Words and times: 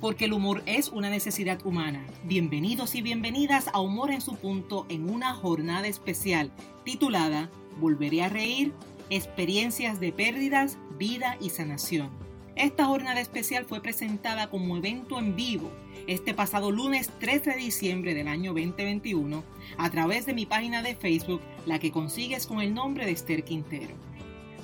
porque 0.00 0.26
el 0.26 0.32
humor 0.32 0.62
es 0.66 0.88
una 0.88 1.10
necesidad 1.10 1.64
humana. 1.64 2.04
Bienvenidos 2.24 2.94
y 2.94 3.02
bienvenidas 3.02 3.68
a 3.72 3.80
Humor 3.80 4.10
en 4.10 4.20
su 4.20 4.36
punto 4.36 4.86
en 4.88 5.10
una 5.10 5.34
jornada 5.34 5.88
especial 5.88 6.52
titulada 6.84 7.50
Volveré 7.80 8.22
a 8.22 8.28
reír, 8.28 8.72
experiencias 9.10 10.00
de 10.00 10.12
pérdidas, 10.12 10.78
vida 10.98 11.36
y 11.40 11.50
sanación. 11.50 12.10
Esta 12.54 12.86
jornada 12.86 13.20
especial 13.20 13.64
fue 13.64 13.80
presentada 13.80 14.50
como 14.50 14.76
evento 14.76 15.18
en 15.18 15.36
vivo 15.36 15.70
este 16.06 16.34
pasado 16.34 16.70
lunes 16.70 17.10
13 17.20 17.50
de 17.50 17.56
diciembre 17.56 18.14
del 18.14 18.28
año 18.28 18.52
2021 18.52 19.44
a 19.76 19.90
través 19.90 20.26
de 20.26 20.34
mi 20.34 20.46
página 20.46 20.82
de 20.82 20.96
Facebook, 20.96 21.40
la 21.66 21.78
que 21.78 21.92
consigues 21.92 22.46
con 22.46 22.60
el 22.60 22.74
nombre 22.74 23.04
de 23.04 23.12
Esther 23.12 23.44
Quintero. 23.44 23.94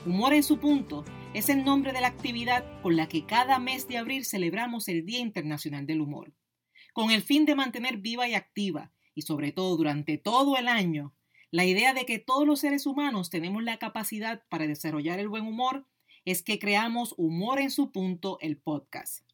Humor 0.07 0.35
en 0.35 0.43
su 0.43 0.59
punto 0.59 1.05
es 1.35 1.49
el 1.49 1.65
nombre 1.65 1.93
de 1.93 2.01
la 2.01 2.07
actividad 2.07 2.65
con 2.81 2.97
la 2.97 3.09
que 3.09 3.27
cada 3.27 3.59
mes 3.59 3.89
de 3.89 3.99
abril 3.99 4.25
celebramos 4.25 4.87
el 4.87 5.05
Día 5.05 5.19
Internacional 5.19 5.85
del 5.85 6.01
Humor, 6.01 6.33
con 6.93 7.11
el 7.11 7.23
fin 7.23 7.45
de 7.45 7.57
mantener 7.57 7.97
viva 7.97 8.29
y 8.29 8.35
activa, 8.35 8.93
y 9.17 9.23
sobre 9.23 9.51
todo 9.51 9.77
durante 9.77 10.17
todo 10.17 10.57
el 10.57 10.69
año, 10.69 11.13
la 11.51 11.65
idea 11.65 11.93
de 11.93 12.07
que 12.07 12.21
todos 12.21 12.47
los 12.47 12.61
seres 12.61 12.87
humanos 12.87 13.31
tenemos 13.31 13.65
la 13.65 13.79
capacidad 13.79 14.45
para 14.49 14.69
desarrollar 14.69 15.19
el 15.19 15.29
buen 15.29 15.45
humor 15.45 15.89
es 16.25 16.43
que 16.43 16.61
creamos 16.61 17.15
Humor 17.19 17.59
en 17.59 17.73
su 17.73 17.91
punto, 17.91 18.39
el 18.41 18.57
podcast. 18.57 19.25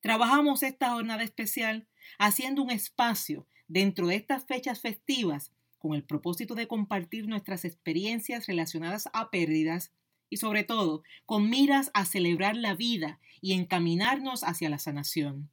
Trabajamos 0.00 0.64
esta 0.64 0.90
jornada 0.90 1.22
especial 1.22 1.86
haciendo 2.18 2.60
un 2.60 2.72
espacio 2.72 3.46
dentro 3.68 4.08
de 4.08 4.16
estas 4.16 4.46
fechas 4.46 4.80
festivas 4.80 5.52
con 5.78 5.94
el 5.94 6.02
propósito 6.02 6.56
de 6.56 6.66
compartir 6.66 7.28
nuestras 7.28 7.64
experiencias 7.64 8.48
relacionadas 8.48 9.08
a 9.12 9.30
pérdidas 9.30 9.92
y 10.30 10.38
sobre 10.38 10.64
todo 10.64 11.02
con 11.26 11.50
miras 11.50 11.90
a 11.92 12.06
celebrar 12.06 12.56
la 12.56 12.74
vida 12.74 13.20
y 13.42 13.52
encaminarnos 13.52 14.44
hacia 14.44 14.70
la 14.70 14.78
sanación. 14.78 15.50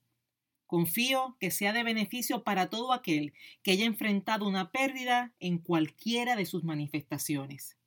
Confío 0.67 1.35
que 1.39 1.49
sea 1.49 1.73
de 1.73 1.83
beneficio 1.83 2.43
para 2.43 2.69
todo 2.69 2.93
aquel 2.93 3.33
que 3.63 3.71
haya 3.71 3.85
enfrentado 3.85 4.47
una 4.47 4.71
pérdida 4.71 5.33
en 5.39 5.57
cualquiera 5.57 6.35
de 6.35 6.45
sus 6.45 6.63
manifestaciones. 6.63 7.77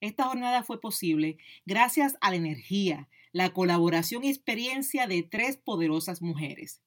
Esta 0.00 0.24
jornada 0.24 0.62
fue 0.62 0.80
posible 0.80 1.38
gracias 1.66 2.16
a 2.20 2.30
la 2.30 2.36
energía, 2.36 3.08
la 3.32 3.50
colaboración 3.52 4.24
y 4.24 4.28
experiencia 4.28 5.06
de 5.06 5.22
tres 5.22 5.56
poderosas 5.56 6.22
mujeres. 6.22 6.80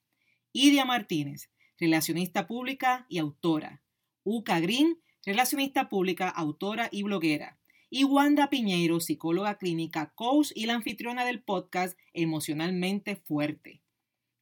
Idia 0.52 0.86
Martínez, 0.86 1.49
relacionista 1.80 2.47
pública 2.47 3.05
y 3.09 3.17
autora. 3.17 3.81
Uca 4.23 4.59
Green, 4.59 4.99
relacionista 5.25 5.89
pública, 5.89 6.30
autora 6.30 6.89
y 6.91 7.03
bloguera 7.03 7.58
y 7.95 8.05
Wanda 8.05 8.49
Piñeiro, 8.49 8.99
psicóloga 8.99 9.59
clínica, 9.59 10.13
coach 10.16 10.49
y 10.55 10.66
la 10.66 10.73
anfitriona 10.73 11.25
del 11.25 11.44
podcast 11.44 11.95
Emocionalmente 12.13 13.16
Fuerte. 13.16 13.83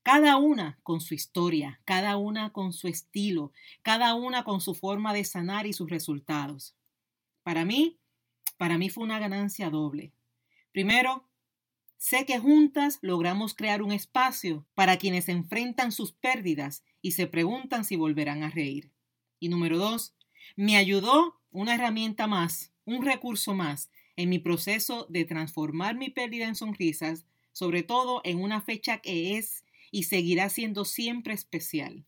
Cada 0.04 0.38
una 0.38 0.80
con 0.84 1.02
su 1.02 1.16
historia, 1.16 1.82
cada 1.84 2.16
una 2.16 2.54
con 2.54 2.72
su 2.72 2.88
estilo, 2.88 3.52
cada 3.82 4.16
una 4.16 4.46
con 4.46 4.62
su 4.62 4.74
forma 4.74 5.14
de 5.14 5.26
sanar 5.26 5.68
y 5.68 5.74
sus 5.74 5.90
resultados. 5.90 6.78
Para 7.44 7.66
mí, 7.66 8.00
para 8.56 8.78
mí 8.78 8.90
fue 8.90 9.04
una 9.04 9.20
ganancia 9.20 9.70
doble. 9.70 10.14
Primero, 10.72 11.28
sé 11.98 12.26
que 12.26 12.40
juntas 12.40 13.00
logramos 13.02 13.54
crear 13.54 13.82
un 13.82 13.92
espacio 13.92 14.66
para 14.76 14.96
quienes 14.96 15.28
enfrentan 15.28 15.92
sus 15.92 16.14
pérdidas 16.14 16.86
y 17.02 17.12
se 17.12 17.28
preguntan 17.28 17.84
si 17.84 17.98
volverán 17.98 18.44
a 18.44 18.50
reír. 18.50 18.94
Y 19.42 19.50
número 19.50 19.78
dos, 19.78 20.16
me 20.56 20.78
ayudó 20.78 21.42
una 21.52 21.76
herramienta 21.76 22.28
más 22.28 22.71
un 22.86 23.06
recurso 23.06 23.54
más 23.54 23.90
en 24.16 24.30
mi 24.30 24.40
proceso 24.40 25.08
de 25.10 25.26
transformar 25.26 25.96
mi 25.96 26.10
pérdida 26.10 26.48
en 26.48 26.56
sonrisas, 26.56 27.26
sobre 27.52 27.84
todo 27.84 28.22
en 28.24 28.40
una 28.40 28.62
fecha 28.62 29.00
que 29.00 29.38
es 29.38 29.64
y 29.92 30.04
seguirá 30.04 30.50
siendo 30.50 30.86
siempre 30.86 31.34
especial. 31.34 32.06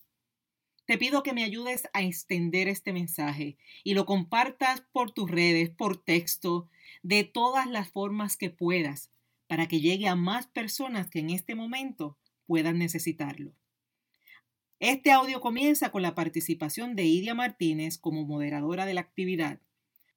Te 0.86 0.98
pido 0.98 1.24
que 1.24 1.34
me 1.34 1.44
ayudes 1.44 1.88
a 1.94 2.02
extender 2.02 2.68
este 2.68 2.92
mensaje 2.92 3.58
y 3.84 3.94
lo 3.94 4.06
compartas 4.06 4.82
por 4.92 5.12
tus 5.12 5.32
redes, 5.32 5.70
por 5.70 5.98
texto, 5.98 6.70
de 7.04 7.24
todas 7.24 7.68
las 7.68 7.90
formas 7.90 8.36
que 8.36 8.50
puedas, 8.50 9.10
para 9.48 9.68
que 9.68 9.80
llegue 9.80 10.08
a 10.08 10.16
más 10.16 10.48
personas 10.48 11.10
que 11.10 11.20
en 11.20 11.30
este 11.30 11.56
momento 11.56 12.18
puedan 12.46 12.78
necesitarlo. 12.80 13.54
Este 14.80 15.12
audio 15.12 15.40
comienza 15.40 15.92
con 15.92 16.02
la 16.02 16.16
participación 16.16 16.96
de 16.96 17.06
Idia 17.06 17.34
Martínez 17.34 17.98
como 17.98 18.26
moderadora 18.26 18.86
de 18.86 18.94
la 18.94 19.02
actividad. 19.02 19.62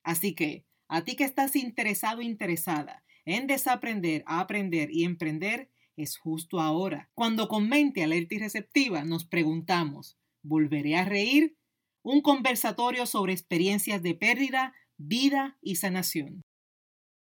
Así 0.06 0.36
que, 0.36 0.64
a 0.86 1.02
ti 1.02 1.16
que 1.16 1.24
estás 1.24 1.56
interesado 1.56 2.22
interesada 2.22 3.02
en 3.24 3.48
desaprender, 3.48 4.22
aprender 4.28 4.88
y 4.92 5.02
emprender, 5.02 5.68
es 5.96 6.16
justo 6.16 6.60
ahora. 6.60 7.10
Cuando 7.12 7.48
con 7.48 7.68
mente 7.68 8.04
alerta 8.04 8.36
y 8.36 8.38
receptiva 8.38 9.02
nos 9.02 9.24
preguntamos, 9.24 10.16
¿volveré 10.44 10.96
a 10.96 11.04
reír? 11.04 11.56
Un 12.04 12.20
conversatorio 12.20 13.04
sobre 13.04 13.32
experiencias 13.32 14.00
de 14.00 14.14
pérdida, 14.14 14.74
vida 14.96 15.58
y 15.60 15.74
sanación. 15.74 16.42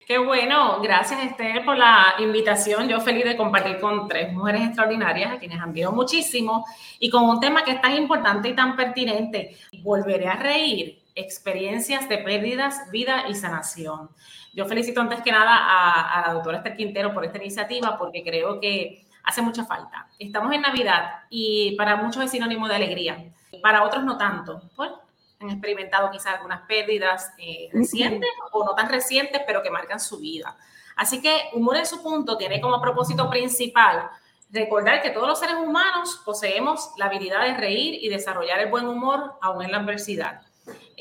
Qué 0.08 0.18
bueno, 0.18 0.82
gracias 0.82 1.22
Esther 1.22 1.66
por 1.66 1.78
la 1.78 2.16
invitación. 2.20 2.88
Yo 2.88 3.02
feliz 3.02 3.26
de 3.26 3.36
compartir 3.36 3.82
con 3.82 4.08
tres 4.08 4.32
mujeres 4.32 4.62
extraordinarias 4.62 5.34
a 5.34 5.38
quienes 5.38 5.60
admiro 5.60 5.92
muchísimo 5.92 6.66
y 6.98 7.10
con 7.10 7.26
un 7.26 7.42
tema 7.42 7.66
que 7.66 7.72
es 7.72 7.82
tan 7.82 7.94
importante 7.98 8.48
y 8.48 8.56
tan 8.56 8.78
pertinente. 8.78 9.58
Volveré 9.84 10.28
a 10.28 10.38
reír 10.38 10.99
experiencias 11.20 12.08
de 12.10 12.18
pérdidas, 12.20 12.90
vida 12.92 13.26
y 13.28 13.36
sanación. 13.36 14.10
Yo 14.54 14.66
felicito 14.66 15.02
antes 15.02 15.22
que 15.22 15.32
nada 15.32 15.56
a, 15.56 16.28
la 16.28 16.34
doctora 16.34 16.58
Esther 16.58 16.76
Quintero 16.76 17.14
por 17.14 17.26
esta 17.26 17.38
iniciativa 17.38 17.98
porque 17.98 18.24
creo 18.24 18.60
que 18.60 19.06
hace 19.24 19.42
mucha 19.42 19.66
falta. 19.66 20.08
Estamos 20.18 20.54
en 20.54 20.62
Navidad 20.62 21.24
y 21.30 21.76
para 21.78 21.96
muchos 21.96 22.24
es 22.24 22.32
sinónimo 22.32 22.68
de 22.68 22.76
alegría, 22.76 23.32
para 23.62 23.84
otros 23.84 24.04
no 24.04 24.18
tanto. 24.18 24.62
Pues, 24.76 24.92
han 25.40 25.50
experimentado 25.50 26.12
quizás 26.12 26.36
algunas 26.36 26.62
pérdidas 26.68 27.32
eh, 27.38 27.70
recientes 27.72 28.30
o 28.52 28.66
no 28.66 28.76
tan 28.76 28.90
recientes, 28.90 29.42
pero 29.48 29.64
que 29.64 29.70
marcan 29.70 30.00
su 30.00 30.20
vida. 30.20 30.58
Así 30.98 31.22
que 31.22 31.50
Humor 31.54 31.78
en 31.78 31.86
su 31.86 32.04
punto 32.04 32.38
tiene 32.38 32.60
como 32.60 32.82
propósito 32.82 33.30
principal 33.30 34.10
recordar 34.52 35.02
que 35.02 35.12
todos 35.12 35.28
los 35.28 35.40
seres 35.40 35.56
humanos 35.56 36.22
poseemos 36.26 36.92
la 36.98 37.06
habilidad 37.06 37.46
de 37.46 37.56
reír 37.56 38.00
y 38.02 38.10
desarrollar 38.10 38.60
el 38.60 38.70
buen 38.70 38.88
humor 38.88 39.36
aún 39.42 39.64
en 39.64 39.72
la 39.72 39.78
adversidad. 39.78 40.42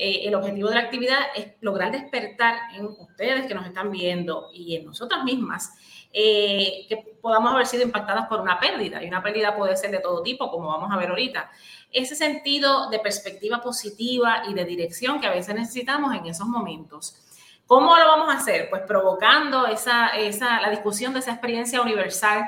Eh, 0.01 0.25
el 0.29 0.33
objetivo 0.33 0.69
de 0.69 0.75
la 0.75 0.81
actividad 0.81 1.19
es 1.35 1.47
lograr 1.59 1.91
despertar 1.91 2.55
en 2.73 2.85
ustedes 2.85 3.45
que 3.47 3.53
nos 3.53 3.65
están 3.65 3.91
viendo 3.91 4.49
y 4.53 4.77
en 4.77 4.85
nosotras 4.85 5.25
mismas 5.25 5.73
eh, 6.13 6.85
que 6.87 6.95
podamos 7.21 7.53
haber 7.53 7.67
sido 7.67 7.83
impactadas 7.83 8.27
por 8.27 8.39
una 8.39 8.57
pérdida. 8.61 9.03
Y 9.03 9.09
una 9.09 9.21
pérdida 9.21 9.57
puede 9.57 9.75
ser 9.75 9.91
de 9.91 9.99
todo 9.99 10.23
tipo, 10.23 10.49
como 10.49 10.69
vamos 10.69 10.89
a 10.89 10.95
ver 10.95 11.09
ahorita. 11.09 11.51
Ese 11.91 12.15
sentido 12.15 12.89
de 12.89 12.99
perspectiva 12.99 13.61
positiva 13.61 14.43
y 14.47 14.53
de 14.53 14.63
dirección 14.63 15.19
que 15.19 15.27
a 15.27 15.31
veces 15.31 15.53
necesitamos 15.53 16.15
en 16.15 16.27
esos 16.27 16.47
momentos. 16.47 17.17
¿Cómo 17.67 17.97
lo 17.97 18.05
vamos 18.05 18.33
a 18.33 18.37
hacer? 18.37 18.69
Pues 18.69 18.83
provocando 18.87 19.67
esa, 19.67 20.07
esa, 20.15 20.61
la 20.61 20.69
discusión 20.69 21.11
de 21.11 21.19
esa 21.19 21.31
experiencia 21.31 21.81
universal 21.81 22.45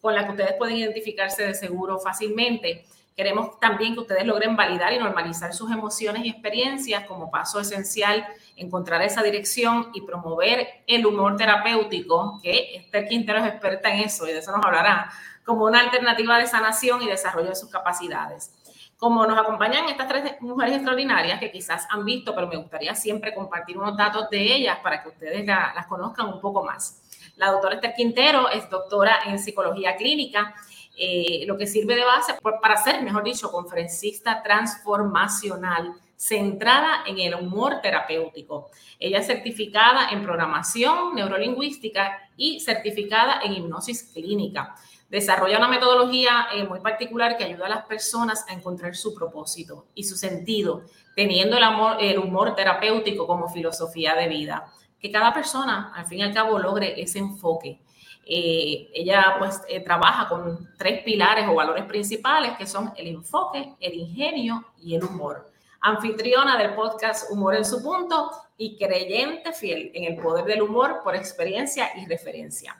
con 0.00 0.14
la 0.14 0.24
que 0.24 0.30
ustedes 0.30 0.54
pueden 0.54 0.78
identificarse 0.78 1.42
de 1.42 1.52
seguro 1.52 1.98
fácilmente 1.98 2.86
Queremos 3.18 3.58
también 3.58 3.94
que 3.94 4.00
ustedes 4.02 4.24
logren 4.24 4.54
validar 4.54 4.92
y 4.92 4.98
normalizar 5.00 5.52
sus 5.52 5.72
emociones 5.72 6.24
y 6.24 6.28
experiencias 6.28 7.04
como 7.08 7.32
paso 7.32 7.58
esencial, 7.58 8.24
encontrar 8.54 9.02
esa 9.02 9.24
dirección 9.24 9.90
y 9.92 10.02
promover 10.02 10.84
el 10.86 11.04
humor 11.04 11.36
terapéutico, 11.36 12.38
que 12.40 12.76
Esther 12.76 13.08
Quintero 13.08 13.40
es 13.40 13.46
experta 13.46 13.92
en 13.92 14.02
eso 14.02 14.28
y 14.28 14.30
de 14.30 14.38
eso 14.38 14.56
nos 14.56 14.64
hablará, 14.64 15.10
como 15.44 15.64
una 15.64 15.80
alternativa 15.80 16.38
de 16.38 16.46
sanación 16.46 17.02
y 17.02 17.08
desarrollo 17.08 17.48
de 17.48 17.56
sus 17.56 17.68
capacidades. 17.70 18.54
Como 18.96 19.26
nos 19.26 19.36
acompañan 19.36 19.88
estas 19.88 20.06
tres 20.06 20.40
mujeres 20.40 20.76
extraordinarias 20.76 21.40
que 21.40 21.50
quizás 21.50 21.88
han 21.90 22.04
visto, 22.04 22.36
pero 22.36 22.46
me 22.46 22.56
gustaría 22.56 22.94
siempre 22.94 23.34
compartir 23.34 23.78
unos 23.78 23.96
datos 23.96 24.30
de 24.30 24.40
ellas 24.40 24.78
para 24.80 25.02
que 25.02 25.08
ustedes 25.08 25.44
las 25.44 25.88
conozcan 25.88 26.28
un 26.28 26.40
poco 26.40 26.62
más. 26.62 27.02
La 27.34 27.50
doctora 27.50 27.74
Esther 27.74 27.94
Quintero 27.94 28.48
es 28.48 28.70
doctora 28.70 29.20
en 29.26 29.40
psicología 29.40 29.96
clínica 29.96 30.54
eh, 30.98 31.44
lo 31.46 31.56
que 31.56 31.66
sirve 31.66 31.94
de 31.94 32.04
base 32.04 32.34
para 32.60 32.76
ser, 32.76 33.02
mejor 33.02 33.24
dicho, 33.24 33.50
conferencista 33.50 34.42
transformacional 34.42 35.94
centrada 36.18 37.04
en 37.06 37.20
el 37.20 37.34
humor 37.36 37.80
terapéutico. 37.80 38.70
Ella 38.98 39.20
es 39.20 39.26
certificada 39.26 40.10
en 40.10 40.24
programación 40.24 41.14
neurolingüística 41.14 42.18
y 42.36 42.58
certificada 42.60 43.40
en 43.44 43.52
hipnosis 43.52 44.10
clínica. 44.12 44.74
Desarrolla 45.08 45.58
una 45.58 45.68
metodología 45.68 46.48
eh, 46.52 46.64
muy 46.64 46.80
particular 46.80 47.38
que 47.38 47.44
ayuda 47.44 47.66
a 47.66 47.70
las 47.70 47.86
personas 47.86 48.44
a 48.48 48.52
encontrar 48.52 48.94
su 48.96 49.14
propósito 49.14 49.86
y 49.94 50.04
su 50.04 50.16
sentido, 50.16 50.82
teniendo 51.14 51.56
el, 51.98 52.18
humor 52.18 52.54
terapéutico 52.54 53.26
como 53.26 53.48
filosofía 53.48 54.14
de 54.14 54.28
vida. 54.28 54.70
Que 55.00 55.12
cada 55.12 55.32
persona, 55.32 55.92
al 55.94 56.06
fin 56.06 56.18
y 56.18 56.22
al 56.24 56.34
cabo, 56.34 56.58
logre 56.58 57.00
ese 57.00 57.20
enfoque 57.20 57.80
eh, 58.30 58.90
ella 58.92 59.36
pues 59.38 59.62
eh, 59.70 59.80
trabaja 59.80 60.28
con 60.28 60.68
tres 60.76 61.02
pilares 61.02 61.48
o 61.48 61.54
valores 61.54 61.86
principales 61.86 62.58
que 62.58 62.66
son 62.66 62.92
el 62.94 63.06
enfoque, 63.06 63.74
el 63.80 63.94
ingenio 63.94 64.66
y 64.76 64.94
el 64.94 65.04
humor. 65.04 65.50
Anfitriona 65.80 66.58
del 66.58 66.74
podcast 66.74 67.30
Humor 67.30 67.54
en 67.54 67.64
su 67.64 67.82
punto 67.82 68.30
y 68.58 68.76
creyente 68.76 69.54
fiel 69.54 69.90
en 69.94 70.12
el 70.12 70.20
poder 70.20 70.44
del 70.44 70.60
humor 70.60 71.00
por 71.02 71.16
experiencia 71.16 71.88
y 71.96 72.04
referencia. 72.04 72.76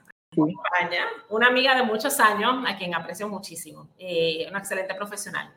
Una 1.30 1.46
amiga 1.46 1.74
de 1.74 1.82
muchos 1.82 2.20
años, 2.20 2.62
a 2.66 2.76
quien 2.76 2.94
aprecio 2.94 3.26
muchísimo, 3.26 3.88
eh, 3.98 4.46
una 4.50 4.58
excelente 4.58 4.94
profesional. 4.94 5.50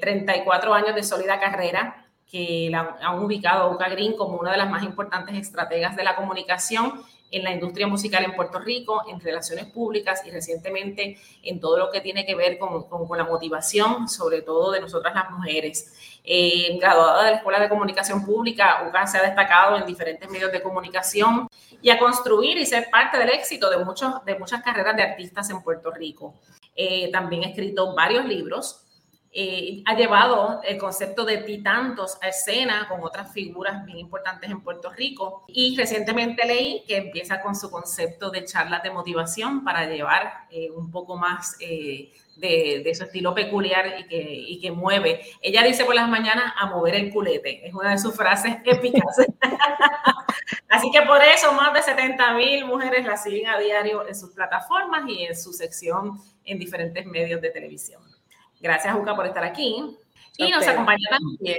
34 0.00 0.74
años 0.74 0.94
de 0.94 1.02
sólida 1.02 1.38
carrera, 1.38 2.06
que 2.28 2.68
la 2.70 2.96
han 3.00 3.22
ubicado 3.22 3.64
a 3.64 3.74
Uca 3.74 3.88
Green 3.90 4.16
como 4.16 4.38
una 4.38 4.50
de 4.50 4.56
las 4.56 4.70
más 4.70 4.82
importantes 4.82 5.36
estrategas 5.36 5.94
de 5.94 6.02
la 6.02 6.16
comunicación 6.16 7.04
en 7.30 7.44
la 7.44 7.52
industria 7.52 7.86
musical 7.86 8.24
en 8.24 8.34
Puerto 8.34 8.58
Rico, 8.58 9.02
en 9.08 9.20
relaciones 9.20 9.66
públicas 9.66 10.22
y 10.24 10.30
recientemente 10.30 11.18
en 11.42 11.60
todo 11.60 11.78
lo 11.78 11.90
que 11.90 12.00
tiene 12.00 12.24
que 12.24 12.34
ver 12.34 12.58
con, 12.58 12.84
con, 12.88 13.18
la 13.18 13.24
motivación, 13.24 14.08
sobre 14.08 14.42
todo 14.42 14.72
de 14.72 14.80
nosotras 14.80 15.14
las 15.14 15.30
mujeres. 15.30 16.20
Eh, 16.24 16.76
graduada 16.80 17.24
de 17.24 17.30
la 17.32 17.36
Escuela 17.38 17.60
de 17.60 17.68
Comunicación 17.68 18.24
Pública, 18.24 18.84
UCA 18.88 19.06
se 19.06 19.18
ha 19.18 19.22
destacado 19.22 19.76
en 19.76 19.86
diferentes 19.86 20.28
medios 20.30 20.52
de 20.52 20.62
comunicación 20.62 21.48
y 21.82 21.90
a 21.90 21.98
construir 21.98 22.58
y 22.58 22.66
ser 22.66 22.88
parte 22.90 23.18
del 23.18 23.30
éxito 23.30 23.70
de, 23.70 23.78
muchos, 23.84 24.24
de 24.24 24.38
muchas 24.38 24.62
carreras 24.62 24.96
de 24.96 25.02
artistas 25.02 25.50
en 25.50 25.62
Puerto 25.62 25.90
Rico. 25.90 26.34
Eh, 26.74 27.10
también 27.10 27.44
ha 27.44 27.48
escrito 27.48 27.94
varios 27.94 28.24
libros 28.24 28.85
eh, 29.38 29.82
ha 29.84 29.94
llevado 29.94 30.62
el 30.64 30.78
concepto 30.78 31.26
de 31.26 31.36
titantos 31.36 32.16
a 32.22 32.28
escena 32.28 32.88
con 32.88 33.02
otras 33.02 33.30
figuras 33.34 33.84
bien 33.84 33.98
importantes 33.98 34.50
en 34.50 34.62
Puerto 34.62 34.90
Rico. 34.90 35.44
Y 35.48 35.76
recientemente 35.76 36.46
leí 36.46 36.84
que 36.88 36.96
empieza 36.96 37.42
con 37.42 37.54
su 37.54 37.70
concepto 37.70 38.30
de 38.30 38.46
charlas 38.46 38.82
de 38.82 38.90
motivación 38.90 39.62
para 39.62 39.84
llevar 39.84 40.46
eh, 40.50 40.70
un 40.70 40.90
poco 40.90 41.18
más 41.18 41.54
eh, 41.60 42.14
de, 42.36 42.80
de, 42.82 42.94
su 42.94 43.04
estilo 43.04 43.34
peculiar 43.34 44.00
y 44.00 44.06
que, 44.06 44.22
y 44.22 44.58
que 44.58 44.70
mueve. 44.70 45.20
Ella 45.42 45.62
dice 45.64 45.84
por 45.84 45.94
las 45.94 46.08
mañanas 46.08 46.54
a 46.58 46.70
mover 46.70 46.94
el 46.94 47.12
culete. 47.12 47.68
Es 47.68 47.74
una 47.74 47.90
de 47.90 47.98
sus 47.98 48.16
frases 48.16 48.56
épicas. 48.64 49.18
Así 50.70 50.90
que 50.90 51.02
por 51.02 51.22
eso 51.22 51.52
más 51.52 51.74
de 51.74 51.82
70 51.82 52.32
mil 52.32 52.64
mujeres 52.64 53.04
la 53.04 53.18
siguen 53.18 53.48
a 53.48 53.58
diario 53.58 54.08
en 54.08 54.14
sus 54.14 54.30
plataformas 54.30 55.02
y 55.06 55.24
en 55.24 55.36
su 55.36 55.52
sección 55.52 56.18
en 56.42 56.58
diferentes 56.58 57.04
medios 57.04 57.42
de 57.42 57.50
televisión. 57.50 58.15
Gracias, 58.60 58.94
Juca, 58.94 59.14
por 59.14 59.26
estar 59.26 59.44
aquí. 59.44 59.96
Y 60.36 60.50
nos 60.50 60.66
acompaña 60.66 61.08
también 61.10 61.58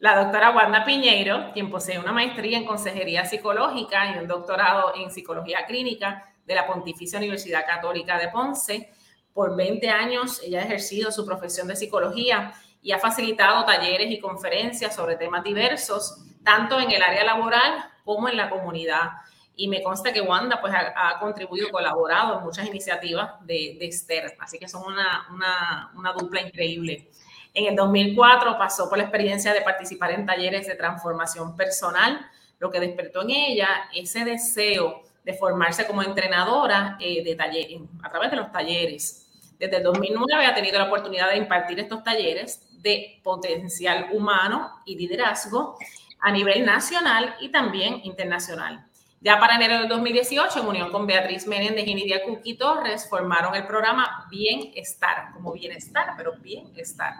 la 0.00 0.22
doctora 0.22 0.50
Wanda 0.50 0.84
Piñeiro, 0.84 1.52
quien 1.52 1.70
posee 1.70 1.98
una 1.98 2.12
maestría 2.12 2.58
en 2.58 2.66
consejería 2.66 3.24
psicológica 3.24 4.14
y 4.14 4.18
un 4.18 4.28
doctorado 4.28 4.94
en 4.94 5.10
psicología 5.10 5.64
clínica 5.66 6.32
de 6.44 6.54
la 6.54 6.66
Pontificia 6.66 7.18
Universidad 7.18 7.64
Católica 7.66 8.18
de 8.18 8.28
Ponce. 8.28 8.90
Por 9.32 9.56
20 9.56 9.88
años 9.88 10.40
ella 10.42 10.60
ha 10.60 10.64
ejercido 10.64 11.10
su 11.10 11.24
profesión 11.24 11.66
de 11.66 11.76
psicología 11.76 12.52
y 12.82 12.92
ha 12.92 12.98
facilitado 12.98 13.64
talleres 13.64 14.10
y 14.10 14.20
conferencias 14.20 14.94
sobre 14.94 15.16
temas 15.16 15.42
diversos, 15.42 16.24
tanto 16.44 16.78
en 16.78 16.90
el 16.90 17.02
área 17.02 17.24
laboral 17.24 17.84
como 18.04 18.28
en 18.28 18.36
la 18.36 18.50
comunidad. 18.50 19.10
Y 19.56 19.68
me 19.68 19.82
consta 19.82 20.12
que 20.12 20.20
Wanda 20.20 20.60
pues, 20.60 20.72
ha, 20.74 21.18
contribuido, 21.18 21.70
colaborado 21.70 22.38
en 22.38 22.44
muchas 22.44 22.66
iniciativas 22.66 23.40
de, 23.46 23.76
de 23.80 23.86
Esther, 23.86 24.36
así 24.38 24.58
que 24.58 24.68
son 24.68 24.84
una, 24.84 25.26
una, 25.32 25.90
una 25.96 26.12
dupla 26.12 26.42
increíble. 26.42 27.08
En 27.54 27.64
el 27.64 27.74
2004 27.74 28.58
pasó 28.58 28.86
por 28.86 28.98
la 28.98 29.04
experiencia 29.04 29.54
de 29.54 29.62
participar 29.62 30.10
en 30.10 30.26
talleres 30.26 30.66
de 30.66 30.74
transformación 30.74 31.56
personal, 31.56 32.30
lo 32.58 32.70
que 32.70 32.80
despertó 32.80 33.22
en 33.22 33.30
ella 33.30 33.68
ese 33.94 34.26
deseo 34.26 35.02
de 35.24 35.32
formarse 35.32 35.86
como 35.86 36.02
entrenadora 36.02 36.96
eh, 37.00 37.24
de 37.24 37.34
taller, 37.34 37.66
a 38.02 38.10
través 38.10 38.30
de 38.30 38.36
los 38.36 38.52
talleres. 38.52 39.26
Desde 39.58 39.78
el 39.78 39.82
2009 39.82 40.44
ha 40.44 40.54
tenido 40.54 40.78
la 40.78 40.84
oportunidad 40.84 41.30
de 41.30 41.38
impartir 41.38 41.80
estos 41.80 42.04
talleres 42.04 42.62
de 42.82 43.20
potencial 43.24 44.08
humano 44.12 44.70
y 44.84 44.96
liderazgo 44.96 45.78
a 46.20 46.30
nivel 46.30 46.64
nacional 46.64 47.36
y 47.40 47.48
también 47.48 48.00
internacional. 48.04 48.86
Ya 49.20 49.40
para 49.40 49.56
enero 49.56 49.78
del 49.78 49.88
2018, 49.88 50.60
en 50.60 50.66
unión 50.66 50.92
con 50.92 51.06
Beatriz 51.06 51.46
Menéndez 51.46 51.86
y 51.86 51.94
Nidia 51.94 52.22
Cookie 52.24 52.56
Torres, 52.56 53.08
formaron 53.08 53.54
el 53.54 53.66
programa 53.66 54.26
Bienestar, 54.30 55.32
como 55.32 55.52
bienestar, 55.52 56.14
pero 56.16 56.34
bienestar. 56.38 57.14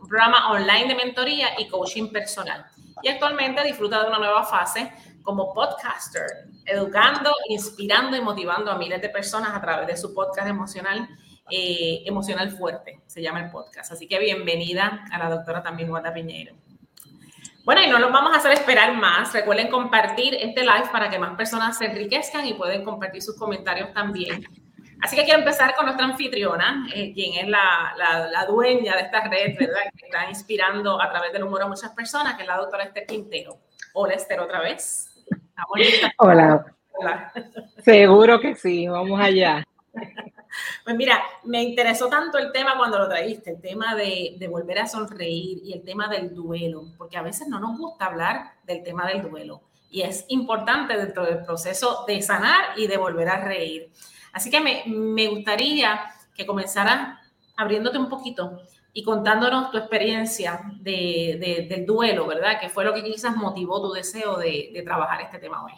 Un 0.00 0.08
programa 0.08 0.50
online 0.50 0.88
de 0.88 0.94
mentoría 0.94 1.48
y 1.60 1.68
coaching 1.68 2.10
personal. 2.10 2.64
Y 3.02 3.08
actualmente 3.08 3.62
disfruta 3.64 4.02
de 4.02 4.08
una 4.08 4.18
nueva 4.18 4.44
fase 4.44 4.92
como 5.22 5.52
podcaster, 5.52 6.26
educando, 6.64 7.30
inspirando 7.48 8.16
y 8.16 8.20
motivando 8.20 8.70
a 8.70 8.78
miles 8.78 9.00
de 9.00 9.08
personas 9.10 9.54
a 9.54 9.60
través 9.60 9.86
de 9.86 9.96
su 9.96 10.14
podcast 10.14 10.48
emocional, 10.48 11.08
eh, 11.50 12.02
emocional 12.06 12.50
fuerte, 12.50 13.02
se 13.06 13.22
llama 13.22 13.40
el 13.40 13.50
podcast. 13.50 13.92
Así 13.92 14.08
que 14.08 14.18
bienvenida 14.18 15.04
a 15.12 15.18
la 15.18 15.28
doctora 15.28 15.62
también 15.62 15.90
Guata 15.90 16.12
Piñeiro. 16.12 16.54
Bueno, 17.64 17.80
y 17.82 17.88
no 17.88 17.98
los 17.98 18.10
vamos 18.10 18.32
a 18.34 18.38
hacer 18.38 18.52
esperar 18.52 18.94
más. 18.94 19.32
Recuerden 19.32 19.68
compartir 19.68 20.34
este 20.34 20.62
live 20.62 20.88
para 20.90 21.08
que 21.08 21.18
más 21.18 21.36
personas 21.36 21.78
se 21.78 21.86
enriquezcan 21.86 22.46
y 22.46 22.54
pueden 22.54 22.84
compartir 22.84 23.22
sus 23.22 23.38
comentarios 23.38 23.92
también. 23.92 24.44
Así 25.00 25.16
que 25.16 25.24
quiero 25.24 25.40
empezar 25.40 25.74
con 25.74 25.86
nuestra 25.86 26.06
anfitriona, 26.06 26.86
eh, 26.94 27.12
quien 27.12 27.34
es 27.44 27.48
la, 27.48 27.92
la, 27.96 28.46
dueña 28.46 28.94
de 28.94 29.02
esta 29.02 29.24
red, 29.28 29.56
¿verdad? 29.58 29.80
Que 29.96 30.06
está 30.06 30.28
inspirando 30.28 31.00
a 31.00 31.10
través 31.10 31.32
del 31.32 31.42
humor 31.42 31.62
a 31.62 31.66
muchas 31.66 31.90
personas, 31.90 32.36
que 32.36 32.42
es 32.42 32.48
la 32.48 32.56
doctora 32.56 32.84
Esther 32.84 33.06
Quintero. 33.06 33.58
Hola, 33.94 34.14
Esther, 34.14 34.38
otra 34.38 34.60
vez. 34.60 35.12
Hola. 36.18 36.66
Hola. 36.92 37.32
Seguro 37.78 38.40
que 38.40 38.54
sí, 38.54 38.86
vamos 38.86 39.20
allá. 39.20 39.64
Pues 40.84 40.96
mira, 40.96 41.22
me 41.44 41.62
interesó 41.62 42.08
tanto 42.08 42.38
el 42.38 42.52
tema 42.52 42.76
cuando 42.76 42.98
lo 42.98 43.08
trajiste, 43.08 43.50
el 43.50 43.60
tema 43.60 43.94
de, 43.94 44.36
volver 44.50 44.80
a 44.80 44.86
sonreír 44.86 45.60
y 45.64 45.72
el 45.72 45.82
tema 45.82 46.08
del 46.08 46.34
duelo, 46.34 46.84
porque 46.98 47.16
a 47.16 47.22
veces 47.22 47.48
no 47.48 47.60
nos 47.60 47.78
gusta 47.78 48.06
hablar 48.06 48.52
del 48.64 48.82
tema 48.82 49.06
del 49.06 49.22
duelo 49.22 49.62
y 49.90 50.02
es 50.02 50.24
importante 50.28 50.96
dentro 50.96 51.24
del 51.24 51.44
proceso 51.44 52.04
de 52.06 52.22
sanar 52.22 52.78
y 52.78 52.86
de 52.86 52.96
volver 52.96 53.28
a 53.28 53.44
reír. 53.44 53.90
Así 54.32 54.50
que 54.50 54.60
me, 54.60 55.28
gustaría 55.28 56.00
que 56.34 56.46
comenzaras 56.46 57.18
abriéndote 57.56 57.98
un 57.98 58.08
poquito 58.08 58.62
y 58.94 59.02
contándonos 59.02 59.70
tu 59.70 59.78
experiencia 59.78 60.62
del 60.80 61.84
duelo, 61.86 62.26
¿verdad? 62.26 62.58
Que 62.58 62.70
fue 62.70 62.84
lo 62.84 62.94
que 62.94 63.02
quizás 63.02 63.36
motivó 63.36 63.82
tu 63.82 63.92
deseo 63.92 64.38
de 64.38 64.82
trabajar 64.84 65.20
este 65.20 65.38
tema 65.38 65.64
hoy. 65.64 65.72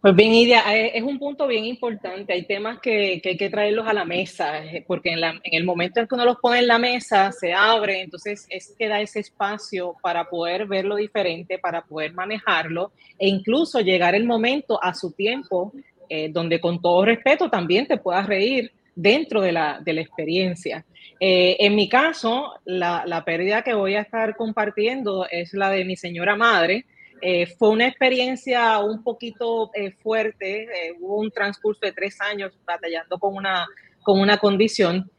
Pues 0.00 0.14
bien, 0.14 0.32
Idia, 0.32 0.62
eh, 0.76 0.92
es 0.94 1.02
un 1.02 1.18
punto 1.18 1.48
bien 1.48 1.64
importante. 1.64 2.32
Hay 2.32 2.44
temas 2.44 2.78
que, 2.78 3.20
hay 3.24 3.36
que 3.36 3.50
traerlos 3.50 3.88
a 3.88 3.92
la 3.92 4.04
mesa, 4.04 4.64
eh, 4.64 4.84
porque 4.86 5.10
en, 5.10 5.40
el 5.42 5.64
momento 5.64 5.98
en 5.98 6.06
que 6.06 6.14
uno 6.14 6.24
los 6.24 6.36
pone 6.36 6.60
en 6.60 6.68
la 6.68 6.78
mesa, 6.78 7.32
se 7.32 7.52
abre, 7.52 8.02
entonces 8.02 8.46
es 8.48 8.76
que 8.78 8.86
da 8.86 9.00
ese 9.00 9.18
espacio 9.18 9.96
para 10.00 10.30
poder 10.30 10.66
verlo 10.66 10.94
diferente, 10.94 11.58
para 11.58 11.82
poder 11.82 12.12
manejarlo 12.12 12.92
e 13.18 13.26
incluso 13.26 13.80
llegar 13.80 14.14
el 14.14 14.24
momento 14.24 14.80
a 14.80 14.94
su 14.94 15.10
tiempo, 15.10 15.72
eh, 16.08 16.28
donde 16.30 16.60
con 16.60 16.80
todo 16.80 17.04
respeto 17.04 17.50
también 17.50 17.88
te 17.88 17.96
puedas 17.96 18.24
reír 18.28 18.70
dentro 18.94 19.40
de 19.40 19.50
la, 19.50 19.82
experiencia. 19.84 20.84
en 21.18 21.74
mi 21.74 21.88
caso, 21.88 22.52
la, 22.64 23.02
la 23.04 23.24
pérdida 23.24 23.62
que 23.62 23.74
voy 23.74 23.96
a 23.96 24.02
estar 24.02 24.36
compartiendo 24.36 25.26
es 25.28 25.54
la 25.54 25.70
de 25.70 25.84
mi 25.84 25.96
señora 25.96 26.36
madre. 26.36 26.84
Eh, 27.20 27.46
fue 27.46 27.70
una 27.70 27.86
experiencia 27.86 28.78
un 28.78 29.02
poquito 29.02 29.70
eh, 29.74 29.90
fuerte, 29.90 30.62
eh, 30.62 30.92
hubo 31.00 31.16
un 31.18 31.30
transcurso 31.30 31.80
de 31.84 31.92
tres 31.92 32.20
años 32.20 32.52
batallando 32.64 33.18
con 33.18 33.34
una, 33.34 33.66
con 34.02 34.20
una 34.20 34.38
condición, 34.38 35.10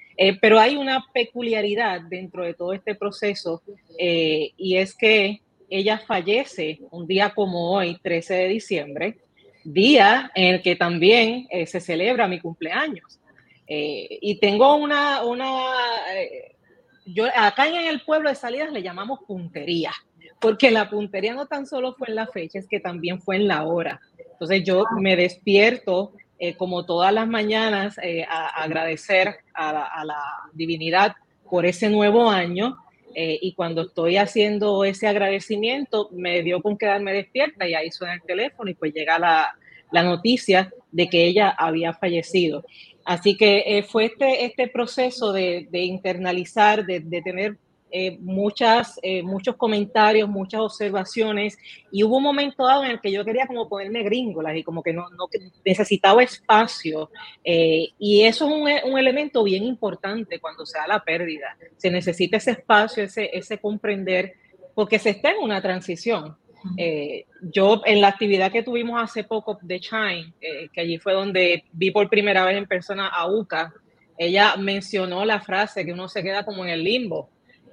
pero 0.42 0.60
hay 0.60 0.76
una 0.76 1.06
peculiaridad 1.14 2.02
dentro 2.02 2.44
de 2.44 2.54
todo 2.54 2.74
este 2.74 2.94
proceso 2.94 3.64
y 3.98 4.76
es 4.76 4.94
que 4.94 5.40
ella 5.70 5.98
fallece 5.98 6.82
un 6.92 7.08
día 7.08 7.30
como 7.34 7.72
hoy, 7.72 7.98
13 8.04 8.34
de 8.34 8.48
diciembre, 8.50 9.18
día 9.64 10.30
en 10.36 10.56
el 10.56 10.62
que 10.62 10.76
también 10.76 11.48
se 11.66 11.80
celebra 11.80 12.28
mi 12.28 12.42
cumpleaños. 12.42 13.18
y 13.66 14.38
tengo 14.42 14.76
una, 14.76 15.24
una 15.24 15.72
yo 17.06 17.26
acá 17.34 17.70
en 17.70 17.88
el 17.88 18.02
pueblo 18.02 18.28
de 18.28 18.36
Salidas 18.36 18.74
le 18.74 18.84
llamamos 18.84 19.22
puntería 19.26 19.94
porque 20.40 20.72
la 20.72 20.90
puntería 20.90 21.34
no 21.34 21.46
tan 21.48 21.68
solo 21.68 21.94
fue 21.94 22.08
en 22.10 22.16
la 22.16 22.28
fecha, 22.28 22.60
es 22.60 22.68
que 22.68 22.80
también 22.80 23.22
fue 23.22 23.36
en 23.36 23.48
la 23.48 23.64
hora. 23.64 24.00
Entonces 24.32 24.64
yo 24.64 24.86
me 25.00 25.16
despierto 25.16 26.14
eh, 26.42 26.56
como 26.56 26.86
todas 26.86 27.14
las 27.14 27.28
mañanas 27.28 28.00
eh, 28.02 28.24
a, 28.24 28.48
agradecer 28.64 29.36
a 29.54 30.06
la, 30.06 30.16
divinidad 30.54 31.16
por 31.50 31.66
ese 31.66 31.90
nuevo 31.90 32.30
año 32.30 32.78
eh, 33.14 33.38
y 33.42 33.54
cuando 33.54 33.82
estoy 33.82 34.16
haciendo 34.16 34.86
ese 34.86 35.08
agradecimiento 35.08 36.10
me 36.14 36.42
dio 36.42 36.62
con 36.62 36.78
quedarme 36.78 37.12
despierta 37.12 37.68
y 37.68 37.74
ahí 37.74 37.92
suena 37.92 38.14
el 38.14 38.22
teléfono 38.22 38.72
y 38.72 38.76
pues 38.76 38.94
llega 38.94 39.20
la, 39.20 39.54
la 39.92 40.04
noticia 40.04 40.72
de 40.92 41.10
que 41.10 41.26
ella 41.26 41.50
había 41.50 41.94
fallecido. 41.94 42.64
Así 43.04 43.36
que 43.36 43.86
fue 43.90 44.06
este, 44.06 44.46
este 44.46 44.70
proceso 44.70 45.34
de, 45.34 45.68
de 45.70 45.80
internalizar, 45.80 46.86
de, 46.86 47.02
de 47.02 47.22
tener 47.22 47.58
eh, 47.92 48.18
muchas, 48.20 49.00
eh, 49.02 49.24
muchos 49.24 49.56
comentarios, 49.56 50.30
muchas 50.30 50.62
observaciones, 50.62 51.58
y 51.92 52.04
hubo 52.04 52.18
un 52.18 52.24
momento 52.24 52.66
dado 52.66 52.84
en 52.84 52.92
el 52.92 53.02
que 53.02 53.12
yo 53.12 53.26
quería 53.26 53.48
como 53.48 53.68
ponerme 53.68 54.04
gringolas 54.04 54.56
y 54.56 54.64
como 54.64 54.84
que 54.84 54.94
no, 54.94 55.10
no 55.10 55.28
necesitaba 55.66 56.24
espacio, 56.24 57.10
eh, 57.44 57.90
y 57.98 58.24
eso 58.24 58.48
es 58.48 58.84
un, 58.84 58.92
un, 58.92 59.00
elemento 59.00 59.44
bien 59.44 59.64
importante 59.64 60.40
cuando 60.40 60.66
se 60.66 60.78
da 60.78 60.88
la 60.88 61.04
pérdida, 61.04 61.58
se 61.78 61.90
necesita 61.90 62.38
ese 62.38 62.52
espacio, 62.52 63.04
ese, 63.04 63.30
ese 63.34 63.58
comprender, 63.58 64.34
porque 64.76 65.00
se 65.00 65.12
está 65.12 65.32
en 65.32 65.40
una 65.42 65.62
transición. 65.62 66.38
Yo 67.42 67.82
en 67.86 68.02
la 68.02 68.10
actividad 68.10 68.52
que 68.52 68.64
tuvimos 68.64 69.02
hace 69.02 69.24
poco 69.24 69.58
de 69.62 69.80
Chine, 69.80 70.34
eh, 70.42 70.70
que 70.74 70.82
allí 70.82 70.98
fue 70.98 71.14
donde 71.14 71.64
vi 71.72 71.92
por 71.92 72.10
primera 72.10 72.46
vez 72.46 72.58
en 72.58 72.68
persona 72.68 73.08
a 73.08 73.32
Uka, 73.32 73.74
ella 74.18 74.56
mencionó 74.58 75.24
la 75.24 75.40
frase 75.40 75.86
que 75.86 75.94
uno 75.94 76.10
se 76.10 76.22
queda 76.22 76.44
como 76.44 76.66
en 76.66 76.72
el 76.72 76.84
limbo. 76.84 77.30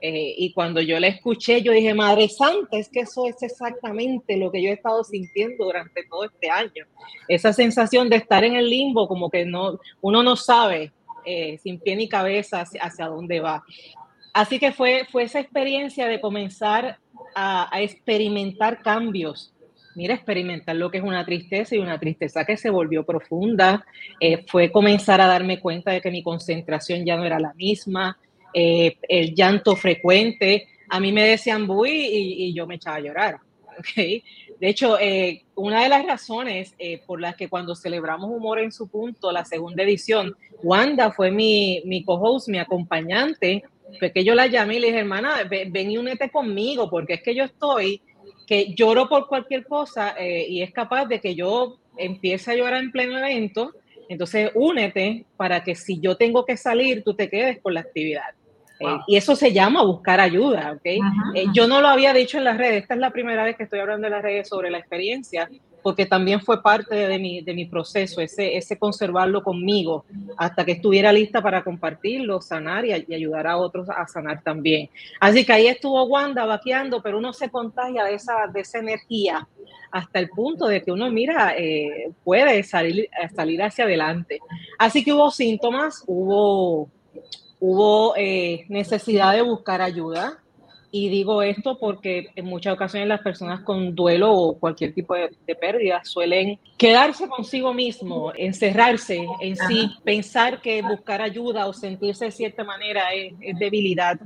Eh, 0.08 0.34
y 0.38 0.52
cuando 0.52 0.80
yo 0.80 1.00
la 1.00 1.08
escuché, 1.08 1.62
yo 1.62 1.72
dije, 1.72 1.92
Madre 1.92 2.28
Santa, 2.28 2.76
es 2.76 2.88
que 2.88 3.00
eso 3.00 3.26
es 3.26 3.42
exactamente 3.42 4.36
lo 4.36 4.52
que 4.52 4.62
yo 4.62 4.70
he 4.70 4.74
estado 4.74 5.02
sintiendo 5.02 5.64
durante 5.64 6.04
todo 6.04 6.22
este 6.22 6.48
año. 6.48 6.86
Esa 7.26 7.52
sensación 7.52 8.08
de 8.08 8.14
estar 8.14 8.44
en 8.44 8.54
el 8.54 8.70
limbo, 8.70 9.08
como 9.08 9.28
que 9.28 9.44
no, 9.44 9.80
uno 10.00 10.22
no 10.22 10.36
sabe 10.36 10.92
sin 11.60 11.80
pie 11.80 11.96
ni 11.96 12.08
cabeza 12.08 12.60
hacia, 12.60 12.82
hacia, 12.82 13.08
dónde 13.08 13.40
va. 13.40 13.64
Así 14.32 14.60
que 14.60 14.70
fue, 14.70 15.06
fue 15.10 15.24
esa 15.24 15.40
experiencia 15.40 16.06
de 16.06 16.20
comenzar 16.20 17.00
a, 17.34 17.68
experimentar 17.80 18.82
cambios. 18.82 19.52
Mira, 19.96 20.14
experimentar 20.14 20.76
lo 20.76 20.90
que 20.90 20.98
es 20.98 21.04
una 21.04 21.24
tristeza 21.24 21.74
y 21.74 21.78
una 21.78 21.98
tristeza 21.98 22.44
que 22.44 22.56
se 22.56 22.70
volvió 22.70 23.04
profunda. 23.04 23.84
Eh, 24.20 24.44
fue 24.46 24.70
comenzar 24.70 25.20
a 25.20 25.26
darme 25.26 25.58
cuenta 25.58 25.90
de 25.90 26.00
que 26.00 26.12
mi 26.12 26.22
concentración 26.22 27.04
ya 27.04 27.16
no 27.16 27.24
era 27.24 27.40
la 27.40 27.54
misma, 27.54 28.18
eh, 28.58 28.96
el 29.08 29.34
llanto 29.34 29.76
frecuente. 29.76 30.66
A 30.88 30.98
mí 30.98 31.12
me 31.12 31.28
decían 31.28 31.66
buy 31.66 31.90
y, 31.90 32.54
yo 32.54 32.66
me 32.66 32.76
echaba 32.76 32.96
a 32.96 33.00
llorar. 33.00 33.38
¿okay? 33.78 34.24
De 34.58 34.68
hecho, 34.68 34.98
eh, 34.98 35.42
una 35.54 35.82
de 35.82 35.90
las 35.90 36.06
razones 36.06 36.74
por 37.06 37.20
las 37.20 37.36
que 37.36 37.48
cuando 37.48 37.74
celebramos 37.74 38.30
Humor 38.30 38.60
en 38.60 38.72
su 38.72 38.88
punto, 38.88 39.30
la 39.30 39.44
segunda 39.44 39.82
edición, 39.82 40.34
Wanda 40.62 41.12
fue 41.12 41.30
mi, 41.30 41.82
mi 41.84 42.02
co-host, 42.02 42.48
mi 42.48 42.58
acompañante, 42.58 43.64
fue 43.98 44.12
que 44.12 44.24
yo 44.24 44.34
la 44.34 44.46
llamé 44.46 44.76
y 44.76 44.80
le 44.80 44.86
dije, 44.88 45.00
hermana, 45.00 45.44
ven, 45.48 45.90
y 45.90 45.98
únete 45.98 46.30
conmigo, 46.30 46.90
porque 46.90 47.14
es 47.14 47.22
que 47.22 47.34
yo 47.34 47.44
estoy, 47.44 48.00
que 48.46 48.74
lloro 48.74 49.08
por 49.08 49.28
cualquier 49.28 49.66
cosa 49.66 50.14
eh, 50.18 50.46
y 50.48 50.62
es 50.62 50.72
capaz 50.72 51.06
de 51.06 51.20
que 51.20 51.34
yo 51.34 51.78
empiece 51.96 52.50
a 52.50 52.54
llorar 52.54 52.82
en 52.82 52.92
pleno 52.92 53.18
evento. 53.18 53.72
Entonces, 54.08 54.50
únete 54.54 55.24
para 55.36 55.64
que 55.64 55.74
si 55.74 55.98
yo 56.00 56.16
tengo 56.16 56.44
que 56.44 56.56
salir, 56.56 57.02
tú 57.02 57.14
te 57.14 57.28
quedes 57.28 57.60
con 57.60 57.74
la 57.74 57.80
actividad. 57.80 58.34
Eh, 58.80 58.98
y 59.06 59.16
eso 59.16 59.34
se 59.36 59.52
llama 59.52 59.82
buscar 59.82 60.20
ayuda, 60.20 60.72
¿ok? 60.72 60.84
Eh, 61.34 61.46
yo 61.54 61.66
no 61.66 61.80
lo 61.80 61.88
había 61.88 62.12
dicho 62.12 62.38
en 62.38 62.44
las 62.44 62.58
redes, 62.58 62.82
esta 62.82 62.94
es 62.94 63.00
la 63.00 63.10
primera 63.10 63.44
vez 63.44 63.56
que 63.56 63.64
estoy 63.64 63.80
hablando 63.80 64.06
en 64.06 64.12
las 64.12 64.22
redes 64.22 64.48
sobre 64.48 64.70
la 64.70 64.78
experiencia, 64.78 65.48
porque 65.82 66.04
también 66.04 66.40
fue 66.40 66.62
parte 66.62 66.94
de 66.94 67.18
mi, 67.18 67.42
de 67.42 67.54
mi 67.54 67.66
proceso, 67.66 68.20
ese, 68.20 68.56
ese 68.56 68.76
conservarlo 68.76 69.42
conmigo 69.42 70.04
hasta 70.36 70.64
que 70.64 70.72
estuviera 70.72 71.12
lista 71.12 71.40
para 71.40 71.62
compartirlo, 71.62 72.42
sanar 72.42 72.84
y, 72.84 72.92
ayudar 72.92 73.46
a 73.46 73.56
otros 73.56 73.88
a 73.88 74.06
sanar 74.08 74.42
también. 74.42 74.90
Así 75.20 75.46
que 75.46 75.52
ahí 75.52 75.68
estuvo 75.68 76.02
Wanda 76.04 76.44
vaqueando, 76.44 77.00
pero 77.00 77.18
uno 77.18 77.32
se 77.32 77.50
contagia 77.50 78.04
de 78.04 78.14
esa, 78.14 78.48
de 78.52 78.60
esa 78.60 78.78
energía 78.80 79.46
hasta 79.92 80.18
el 80.18 80.28
punto 80.28 80.66
de 80.66 80.82
que 80.82 80.90
uno, 80.90 81.08
mira, 81.10 81.54
eh, 81.56 82.10
puede 82.24 82.62
salir, 82.64 83.08
salir 83.34 83.62
hacia 83.62 83.84
adelante. 83.84 84.40
Así 84.78 85.04
que 85.04 85.12
hubo 85.12 85.30
síntomas, 85.30 86.02
hubo, 86.06 86.90
hubo 87.60 88.14
eh, 88.16 88.66
necesidad 88.68 89.34
de 89.34 89.42
buscar 89.42 89.82
ayuda, 89.82 90.42
y 90.90 91.10
digo 91.10 91.42
esto 91.42 91.78
porque 91.78 92.28
en 92.36 92.46
muchas 92.46 92.72
ocasiones 92.72 93.08
las 93.08 93.20
personas 93.20 93.60
con 93.60 93.94
duelo 93.94 94.32
o 94.32 94.58
cualquier 94.58 94.94
tipo 94.94 95.14
de, 95.14 95.54
pérdida 95.54 96.02
suelen 96.04 96.58
quedarse 96.78 97.28
consigo 97.28 97.74
mismo, 97.74 98.32
encerrarse 98.34 99.26
en 99.40 99.56
sí, 99.56 99.90
pensar 100.04 100.62
que 100.62 100.80
buscar 100.80 101.20
ayuda 101.20 101.66
o 101.66 101.72
sentirse 101.74 102.26
de 102.26 102.30
cierta 102.30 102.64
manera 102.64 103.12
es, 103.12 103.34
debilidad. 103.58 104.18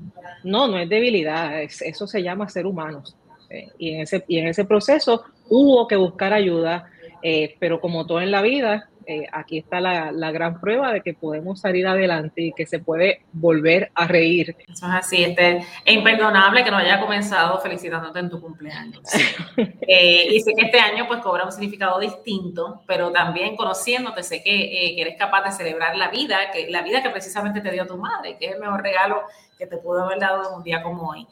No, 0.45 0.69
no 0.69 0.79
es 0.79 0.89
debilidad, 0.89 1.61
eso 1.63 2.07
se 2.07 2.23
llama 2.23 2.49
ser 2.49 2.67
humanos. 2.67 3.17
Eh, 3.49 3.69
y, 3.79 3.95
en 3.95 4.01
ese, 4.03 4.25
y 4.29 4.39
en 4.39 4.47
ese 4.47 4.65
proceso 4.65 5.25
hubo 5.49 5.89
que 5.89 5.97
buscar 5.97 6.33
ayuda, 6.33 6.89
eh, 7.21 7.57
pero 7.59 7.81
como 7.81 8.07
todo 8.07 8.21
en 8.21 8.31
la 8.31 8.43
vida, 8.43 8.89
eh, 9.11 9.27
aquí 9.33 9.59
está 9.59 9.81
la, 9.81 10.13
la, 10.13 10.31
gran 10.31 10.61
prueba 10.61 10.93
de 10.93 11.01
que 11.01 11.15
podemos 11.15 11.61
salir 11.61 11.85
adelante 11.85 12.43
y 12.43 12.53
que 12.53 12.65
se 12.65 12.79
puede 12.79 13.23
volver 13.33 13.91
a 13.97 14.07
reír. 14.07 14.55
Eso 14.69 14.87
es 14.87 14.93
así, 14.93 15.25
este, 15.25 15.57
es 15.85 15.93
imperdonable 15.93 16.63
que 16.63 16.71
no 16.71 16.77
haya 16.77 17.01
comenzado 17.01 17.61
felicitándote 17.61 18.21
en 18.21 18.31
tu 18.31 18.41
cumpleaños. 18.41 19.03
eh, 19.57 20.29
y 20.31 20.39
sé 20.39 20.55
que 20.55 20.67
este 20.67 20.79
año 20.79 21.09
pues 21.09 21.19
cobra 21.23 21.45
un 21.45 21.51
significado 21.51 21.99
distinto, 21.99 22.83
pero 22.87 23.11
también 23.11 23.57
conociéndote 23.57 24.23
sé 24.23 24.45
que, 24.45 24.55
eh, 24.55 24.95
que, 24.95 25.03
eres 25.03 25.19
capaz 25.19 25.43
de 25.43 25.51
celebrar 25.51 25.97
la 25.97 26.09
vida, 26.09 26.39
que 26.53 26.71
la 26.71 26.83
vida 26.83 27.03
que 27.03 27.11
precisamente 27.11 27.61
te 27.61 27.73
dio 27.73 27.89
tu 27.89 27.97
madre, 27.97 28.37
que 28.39 28.47
es 28.47 28.53
el 28.53 28.61
mejor 28.61 28.81
regalo 28.81 29.23
que 29.59 29.67
te 29.67 29.77
pudo 29.79 30.05
haber 30.05 30.21
dado 30.21 30.51
en 30.51 30.55
un 30.55 30.63
día 30.63 30.85
como 30.85 31.09
hoy. 31.09 31.27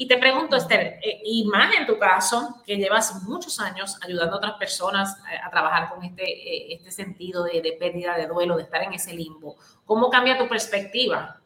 Y 0.00 0.06
te 0.06 0.16
pregunto, 0.16 0.54
Esther, 0.54 1.00
eh, 1.02 1.20
y 1.24 1.44
más 1.46 1.74
en 1.74 1.84
tu 1.84 1.98
caso, 1.98 2.62
que 2.64 2.76
llevas 2.76 3.20
muchos 3.24 3.58
años 3.58 3.98
ayudando 4.00 4.34
a 4.34 4.38
otras 4.38 4.54
personas 4.54 5.16
a, 5.44 5.50
trabajar 5.50 5.90
con 5.92 6.04
este, 6.04 6.22
eh, 6.22 6.74
este 6.74 6.92
sentido 6.92 7.42
de, 7.42 7.76
pérdida, 7.80 8.16
de 8.16 8.28
duelo, 8.28 8.56
de 8.56 8.62
estar 8.62 8.80
en 8.84 8.92
ese 8.92 9.12
limbo, 9.12 9.56
¿cómo 9.84 10.08
cambia 10.08 10.38
tu 10.38 10.48
perspectiva 10.48 11.40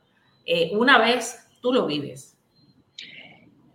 eh, 0.44 0.71
una 0.75 0.99
vez 0.99 1.49
tú 1.62 1.73
lo 1.73 1.87
vives? 1.87 2.31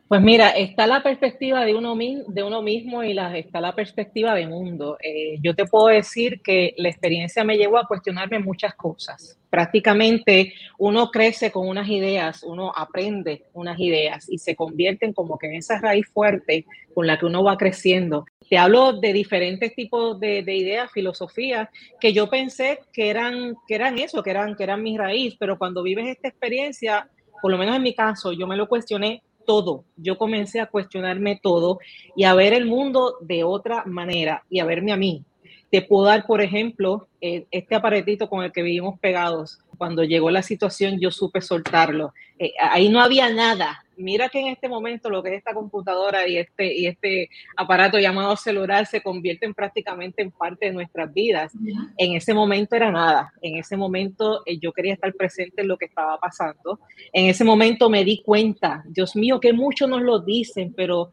Pues 0.07 0.21
mira, 0.21 0.51
está 0.51 0.87
la 0.87 1.03
perspectiva 1.03 1.65
de 1.65 1.75
uno, 1.75 1.93
de 1.97 2.41
uno 2.41 2.61
mismo 2.61 3.03
y 3.03 3.13
la, 3.13 3.37
está 3.37 3.59
la 3.59 3.75
perspectiva 3.75 4.33
de 4.35 4.47
mundo. 4.47 4.97
Eh, 5.03 5.37
yo 5.41 5.53
te 5.53 5.65
puedo 5.65 5.87
decir 5.87 6.41
que 6.41 6.73
la 6.77 6.87
experiencia 6.87 7.43
me 7.43 7.57
llevó 7.57 7.77
a 7.77 7.87
cuestionarme 7.87 8.39
muchas 8.39 8.73
cosas. 8.75 9.37
Prácticamente 9.49 10.53
uno 10.77 11.11
crece 11.11 11.51
con 11.51 11.67
unas 11.67 11.89
ideas, 11.89 12.43
uno 12.43 12.71
aprende 12.73 13.43
unas 13.51 13.77
ideas 13.81 14.29
y 14.29 14.37
se 14.37 14.55
convierten 14.55 15.11
como 15.11 15.37
que 15.37 15.47
en 15.47 15.55
esa 15.55 15.77
raíz 15.77 16.07
fuerte 16.07 16.65
con 16.93 17.05
la 17.05 17.19
que 17.19 17.25
uno 17.25 17.43
va 17.43 17.57
creciendo. 17.57 18.25
Te 18.49 18.57
hablo 18.57 18.93
de 18.93 19.11
diferentes 19.11 19.75
tipos 19.75 20.17
de, 20.21 20.41
de 20.41 20.55
ideas, 20.55 20.89
filosofías, 20.89 21.67
que 21.99 22.13
yo 22.13 22.29
pensé 22.29 22.79
que 22.93 23.09
eran, 23.09 23.57
que 23.67 23.75
eran 23.75 23.99
eso, 23.99 24.23
que 24.23 24.31
eran, 24.31 24.55
que 24.55 24.63
eran 24.63 24.81
mi 24.81 24.97
raíz, 24.97 25.35
pero 25.37 25.57
cuando 25.57 25.83
vives 25.83 26.07
esta 26.07 26.29
experiencia, 26.29 27.09
por 27.41 27.51
lo 27.51 27.57
menos 27.57 27.75
en 27.75 27.83
mi 27.83 27.93
caso, 27.93 28.31
yo 28.31 28.47
me 28.47 28.55
lo 28.55 28.69
cuestioné 28.69 29.21
todo. 29.47 29.85
Yo 29.95 30.19
comencé 30.19 30.59
a 30.59 30.67
cuestionarme 30.67 31.39
todo 31.41 31.79
y 32.15 32.25
a 32.25 32.35
ver 32.35 32.53
el 32.53 32.65
mundo 32.65 33.15
de 33.21 33.43
otra 33.43 33.83
manera 33.85 34.43
y 34.49 34.59
a 34.59 34.65
verme 34.65 34.91
a 34.91 34.97
mí. 34.97 35.23
Te 35.71 35.81
puedo 35.81 36.05
dar, 36.05 36.27
por 36.27 36.41
ejemplo, 36.41 37.07
eh, 37.19 37.45
este 37.49 37.73
aparatito 37.73 38.29
con 38.29 38.43
el 38.43 38.51
que 38.51 38.61
vivimos 38.61 38.99
pegados. 38.99 39.59
Cuando 39.77 40.03
llegó 40.03 40.31
la 40.31 40.41
situación, 40.41 40.99
yo 40.99 41.11
supe 41.11 41.41
soltarlo. 41.41 42.13
Eh, 42.39 42.53
ahí 42.59 42.89
no 42.89 43.01
había 43.01 43.29
nada, 43.29 43.83
mira 43.97 44.29
que 44.29 44.39
en 44.39 44.47
este 44.47 44.69
momento 44.69 45.09
lo 45.09 45.21
que 45.21 45.29
es 45.29 45.37
esta 45.37 45.53
computadora 45.53 46.27
y 46.27 46.37
este, 46.37 46.73
y 46.73 46.87
este 46.87 47.29
aparato 47.55 47.99
llamado 47.99 48.35
celular 48.35 48.85
se 48.85 49.01
convierten 49.01 49.53
prácticamente 49.53 50.21
en 50.21 50.31
parte 50.31 50.67
de 50.67 50.73
nuestras 50.73 51.11
vidas. 51.13 51.51
En 51.97 52.13
ese 52.13 52.33
momento 52.33 52.75
era 52.75 52.91
nada. 52.91 53.33
En 53.41 53.57
ese 53.57 53.75
momento 53.75 54.43
eh, 54.45 54.59
yo 54.59 54.71
quería 54.71 54.93
estar 54.93 55.13
presente 55.13 55.61
en 55.61 55.67
lo 55.67 55.77
que 55.77 55.85
estaba 55.85 56.17
pasando. 56.19 56.79
En 57.11 57.25
ese 57.25 57.43
momento 57.43 57.89
me 57.89 58.03
di 58.03 58.21
cuenta, 58.21 58.83
Dios 58.87 59.15
mío, 59.15 59.39
que 59.39 59.53
muchos 59.53 59.89
nos 59.89 60.01
lo 60.01 60.19
dicen, 60.19 60.73
pero, 60.75 61.11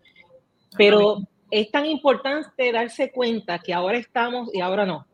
pero 0.77 1.19
es 1.51 1.71
tan 1.71 1.87
importante 1.87 2.71
darse 2.71 3.11
cuenta 3.11 3.59
que 3.59 3.73
ahora 3.73 3.99
estamos 3.99 4.55
y 4.55 4.61
ahora 4.61 4.85
no 4.85 5.07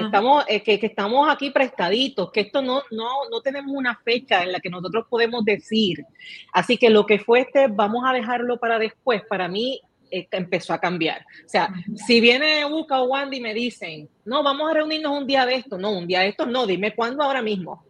estamos, 0.00 0.44
eh, 0.48 0.62
que, 0.62 0.78
que, 0.78 0.86
estamos 0.86 1.28
aquí 1.28 1.50
prestaditos, 1.50 2.30
que 2.32 2.40
esto 2.40 2.62
no, 2.62 2.82
no, 2.90 3.28
no 3.30 3.40
tenemos 3.40 3.72
una 3.74 3.96
fecha 4.04 4.42
en 4.42 4.52
la 4.52 4.60
que 4.60 4.70
nosotros 4.70 5.06
podemos 5.08 5.44
decir. 5.44 6.04
Así 6.52 6.76
que 6.76 6.90
lo 6.90 7.06
que 7.06 7.18
fue 7.18 7.40
este, 7.40 7.68
vamos 7.68 8.04
a 8.06 8.12
dejarlo 8.12 8.58
para 8.58 8.78
después, 8.78 9.22
para 9.28 9.48
mí 9.48 9.80
eh, 10.10 10.28
empezó 10.30 10.72
a 10.72 10.78
cambiar. 10.78 11.22
O 11.44 11.48
sea, 11.48 11.74
si 12.06 12.20
viene 12.20 12.64
Uca 12.64 13.02
o 13.02 13.06
Wandy 13.06 13.38
y 13.38 13.40
me 13.40 13.52
dicen, 13.52 14.08
no, 14.24 14.44
vamos 14.44 14.70
a 14.70 14.74
reunirnos 14.74 15.18
un 15.18 15.26
día 15.26 15.44
de 15.44 15.56
esto, 15.56 15.76
no, 15.76 15.90
un 15.90 16.06
día 16.06 16.20
de 16.20 16.28
esto, 16.28 16.46
no, 16.46 16.68
dime 16.68 16.94
cuándo 16.94 17.24
ahora 17.24 17.42
mismo. 17.42 17.84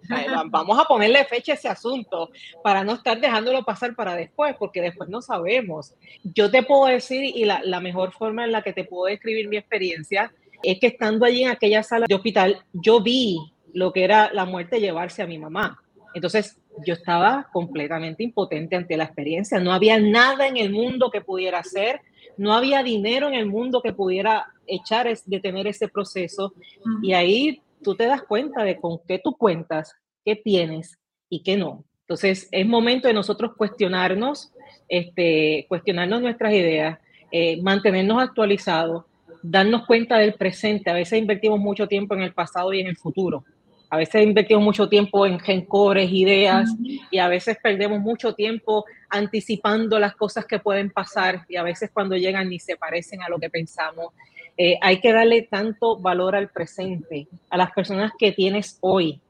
vamos 0.46 0.78
a 0.78 0.84
ponerle 0.84 1.24
fecha 1.26 1.52
a 1.52 1.54
ese 1.56 1.68
asunto 1.68 2.30
para 2.62 2.82
no 2.82 2.94
estar 2.94 3.20
dejándolo 3.20 3.62
pasar 3.62 3.94
para 3.94 4.16
después, 4.16 4.56
porque 4.58 4.80
después 4.80 5.10
no 5.10 5.20
sabemos. 5.20 5.94
Yo 6.22 6.50
te 6.50 6.62
puedo 6.62 6.86
decir, 6.86 7.24
y 7.24 7.44
la, 7.44 7.60
la 7.62 7.80
mejor 7.80 8.12
forma 8.12 8.44
en 8.44 8.52
la 8.52 8.62
que 8.62 8.72
te 8.72 8.84
puedo 8.84 9.06
describir 9.06 9.48
mi 9.48 9.58
experiencia, 9.58 10.32
es 10.64 10.80
que 10.80 10.88
estando 10.88 11.24
allí 11.24 11.44
en 11.44 11.50
aquella 11.50 11.82
sala 11.82 12.06
de 12.08 12.14
hospital, 12.14 12.58
yo 12.72 13.02
vi 13.02 13.38
lo 13.72 13.92
que 13.92 14.04
era 14.04 14.32
la 14.32 14.44
muerte 14.44 14.80
llevarse 14.80 15.22
a 15.22 15.26
mi 15.26 15.38
mamá. 15.38 15.80
Entonces, 16.14 16.56
yo 16.84 16.94
estaba 16.94 17.48
completamente 17.52 18.22
impotente 18.22 18.76
ante 18.76 18.96
la 18.96 19.04
experiencia. 19.04 19.60
No 19.60 19.72
había 19.72 19.98
nada 19.98 20.46
en 20.46 20.56
el 20.56 20.70
mundo 20.70 21.10
que 21.10 21.20
pudiera 21.20 21.58
hacer, 21.58 22.00
no 22.36 22.54
había 22.54 22.82
dinero 22.82 23.28
en 23.28 23.34
el 23.34 23.46
mundo 23.46 23.82
que 23.82 23.92
pudiera 23.92 24.46
echar, 24.66 25.08
detener 25.26 25.66
ese 25.66 25.88
proceso. 25.88 26.54
Y 27.02 27.12
ahí 27.12 27.60
tú 27.82 27.94
te 27.94 28.06
das 28.06 28.22
cuenta 28.22 28.62
de 28.62 28.76
con 28.80 28.98
qué 29.06 29.20
tú 29.22 29.36
cuentas, 29.36 29.94
qué 30.24 30.36
tienes 30.36 30.98
y 31.28 31.42
qué 31.42 31.56
no. 31.56 31.84
Entonces, 32.02 32.48
es 32.50 32.66
momento 32.66 33.08
de 33.08 33.14
nosotros 33.14 33.52
cuestionarnos, 33.56 34.52
este, 34.88 35.66
cuestionarnos 35.68 36.20
nuestras 36.20 36.52
ideas, 36.52 36.98
eh, 37.30 37.60
mantenernos 37.62 38.22
actualizados 38.22 39.04
darnos 39.46 39.84
cuenta 39.86 40.16
del 40.18 40.34
presente. 40.34 40.90
A 40.90 40.94
veces 40.94 41.18
invertimos 41.18 41.60
mucho 41.60 41.86
tiempo 41.86 42.14
en 42.14 42.22
el 42.22 42.32
pasado 42.32 42.72
y 42.72 42.80
en 42.80 42.86
el 42.86 42.96
futuro. 42.96 43.44
A 43.90 43.98
veces 43.98 44.24
invertimos 44.24 44.64
mucho 44.64 44.88
tiempo 44.88 45.26
en 45.26 45.38
rencores, 45.38 46.10
ideas, 46.10 46.70
y 47.10 47.18
a 47.18 47.28
veces 47.28 47.58
perdemos 47.62 48.00
mucho 48.00 48.34
tiempo 48.34 48.84
anticipando 49.10 49.98
las 49.98 50.16
cosas 50.16 50.46
que 50.46 50.58
pueden 50.58 50.90
pasar, 50.90 51.44
y 51.48 51.56
a 51.56 51.62
veces 51.62 51.90
cuando 51.92 52.16
llegan 52.16 52.48
ni 52.48 52.58
se 52.58 52.76
parecen 52.76 53.22
a 53.22 53.28
lo 53.28 53.38
que 53.38 53.50
pensamos. 53.50 54.08
Eh, 54.56 54.78
hay 54.80 55.00
que 55.00 55.12
darle 55.12 55.42
tanto 55.42 55.98
valor 55.98 56.34
al 56.34 56.48
presente, 56.48 57.28
a 57.50 57.56
las 57.56 57.70
personas 57.72 58.12
que 58.18 58.32
tienes 58.32 58.78
hoy, 58.80 59.20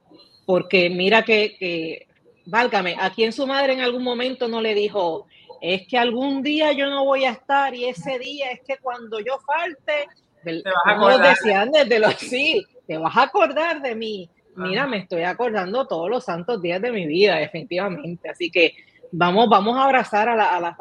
porque 0.47 0.89
mira 0.89 1.23
que, 1.23 1.57
que 1.59 2.07
válgame, 2.47 2.97
a 2.99 3.11
quien 3.11 3.33
su 3.33 3.47
madre 3.47 3.73
en 3.73 3.81
algún 3.81 4.05
momento 4.05 4.49
no 4.49 4.61
le 4.61 4.75
dijo, 4.75 5.27
es 5.65 5.89
que 5.89 5.97
algún 5.97 6.43
día 6.43 6.73
yo 6.73 6.91
no 6.91 7.07
voy 7.07 7.25
a 7.25 7.31
estar 7.31 7.75
y 7.75 7.87
ese 7.87 8.19
día 8.19 8.51
es 8.51 8.61
que 8.61 8.77
cuando 8.83 9.19
yo 9.19 9.39
falte, 9.47 10.07
te 10.43 10.63
vas 10.63 10.75
a 10.85 10.91
acordar. 10.91 11.31
decían 11.31 11.73
desde 11.73 11.99
los 11.99 12.15
sí, 12.17 12.67
te 12.87 12.99
vas 12.99 13.17
a 13.17 13.23
acordar 13.23 13.81
de 13.81 13.95
mí. 13.95 14.29
Mira, 14.57 14.87
me 14.87 14.99
estoy 14.99 15.23
acordando 15.23 15.87
todos 15.87 16.11
los 16.11 16.23
santos 16.23 16.61
días 16.61 16.83
de 16.83 16.93
mi 16.93 17.07
vida, 17.07 17.37
definitivamente. 17.37 18.29
Así 18.29 18.51
que 18.51 18.75
vamos, 19.11 19.49
vamos 19.49 19.79
a 19.79 19.85
abrazar 19.85 20.29
a 20.29 20.37
la, 20.37 20.77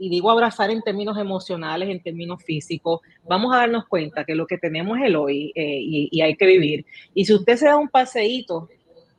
y 0.00 0.10
digo 0.10 0.32
abrazar 0.32 0.70
en 0.70 0.82
términos 0.82 1.16
emocionales, 1.16 1.88
en 1.88 2.02
términos 2.02 2.42
físicos, 2.42 3.00
vamos 3.22 3.54
a 3.54 3.58
darnos 3.58 3.86
cuenta 3.86 4.24
que 4.24 4.34
lo 4.34 4.48
que 4.48 4.58
tenemos 4.58 4.98
es 4.98 5.04
el 5.04 5.16
hoy 5.16 5.52
eh, 5.54 5.78
y, 5.80 6.20
hay 6.20 6.34
que 6.34 6.46
vivir. 6.46 6.84
Y 7.14 7.24
si 7.24 7.34
usted 7.34 7.56
se 7.56 7.66
da 7.66 7.76
un 7.76 7.88
paseíto 7.88 8.68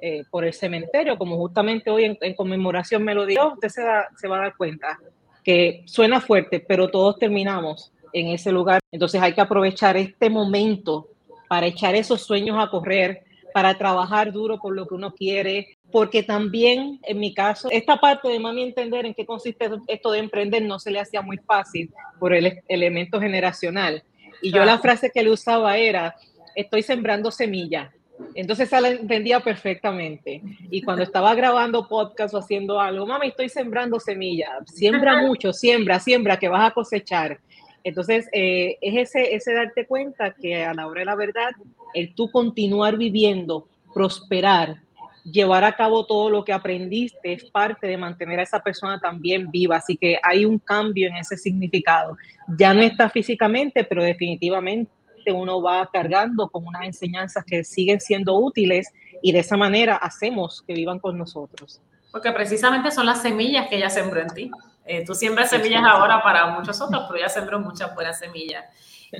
eh, 0.01 0.23
por 0.29 0.45
el 0.45 0.53
cementerio, 0.53 1.17
como 1.17 1.37
justamente 1.37 1.89
hoy 1.89 2.17
en, 2.19 2.33
conmemoración 2.33 3.03
me 3.03 3.13
lo 3.13 3.25
dio, 3.25 3.53
usted 3.53 3.69
se, 3.69 3.81
se 4.17 4.27
va 4.27 4.37
a 4.37 4.41
dar 4.41 4.57
cuenta 4.57 4.97
que 5.43 5.83
suena 5.85 6.21
fuerte, 6.21 6.59
pero 6.59 6.89
todos 6.89 7.17
terminamos 7.17 7.91
en 8.13 8.27
ese 8.27 8.51
lugar. 8.51 8.79
Entonces 8.91 9.21
hay 9.21 9.33
que 9.33 9.41
aprovechar 9.41 9.97
este 9.97 10.29
momento 10.29 11.07
para 11.47 11.65
echar 11.67 11.95
esos 11.95 12.21
sueños 12.21 12.57
a 12.59 12.69
correr, 12.69 13.23
para 13.53 13.77
trabajar 13.77 14.31
duro 14.31 14.59
por 14.59 14.75
lo 14.75 14.87
que 14.87 14.93
uno 14.93 15.13
quiere, 15.13 15.77
porque 15.91 16.23
también 16.23 16.99
en 17.03 17.19
mi 17.19 17.33
caso, 17.33 17.67
esta 17.71 17.97
parte 17.97 18.29
de 18.29 18.39
mami 18.39 18.63
entender 18.63 19.05
en 19.05 19.13
qué 19.13 19.25
consiste 19.25 19.69
esto 19.87 20.11
de 20.11 20.19
emprender 20.19 20.63
no 20.63 20.79
se 20.79 20.91
le 20.91 20.99
hacía 20.99 21.21
muy 21.21 21.37
fácil 21.39 21.91
por 22.19 22.33
el 22.33 22.61
elemento 22.67 23.19
generacional. 23.19 24.03
Y 24.41 24.51
yo 24.51 24.63
la 24.63 24.77
frase 24.77 25.11
que 25.13 25.23
le 25.23 25.31
usaba 25.31 25.77
era, 25.77 26.15
estoy 26.55 26.83
sembrando 26.83 27.31
semillas 27.31 27.91
entonces 28.35 28.71
ella 28.71 28.81
la 28.81 28.89
entendía 28.89 29.39
perfectamente. 29.39 30.41
Y 30.69 30.81
cuando 30.81 31.03
estaba 31.03 31.33
grabando 31.35 31.87
podcast 31.87 32.33
o 32.33 32.37
haciendo 32.37 32.79
algo, 32.79 33.05
mami, 33.05 33.27
estoy 33.27 33.49
sembrando 33.49 33.99
semillas. 33.99 34.49
Siembra 34.65 35.21
mucho, 35.21 35.53
siembra, 35.53 35.99
siembra, 35.99 36.37
que 36.37 36.47
vas 36.47 36.69
a 36.69 36.73
cosechar. 36.73 37.39
Entonces, 37.83 38.27
eh, 38.33 38.77
es 38.81 39.09
ese, 39.09 39.35
ese 39.35 39.53
darte 39.53 39.85
cuenta 39.85 40.33
que 40.33 40.63
a 40.63 40.73
la 40.73 40.87
hora 40.87 40.99
de 40.99 41.05
la 41.05 41.15
verdad, 41.15 41.51
el 41.93 42.13
tú 42.13 42.29
continuar 42.29 42.97
viviendo, 42.97 43.67
prosperar, 43.93 44.81
llevar 45.23 45.63
a 45.63 45.75
cabo 45.75 46.05
todo 46.05 46.29
lo 46.29 46.43
que 46.43 46.53
aprendiste 46.53 47.33
es 47.33 47.45
parte 47.45 47.87
de 47.87 47.97
mantener 47.97 48.39
a 48.39 48.43
esa 48.43 48.61
persona 48.61 48.99
también 48.99 49.49
viva. 49.49 49.77
Así 49.77 49.97
que 49.97 50.17
hay 50.21 50.45
un 50.45 50.59
cambio 50.59 51.07
en 51.07 51.17
ese 51.17 51.37
significado. 51.37 52.17
Ya 52.57 52.73
no 52.73 52.81
está 52.81 53.09
físicamente, 53.09 53.83
pero 53.83 54.03
definitivamente 54.03 54.91
uno 55.27 55.61
va 55.61 55.89
cargando 55.91 56.49
con 56.49 56.65
unas 56.65 56.83
enseñanzas 56.83 57.43
que 57.45 57.63
siguen 57.63 57.99
siendo 57.99 58.35
útiles 58.35 58.91
y 59.21 59.31
de 59.31 59.39
esa 59.39 59.57
manera 59.57 59.95
hacemos 59.95 60.63
que 60.65 60.73
vivan 60.73 60.99
con 60.99 61.17
nosotros. 61.17 61.81
Porque 62.11 62.31
precisamente 62.31 62.91
son 62.91 63.05
las 63.05 63.21
semillas 63.21 63.67
que 63.67 63.77
ella 63.77 63.89
sembró 63.89 64.21
en 64.21 64.29
ti. 64.29 64.51
Eh, 64.85 65.05
tú 65.05 65.13
siembras 65.13 65.51
semillas 65.51 65.83
ahora 65.85 66.23
para 66.23 66.47
muchos 66.47 66.81
otros, 66.81 67.03
pero 67.07 67.19
ella 67.19 67.29
sembró 67.29 67.59
muchas 67.59 67.93
buenas 67.93 68.17
semillas. 68.17 68.65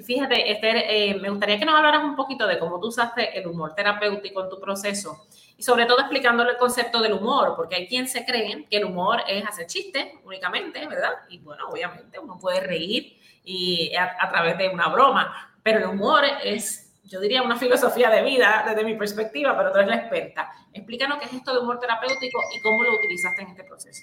Fíjate, 0.04 0.52
Esther, 0.52 0.78
eh, 0.88 1.16
me 1.20 1.30
gustaría 1.30 1.58
que 1.58 1.66
nos 1.66 1.76
hablaras 1.76 2.04
un 2.04 2.16
poquito 2.16 2.46
de 2.46 2.60
cómo 2.60 2.80
tú 2.80 2.88
usaste 2.88 3.38
el 3.40 3.48
humor 3.48 3.74
terapéutico 3.74 4.44
en 4.44 4.50
tu 4.50 4.60
proceso 4.60 5.26
y 5.58 5.64
sobre 5.64 5.86
todo 5.86 6.00
explicándole 6.00 6.52
el 6.52 6.58
concepto 6.58 7.02
del 7.02 7.14
humor, 7.14 7.54
porque 7.56 7.76
hay 7.76 7.88
quien 7.88 8.08
se 8.08 8.24
cree 8.24 8.68
que 8.70 8.78
el 8.78 8.86
humor 8.86 9.22
es 9.28 9.46
hacer 9.46 9.66
chistes 9.66 10.06
únicamente, 10.24 10.88
¿verdad? 10.88 11.12
Y 11.30 11.40
bueno, 11.40 11.70
obviamente 11.70 12.20
uno 12.20 12.38
puede 12.40 12.62
reír 12.62 13.18
y 13.44 13.92
a 13.96 14.30
través 14.30 14.58
de 14.60 14.70
una 14.70 14.90
broma, 14.90 15.49
pero 15.64 15.80
el 15.80 15.86
humor 15.86 16.24
es, 16.44 16.94
yo 17.04 17.20
diría, 17.20 17.42
una 17.42 17.58
filosofía 17.58 18.10
de 18.10 18.24
vida 18.24 18.66
desde 18.68 18.84
mi 18.84 18.96
perspectiva, 18.96 19.58
pero 19.58 19.72
tú 19.72 19.78
eres 19.80 19.90
la 19.90 19.96
experta. 19.98 20.50
Explícanos 20.74 21.20
qué 21.20 21.26
es 21.26 21.34
esto 21.34 21.54
de 21.54 21.60
humor 21.60 21.80
terapéutico 21.80 22.40
y 22.56 22.62
cómo 22.62 22.84
lo 22.84 22.96
utilizaste 22.96 23.42
en 23.42 23.48
este 23.50 23.64
proceso. 23.64 24.02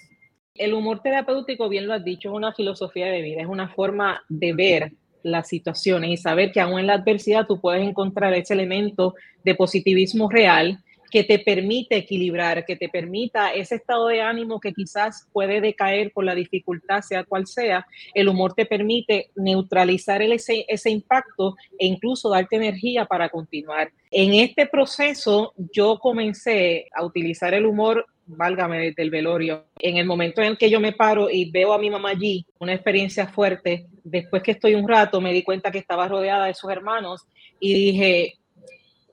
El 0.55 0.75
humor 0.75 1.01
terapéutico, 1.03 1.69
bien 1.69 1.87
lo 1.87 1.95
has 1.95 2.05
dicho, 2.05 2.31
es 2.31 2.35
una 2.35 2.53
filosofía 2.53 3.07
de 3.07 3.21
vida, 3.21 3.43
es 3.43 3.49
una 3.49 3.69
forma 3.69 4.25
de 4.29 4.53
ver 4.55 4.93
las 5.23 5.49
situaciones 5.49 6.11
y 6.11 6.17
saber 6.17 6.53
que 6.53 6.61
aún 6.61 6.79
en 6.79 6.87
la 6.87 6.95
adversidad 6.95 7.47
tú 7.47 7.61
puedes 7.61 7.87
encontrar 7.87 8.33
ese 8.35 8.55
elemento 8.55 9.15
de 9.45 9.55
positivismo 9.55 10.31
real 10.31 10.79
que 11.11 11.25
te 11.25 11.39
permite 11.39 11.97
equilibrar, 11.97 12.65
que 12.65 12.77
te 12.77 12.89
permita 12.89 13.53
ese 13.53 13.77
estado 13.77 14.09
de 14.09 14.21
ánimo 14.21 14.61
que 14.61 14.73
quizás 14.73 15.29
puede 15.33 15.61
decaer 15.61 16.13
por 16.13 16.25
la 16.25 16.35
dificultad, 16.35 17.03
sea 17.03 17.25
cual 17.25 17.47
sea, 17.47 17.87
el 18.15 18.29
humor 18.29 18.55
te 18.55 18.67
permite 18.67 19.31
neutralizar 19.37 20.23
ese, 20.23 20.65
ese 20.69 20.91
impacto 20.91 21.57
e 21.79 21.87
incluso 21.87 22.31
darte 22.31 22.57
energía 22.57 23.05
para 23.05 23.29
continuar. 23.29 23.91
En 24.11 24.35
este 24.35 24.67
proceso 24.67 25.53
yo 25.73 25.99
comencé 25.99 26.87
a 26.95 27.05
utilizar 27.05 27.55
el 27.55 27.67
humor 27.67 28.07
válgame 28.27 28.79
desde 28.81 29.03
el 29.03 29.11
velorio. 29.11 29.67
En 29.79 29.97
el 29.97 30.07
momento 30.07 30.41
en 30.41 30.49
el 30.49 30.59
que 30.59 30.71
yo 30.71 30.81
me 30.81 30.93
paro 30.93 31.31
y 31.31 31.51
veo 31.51 31.73
a 31.73 31.79
mi 31.79 31.91
mamá 31.91 32.11
allí, 32.11 32.45
una 32.59 32.75
experiencia 32.75 33.29
fuerte, 33.29 33.87
después 34.05 34.43
que 34.43 34.53
estoy 34.53 34.75
un 34.75 34.89
rato 34.89 35.21
me 35.21 35.33
di 35.33 35.43
cuenta 35.43 35.71
que 35.71 35.79
estaba 35.79 36.09
rodeada 36.09 36.47
de 36.47 36.55
sus 36.55 36.71
hermanos 36.71 37.23
y 37.61 37.75
dije, 37.75 38.39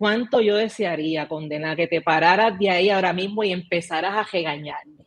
cuánto 0.03 0.41
yo 0.41 0.57
desearía, 0.57 1.29
condena, 1.29 1.77
que 1.77 1.87
te 1.87 2.01
pararas 2.01 2.59
de 2.59 2.69
ahí 2.69 2.89
ahora 2.89 3.13
mismo 3.13 3.41
y 3.41 3.53
empezaras 3.53 4.13
a 4.13 4.29
regañarme. 4.29 5.05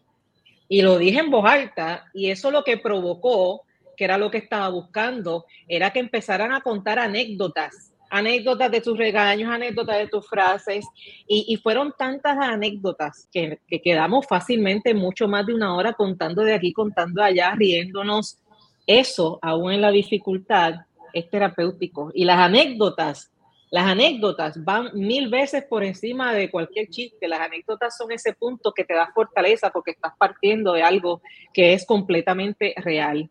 Y 0.71 0.81
lo 0.81 0.97
dije 0.97 1.21
en 1.21 1.31
voz 1.31 1.45
alta 1.45 2.07
y 2.15 2.31
eso 2.31 2.51
lo 2.51 2.65
que 2.65 2.79
provocó, 2.79 3.61
que 3.95 4.05
era 4.05 4.17
lo 4.17 4.31
que 4.31 4.39
estaba 4.39 4.71
buscando, 4.71 5.45
era 5.69 5.91
que 5.91 6.01
empezaran 6.01 6.51
a 6.55 6.63
contar 6.63 6.99
anécdotas, 6.99 7.93
anécdotas 8.09 8.71
de 8.71 8.81
tus 8.81 8.97
regaños, 8.97 9.53
anécdotas 9.53 9.99
de 9.99 10.07
tus 10.07 10.27
frases, 10.27 10.87
y, 11.29 11.55
fueron 11.63 11.93
tantas 11.99 12.39
anécdotas 12.39 13.29
que, 13.31 13.59
que, 13.69 13.83
quedamos 13.83 14.27
fácilmente 14.27 14.95
mucho 14.95 15.29
más 15.29 15.45
de 15.45 15.53
una 15.53 15.77
hora 15.77 15.93
contando 15.93 16.41
de 16.41 16.55
aquí, 16.55 16.73
contando 16.73 17.23
allá, 17.23 17.55
riéndonos. 17.55 18.39
Eso, 18.87 19.39
aún 19.43 19.73
en 19.73 19.83
la 19.83 19.91
dificultad, 19.91 20.87
es 21.13 21.29
terapéutico. 21.29 22.11
Y 22.15 22.25
las 22.25 22.39
anécdotas 22.39 23.31
las 23.71 23.87
anécdotas 23.87 24.63
van 24.65 24.91
mil 24.95 25.29
veces 25.29 25.65
por 25.65 25.83
encima 25.83 26.33
de 26.33 26.51
cualquier 26.51 26.89
chiste. 26.89 27.29
Las 27.29 27.41
anécdotas 27.41 27.97
son 27.97 28.13
ese 28.13 28.33
punto 28.33 28.73
que 28.73 28.85
te 28.85 28.95
da 28.95 29.11
fortaleza 29.13 29.71
porque 29.71 29.91
estás 29.93 30.13
partiendo 30.17 30.73
de 30.73 30.83
algo 30.83 31.21
que 31.53 31.73
es 31.73 31.85
completamente 31.85 32.75
real. 32.77 33.29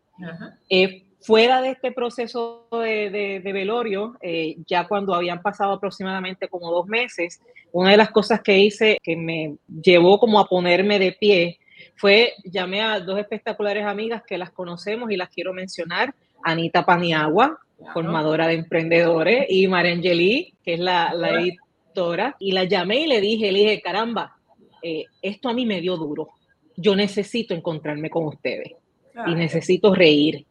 Eh, 0.68 1.04
fuera 1.20 1.60
de 1.62 1.70
este 1.70 1.90
proceso 1.90 2.68
de, 2.70 3.40
velorio, 3.42 4.16
eh, 4.20 4.56
ya 4.66 4.86
cuando 4.86 5.14
habían 5.14 5.42
pasado 5.42 5.72
aproximadamente 5.72 6.48
como 6.48 6.70
dos 6.70 6.86
meses, 6.86 7.40
una 7.72 7.90
de 7.90 7.96
las 7.96 8.10
cosas 8.10 8.42
que 8.42 8.58
hice 8.58 8.98
que 9.02 9.16
me 9.16 9.56
llevó 9.82 10.18
como 10.18 10.38
a 10.38 10.46
ponerme 10.46 10.98
de 10.98 11.12
pie 11.12 11.58
fue 11.96 12.32
llamé 12.44 12.82
a 12.82 13.00
dos 13.00 13.18
espectaculares 13.18 13.84
amigas 13.84 14.22
que 14.26 14.38
las 14.38 14.50
conocemos 14.50 15.10
y 15.10 15.16
las 15.16 15.30
quiero 15.30 15.52
mencionar, 15.52 16.14
Anita 16.44 16.84
Paniagua, 16.84 17.58
formadora 17.92 18.46
de 18.46 18.54
emprendedores, 18.54 19.46
y 19.48 19.68
María 19.68 19.92
Angelí, 19.92 20.54
que 20.64 20.74
es 20.74 20.80
la, 20.80 21.12
editora, 21.40 22.36
y 22.38 22.52
la 22.52 22.64
llamé 22.64 23.02
y 23.02 23.06
le 23.06 23.20
dije, 23.20 23.52
le 23.52 23.58
dije, 23.60 23.80
caramba, 23.80 24.36
eh, 24.82 25.04
esto 25.22 25.48
a 25.48 25.54
mí 25.54 25.66
me 25.66 25.80
dio 25.80 25.96
duro, 25.96 26.30
yo 26.76 26.94
necesito 26.94 27.54
encontrarme 27.54 28.10
con 28.10 28.26
ustedes 28.26 28.72
y 29.26 29.34
necesito 29.34 29.94
reír. 29.94 30.46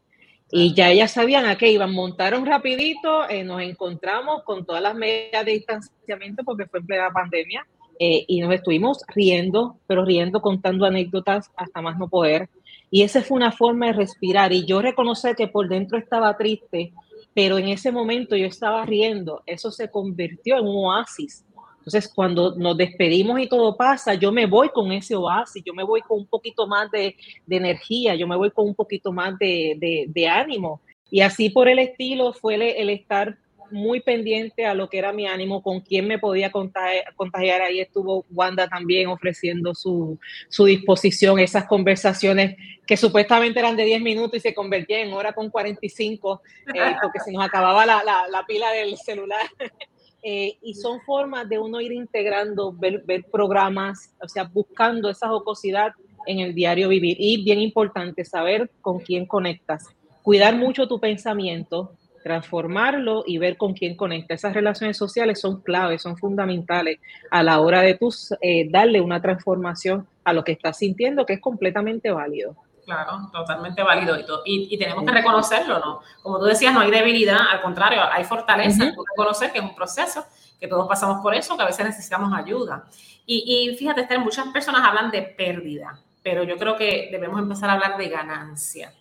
Y 0.51 0.73
ya 0.73 0.91
ellas 0.91 1.11
sabían 1.11 1.45
a 1.45 1.57
qué 1.57 1.71
iban, 1.71 1.91
montaron 1.91 2.45
rapidito, 2.45 3.27
eh, 3.27 3.43
nos 3.43 3.61
encontramos 3.61 4.43
con 4.43 4.65
todas 4.65 4.81
las 4.81 4.95
medidas 4.95 5.45
de 5.45 5.53
distanciamiento 5.53 6.43
porque 6.43 6.65
fue 6.67 6.79
en 6.79 6.85
plena 6.85 7.09
pandemia 7.11 7.65
eh, 7.99 8.25
y 8.27 8.41
nos 8.41 8.53
estuvimos 8.53 9.03
riendo, 9.07 9.77
pero 9.87 10.05
riendo, 10.05 10.41
contando 10.41 10.85
anécdotas 10.85 11.51
hasta 11.55 11.81
más 11.81 11.97
no 11.97 12.09
poder. 12.09 12.49
Y 12.91 13.01
esa 13.01 13.21
fue 13.21 13.37
una 13.37 13.51
forma 13.51 13.87
de 13.87 13.93
respirar 13.93 14.53
y 14.53 14.65
yo 14.65 14.81
reconocer 14.81 15.35
que 15.35 15.47
por 15.47 15.67
dentro 15.67 15.97
estaba 15.97 16.37
triste, 16.37 16.93
pero 17.35 17.57
en 17.57 17.67
ese 17.67 17.91
momento 17.91 18.37
yo 18.37 18.47
estaba 18.47 18.85
riendo, 18.85 19.43
eso 19.45 19.69
se 19.69 19.91
convirtió 19.91 20.57
en 20.57 20.65
un 20.65 20.85
oasis. 20.85 21.45
Entonces, 21.79 22.11
cuando 22.15 22.55
nos 22.55 22.77
despedimos 22.77 23.39
y 23.41 23.47
todo 23.47 23.75
pasa, 23.75 24.13
yo 24.13 24.31
me 24.31 24.45
voy 24.45 24.69
con 24.69 24.91
ese 24.93 25.15
oasis, 25.15 25.61
yo 25.63 25.73
me 25.73 25.83
voy 25.83 26.01
con 26.01 26.19
un 26.19 26.27
poquito 26.27 26.65
más 26.65 26.89
de, 26.91 27.15
energía, 27.49 28.15
yo 28.15 28.25
me 28.25 28.37
voy 28.37 28.51
con 28.51 28.65
un 28.65 28.73
poquito 28.73 29.11
más 29.11 29.37
de, 29.37 30.27
ánimo. 30.31 30.81
Y 31.11 31.19
así 31.19 31.49
por 31.49 31.67
el 31.67 31.79
estilo 31.79 32.31
fue 32.31 32.55
el 32.55 32.89
estar 32.89 33.37
muy 33.71 33.99
pendiente 33.99 34.65
a 34.65 34.73
lo 34.73 34.89
que 34.89 34.97
era 34.97 35.11
mi 35.13 35.27
ánimo, 35.27 35.61
con 35.61 35.81
quién 35.81 36.07
me 36.07 36.19
podía 36.19 36.51
contagiar. 36.51 37.61
Ahí 37.61 37.79
estuvo 37.79 38.25
Wanda 38.31 38.67
también 38.67 39.07
ofreciendo 39.07 39.73
su, 39.73 40.19
disposición, 40.65 41.39
esas 41.39 41.65
conversaciones 41.65 42.57
que 42.85 42.97
supuestamente 42.97 43.59
eran 43.59 43.75
de 43.75 43.85
10 43.85 44.01
minutos 44.01 44.37
y 44.37 44.39
se 44.39 44.53
convertían 44.53 45.07
en 45.07 45.13
hora 45.13 45.33
con 45.33 45.49
45, 45.49 46.41
eh, 46.73 46.79
porque 47.01 47.19
se 47.19 47.31
nos 47.31 47.43
acababa 47.43 47.85
la, 47.85 48.45
pila 48.47 48.71
del 48.71 48.97
celular. 48.97 49.45
eh, 50.23 50.57
y 50.61 50.73
son 50.73 51.01
formas 51.01 51.47
de 51.49 51.59
uno 51.59 51.81
ir 51.81 51.91
integrando, 51.91 52.71
ver, 52.73 53.03
ver, 53.05 53.25
programas, 53.31 54.13
o 54.21 54.27
sea, 54.27 54.43
buscando 54.43 55.09
esa 55.09 55.27
jocosidad 55.27 55.93
en 56.25 56.39
el 56.39 56.53
diario 56.53 56.89
vivir. 56.89 57.17
Y 57.19 57.43
bien 57.43 57.59
importante, 57.59 58.25
saber 58.25 58.69
con 58.81 58.99
quién 58.99 59.25
conectas, 59.25 59.87
cuidar 60.21 60.55
mucho 60.55 60.87
tu 60.87 60.99
pensamiento, 60.99 61.93
transformarlo 62.25 63.23
y 63.27 63.37
ver 63.37 63.55
con 63.55 63.75
quién 63.75 63.95
conecta. 63.95 64.33
Esas 64.33 64.55
relaciones 64.55 64.97
sociales 64.97 65.39
son 65.39 65.61
claves, 65.61 66.01
son 66.01 66.17
fundamentales 66.17 66.99
a 67.29 67.43
la 67.43 67.59
hora 67.59 67.81
de 67.81 67.93
tú 67.93 68.11
eh, 68.41 68.67
darle 68.67 68.99
una 68.99 69.21
transformación 69.21 70.07
a 70.23 70.33
lo 70.33 70.43
que 70.43 70.53
estás 70.53 70.79
sintiendo, 70.79 71.23
que 71.23 71.33
es 71.33 71.39
completamente 71.39 72.09
válido. 72.09 72.55
Claro, 72.83 73.29
totalmente 73.31 73.83
válido 73.83 74.17
y, 74.43 74.73
y, 74.73 74.77
tenemos 74.79 75.05
que 75.05 75.11
reconocerlo, 75.11 75.77
¿no? 75.77 75.99
Como 76.23 76.39
tú 76.39 76.45
decías, 76.45 76.73
no 76.73 76.79
hay 76.79 76.89
debilidad, 76.89 77.37
al 77.51 77.61
contrario, 77.61 78.01
hay 78.11 78.23
fortaleza, 78.23 78.85
reconocer 78.85 79.51
que 79.51 79.59
es 79.59 79.63
un 79.63 79.75
proceso, 79.75 80.25
que 80.59 80.67
todos 80.67 80.87
pasamos 80.87 81.21
por 81.21 81.35
eso, 81.35 81.55
que 81.55 81.61
a 81.61 81.67
veces 81.67 81.85
necesitamos 81.85 82.33
ayuda. 82.33 82.85
Y, 83.27 83.69
y 83.71 83.77
fíjate, 83.77 84.01
Esther, 84.01 84.19
muchas 84.19 84.47
personas 84.47 84.81
hablan 84.83 85.11
de 85.11 85.21
pérdida, 85.21 85.99
pero 86.23 86.43
yo 86.43 86.57
creo 86.57 86.75
que 86.75 87.09
debemos 87.11 87.39
empezar 87.39 87.69
a 87.69 87.73
hablar 87.73 87.97
de 87.97 88.09
ganancia. 88.09 88.91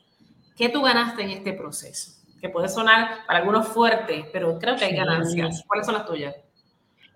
¿Qué 0.54 0.68
tú 0.68 0.82
ganaste 0.82 1.22
en 1.22 1.30
este 1.30 1.54
proceso? 1.54 2.23
Que 2.44 2.50
puede 2.50 2.68
sonar 2.68 3.24
para 3.26 3.38
algunos 3.38 3.68
fuerte, 3.68 4.26
pero 4.30 4.58
creo 4.58 4.76
que 4.76 4.84
hay 4.84 4.94
ganancias. 4.94 5.64
¿Cuáles 5.66 5.86
son 5.86 5.94
las 5.94 6.04
tuyas? 6.04 6.36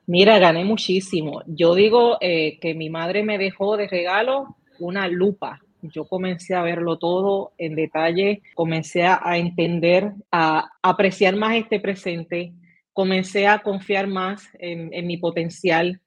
Mira, 0.07 0.38
gané 0.38 0.64
muchísimo. 0.64 1.43
Yo 1.47 1.75
digo 1.75 2.17
eh, 2.23 2.59
que 2.61 2.73
mi 2.73 2.88
madre 2.88 3.23
me 3.23 3.37
dejó 3.37 3.77
de 3.77 3.88
regalo 3.88 4.57
una 4.79 5.07
lupa. 5.07 5.61
Yo 5.83 6.07
comencé 6.07 6.55
a 6.55 6.62
verlo 6.62 6.99
todo 6.99 7.53
en 7.59 7.75
detalle, 7.75 8.41
comencé 8.55 9.05
a, 9.05 9.21
entender, 9.37 10.14
a 10.33 10.71
apreciar 10.83 11.37
más 11.37 11.57
este 11.57 11.79
presente, 11.79 12.55
comencé 12.95 13.47
a 13.47 13.59
confiar 13.59 14.07
más 14.07 14.49
en, 14.59 14.88
en 14.95 15.07
mi 15.07 15.19
potencial, 15.19 16.01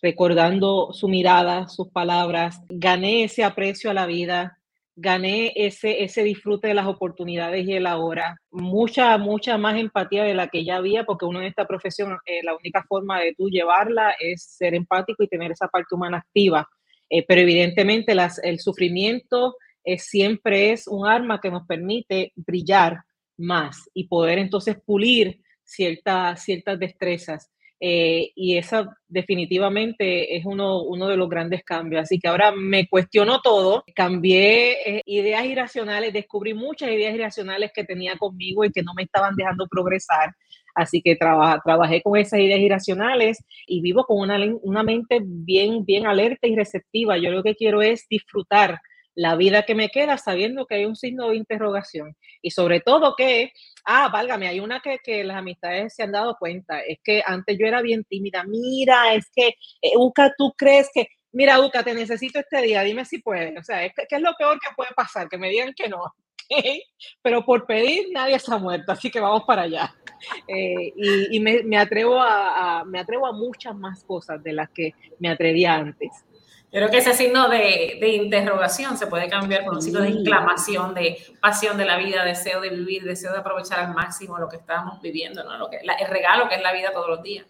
recordando 0.00 0.94
su 0.94 1.08
mirada, 1.08 1.68
sus 1.68 1.88
palabras. 1.88 2.62
Gané 2.70 3.24
ese 3.24 3.44
aprecio 3.44 3.90
a 3.90 3.94
la 3.94 4.06
vida, 4.06 4.61
gané 4.94 5.52
ese, 5.56 6.02
ese 6.02 6.22
disfrute 6.22 6.68
de 6.68 6.74
las 6.74 6.86
oportunidades 6.86 7.66
y 7.66 7.72
el 7.72 7.86
ahora, 7.86 8.36
mucha, 8.50 9.16
mucha 9.18 9.56
más 9.58 9.78
empatía 9.78 10.24
de 10.24 10.34
la 10.34 10.48
que 10.48 10.64
ya 10.64 10.76
había, 10.76 11.04
porque 11.04 11.24
uno 11.24 11.40
en 11.40 11.46
esta 11.46 11.66
profesión, 11.66 12.18
eh, 12.26 12.42
la 12.42 12.54
única 12.54 12.84
forma 12.88 13.20
de 13.20 13.34
tú 13.34 13.48
llevarla 13.48 14.14
es 14.20 14.42
ser 14.42 14.74
empático 14.74 15.22
y 15.22 15.28
tener 15.28 15.52
esa 15.52 15.68
parte 15.68 15.94
humana 15.94 16.18
activa. 16.18 16.68
Eh, 17.08 17.24
pero 17.26 17.42
evidentemente 17.42 18.14
el 18.42 18.58
sufrimiento 18.58 19.56
eh, 19.84 19.98
siempre 19.98 20.72
es 20.72 20.86
un 20.86 21.06
arma 21.06 21.40
que 21.40 21.50
nos 21.50 21.66
permite 21.66 22.32
brillar 22.36 23.02
más 23.36 23.90
y 23.92 24.08
poder 24.08 24.38
entonces 24.38 24.76
pulir 24.84 25.40
ciertas 25.64 26.42
ciertas 26.42 26.78
destrezas. 26.78 27.50
Eh, 27.84 28.30
y 28.36 28.58
esa 28.58 28.96
definitivamente 29.08 30.36
es 30.36 30.44
uno, 30.46 30.84
uno 30.84 31.08
de 31.08 31.16
los 31.16 31.28
grandes 31.28 31.64
cambios. 31.64 32.02
Así 32.02 32.20
que 32.20 32.28
ahora 32.28 32.52
me 32.52 32.86
cuestiono 32.86 33.40
todo, 33.40 33.82
cambié 33.92 34.98
eh, 34.98 35.02
ideas 35.04 35.44
irracionales, 35.44 36.12
descubrí 36.12 36.54
muchas 36.54 36.90
ideas 36.90 37.12
irracionales 37.12 37.72
que 37.74 37.82
tenía 37.82 38.16
conmigo 38.16 38.64
y 38.64 38.70
que 38.70 38.84
no 38.84 38.94
me 38.94 39.02
estaban 39.02 39.34
dejando 39.34 39.66
progresar. 39.68 40.32
Así 40.76 41.02
que 41.02 41.16
trabajé 41.16 42.02
con 42.02 42.16
esas 42.16 42.38
ideas 42.38 42.60
irracionales 42.60 43.44
y 43.66 43.80
vivo 43.80 44.04
con 44.04 44.20
una, 44.20 44.38
una 44.62 44.84
mente 44.84 45.18
bien, 45.20 45.84
bien 45.84 46.06
alerta 46.06 46.46
y 46.46 46.54
receptiva. 46.54 47.18
Yo 47.18 47.32
lo 47.32 47.42
que 47.42 47.56
quiero 47.56 47.82
es 47.82 48.06
disfrutar 48.08 48.78
la 49.14 49.36
vida 49.36 49.62
que 49.62 49.74
me 49.74 49.88
queda 49.88 50.18
sabiendo 50.18 50.66
que 50.66 50.76
hay 50.76 50.84
un 50.84 50.96
signo 50.96 51.28
de 51.28 51.36
interrogación. 51.36 52.16
Y 52.40 52.50
sobre 52.50 52.80
todo 52.80 53.14
que, 53.16 53.52
ah, 53.84 54.08
válgame, 54.12 54.48
hay 54.48 54.60
una 54.60 54.80
que, 54.80 54.98
que 54.98 55.24
las 55.24 55.36
amistades 55.36 55.94
se 55.94 56.02
han 56.02 56.12
dado 56.12 56.36
cuenta, 56.38 56.80
es 56.80 56.98
que 57.04 57.22
antes 57.24 57.56
yo 57.58 57.66
era 57.66 57.82
bien 57.82 58.04
tímida, 58.04 58.44
mira, 58.44 59.14
es 59.14 59.30
que, 59.34 59.48
eh, 59.80 59.92
Uca, 59.96 60.32
tú 60.36 60.52
crees 60.56 60.88
que, 60.92 61.08
mira, 61.32 61.60
Uca, 61.60 61.82
te 61.82 61.94
necesito 61.94 62.38
este 62.38 62.62
día, 62.62 62.82
dime 62.82 63.04
si 63.04 63.18
puedes. 63.18 63.58
O 63.58 63.62
sea, 63.62 63.88
¿qué 63.88 64.16
es 64.16 64.20
lo 64.20 64.34
peor 64.38 64.58
que 64.60 64.74
puede 64.74 64.90
pasar? 64.94 65.28
Que 65.28 65.38
me 65.38 65.50
digan 65.50 65.72
que 65.74 65.88
no. 65.88 66.02
Pero 67.22 67.44
por 67.44 67.66
pedir 67.66 68.08
nadie 68.12 68.36
está 68.36 68.58
muerto, 68.58 68.92
así 68.92 69.10
que 69.10 69.20
vamos 69.20 69.44
para 69.44 69.62
allá. 69.62 69.94
Eh, 70.46 70.92
y, 71.30 71.40
me, 71.40 71.62
me, 71.64 71.76
atrevo 71.76 72.20
a, 72.20 72.84
me 72.84 73.00
atrevo 73.00 73.26
a 73.26 73.32
muchas 73.32 73.74
más 73.74 74.04
cosas 74.04 74.42
de 74.42 74.52
las 74.52 74.70
que 74.70 74.94
me 75.18 75.28
atrevía 75.28 75.74
antes. 75.74 76.10
Creo 76.72 76.88
que 76.88 76.96
ese 76.96 77.12
signo 77.12 77.50
de, 77.50 77.98
de, 78.00 78.08
interrogación 78.14 78.96
se 78.96 79.06
puede 79.06 79.28
cambiar 79.28 79.62
por 79.62 79.74
un 79.74 79.82
signo 79.82 80.00
de 80.00 80.08
exclamación, 80.08 80.94
de 80.94 81.18
pasión 81.38 81.76
de 81.76 81.84
la 81.84 81.98
vida, 81.98 82.24
deseo 82.24 82.62
de 82.62 82.70
vivir, 82.70 83.04
deseo 83.04 83.30
de 83.30 83.40
aprovechar 83.40 83.80
al 83.80 83.92
máximo 83.92 84.38
lo 84.38 84.48
que 84.48 84.56
estamos 84.56 84.98
viviendo, 85.02 85.44
¿no? 85.44 85.58
lo 85.58 85.68
que, 85.68 85.76
el 85.76 86.08
regalo 86.08 86.48
que 86.48 86.54
es 86.54 86.62
la 86.62 86.72
vida 86.72 86.90
todos 86.90 87.10
los 87.10 87.22
días. 87.22 87.44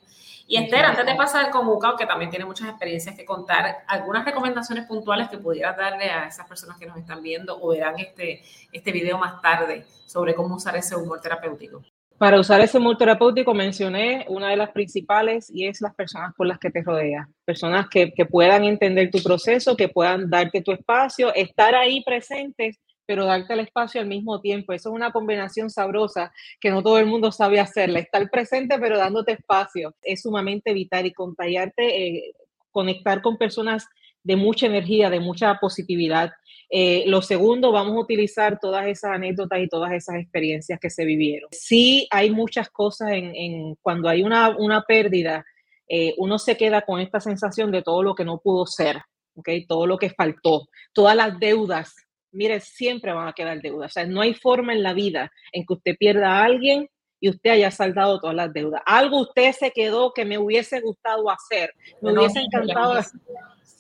Y 0.48 0.56
Esther, 0.56 0.84
antes 0.84 1.06
de 1.06 1.14
pasar 1.14 1.50
con 1.50 1.68
Ucao, 1.68 1.96
que 1.96 2.04
también 2.04 2.30
tiene 2.30 2.44
muchas 2.44 2.68
experiencias 2.68 3.14
que 3.14 3.24
contar, 3.24 3.84
algunas 3.86 4.24
recomendaciones 4.24 4.86
puntuales 4.86 5.28
que 5.28 5.38
pudieras 5.38 5.76
darle 5.76 6.10
a 6.10 6.26
esas 6.26 6.48
personas 6.48 6.76
que 6.76 6.86
nos 6.86 6.96
están 6.96 7.22
viendo 7.22 7.56
o 7.62 7.68
verán 7.68 8.00
este, 8.00 8.42
este 8.72 8.90
video 8.90 9.18
más 9.18 9.40
tarde 9.40 9.86
sobre 10.04 10.34
cómo 10.34 10.56
usar 10.56 10.76
ese 10.76 10.96
humor 10.96 11.20
terapéutico. 11.20 11.80
Para 12.18 12.38
usar 12.38 12.60
ese 12.60 12.78
humor 12.78 12.96
terapéutico 12.96 13.52
mencioné 13.52 14.24
una 14.28 14.50
de 14.50 14.56
las 14.56 14.70
principales 14.70 15.50
y 15.52 15.66
es 15.66 15.80
las 15.80 15.94
personas 15.94 16.34
con 16.34 16.46
las 16.46 16.58
que 16.58 16.70
te 16.70 16.82
rodeas. 16.82 17.26
Personas 17.44 17.88
que, 17.88 18.12
que 18.12 18.26
puedan 18.26 18.64
entender 18.64 19.10
tu 19.10 19.22
proceso, 19.22 19.76
que 19.76 19.88
puedan 19.88 20.30
darte 20.30 20.62
tu 20.62 20.72
espacio, 20.72 21.34
estar 21.34 21.74
ahí 21.74 22.02
presentes 22.04 22.78
pero 23.06 23.26
darte 23.26 23.52
el 23.52 23.60
espacio 23.60 24.00
al 24.00 24.06
mismo 24.06 24.40
tiempo. 24.40 24.72
Eso 24.72 24.88
es 24.88 24.94
una 24.94 25.12
combinación 25.12 25.70
sabrosa 25.70 26.32
que 26.60 26.70
no 26.70 26.82
todo 26.82 26.98
el 26.98 27.06
mundo 27.06 27.32
sabe 27.32 27.60
hacerla. 27.60 27.98
Estar 27.98 28.28
presente, 28.30 28.78
pero 28.78 28.96
dándote 28.96 29.32
espacio. 29.32 29.94
Es 30.02 30.22
sumamente 30.22 30.72
vital 30.72 31.06
y 31.06 31.12
contagiarte, 31.12 32.06
eh, 32.06 32.32
conectar 32.70 33.20
con 33.22 33.36
personas 33.36 33.86
de 34.22 34.36
mucha 34.36 34.66
energía, 34.66 35.10
de 35.10 35.20
mucha 35.20 35.58
positividad. 35.60 36.32
Eh, 36.74 37.04
lo 37.06 37.20
segundo, 37.20 37.70
vamos 37.70 37.94
a 37.94 38.00
utilizar 38.00 38.58
todas 38.58 38.86
esas 38.86 39.10
anécdotas 39.10 39.60
y 39.60 39.68
todas 39.68 39.92
esas 39.92 40.16
experiencias 40.16 40.80
que 40.80 40.88
se 40.88 41.04
vivieron. 41.04 41.50
Sí, 41.52 42.08
hay 42.10 42.30
muchas 42.30 42.70
cosas 42.70 43.10
en, 43.12 43.74
cuando 43.82 44.08
hay 44.08 44.22
una, 44.22 44.56
una 44.56 44.82
pérdida, 44.82 45.44
eh, 45.86 46.14
uno 46.16 46.38
se 46.38 46.56
queda 46.56 46.80
con 46.80 46.98
esta 46.98 47.20
sensación 47.20 47.70
de 47.70 47.82
todo 47.82 48.02
lo 48.02 48.14
que 48.14 48.24
no 48.24 48.38
pudo 48.38 48.64
ser, 48.64 49.02
¿okay? 49.34 49.66
todo 49.66 49.86
lo 49.86 49.98
que 49.98 50.08
faltó, 50.08 50.66
todas 50.94 51.14
las 51.14 51.38
deudas. 51.38 51.94
Mire, 52.30 52.60
siempre 52.60 53.12
van 53.12 53.28
a 53.28 53.34
quedar 53.34 53.60
deudas. 53.60 53.90
O 53.90 53.92
sea, 53.92 54.06
no 54.06 54.22
hay 54.22 54.32
forma 54.32 54.72
en 54.72 54.82
la 54.82 54.94
vida 54.94 55.30
en 55.52 55.66
que 55.66 55.74
usted 55.74 55.94
pierda 55.98 56.38
a 56.38 56.44
alguien 56.44 56.88
y 57.20 57.28
usted 57.28 57.50
haya 57.50 57.70
saldado 57.70 58.18
todas 58.18 58.34
las 58.34 58.50
deudas. 58.50 58.80
Algo 58.86 59.20
usted 59.20 59.52
se 59.52 59.72
quedó 59.72 60.14
que 60.14 60.24
me 60.24 60.38
hubiese 60.38 60.80
gustado 60.80 61.30
hacer, 61.30 61.74
me 62.00 62.12
hubiese 62.12 62.40
encantado 62.40 62.98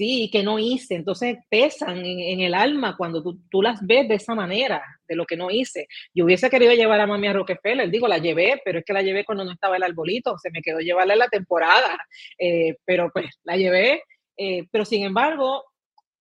sí, 0.02 0.30
que 0.32 0.42
no 0.42 0.58
hice. 0.58 0.96
Entonces 0.96 1.38
pesan 1.48 1.98
en, 2.04 2.40
el 2.40 2.54
alma 2.54 2.96
cuando 2.96 3.22
tú, 3.22 3.62
las 3.62 3.80
ves 3.86 4.08
de 4.08 4.16
esa 4.16 4.34
manera, 4.34 4.82
de 5.06 5.14
lo 5.14 5.24
que 5.26 5.36
no 5.36 5.50
hice. 5.50 5.86
Yo 6.12 6.24
hubiese 6.24 6.50
querido 6.50 6.72
llevar 6.72 7.00
a 7.00 7.06
mami 7.06 7.28
a 7.28 7.32
Rockefeller, 7.32 7.88
digo, 7.88 8.08
la 8.08 8.18
llevé, 8.18 8.60
pero 8.64 8.80
es 8.80 8.84
que 8.84 8.92
la 8.92 9.02
llevé 9.02 9.24
cuando 9.24 9.44
no 9.44 9.52
estaba 9.52 9.76
el 9.76 9.84
arbolito, 9.84 10.36
se 10.38 10.50
me 10.50 10.60
quedó 10.60 10.80
llevarla 10.80 11.12
en 11.12 11.20
la 11.20 11.28
temporada, 11.28 11.96
eh, 12.38 12.76
pero 12.84 13.10
pues 13.12 13.26
la 13.44 13.56
llevé. 13.56 14.02
Eh, 14.36 14.66
pero 14.72 14.84
sin 14.84 15.04
embargo, 15.04 15.64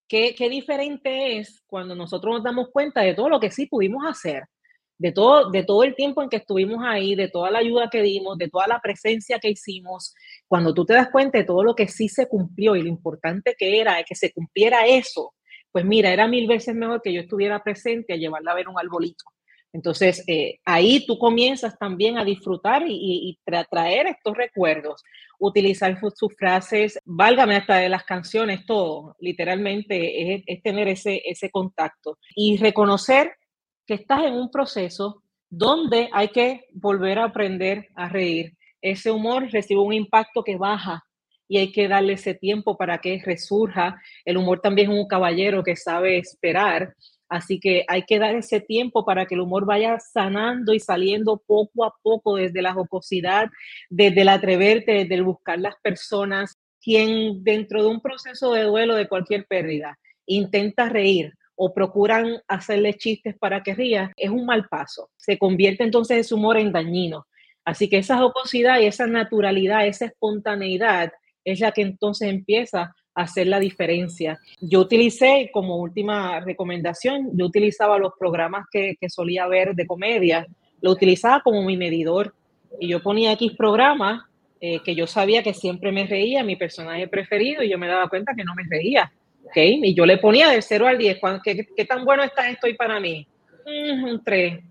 ¿qué, 0.08 0.36
qué 0.36 0.48
diferente 0.48 1.40
es 1.40 1.64
cuando 1.66 1.96
nosotros 1.96 2.36
nos 2.36 2.44
damos 2.44 2.70
cuenta 2.72 3.02
de 3.02 3.16
todo 3.16 3.30
lo 3.30 3.40
que 3.40 3.50
sí 3.50 3.66
pudimos 3.66 4.06
hacer 4.06 4.44
de 5.02 5.12
todo, 5.12 5.50
de 5.50 5.64
todo 5.64 5.84
el 5.84 5.96
tiempo 5.96 6.22
en 6.22 6.30
que 6.30 6.38
estuvimos 6.38 6.84
ahí, 6.86 7.16
de 7.16 7.28
toda 7.28 7.50
la 7.50 7.58
ayuda 7.58 7.90
que 7.90 8.04
dimos, 8.04 8.38
de 8.38 8.50
toda 8.50 8.68
la 8.68 8.80
presencia 8.80 9.40
que 9.40 9.50
hicimos, 9.50 10.14
cuando 10.52 10.74
tú 10.74 10.84
te 10.84 10.94
das 10.94 11.10
cuenta 11.10 11.38
de 11.38 11.46
todo 11.46 11.64
lo 11.64 11.74
que 11.74 11.88
sí 11.88 12.10
se 12.10 12.28
cumplió 12.28 12.76
y 12.76 12.82
lo 12.82 12.90
importante 12.90 13.56
que 13.58 13.80
era 13.80 14.04
que 14.04 14.16
se 14.16 14.34
cumpliera 14.34 14.86
eso, 14.86 15.34
pues 15.72 15.86
mira, 15.86 16.12
era 16.12 16.28
mil 16.28 16.46
veces 16.46 16.76
mejor 16.76 17.02
que 17.02 17.14
yo 17.14 17.22
estuviera 17.22 17.64
presente 17.64 18.12
a 18.12 18.18
llevarla 18.18 18.52
a 18.52 18.56
ver 18.56 18.68
un 18.68 18.78
arbolito. 18.78 19.24
Entonces, 19.72 20.26
eh, 20.28 20.60
ahí 20.66 21.06
tú 21.08 21.18
comienzas 21.18 21.80
también 21.80 22.18
a 22.18 22.26
disfrutar 22.26 22.84
y, 22.86 23.40
traer 23.70 24.08
estos 24.08 24.36
recuerdos, 24.36 25.02
utilizar 25.40 25.98
sus, 26.02 26.36
frases, 26.38 27.00
válgame 27.06 27.56
hasta 27.56 27.78
de 27.78 27.88
las 27.88 28.04
canciones, 28.04 28.66
todo, 28.66 29.16
literalmente 29.20 30.34
es, 30.34 30.44
es 30.48 30.62
tener 30.62 30.90
ese, 30.90 31.22
ese 31.24 31.50
contacto 31.50 32.18
y 32.36 32.58
reconocer 32.58 33.36
que 33.88 33.94
estás 33.94 34.24
en 34.24 34.34
un 34.34 34.52
proceso 34.52 35.24
donde 35.50 36.10
hay 36.12 36.28
que 36.28 36.66
volver 36.74 37.20
a 37.20 37.24
aprender 37.24 37.88
a 37.96 38.10
reír. 38.10 38.58
Ese 38.82 39.12
humor 39.12 39.50
recibe 39.52 39.82
un 39.82 39.94
impacto 39.94 40.44
que 40.44 40.58
baja 40.58 41.04
y 41.48 41.58
hay 41.58 41.72
que 41.72 41.88
darle 41.88 42.14
ese 42.14 42.34
tiempo 42.34 42.78
para 42.78 43.00
que 43.00 43.22
resurja. 43.26 44.02
El 44.26 44.38
humor 44.38 44.62
también 44.62 44.92
es 44.92 44.98
un 44.98 45.08
caballero 45.08 45.64
que 45.64 45.76
sabe 45.76 46.18
esperar, 46.18 46.94
así 47.28 47.60
que 47.60 47.84
hay 47.88 48.04
que 48.04 48.20
dar 48.20 48.36
ese 48.36 48.62
tiempo 48.62 49.06
para 49.06 49.26
que 49.26 49.36
el 49.36 49.42
humor 49.42 49.66
vaya 49.66 50.00
sanando 50.00 50.74
y 50.74 50.80
saliendo 50.80 51.42
poco 51.46 51.86
a 51.86 51.94
poco 52.02 52.36
desde 52.36 52.62
la 52.62 52.74
jocosidad, 52.74 53.50
desde 53.90 54.22
el 54.22 54.30
atreverte, 54.30 54.94
desde 54.94 55.16
el 55.16 55.24
buscar 55.24 55.60
las 55.60 55.76
personas. 55.84 56.56
Quien 56.84 57.44
dentro 57.44 57.84
de 57.84 57.90
un 57.90 58.02
proceso 58.02 58.54
de 58.54 58.64
duelo 58.64 58.96
de 58.96 59.08
cualquier 59.08 59.46
pérdida 59.46 60.00
intenta 60.26 60.90
reír, 60.90 61.34
o 61.64 61.76
procuran 61.76 62.42
hacerle 62.48 62.96
chistes 62.96 63.38
para 63.38 63.62
que 63.62 63.76
ría, 63.76 64.12
es 64.18 64.32
un 64.32 64.48
mal 64.48 64.68
paso. 64.68 65.12
Se 65.16 65.38
convierte 65.38 65.84
entonces 65.84 66.18
ese 66.18 66.34
humor 66.34 66.58
en 66.58 66.72
dañino. 66.72 67.28
Así 67.64 67.90
que 67.90 67.98
esa 67.98 68.18
jocosidad 68.18 68.80
y 68.80 68.86
esa 68.86 69.08
naturalidad, 69.08 69.86
esa 69.86 70.06
espontaneidad 70.06 71.12
es 71.44 71.60
la 71.60 71.72
que 71.72 71.82
entonces 71.82 72.30
empieza 72.30 72.96
a 73.14 73.22
hacer 73.22 73.48
la 73.48 73.60
diferencia. 73.60 74.40
Yo 74.60 74.82
utilicé 74.82 75.50
como 75.54 75.78
última 75.78 76.40
recomendación, 76.40 77.30
yo 77.34 77.46
utilizaba 77.46 77.98
los 77.98 78.14
programas 78.18 78.66
que, 78.72 78.96
solía 79.10 79.48
ver 79.48 79.76
de 79.76 79.86
comedia, 79.86 80.46
lo 80.82 80.92
utilizaba 80.92 81.42
como 81.42 81.62
mi 81.64 81.78
medidor 81.78 82.34
y 82.80 82.88
yo 82.88 83.02
ponía 83.02 83.34
X 83.34 83.54
programas 83.58 84.24
eh, 84.60 84.80
que 84.84 84.96
yo 84.96 85.08
sabía 85.08 85.44
que 85.44 85.54
siempre 85.54 85.92
me 85.92 86.06
reía, 86.06 86.44
mi 86.44 86.56
personaje 86.56 87.08
preferido, 87.08 87.64
y 87.64 87.70
yo 87.70 87.80
me 87.80 87.88
daba 87.88 88.08
cuenta 88.08 88.36
que 88.36 88.44
no 88.44 88.54
me 88.54 88.64
reía. 88.70 89.12
¿okay? 89.46 89.82
Y 89.84 89.96
yo 89.96 90.06
le 90.06 90.20
ponía 90.20 90.50
de 90.50 90.62
0 90.62 90.88
al 90.88 90.98
10, 91.00 91.20
¿qué, 91.44 91.68
qué 91.76 91.86
tan 91.86 92.06
bueno 92.06 92.24
está 92.24 92.48
esto 92.48 92.68
hoy 92.68 92.76
para 92.76 93.00
mí? 93.00 93.28
Mm, 93.66 94.04
un 94.04 94.24
3, 94.24 94.64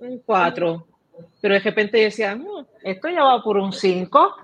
un 0.00 0.18
4. 0.24 0.86
Pero 1.40 1.54
de 1.54 1.60
repente 1.60 1.98
yo 1.98 2.04
decía, 2.04 2.38
esto 2.82 3.08
ya 3.08 3.22
va 3.22 3.42
por 3.42 3.58
un 3.58 3.72
5, 3.72 4.34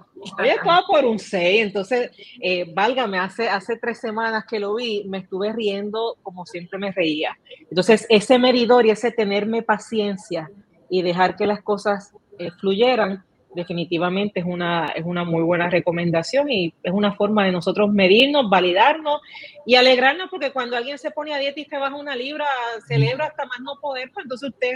esto 0.44 0.66
va 0.68 0.84
por 0.86 1.04
un 1.04 1.18
6. 1.18 1.62
Entonces, 1.62 2.10
eh, 2.40 2.72
válgame, 2.72 3.18
hace, 3.18 3.48
hace 3.48 3.76
tres 3.76 3.98
semanas 3.98 4.44
que 4.48 4.60
lo 4.60 4.74
vi, 4.76 5.04
me 5.04 5.18
estuve 5.18 5.52
riendo 5.52 6.16
como 6.22 6.46
siempre 6.46 6.78
me 6.78 6.92
reía. 6.92 7.36
Entonces, 7.68 8.06
ese 8.08 8.38
medidor 8.38 8.86
y 8.86 8.90
ese 8.90 9.10
tenerme 9.10 9.62
paciencia 9.62 10.50
y 10.88 11.02
dejar 11.02 11.36
que 11.36 11.46
las 11.46 11.62
cosas 11.62 12.12
eh, 12.38 12.50
fluyeran, 12.60 13.24
definitivamente 13.54 14.40
es 14.40 14.46
una, 14.46 14.86
es 14.88 15.04
una 15.04 15.24
muy 15.24 15.42
buena 15.42 15.70
recomendación 15.70 16.50
y 16.50 16.74
es 16.82 16.92
una 16.92 17.14
forma 17.14 17.44
de 17.44 17.52
nosotros 17.52 17.92
medirnos, 17.92 18.50
validarnos 18.50 19.20
y 19.64 19.76
alegrarnos 19.76 20.28
porque 20.28 20.52
cuando 20.52 20.76
alguien 20.76 20.98
se 20.98 21.10
pone 21.10 21.32
a 21.32 21.38
dieta 21.38 21.60
y 21.60 21.64
se 21.64 21.78
baja 21.78 21.94
una 21.94 22.16
libra, 22.16 22.46
celebra 22.86 23.26
hasta 23.26 23.46
más 23.46 23.60
no 23.60 23.80
poder, 23.80 24.10
pues 24.12 24.24
entonces 24.24 24.50
usted 24.50 24.72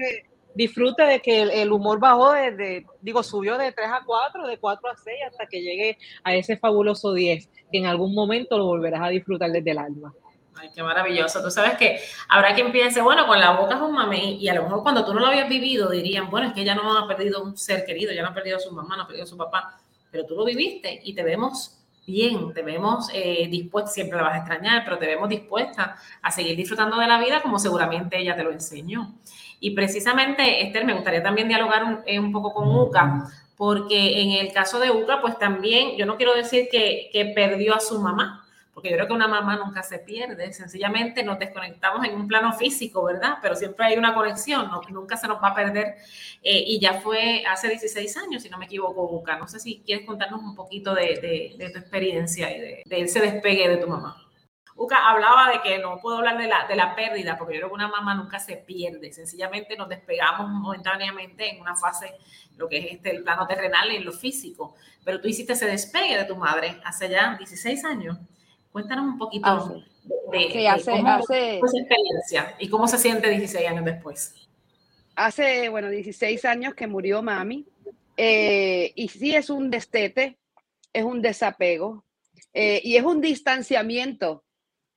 disfrute 0.59 1.05
de 1.05 1.21
que 1.21 1.43
el, 1.43 1.71
humor 1.71 2.01
bajó 2.01 2.33
desde, 2.33 2.85
digo, 3.01 3.23
subió 3.23 3.57
de 3.57 3.71
3 3.71 3.89
a 3.93 4.03
4, 4.05 4.45
de 4.45 4.59
4 4.59 4.91
a 4.91 4.97
6 4.97 5.17
hasta 5.31 5.47
que 5.47 5.63
llegue 5.63 5.99
a 6.25 6.35
ese 6.35 6.57
fabuloso 6.57 7.15
10, 7.15 7.49
que 7.71 7.79
en 7.79 7.87
algún 7.87 8.13
momento 8.13 8.59
lo 8.59 8.67
volverás 8.67 9.03
a 9.03 9.09
disfrutar 9.09 9.53
desde 9.53 9.71
el 9.71 9.79
alma. 9.79 10.13
Ay, 10.57 10.71
qué 10.75 10.83
maravilloso. 10.83 11.41
Tú 11.45 11.53
sabes 11.53 11.79
que 11.79 12.01
habrá 12.29 12.57
quien 12.57 12.73
piense, 12.73 13.01
bueno, 13.01 13.25
con 13.29 13.39
la 13.39 13.53
boca 13.53 13.77
es 13.77 13.81
un 13.81 13.93
mami, 13.93 14.39
y 14.41 14.49
a 14.49 14.55
lo 14.55 14.65
mejor 14.65 14.83
cuando 14.83 15.05
tú 15.05 15.15
no 15.15 15.21
lo 15.21 15.29
habías 15.29 15.49
vivido 15.49 15.91
dirían, 15.91 16.29
bueno, 16.29 16.49
es 16.49 16.55
que 16.55 16.63
ella 16.63 16.75
no 16.75 16.99
ha 16.99 17.07
perdido 17.07 17.41
un 17.41 17.57
ser 17.57 17.85
querido, 17.85 18.13
ya 18.13 18.23
no 18.23 18.31
ha 18.31 18.35
perdido 18.35 18.57
a 18.57 18.61
su 18.61 18.73
mamá, 18.73 18.97
no 18.97 19.05
ha 19.05 19.07
perdido 19.07 19.27
a 19.27 19.29
su 19.29 19.37
papá, 19.37 19.79
pero 20.11 20.27
tú 20.27 20.35
lo 20.35 20.45
viviste 20.45 21.01
y 21.05 21.15
te 21.15 21.23
vemos 21.23 21.79
bien, 22.05 22.53
te 22.53 22.63
vemos 22.63 23.11
eh, 23.13 23.47
dispuesta, 23.49 23.93
siempre 23.93 24.17
la 24.17 24.25
vas 24.25 24.35
a 24.35 24.39
extrañar, 24.39 24.83
pero 24.83 24.99
te 24.99 25.07
vemos 25.07 25.29
dispuesta 25.29 25.97
a 26.21 26.31
seguir 26.33 26.57
disfrutando 26.57 26.99
de 26.99 27.07
la 27.07 27.21
vida 27.21 27.43
como 27.43 27.61
seguramente 27.61 28.19
ella 28.19 28.35
te 28.35 28.43
lo 28.43 28.51
enseñó. 28.51 29.15
Y 29.61 29.71
precisamente, 29.71 30.63
Esther, 30.63 30.85
me 30.85 30.95
gustaría 30.95 31.23
también 31.23 31.49
dialogar 31.49 31.85
un, 31.85 32.01
eh, 32.07 32.21
un 32.21 32.33
poco 32.33 32.55
con 32.55 32.69
Uca, 32.69 33.29
porque 33.59 34.23
en 34.23 34.31
el 34.31 34.53
caso 34.53 34.79
de 34.79 34.91
Uca, 34.93 35.21
pues 35.21 35.37
también, 35.37 35.97
yo 35.97 36.07
no 36.07 36.17
quiero 36.17 36.35
decir 36.35 36.69
que, 36.71 37.33
perdió 37.35 37.75
a 37.75 37.81
su 37.81 38.01
mamá, 38.01 38.47
porque 38.73 38.91
yo 38.91 38.95
creo 38.95 39.09
que 39.09 39.13
una 39.13 39.27
mamá 39.27 39.57
nunca 39.57 39.83
se 39.83 39.99
pierde, 39.99 40.53
sencillamente 40.53 41.25
nos 41.25 41.41
desconectamos 41.41 42.07
en 42.07 42.15
un 42.15 42.29
plano 42.29 42.53
físico, 42.53 43.03
¿verdad? 43.03 43.39
Pero 43.43 43.57
siempre 43.57 43.87
hay 43.87 43.99
una 43.99 44.15
conexión, 44.15 44.71
nunca 44.91 45.17
se 45.17 45.27
nos 45.27 45.43
va 45.43 45.49
a 45.49 45.55
perder. 45.57 45.97
Eh, 46.41 46.63
y 46.69 46.79
ya 46.79 47.01
fue 47.01 47.43
hace 47.45 47.69
16 47.69 48.17
años, 48.19 48.45
si 48.45 48.49
no 48.49 48.59
me 48.59 48.67
equivoco, 48.67 49.09
Buca. 49.09 49.37
No 49.37 49.49
sé 49.49 49.59
si 49.59 49.83
quieres 49.85 50.07
contarnos 50.07 50.41
un 50.41 50.55
poquito 50.55 50.95
de, 50.95 51.57
tu 51.59 51.79
experiencia 51.81 52.57
y 52.57 52.61
de, 52.61 53.01
ese 53.01 53.21
despegue 53.21 53.69
de 53.69 53.79
tu 53.79 53.89
mamá. 53.89 54.28
Uca 54.81 55.11
hablaba 55.11 55.51
de 55.51 55.61
que 55.61 55.81
no 55.81 55.99
puedo 56.01 56.19
hablar 56.19 56.39
de 56.39 56.47
la, 56.47 56.69
de 56.69 56.77
la 56.77 56.95
pérdida, 56.95 57.37
porque 57.37 57.55
yo 57.55 57.59
creo 57.59 57.69
que 57.71 57.75
una 57.75 57.89
mamá 57.89 58.15
nunca 58.15 58.39
se 58.39 58.57
pierde, 58.59 59.13
sencillamente 59.13 59.77
nos 59.77 59.89
despegamos 59.89 60.49
momentáneamente 60.49 61.51
en 61.51 61.61
una 61.61 61.75
fase, 61.75 62.15
lo 62.57 62.69
que 62.69 62.79
es 62.79 62.93
este, 62.93 63.11
el 63.11 63.25
plano 63.25 63.45
terrenal, 63.49 63.91
en 63.91 64.05
lo 64.05 64.13
físico, 64.13 64.77
pero 65.05 65.21
tú 65.21 65.27
hiciste 65.27 65.55
ese 65.55 65.67
despegue 65.67 66.17
de 66.17 66.25
tu 66.27 66.37
madre 66.37 66.81
hace 66.85 67.09
ya 67.09 67.35
16 67.37 67.85
años. 67.87 68.19
Cuéntanos 68.71 69.05
un 69.07 69.19
poquito 69.19 69.49
ah, 69.49 69.69
de, 70.31 70.69
hace, 70.69 70.93
cómo 70.93 71.19
experiencia 71.19 72.55
y 72.61 72.69
cómo 72.69 72.87
se 72.87 72.99
siente 72.99 73.29
16 73.31 73.69
años 73.69 73.85
después. 73.85 74.33
Hace, 75.17 75.69
bueno, 75.71 75.89
16 75.89 76.45
años 76.45 76.75
que 76.75 76.87
murió 76.87 77.21
mami. 77.21 77.67
Eh, 78.17 78.93
y 78.95 79.09
sí 79.09 79.35
es 79.35 79.51
un 79.51 79.71
destete, 79.71 80.39
es 80.93 81.03
un 81.03 81.21
desapego 81.21 82.05
eh, 82.53 82.81
y 82.85 82.97
es 82.97 83.03
un 83.03 83.21
distanciamiento 83.21 84.45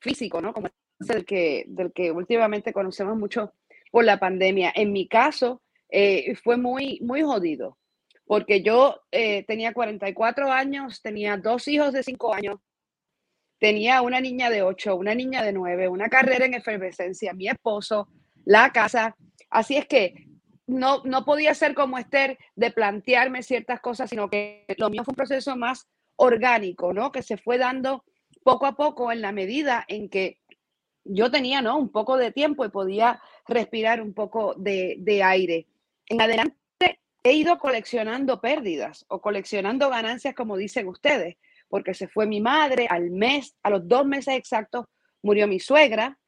físico, 0.02 0.42
¿no? 0.42 0.54
Como 0.54 0.68
el 1.08 1.26
que, 1.26 1.64
del 1.68 1.94
que 1.94 2.12
últimamente 2.12 2.74
conocemos 2.74 3.18
mucho 3.18 3.54
por 3.92 4.04
la 4.04 4.20
pandemia. 4.20 4.74
En 4.76 4.92
mi 4.92 5.08
caso, 5.08 5.62
eh, 5.90 6.36
fue 6.36 6.58
muy, 6.58 7.00
muy 7.02 7.22
jodido, 7.22 7.78
porque 8.26 8.62
yo 8.62 9.02
tenía 9.10 9.74
44 9.74 10.52
años, 10.52 11.02
tenía 11.02 11.38
dos 11.38 11.68
hijos 11.68 11.92
de 11.92 12.04
5 12.04 12.34
años, 12.34 12.60
tenía 13.60 14.02
una 14.02 14.20
niña 14.20 14.50
de 14.50 14.64
8, 14.64 14.96
una 14.96 15.14
niña 15.14 15.44
de 15.44 15.54
9, 15.54 15.88
una 15.88 16.10
carrera 16.10 16.46
en 16.46 16.56
efervescencia, 16.56 17.34
mi 17.34 17.48
esposo, 17.48 18.08
la 18.44 18.72
casa. 18.72 19.16
Así 19.52 19.78
es 19.78 19.86
que 19.86 20.28
no, 20.66 21.04
no 21.04 21.26
podía 21.26 21.54
ser 21.54 21.76
como 21.76 22.00
Esther 22.00 22.40
de 22.56 22.72
plantearme 22.72 23.44
ciertas 23.44 23.80
cosas, 23.80 24.10
sino 24.10 24.30
que 24.30 24.66
lo 24.78 24.90
mío 24.90 25.04
fue 25.04 25.12
un 25.12 25.18
proceso 25.18 25.56
más 25.56 25.88
orgánico, 26.16 26.92
¿no? 26.92 27.12
Que 27.12 27.22
se 27.22 27.38
fue 27.38 27.58
dando 27.58 28.04
poco 28.43 28.65
a 28.65 28.75
poco 28.75 29.12
en 29.12 29.21
la 29.21 29.32
medida 29.32 29.86
en 29.88 30.10
que 30.10 30.41
yo 31.04 31.32
tenía, 31.32 31.62
¿no? 31.62 31.77
Un 31.77 31.89
poco 31.89 32.17
de 32.17 32.32
tiempo 32.32 32.65
y 32.65 32.69
podía 32.69 33.21
respirar 33.47 34.01
un 34.01 34.13
poco 34.13 34.54
de, 34.56 34.95
de 34.99 35.23
aire. 35.23 35.67
En 36.08 36.21
adelante 36.21 36.56
he 37.23 37.34
ido 37.34 37.58
coleccionando 37.58 38.41
pérdidas 38.41 39.06
o 39.08 39.21
coleccionando 39.21 39.89
ganancias, 39.89 40.36
como 40.36 40.58
dicen 40.58 40.88
ustedes 40.88 41.38
porque 41.71 41.95
se 41.95 42.08
fue 42.08 42.27
mi 42.27 42.41
madre, 42.41 42.86
al 42.88 43.10
mes, 43.10 43.56
a 43.63 43.71
los 43.71 43.88
dos 43.88 44.06
meses 44.06 44.36
exactos, 44.36 44.86
murió 45.23 45.47
mi 45.47 45.60
suegra, 45.60 46.19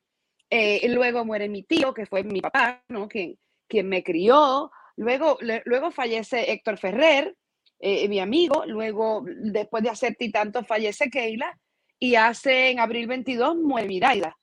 eh, 0.50 0.88
luego 0.88 1.26
muere 1.26 1.50
mi 1.50 1.64
tío, 1.64 1.94
que 1.94 2.06
fue 2.06 2.24
mi 2.24 2.40
papá, 2.40 2.82
¿no? 2.88 3.08
quien, 3.08 3.38
quien 3.68 3.90
me 3.90 4.04
crió, 4.04 4.72
luego, 4.96 5.38
luego 5.66 5.92
fallece 5.92 6.52
Héctor 6.52 6.78
Ferrer, 6.78 7.36
eh, 7.80 8.08
mi 8.08 8.22
amigo, 8.22 8.64
luego, 8.66 9.26
después 9.26 9.84
de 9.84 9.90
hacer 9.90 10.16
tanto, 10.32 10.64
fallece 10.64 11.10
Keila, 11.10 11.60
y 12.04 12.16
hace 12.16 12.70
en 12.72 12.82
abril 12.82 13.08
22 13.08 13.56
muere 13.56 13.88
Miraida. 13.88 14.38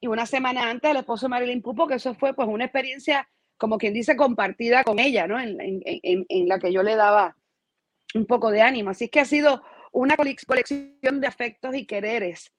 Y 0.00 0.06
una 0.06 0.24
semana 0.24 0.70
antes 0.70 0.88
el 0.88 0.98
esposo 0.98 1.28
Marilyn 1.28 1.60
Pupo, 1.60 1.88
que 1.88 1.96
eso 1.96 2.14
fue 2.14 2.32
pues 2.32 2.46
una 2.46 2.66
experiencia, 2.66 3.28
como 3.56 3.76
quien 3.76 3.92
dice, 3.92 4.14
compartida 4.14 4.84
con 4.84 5.00
ella, 5.00 5.26
¿no? 5.26 5.40
En, 5.40 5.60
en, 5.60 5.82
en, 5.84 6.26
en 6.28 6.46
la 6.46 6.60
que 6.60 6.72
yo 6.72 6.84
le 6.84 6.94
daba 6.94 7.36
un 8.14 8.24
poco 8.24 8.52
de 8.52 8.62
ánimo. 8.62 8.90
Así 8.90 9.08
que 9.08 9.18
ha 9.18 9.24
sido 9.24 9.64
una 9.90 10.16
colección 10.16 11.20
de 11.20 11.26
afectos 11.26 11.74
y 11.74 11.86
quereres 11.86 12.52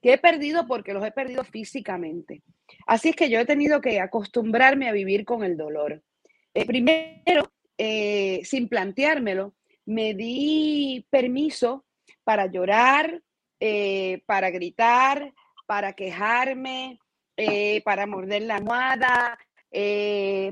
que 0.00 0.14
he 0.14 0.18
perdido 0.18 0.66
porque 0.66 0.94
los 0.94 1.04
he 1.04 1.12
perdido 1.12 1.44
físicamente. 1.44 2.42
Así 2.86 3.10
es 3.10 3.16
que 3.16 3.28
yo 3.28 3.38
he 3.38 3.44
tenido 3.44 3.82
que 3.82 4.00
acostumbrarme 4.00 4.88
a 4.88 4.92
vivir 4.92 5.26
con 5.26 5.44
el 5.44 5.58
dolor. 5.58 6.02
Eh, 6.54 6.64
primero, 6.64 7.52
eh, 7.76 8.40
sin 8.44 8.70
planteármelo, 8.70 9.54
me 9.84 10.14
di 10.14 11.06
permiso 11.10 11.84
para 12.24 12.46
llorar, 12.46 13.22
eh, 13.60 14.22
para 14.26 14.50
gritar, 14.50 15.32
para 15.66 15.94
quejarme, 15.94 16.98
para 17.84 18.06
morder 18.06 18.42
la 18.42 18.56
almohada, 18.56 19.38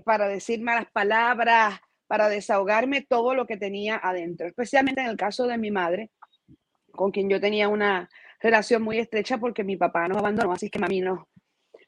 para 0.04 0.28
decir 0.28 0.60
malas 0.60 0.86
palabras, 0.92 1.80
para 2.06 2.28
desahogarme 2.28 3.02
todo 3.02 3.34
lo 3.34 3.46
que 3.46 3.56
tenía 3.56 3.96
adentro, 4.02 4.46
especialmente 4.46 5.00
en 5.00 5.08
el 5.08 5.16
caso 5.16 5.46
de 5.46 5.56
mi 5.56 5.70
madre, 5.70 6.10
con 6.92 7.10
quien 7.10 7.30
yo 7.30 7.40
tenía 7.40 7.68
una 7.68 8.08
relación 8.40 8.82
muy 8.82 8.98
estrecha 8.98 9.38
porque 9.38 9.64
mi 9.64 9.76
papá 9.76 10.06
nos 10.08 10.18
abandonó, 10.18 10.52
así 10.52 10.68
que 10.68 10.78
mami 10.78 11.00
nos, 11.00 11.20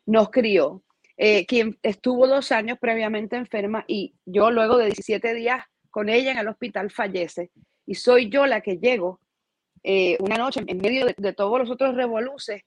nos 0.06 0.30
crió, 0.30 0.82
eh, 1.16 1.46
quien 1.46 1.78
estuvo 1.82 2.26
dos 2.26 2.52
años 2.52 2.78
previamente 2.78 3.36
enferma 3.36 3.84
y 3.86 4.14
yo 4.24 4.50
luego 4.50 4.76
de 4.76 4.86
17 4.86 5.34
días 5.34 5.64
con 5.90 6.08
ella 6.08 6.32
en 6.32 6.38
el 6.38 6.48
hospital 6.48 6.90
fallece 6.90 7.50
y 7.86 7.94
soy 7.94 8.28
yo 8.28 8.46
la 8.46 8.60
que 8.60 8.76
llego 8.76 9.20
eh, 9.88 10.16
una 10.18 10.36
noche 10.36 10.64
en 10.66 10.78
medio 10.78 11.06
de, 11.06 11.32
todos 11.32 11.60
los 11.60 11.70
otros 11.70 11.94
revoluces 11.94 12.62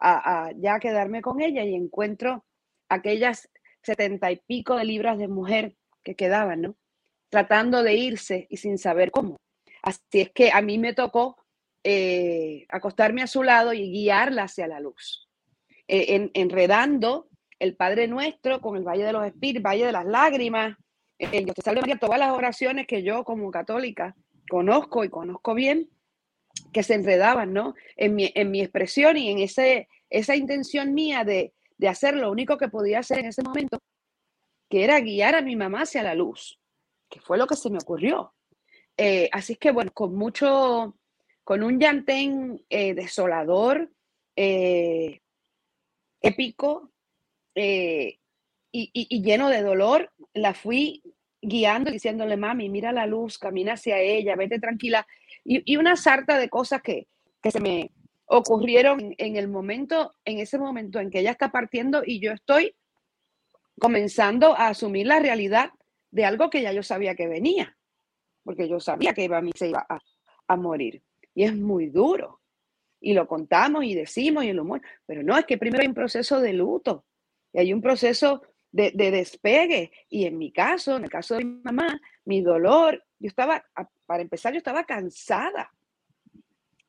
a, 0.00 0.50
ya 0.56 0.80
quedarme 0.80 1.22
con 1.22 1.40
ella 1.40 1.62
y 1.62 1.72
encuentro 1.72 2.44
aquellas 2.88 3.48
setenta 3.80 4.32
y 4.32 4.42
pico 4.44 4.74
de 4.74 4.84
libras 4.84 5.16
de 5.16 5.28
mujer 5.28 5.76
que 6.02 6.16
quedaban, 6.16 6.62
¿no? 6.62 6.76
tratando 7.28 7.84
de 7.84 7.94
irse 7.94 8.48
y 8.50 8.56
sin 8.56 8.78
saber 8.78 9.12
cómo. 9.12 9.36
Así 9.82 10.20
es 10.20 10.30
que 10.30 10.50
a 10.50 10.62
mí 10.62 10.78
me 10.78 10.94
tocó 10.94 11.36
eh, 11.84 12.66
acostarme 12.68 13.22
a 13.22 13.28
su 13.28 13.44
lado 13.44 13.72
y 13.72 13.92
guiarla 13.92 14.42
hacia 14.42 14.66
la 14.66 14.80
luz, 14.80 15.28
eh, 15.86 16.28
enredando 16.34 17.28
el 17.60 17.76
Padre 17.76 18.08
Nuestro 18.08 18.60
con 18.60 18.76
el 18.76 18.82
Valle 18.82 19.04
de 19.04 19.12
los 19.12 19.24
Espíritus, 19.24 19.62
Valle 19.62 19.86
de 19.86 19.92
las 19.92 20.06
Lágrimas, 20.06 20.76
el 21.18 21.44
Dios 21.44 21.54
te 21.54 21.62
salve 21.62 21.82
María, 21.82 21.98
todas 21.98 22.18
las 22.18 22.32
oraciones 22.32 22.88
que 22.88 23.04
yo 23.04 23.22
como 23.22 23.52
católica 23.52 24.16
conozco 24.48 25.04
y 25.04 25.08
conozco 25.08 25.54
bien, 25.54 25.88
que 26.72 26.82
se 26.82 26.94
enredaban, 26.94 27.52
¿no? 27.52 27.74
En 27.96 28.14
mi, 28.14 28.32
en 28.34 28.50
mi 28.50 28.60
expresión 28.60 29.16
y 29.16 29.30
en 29.30 29.38
ese, 29.38 29.88
esa 30.10 30.36
intención 30.36 30.94
mía 30.94 31.24
de, 31.24 31.52
de 31.78 31.88
hacer 31.88 32.16
lo 32.16 32.30
único 32.30 32.58
que 32.58 32.68
podía 32.68 33.00
hacer 33.00 33.20
en 33.20 33.26
ese 33.26 33.42
momento, 33.42 33.78
que 34.68 34.84
era 34.84 35.00
guiar 35.00 35.34
a 35.34 35.42
mi 35.42 35.56
mamá 35.56 35.82
hacia 35.82 36.02
la 36.02 36.14
luz 36.14 36.58
que 37.14 37.20
fue 37.20 37.38
lo 37.38 37.46
que 37.46 37.54
se 37.54 37.70
me 37.70 37.78
ocurrió. 37.78 38.34
Eh, 38.96 39.28
así 39.32 39.54
que 39.54 39.70
bueno, 39.70 39.92
con 39.92 40.16
mucho, 40.16 40.96
con 41.44 41.62
un 41.62 41.78
llantén 41.78 42.60
eh, 42.68 42.92
desolador, 42.94 43.90
eh, 44.34 45.20
épico 46.20 46.90
y, 47.54 48.18
y, 48.72 49.22
lleno 49.22 49.48
de 49.48 49.62
dolor, 49.62 50.10
la 50.32 50.54
fui 50.54 51.02
guiando 51.40 51.92
diciéndole, 51.92 52.36
mami, 52.36 52.68
mira 52.68 52.90
la 52.90 53.06
luz, 53.06 53.38
camina 53.38 53.74
hacia 53.74 54.00
ella, 54.00 54.34
vete 54.34 54.58
tranquila. 54.58 55.06
Y, 55.44 55.76
una 55.76 55.96
sarta 55.96 56.38
de 56.38 56.48
cosas 56.48 56.82
que, 56.82 57.06
que 57.42 57.50
se 57.50 57.60
me 57.60 57.90
ocurrieron 58.26 59.14
en 59.18 59.36
el 59.36 59.48
momento, 59.48 60.14
en 60.24 60.38
ese 60.38 60.58
momento 60.58 60.98
en 60.98 61.10
que 61.10 61.20
ella 61.20 61.32
está 61.32 61.52
partiendo 61.52 62.02
y 62.04 62.20
yo 62.20 62.32
estoy 62.32 62.74
comenzando 63.78 64.54
a 64.56 64.68
asumir 64.68 65.06
la 65.06 65.18
realidad 65.18 65.70
de 66.10 66.24
algo 66.24 66.48
que 66.48 66.62
ya 66.62 66.72
yo 66.72 66.82
sabía 66.82 67.14
que 67.14 67.26
venía, 67.26 67.76
porque 68.44 68.68
yo 68.68 68.78
sabía 68.80 69.14
que 69.14 69.24
a 69.24 69.40
mí 69.40 69.50
se 69.54 69.70
iba 69.70 69.86
a, 69.88 70.56
morir. 70.56 71.02
Y 71.34 71.42
es 71.42 71.56
muy 71.56 71.88
duro. 71.88 72.40
Y 73.00 73.14
lo 73.14 73.26
contamos 73.26 73.84
y 73.84 73.94
decimos 73.94 74.44
y 74.44 74.48
el 74.48 74.60
humor, 74.60 74.80
pero 75.04 75.22
no, 75.22 75.36
es 75.36 75.44
que 75.44 75.58
primero 75.58 75.82
hay 75.82 75.88
un 75.88 75.94
proceso 75.94 76.40
de 76.40 76.52
luto 76.52 77.04
y 77.52 77.58
hay 77.58 77.72
un 77.72 77.80
proceso 77.80 78.42
de, 78.70 78.92
despegue. 78.92 79.90
Y 80.08 80.26
en 80.26 80.38
mi 80.38 80.52
caso, 80.52 80.96
en 80.96 81.04
el 81.04 81.10
caso 81.10 81.34
de 81.34 81.44
mi 81.44 81.60
mamá, 81.64 82.00
mi 82.24 82.40
dolor, 82.40 83.04
yo 83.24 83.28
estaba, 83.28 83.64
para 84.04 84.20
empezar, 84.20 84.52
yo 84.52 84.58
estaba 84.58 84.84
cansada. 84.84 85.72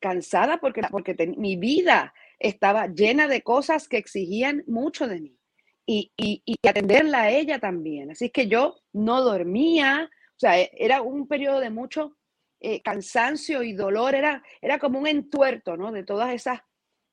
Cansada 0.01 0.57
porque, 0.57 0.81
porque 0.91 1.15
mi 1.37 1.55
vida 1.55 2.13
estaba 2.39 2.87
llena 2.87 3.29
de 3.29 3.41
cosas 3.41 3.87
que 3.87 3.95
exigían 3.95 4.61
mucho 4.67 5.07
de 5.07 5.21
mí 5.21 5.39
y, 5.85 6.43
atenderla 6.67 7.21
a 7.21 7.31
ella 7.31 7.59
también. 7.59 8.11
Así 8.11 8.31
que 8.31 8.47
yo 8.47 8.75
no 8.91 9.21
dormía, 9.21 10.09
o 10.11 10.39
sea, 10.39 10.59
e, 10.59 10.71
era 10.73 11.01
un 11.01 11.25
periodo 11.25 11.61
de 11.61 11.69
mucho 11.69 12.17
eh, 12.59 12.81
cansancio 12.81 13.63
y 13.63 13.71
dolor, 13.71 14.13
era, 14.13 14.43
era 14.61 14.77
como 14.77 14.99
un 14.99 15.07
entuerto, 15.07 15.77
¿no? 15.77 15.93
De 15.93 16.03
todas 16.03 16.33
esas 16.33 16.59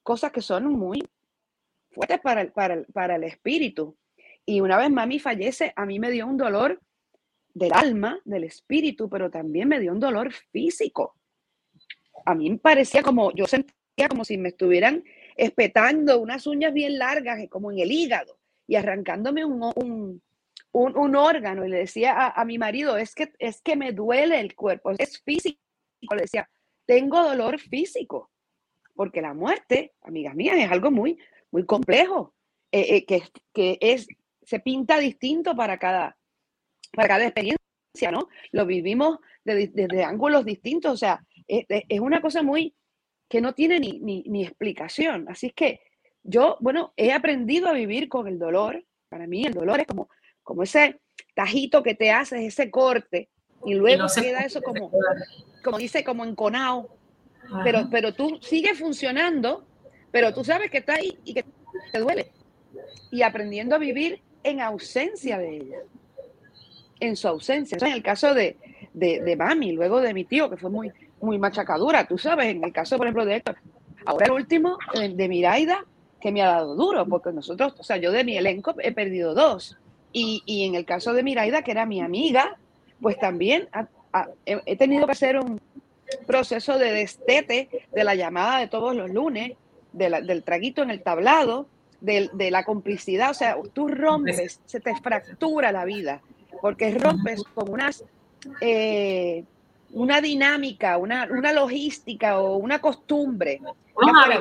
cosas 0.03 0.33
que 0.33 0.43
son 0.43 0.67
muy 0.67 1.01
fuertes 1.93 2.19
para 2.21 2.41
el, 2.41 2.51
para, 2.51 2.83
para 2.93 3.15
el 3.15 3.23
espíritu. 3.23 3.97
Y 4.45 4.61
una 4.61 4.79
vez 4.79 4.91
mami 4.91 5.21
fallece, 5.21 5.73
a 5.77 5.87
mí 5.87 6.01
me 6.01 6.11
dio 6.11 6.27
un 6.27 6.37
dolor 6.37 6.81
del 7.55 7.73
alma, 7.73 8.21
del 8.25 8.45
espíritu, 8.45 9.09
pero 9.09 9.31
también 9.31 9.69
me 9.69 9.81
dio 9.81 9.93
un 9.93 10.01
dolor 10.01 10.33
físico. 10.33 11.15
A 12.25 12.35
mí 12.35 12.51
me 12.51 12.59
parecía 12.59 13.03
como, 13.03 13.33
yo 13.33 13.47
sentía 13.47 14.09
como 14.09 14.25
si 14.25 14.39
me 14.39 14.51
estuvieran 14.51 15.05
espetando 15.37 16.21
unas 16.21 16.47
uñas 16.47 16.73
bien 16.73 16.99
largas, 16.99 17.39
como 17.49 17.73
en 17.73 17.79
el 17.79 17.91
hígado 17.91 18.39
y 18.67 18.77
arrancándome 18.77 19.45
un, 19.45 20.23
un, 20.73 21.17
órgano 21.17 21.67
y 21.67 21.69
le 21.69 21.79
decía 21.79 22.29
a, 22.29 22.45
mi 22.45 22.59
marido, 22.59 22.97
es 22.97 23.15
que, 23.15 23.33
es 23.39 23.61
que 23.61 23.77
me 23.77 23.93
duele 23.93 24.41
el 24.41 24.55
cuerpo, 24.55 24.93
es 24.93 25.21
físico. 25.23 25.59
Le 26.11 26.23
decía, 26.23 26.49
tengo 26.87 27.23
dolor 27.23 27.59
físico, 27.59 28.31
porque 28.95 29.21
la 29.21 29.35
muerte, 29.35 29.95
amigas 30.03 30.35
mías, 30.35 30.57
es 30.59 30.71
algo 30.71 30.91
muy, 30.91 31.19
muy 31.51 31.67
complejo, 31.67 32.35
eh, 32.71 32.97
eh, 32.97 33.07
que, 33.07 33.23
que 33.53 33.79
es, 33.81 34.07
se 34.43 34.61
pinta 34.61 34.99
distinto 34.99 35.55
para 35.55 35.79
cada, 35.79 36.17
para 36.93 37.09
cada 37.09 37.25
experiencia, 37.25 38.11
¿no? 38.11 38.29
Lo 38.53 38.67
vivimos 38.67 39.19
desde, 39.45 40.05
ángulos 40.05 40.45
distintos, 40.45 40.93
o 40.93 40.97
sea, 40.97 41.25
es, 41.49 41.65
es, 41.69 42.01
una 42.01 42.21
cosa 42.21 42.43
muy 42.43 42.75
que 43.29 43.41
no 43.41 43.55
tiene 43.55 43.81
ni, 43.81 43.99
ni, 44.01 44.23
ni 44.27 44.45
explicación. 44.45 45.27
Así 45.29 45.49
es 45.49 45.55
que 45.55 45.81
yo, 46.23 46.57
bueno, 46.61 46.93
he 46.97 47.13
aprendido 47.13 47.69
a 47.69 47.73
vivir 47.73 48.09
con 48.09 48.29
el 48.29 48.39
dolor. 48.39 48.85
Para 49.09 49.27
mí 49.27 49.45
el 49.45 49.55
dolor 49.55 49.81
es 49.81 49.87
como, 49.87 50.09
como 50.43 50.63
ese 50.63 51.01
tajito 51.35 51.83
que 51.83 51.95
te 51.95 52.11
haces, 52.11 52.43
ese 52.43 52.71
corte, 52.71 53.31
y 53.65 53.75
luego 53.75 54.07
queda 54.15 54.41
eso 54.41 54.61
como, 54.63 54.91
como 55.63 55.79
dice, 55.79 56.05
como 56.05 56.25
enconado. 56.25 56.97
Pero, 57.65 57.89
pero 57.91 58.15
tú 58.15 58.39
sigues 58.41 58.79
funcionando, 58.79 59.67
pero 60.11 60.33
tú 60.33 60.45
sabes 60.45 60.71
que 60.71 60.79
está 60.79 60.95
ahí 60.95 61.19
y 61.25 61.35
que 61.35 61.45
te 61.93 61.99
duele. 61.99 62.33
Y 63.11 63.23
aprendiendo 63.23 63.75
a 63.75 63.79
vivir 63.79 64.23
en 64.43 64.61
ausencia 64.61 65.39
de 65.39 65.57
ella. 65.57 65.79
En 67.03 67.17
su 67.17 67.27
ausencia. 67.27 67.77
en 67.81 67.93
el 67.93 68.03
caso 68.03 68.33
de, 68.33 68.57
de, 68.93 69.37
mami, 69.37 69.73
luego 69.73 70.01
de 70.01 70.15
mi 70.15 70.25
tío, 70.25 70.49
que 70.49 70.57
fue 70.57 70.71
muy, 70.71 70.93
muy 71.21 71.39
machacadura, 71.39 72.07
tú 72.07 72.17
sabes, 72.17 72.47
en 72.47 72.63
el 72.63 72.73
caso, 72.73 72.97
por 72.97 73.07
ejemplo, 73.07 73.25
de 73.25 73.37
Héctor. 73.37 73.57
Ahora 74.05 74.27
el 74.27 74.33
último, 74.33 74.79
de 74.95 75.29
Miraida, 75.29 75.85
que 76.21 76.31
me 76.31 76.43
ha 76.43 76.47
dado 76.47 76.77
duro, 76.77 77.07
porque 77.07 77.33
nosotros, 77.33 77.75
o 77.79 77.83
sea, 77.83 77.97
yo 77.97 78.13
de 78.13 78.23
mi 78.23 78.37
elenco 78.37 78.75
he 78.79 78.93
perdido 78.93 79.35
dos. 79.35 79.79
Y, 80.13 80.43
y 80.47 80.65
en 80.65 80.77
el 80.77 80.85
caso 80.85 81.13
de 81.13 81.23
Miraida, 81.23 81.63
que 81.63 81.73
era 81.73 81.87
mi 81.87 82.01
amiga, 82.01 82.57
pues 83.01 83.19
también 83.19 83.69
he, 84.47 84.77
tenido 84.77 85.07
que 85.07 85.13
hacer 85.13 85.39
un 85.39 85.61
proceso 86.27 86.79
de 86.79 86.93
destete 86.93 87.69
de 87.93 88.05
la 88.05 88.15
llamada 88.15 88.61
de 88.61 88.69
todos 88.69 88.95
los 88.95 89.11
lunes, 89.11 89.53
del 89.93 90.43
traguito 90.45 90.83
en 90.83 90.91
el 90.91 91.03
tablado, 91.03 91.67
de, 92.01 92.31
de, 92.33 92.51
la 92.51 92.65
complicidad. 92.65 93.31
O 93.31 93.35
sea, 93.35 93.57
tú 93.73 93.89
rompes, 93.89 94.61
se 94.65 94.81
te 94.81 94.95
fractura 94.97 95.73
la 95.73 95.85
vida, 95.85 96.21
porque 96.61 96.91
rompes 96.93 97.43
con 97.55 97.71
unas, 97.71 98.05
eh, 98.61 99.45
una 99.93 100.21
dinámica, 100.21 100.97
una, 100.99 101.29
una, 101.31 101.53
logística 101.53 102.41
o 102.41 102.57
una 102.57 102.81
costumbre, 102.81 103.61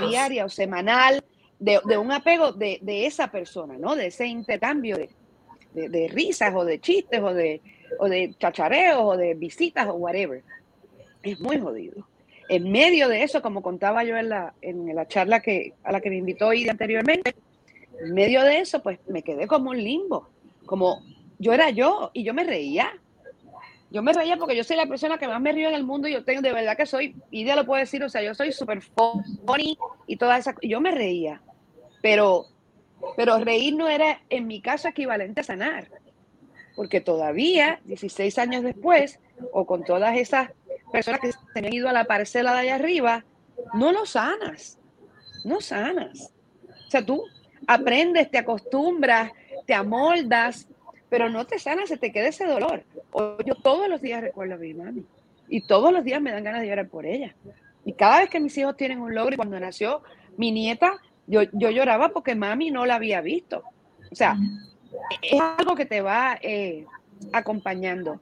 diaria 0.08 0.46
o 0.46 0.50
semanal 0.50 1.24
de, 1.60 1.98
un 1.98 2.12
apego 2.12 2.52
de, 2.54 2.80
esa 3.06 3.30
persona, 3.30 3.78
¿no? 3.78 3.96
De 3.96 4.08
ese 4.08 4.26
intercambio 4.26 4.98
de, 5.74 6.08
risas 6.10 6.54
o 6.56 6.66
de 6.66 6.80
chistes 6.80 7.22
o 7.22 7.34
de, 7.34 7.62
o 8.00 8.10
de 8.10 8.34
chachareos 8.40 9.00
o 9.00 9.18
de 9.18 9.36
visitas 9.36 9.88
o 9.88 9.94
whatever. 9.94 10.44
Es 11.22 11.40
muy 11.40 11.60
jodido. 11.60 12.08
En 12.50 12.72
medio 12.72 13.08
de 13.08 13.24
eso, 13.24 13.42
como 13.42 13.62
contaba 13.62 14.04
yo 14.04 14.18
en 14.18 14.30
la, 14.30 14.54
en 14.62 14.94
la 14.94 15.08
charla 15.08 15.40
que, 15.40 15.74
a 15.84 15.92
la 15.92 16.02
que 16.02 16.10
me 16.10 16.18
invitó 16.18 16.52
Ida 16.52 16.72
anteriormente, 16.72 17.36
en 18.04 18.14
medio 18.14 18.42
de 18.42 18.60
eso, 18.60 18.82
pues 18.82 19.00
me 19.08 19.22
quedé 19.22 19.48
como 19.48 19.70
un 19.70 19.78
limbo. 19.78 20.30
Como 20.66 21.02
yo 21.42 21.54
era 21.54 21.72
yo 21.72 22.12
y 22.14 22.24
yo 22.24 22.34
me 22.34 22.44
reía. 22.44 22.94
Yo 23.90 24.02
me 24.04 24.14
reía 24.14 24.38
porque 24.38 24.56
yo 24.56 24.64
soy 24.64 24.78
la 24.78 24.86
persona 24.86 25.18
que 25.18 25.28
más 25.28 25.42
me 25.42 25.52
río 25.52 25.68
en 25.68 25.74
el 25.74 25.84
mundo 25.84 26.08
y 26.08 26.14
yo 26.14 26.24
tengo, 26.24 26.42
de 26.42 26.54
verdad 26.54 26.78
que 26.78 26.86
soy, 26.86 27.16
Ida 27.30 27.58
lo 27.58 27.66
puede 27.66 27.82
decir, 27.82 28.02
o 28.04 28.10
sea, 28.10 28.22
yo 28.22 28.34
soy 28.34 28.54
súper 28.54 28.82
funny 28.82 29.78
y 30.08 30.16
toda 30.16 30.38
esa, 30.38 30.56
yo 30.62 30.80
me 30.80 30.92
reía. 30.92 31.42
Pero, 32.02 32.46
pero 33.18 33.40
reír 33.40 33.76
no 33.76 33.90
era 33.90 34.22
en 34.30 34.48
mi 34.48 34.62
caso 34.62 34.88
equivalente 34.88 35.42
a 35.42 35.44
sanar, 35.44 35.90
porque 36.76 37.02
todavía, 37.02 37.82
16 37.84 38.38
años 38.38 38.64
después, 38.64 39.20
o 39.52 39.66
con 39.66 39.84
todas 39.84 40.18
esas 40.18 40.52
personas 40.92 41.20
que 41.20 41.32
se 41.32 41.40
han 41.56 41.74
ido 41.74 41.90
a 41.90 41.94
la 41.94 42.06
parcela 42.06 42.54
de 42.54 42.60
allá 42.60 42.76
arriba, 42.76 43.26
no 43.74 43.92
lo 43.92 44.06
sanas, 44.06 44.80
no 45.44 45.60
sanas. 45.60 46.32
O 46.88 46.90
sea, 46.90 47.06
tú 47.06 47.26
aprendes, 47.68 48.32
te 48.32 48.38
acostumbras, 48.38 49.32
te 49.66 49.74
amoldas, 49.74 50.68
pero 51.12 51.30
no 51.30 51.46
te 51.46 51.60
sanas, 51.60 51.90
se 51.90 51.98
te 51.98 52.14
queda 52.14 52.30
ese 52.30 52.46
dolor. 52.46 52.86
yo 53.46 53.56
todos 53.56 53.90
los 53.90 54.02
días 54.02 54.22
recuerdo 54.22 54.56
a 54.56 54.58
mi 54.58 54.74
mami 54.74 55.04
y 55.50 55.60
todos 55.60 55.92
los 55.92 56.06
días 56.06 56.22
me 56.22 56.32
dan 56.32 56.46
ganas 56.46 56.62
de 56.62 56.70
llorar 56.70 56.88
por 56.88 57.06
ella. 57.06 57.36
Y 57.84 57.92
cada 57.92 58.20
vez 58.20 58.30
que 58.30 58.40
mis 58.40 58.58
hijos 58.58 58.78
tienen 58.78 59.02
un 59.02 59.14
logro, 59.14 59.34
y 59.34 59.36
cuando 59.36 59.60
nació 59.60 60.04
mi 60.38 60.54
nieta, 60.54 60.94
yo, 61.28 61.44
lloraba 61.52 62.10
porque 62.14 62.34
mami 62.34 62.72
no 62.72 62.86
la 62.86 62.96
había 62.96 63.20
visto. 63.20 63.62
O 64.10 64.16
sea, 64.16 64.38
es 65.22 65.42
algo 65.58 65.76
que 65.76 65.86
te 65.86 66.00
va 66.00 66.40
eh, 66.42 66.86
acompañando. 67.34 68.22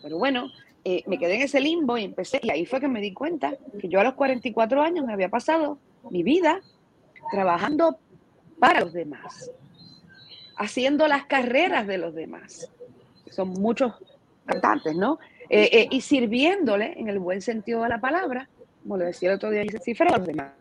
Pero 0.00 0.16
bueno, 0.16 0.52
eh, 0.84 1.02
me 1.08 1.18
quedé 1.18 1.34
en 1.34 1.42
ese 1.42 1.60
limbo 1.60 1.98
y 1.98 2.04
empecé, 2.04 2.38
y 2.44 2.50
ahí 2.50 2.64
fue 2.64 2.78
que 2.78 2.86
me 2.86 3.00
di 3.00 3.12
cuenta 3.12 3.54
que 3.80 3.88
yo 3.88 3.98
a 3.98 4.04
los 4.04 4.14
44 4.14 4.82
años 4.82 5.04
me 5.04 5.12
había 5.12 5.30
pasado 5.30 5.78
mi 6.10 6.22
vida 6.22 6.60
trabajando 7.32 7.98
para 8.60 8.82
los 8.82 8.92
demás, 8.92 9.50
haciendo 10.56 11.08
las 11.08 11.26
carreras 11.26 11.86
de 11.86 11.98
los 11.98 12.14
demás. 12.14 12.70
Son 13.30 13.48
muchos 13.50 13.92
cantantes, 14.46 14.94
¿no? 14.94 15.18
Eh, 15.50 15.88
y 15.90 16.00
sirviéndole, 16.00 16.94
en 16.98 17.08
el 17.08 17.18
buen 17.18 17.42
sentido 17.42 17.82
de 17.82 17.88
la 17.88 18.00
palabra, 18.00 18.48
como 18.82 18.96
lo 18.96 19.04
decía 19.04 19.30
el 19.30 19.36
otro 19.36 19.50
día, 19.50 19.62
dice 19.62 19.78
cifra 19.78 20.08
a 20.08 20.18
los 20.18 20.26
demás 20.26 20.52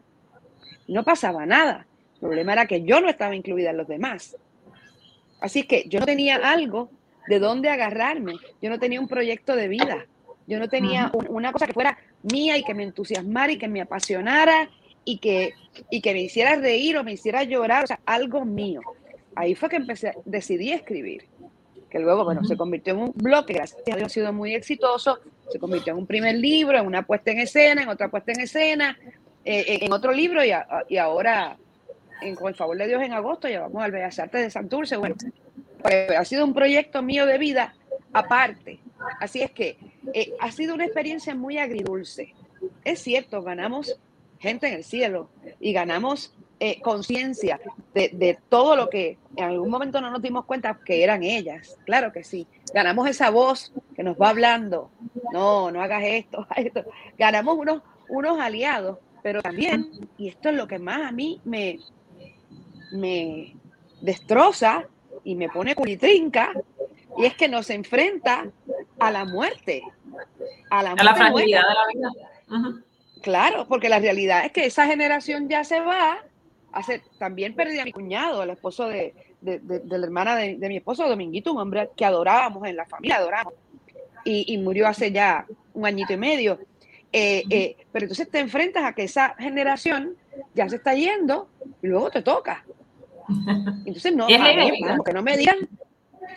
no 0.87 1.03
pasaba 1.03 1.45
nada. 1.45 1.85
El 2.15 2.19
problema 2.19 2.53
era 2.53 2.65
que 2.65 2.83
yo 2.83 3.01
no 3.01 3.09
estaba 3.09 3.35
incluida 3.35 3.71
en 3.71 3.77
los 3.77 3.87
demás. 3.87 4.37
Así 5.41 5.63
que 5.63 5.85
yo 5.87 5.99
no 5.99 6.05
tenía 6.05 6.35
algo 6.35 6.89
de 7.27 7.39
dónde 7.39 7.69
agarrarme. 7.69 8.33
Yo 8.61 8.69
no 8.69 8.79
tenía 8.79 8.99
un 8.99 9.07
proyecto 9.07 9.55
de 9.55 9.67
vida. 9.67 10.05
Yo 10.47 10.59
no 10.59 10.67
tenía 10.67 11.11
una 11.29 11.51
cosa 11.51 11.67
que 11.67 11.73
fuera 11.73 11.97
mía 12.21 12.57
y 12.57 12.63
que 12.63 12.73
me 12.73 12.83
entusiasmara 12.83 13.51
y 13.51 13.57
que 13.57 13.67
me 13.67 13.81
apasionara 13.81 14.69
y 15.05 15.17
que, 15.17 15.53
y 15.89 16.01
que 16.01 16.13
me 16.13 16.21
hiciera 16.21 16.55
reír 16.55 16.97
o 16.97 17.03
me 17.03 17.13
hiciera 17.13 17.43
llorar. 17.43 17.85
O 17.85 17.87
sea, 17.87 17.99
algo 18.05 18.45
mío. 18.45 18.81
Ahí 19.35 19.55
fue 19.55 19.69
que 19.69 19.77
empecé, 19.77 20.13
decidí 20.25 20.71
escribir. 20.71 21.25
Que 21.89 21.99
luego, 21.99 22.23
bueno, 22.23 22.43
se 22.43 22.57
convirtió 22.57 22.93
en 22.93 22.99
un 22.99 23.13
blog 23.15 23.45
que 23.45 23.53
gracias 23.53 23.81
a 23.91 23.95
Dios 23.95 24.07
ha 24.07 24.09
sido 24.09 24.33
muy 24.33 24.55
exitoso. 24.55 25.19
Se 25.51 25.59
convirtió 25.59 25.93
en 25.93 25.99
un 25.99 26.07
primer 26.07 26.35
libro, 26.35 26.77
en 26.77 26.85
una 26.85 27.05
puesta 27.05 27.31
en 27.31 27.39
escena, 27.39 27.83
en 27.83 27.89
otra 27.89 28.09
puesta 28.09 28.31
en 28.31 28.41
escena, 28.41 28.97
eh, 29.45 29.79
en 29.81 29.93
otro 29.93 30.11
libro 30.11 30.41
y, 30.43 30.97
ahora, 30.97 31.57
en, 32.21 32.35
con 32.35 32.47
el 32.47 32.55
favor 32.55 32.77
de 32.77 32.87
Dios, 32.87 33.01
en 33.03 33.13
agosto 33.13 33.47
ya 33.47 33.61
vamos 33.61 33.83
al 33.83 33.91
Bellas 33.91 34.17
Artes 34.17 34.41
de 34.41 34.49
Santurce. 34.49 34.97
Bueno, 34.97 35.15
pues, 35.81 36.11
ha 36.11 36.25
sido 36.25 36.45
un 36.45 36.53
proyecto 36.53 37.03
mío 37.03 37.25
de 37.27 37.37
vida 37.37 37.75
aparte, 38.11 38.79
Así 39.19 39.41
es 39.41 39.51
que 39.51 39.77
eh, 40.13 40.33
ha 40.39 40.51
sido 40.51 40.73
una 40.73 40.85
experiencia 40.85 41.35
muy 41.35 41.57
agridulce. 41.57 42.33
Es 42.83 43.01
cierto, 43.01 43.41
ganamos 43.41 43.97
gente 44.39 44.67
en 44.67 44.75
el 44.75 44.83
cielo 44.83 45.29
y 45.59 45.73
ganamos 45.73 46.33
eh, 46.59 46.81
conciencia 46.81 47.59
de, 47.93 48.09
de, 48.13 48.37
todo 48.49 48.75
lo 48.75 48.89
que 48.89 49.17
en 49.35 49.45
algún 49.45 49.69
momento 49.69 49.99
no 49.99 50.09
nos 50.11 50.21
dimos 50.21 50.45
cuenta 50.45 50.79
que 50.85 51.03
eran 51.03 51.23
ellas. 51.23 51.77
Claro 51.85 52.11
que 52.11 52.23
sí. 52.23 52.47
Ganamos 52.73 53.07
esa 53.07 53.29
voz 53.29 53.73
que 53.95 54.03
nos 54.03 54.15
va 54.17 54.29
hablando. 54.29 54.89
No, 55.31 55.71
no 55.71 55.81
hagas 55.81 56.03
esto, 56.05 56.47
esto. 56.55 56.85
Ganamos 57.17 57.57
unos, 57.57 57.81
unos 58.09 58.39
aliados, 58.39 58.99
pero 59.21 59.41
también, 59.41 59.89
y 60.17 60.29
esto 60.29 60.49
es 60.49 60.55
lo 60.55 60.67
que 60.67 60.79
más 60.79 61.01
a 61.01 61.11
mí 61.11 61.41
me, 61.43 61.79
me 62.91 63.55
destroza 64.01 64.85
y 65.23 65.35
me 65.35 65.49
pone 65.49 65.75
culitrinca, 65.75 66.51
y 67.17 67.25
es 67.25 67.35
que 67.35 67.47
nos 67.47 67.69
enfrenta 67.69 68.47
a 68.99 69.11
la 69.11 69.25
muerte. 69.25 69.83
A 70.69 70.83
la, 70.83 70.91
a 70.91 71.03
la 71.03 71.15
fragilidad 71.15 71.61
de 71.61 71.73
la 71.73 72.09
vida. 72.09 72.83
Claro, 73.21 73.65
porque 73.67 73.87
la 73.87 73.99
realidad 73.99 74.45
es 74.45 74.51
que 74.51 74.65
esa 74.65 74.85
generación 74.85 75.47
ya 75.47 75.63
se 75.63 75.79
va. 75.79 76.17
Hace, 76.73 77.01
también 77.17 77.55
perdí 77.55 77.79
a 77.79 77.85
mi 77.85 77.91
cuñado, 77.91 78.43
el 78.43 78.49
esposo 78.49 78.87
de, 78.87 79.13
de, 79.41 79.59
de, 79.59 79.97
la 79.97 80.05
hermana 80.05 80.35
de, 80.35 80.57
mi 80.57 80.77
esposo, 80.77 81.07
Dominguito, 81.07 81.51
un 81.51 81.59
hombre 81.59 81.89
que 81.95 82.05
adorábamos 82.05 82.67
en 82.67 82.75
la 82.75 82.85
familia, 82.85 83.17
adoramos. 83.17 83.53
Y, 84.25 84.53
y 84.53 84.57
murió 84.57 84.87
hace 84.87 85.11
ya 85.11 85.45
un 85.73 85.85
añito 85.85 86.13
y 86.13 86.17
medio. 86.17 86.59
Eh, 87.11 87.43
eh, 87.49 87.77
pero 87.91 88.05
entonces 88.05 88.29
te 88.29 88.39
enfrentas 88.39 88.83
a 88.83 88.93
que 88.93 89.03
esa 89.03 89.35
generación 89.37 90.15
ya 90.55 90.67
se 90.67 90.77
está 90.77 90.95
yendo 90.95 91.47
y 91.81 91.87
luego 91.87 92.09
te 92.09 92.23
toca. 92.23 92.65
Entonces, 93.85 94.15
no, 94.15 94.27
que 94.27 95.13
no 95.13 95.21
me 95.21 95.37
digan 95.37 95.69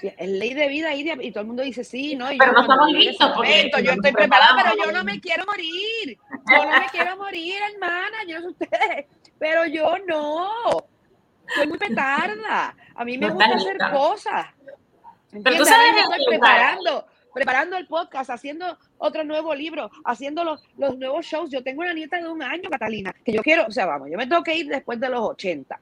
es 0.02 0.28
ley 0.28 0.54
de 0.54 0.68
vida 0.68 0.94
y, 0.94 1.30
todo 1.30 1.42
el 1.42 1.46
mundo 1.46 1.62
dice 1.62 1.84
sí, 1.84 2.14
no. 2.14 2.26
pero 2.38 2.52
no 2.52 2.62
estamos 2.62 2.90
listos 2.92 3.32
porque 3.34 3.70
yo 3.82 3.92
estoy 3.92 4.12
preparada, 4.12 4.62
pero 4.62 4.84
yo 4.84 4.92
no 4.92 5.04
me 5.04 5.20
quiero 5.20 5.44
morir. 5.46 6.18
Yo 6.30 6.64
no 6.64 6.80
me 6.80 6.86
quiero 6.90 7.16
morir, 7.16 7.54
hermana. 7.72 8.16
Yo 8.26 8.40
no 8.40 8.50
sé 8.50 8.64
ustedes, 8.64 9.06
pero 9.38 9.66
yo 9.66 9.96
no. 10.06 10.50
Soy 11.54 11.66
muy 11.68 11.78
petarda. 11.78 12.74
A 12.94 13.04
mí 13.04 13.18
me 13.18 13.30
gusta 13.30 13.54
hacer 13.54 13.78
cosas. 13.92 14.46
Pero 15.30 15.56
tú 15.56 15.64
sabes 15.64 15.92
preparando, 16.26 17.06
preparando 17.32 17.76
el 17.76 17.86
podcast, 17.86 18.30
haciendo 18.30 18.78
otro 18.98 19.22
nuevo 19.24 19.54
libro, 19.54 19.90
haciendo 20.04 20.44
los, 20.44 20.64
los 20.76 20.96
nuevos 20.98 21.26
shows. 21.26 21.50
Yo 21.50 21.62
tengo 21.62 21.82
una 21.82 21.92
nieta 21.92 22.20
de 22.20 22.28
un 22.28 22.42
año, 22.42 22.70
Catalina, 22.70 23.14
que 23.24 23.32
yo 23.32 23.42
quiero, 23.42 23.66
o 23.66 23.70
sea, 23.70 23.86
vamos, 23.86 24.08
yo 24.10 24.16
me 24.16 24.26
tengo 24.26 24.42
que 24.42 24.56
ir 24.56 24.68
después 24.68 24.98
de 24.98 25.08
los 25.08 25.20
80 25.20 25.78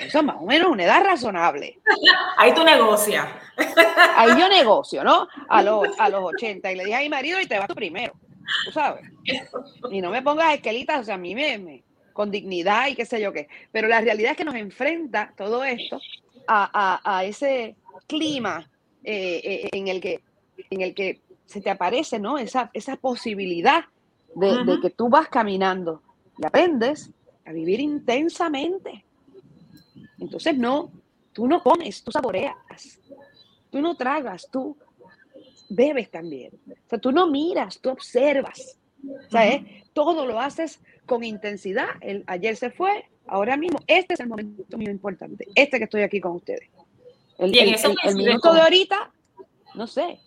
eso 0.00 0.22
más 0.22 0.36
o 0.38 0.44
menos 0.44 0.68
una 0.68 0.84
edad 0.84 1.04
razonable. 1.04 1.78
Ahí 2.36 2.52
tú 2.54 2.64
negocias. 2.64 3.26
Ahí 4.16 4.38
yo 4.38 4.48
negocio, 4.48 5.02
¿no? 5.02 5.28
A 5.48 5.62
los, 5.62 5.88
a 5.98 6.08
los 6.08 6.22
80. 6.22 6.72
Y 6.72 6.76
le 6.76 6.84
dije 6.84 6.96
a 6.96 7.00
mi 7.00 7.08
marido, 7.08 7.40
y 7.40 7.46
te 7.46 7.58
vas 7.58 7.68
tú 7.68 7.74
primero, 7.74 8.12
tú 8.64 8.72
sabes. 8.72 9.04
Y 9.90 10.00
no 10.00 10.10
me 10.10 10.22
pongas 10.22 10.54
esquelitas, 10.54 11.00
o 11.00 11.04
sea, 11.04 11.14
a 11.14 11.18
mí 11.18 11.34
me, 11.34 11.82
con 12.16 12.30
dignidad 12.30 12.88
y 12.88 12.94
qué 12.94 13.04
sé 13.04 13.20
yo 13.20 13.32
qué. 13.32 13.48
Pero 13.70 13.86
la 13.86 14.00
realidad 14.00 14.32
es 14.32 14.36
que 14.36 14.44
nos 14.44 14.56
enfrenta 14.56 15.32
todo 15.36 15.62
esto 15.62 16.00
a, 16.48 16.70
a, 17.04 17.18
a 17.18 17.24
ese 17.24 17.76
clima 18.06 18.68
eh, 19.04 19.40
eh, 19.44 19.68
en, 19.72 19.88
el 19.88 20.00
que, 20.00 20.22
en 20.70 20.80
el 20.80 20.94
que 20.94 21.20
se 21.44 21.60
te 21.60 21.70
aparece, 21.70 22.18
¿no? 22.18 22.38
Esa, 22.38 22.70
esa 22.72 22.96
posibilidad 22.96 23.84
de, 24.34 24.64
de 24.64 24.80
que 24.80 24.90
tú 24.90 25.08
vas 25.08 25.28
caminando 25.28 26.02
y 26.38 26.46
aprendes 26.46 27.10
a 27.44 27.52
vivir 27.52 27.80
intensamente 27.80 29.04
entonces, 30.18 30.56
no, 30.56 30.90
tú 31.32 31.46
no 31.46 31.62
comes, 31.62 32.02
tú 32.02 32.10
saboreas, 32.10 32.54
tú 33.70 33.80
no 33.80 33.96
tragas, 33.96 34.48
tú 34.50 34.76
bebes 35.68 36.10
también. 36.10 36.52
O 36.68 36.88
sea, 36.88 36.98
tú 36.98 37.12
no 37.12 37.26
miras, 37.26 37.78
tú 37.80 37.90
observas. 37.90 38.78
O 39.26 39.30
sea, 39.30 39.48
¿eh? 39.48 39.84
todo 39.92 40.26
lo 40.26 40.40
haces 40.40 40.80
con 41.06 41.24
intensidad. 41.24 41.88
El, 42.00 42.24
ayer 42.26 42.56
se 42.56 42.70
fue, 42.70 43.06
ahora 43.26 43.56
mismo, 43.56 43.78
este 43.86 44.14
es 44.14 44.20
el 44.20 44.28
momento 44.28 44.76
muy 44.76 44.86
importante, 44.86 45.46
este 45.54 45.78
que 45.78 45.84
estoy 45.84 46.02
aquí 46.02 46.20
con 46.20 46.32
ustedes. 46.32 46.68
El, 47.38 47.56
el 47.56 48.16
minuto 48.16 48.52
de 48.52 48.60
ahorita, 48.60 49.12
no 49.74 49.86
sé, 49.86 50.18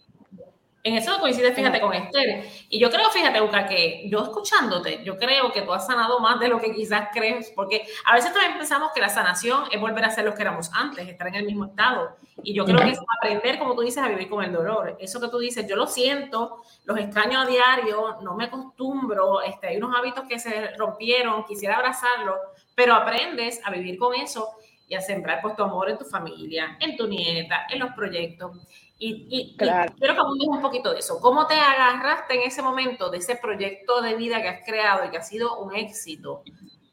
en 0.83 0.95
eso 0.95 1.19
coincide, 1.19 1.53
fíjate, 1.53 1.81
con 1.81 1.93
Esther. 1.93 2.45
Y 2.69 2.79
yo 2.79 2.89
creo, 2.89 3.09
fíjate, 3.09 3.41
Uca, 3.41 3.65
que 3.67 4.07
yo 4.09 4.23
escuchándote, 4.23 5.03
yo 5.03 5.17
creo 5.17 5.51
que 5.51 5.61
tú 5.61 5.73
has 5.73 5.85
sanado 5.85 6.19
más 6.19 6.39
de 6.39 6.47
lo 6.47 6.59
que 6.59 6.73
quizás 6.73 7.09
crees, 7.13 7.51
porque 7.53 7.85
a 8.05 8.15
veces 8.15 8.31
también 8.31 8.57
pensamos 8.57 8.91
que 8.93 9.01
la 9.01 9.09
sanación 9.09 9.65
es 9.71 9.79
volver 9.79 10.05
a 10.05 10.09
ser 10.09 10.23
lo 10.23 10.33
que 10.33 10.41
éramos 10.41 10.71
antes, 10.73 11.07
estar 11.07 11.27
en 11.27 11.35
el 11.35 11.45
mismo 11.45 11.65
estado. 11.65 12.15
Y 12.43 12.53
yo 12.53 12.63
creo 12.63 12.79
que 12.79 12.91
es 12.91 12.99
aprender, 13.17 13.59
como 13.59 13.75
tú 13.75 13.81
dices, 13.81 14.01
a 14.01 14.07
vivir 14.07 14.29
con 14.29 14.43
el 14.43 14.53
dolor. 14.53 14.95
Eso 14.99 15.19
que 15.19 15.27
tú 15.27 15.39
dices, 15.39 15.67
yo 15.67 15.75
lo 15.75 15.87
siento, 15.87 16.63
los 16.85 16.97
extraño 16.97 17.41
a 17.41 17.45
diario, 17.45 18.17
no 18.21 18.35
me 18.35 18.45
acostumbro, 18.45 19.41
este, 19.41 19.67
hay 19.67 19.77
unos 19.77 19.93
hábitos 19.95 20.23
que 20.29 20.39
se 20.39 20.75
rompieron, 20.77 21.43
quisiera 21.43 21.75
abrazarlos, 21.75 22.37
pero 22.73 22.93
aprendes 22.93 23.59
a 23.65 23.71
vivir 23.71 23.97
con 23.97 24.15
eso 24.15 24.47
y 24.87 24.95
a 24.95 25.01
sembrar 25.01 25.39
pues, 25.41 25.55
tu 25.55 25.63
amor 25.63 25.89
en 25.89 25.97
tu 25.97 26.05
familia, 26.05 26.77
en 26.79 26.95
tu 26.95 27.07
nieta, 27.07 27.67
en 27.69 27.79
los 27.79 27.91
proyectos. 27.91 28.57
Y, 29.01 29.55
quiero 29.57 29.95
que 29.97 30.05
hablemos 30.19 30.57
un 30.57 30.61
poquito 30.61 30.91
de 30.91 30.99
eso. 30.99 31.21
¿Cómo 31.21 31.47
te 31.47 31.55
agarraste 31.55 32.35
en 32.35 32.41
ese 32.41 32.61
momento 32.61 33.09
de 33.09 33.19
ese 33.19 33.37
proyecto 33.37 34.01
de 34.01 34.15
vida 34.15 34.41
que 34.41 34.49
has 34.49 34.65
creado 34.65 35.05
y 35.05 35.09
que 35.09 35.17
ha 35.17 35.21
sido 35.21 35.57
un 35.59 35.73
éxito 35.73 36.43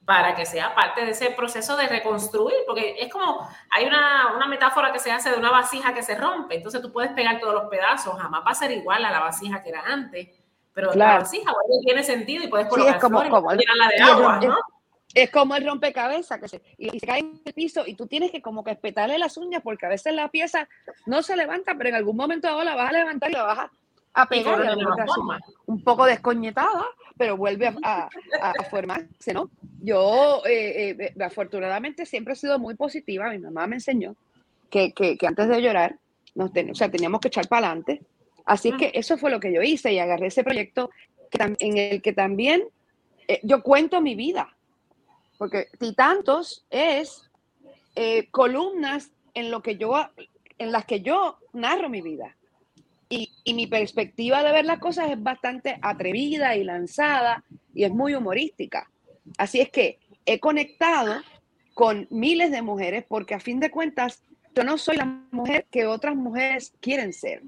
para 0.04 0.36
que 0.36 0.46
sea 0.46 0.72
parte 0.72 1.04
de 1.04 1.10
ese 1.10 1.30
proceso 1.30 1.76
de 1.76 1.88
reconstruir? 1.88 2.58
Porque 2.64 2.94
es 3.00 3.12
como, 3.12 3.48
hay 3.70 3.86
una, 3.86 4.36
una 4.36 4.46
metáfora 4.46 4.92
que 4.92 5.00
se 5.00 5.10
hace 5.10 5.30
de 5.30 5.36
una 5.36 5.50
vasija 5.50 5.94
que 5.94 6.02
se 6.04 6.14
rompe, 6.14 6.54
entonces 6.54 6.80
tú 6.80 6.92
puedes 6.92 7.10
pegar 7.10 7.40
todos 7.40 7.54
los 7.54 7.64
pedazos, 7.64 8.16
jamás 8.16 8.42
va 8.46 8.52
a 8.52 8.54
ser 8.54 8.70
igual 8.70 9.04
a 9.04 9.10
la 9.10 9.18
vasija 9.18 9.64
que 9.64 9.70
era 9.70 9.82
antes, 9.84 10.28
pero 10.72 10.94
la 10.94 11.18
vasija 11.18 11.52
tiene 11.84 12.04
sentido 12.04 12.44
y 12.44 12.48
puedes 12.48 12.68
colocar 12.68 12.92
sí, 12.92 12.96
es 12.98 13.02
como, 13.02 13.28
como 13.28 13.50
la 13.50 13.88
de 13.88 14.02
agua, 14.02 14.40
¿no? 14.40 14.56
Es 15.14 15.30
como 15.30 15.56
el 15.56 15.64
rompecabezas 15.64 16.40
que 16.40 16.48
se, 16.48 16.62
y, 16.76 16.90
se 16.98 17.06
cae 17.06 17.20
en 17.20 17.40
el 17.44 17.52
piso 17.52 17.84
y 17.86 17.94
tú 17.94 18.06
tienes 18.06 18.30
que 18.30 18.42
como 18.42 18.64
que 18.64 18.72
espetarle 18.72 19.18
las 19.18 19.36
uñas 19.36 19.62
porque 19.62 19.86
a 19.86 19.90
veces 19.90 20.14
la 20.14 20.28
pieza 20.28 20.68
no 21.06 21.22
se 21.22 21.36
levanta, 21.36 21.74
pero 21.76 21.88
en 21.88 21.94
algún 21.94 22.16
momento 22.16 22.48
ahora 22.48 22.64
la 22.64 22.74
vas 22.74 22.90
a 22.90 22.98
levantar 22.98 23.30
y 23.30 23.34
la 23.34 23.42
vas 23.42 23.70
a, 24.14 24.26
pegar 24.26 24.76
un 25.66 25.82
poco 25.82 26.06
descoñetada, 26.06 26.86
pero 27.16 27.36
vuelve 27.36 27.74
a, 27.82 28.08
formarse, 28.70 29.32
¿no? 29.32 29.50
Yo 29.80 30.42
eh, 30.46 30.96
eh, 30.98 31.14
afortunadamente 31.22 32.06
siempre 32.06 32.32
he 32.32 32.36
sido 32.36 32.58
muy 32.58 32.74
positiva, 32.74 33.30
mi 33.30 33.38
mamá 33.38 33.66
me 33.66 33.76
enseñó 33.76 34.16
que, 34.70 34.92
que, 34.92 35.26
antes 35.26 35.48
de 35.48 35.62
llorar, 35.62 35.96
nos 36.34 36.50
o 36.50 36.74
sea, 36.74 36.90
teníamos 36.90 37.20
que 37.20 37.28
echar 37.28 37.48
para 37.48 37.68
adelante. 37.68 38.02
Así 38.44 38.72
que 38.72 38.92
eso 38.94 39.18
fue 39.18 39.30
lo 39.30 39.40
que 39.40 39.52
yo 39.52 39.62
hice 39.62 39.92
y 39.92 39.98
agarré 39.98 40.28
ese 40.28 40.44
proyecto 40.44 40.90
en 41.32 41.76
el 41.76 42.00
que 42.00 42.12
también 42.12 42.62
eh, 43.26 43.40
yo 43.42 43.62
cuento 43.62 44.00
mi 44.00 44.14
vida 44.14 44.55
porque 45.36 45.68
Titantos 45.78 46.66
es 46.70 47.30
eh, 47.94 48.28
columnas 48.30 49.10
en, 49.34 49.50
lo 49.50 49.62
que 49.62 49.76
yo, 49.76 49.94
en 50.58 50.72
las 50.72 50.84
que 50.84 51.00
yo 51.00 51.38
narro 51.52 51.88
mi 51.88 52.02
vida. 52.02 52.36
Y, 53.08 53.32
y, 53.44 53.54
mi 53.54 53.68
perspectiva 53.68 54.42
de 54.42 54.50
ver 54.50 54.64
las 54.64 54.80
cosas 54.80 55.10
es 55.12 55.22
bastante 55.22 55.78
atrevida 55.80 56.56
y 56.56 56.64
lanzada 56.64 57.44
y 57.72 57.84
es 57.84 57.92
muy 57.92 58.14
humorística. 58.14 58.90
Así 59.38 59.60
es 59.60 59.70
que 59.70 60.00
he 60.24 60.40
conectado 60.40 61.22
con 61.74 62.08
miles 62.10 62.50
de 62.50 62.62
mujeres 62.62 63.04
porque 63.06 63.34
a 63.34 63.40
fin 63.40 63.60
de 63.60 63.70
cuentas 63.70 64.24
yo 64.56 64.64
no 64.64 64.78
soy 64.78 64.96
la 64.96 65.04
mujer 65.30 65.66
que 65.70 65.86
otras 65.86 66.16
mujeres 66.16 66.72
quieren 66.80 67.12
ser. 67.12 67.42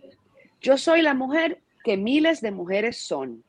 Yo 0.61 0.77
soy 0.77 1.03
la 1.03 1.15
mujer 1.15 1.63
que 1.83 1.97
miles 1.97 2.41
de 2.41 2.51
mujeres 2.51 2.99
son. 2.99 3.43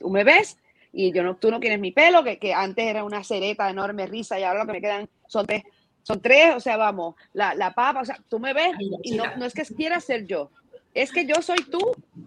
Tú 0.00 0.10
me 0.10 0.24
ves 0.24 0.58
y 0.94 1.12
yo 1.12 1.24
no, 1.24 1.36
tú 1.36 1.50
no 1.50 1.58
quieres 1.58 1.80
mi 1.80 1.90
pelo, 1.90 2.22
que, 2.22 2.38
que 2.38 2.54
antes 2.54 2.86
era 2.86 3.02
una 3.02 3.24
cereta 3.24 3.68
enorme 3.68 4.06
risa 4.06 4.38
y 4.38 4.44
ahora 4.44 4.60
lo 4.60 4.66
que 4.66 4.72
me 4.74 4.80
quedan 4.80 5.08
son 5.26 5.44
tres, 5.44 5.64
son 6.02 6.20
tres, 6.20 6.54
o 6.54 6.60
sea, 6.60 6.76
vamos, 6.76 7.16
la, 7.32 7.54
la 7.54 7.74
papa, 7.74 8.02
o 8.02 8.04
sea, 8.04 8.18
tú 8.28 8.38
me 8.38 8.52
ves 8.52 8.72
y 9.02 9.16
no, 9.16 9.24
no 9.36 9.44
es 9.44 9.54
que 9.54 9.64
quiera 9.64 10.00
ser 10.00 10.24
yo, 10.26 10.50
es 10.94 11.10
que 11.10 11.26
yo 11.26 11.42
soy 11.42 11.58
tú 11.68 11.80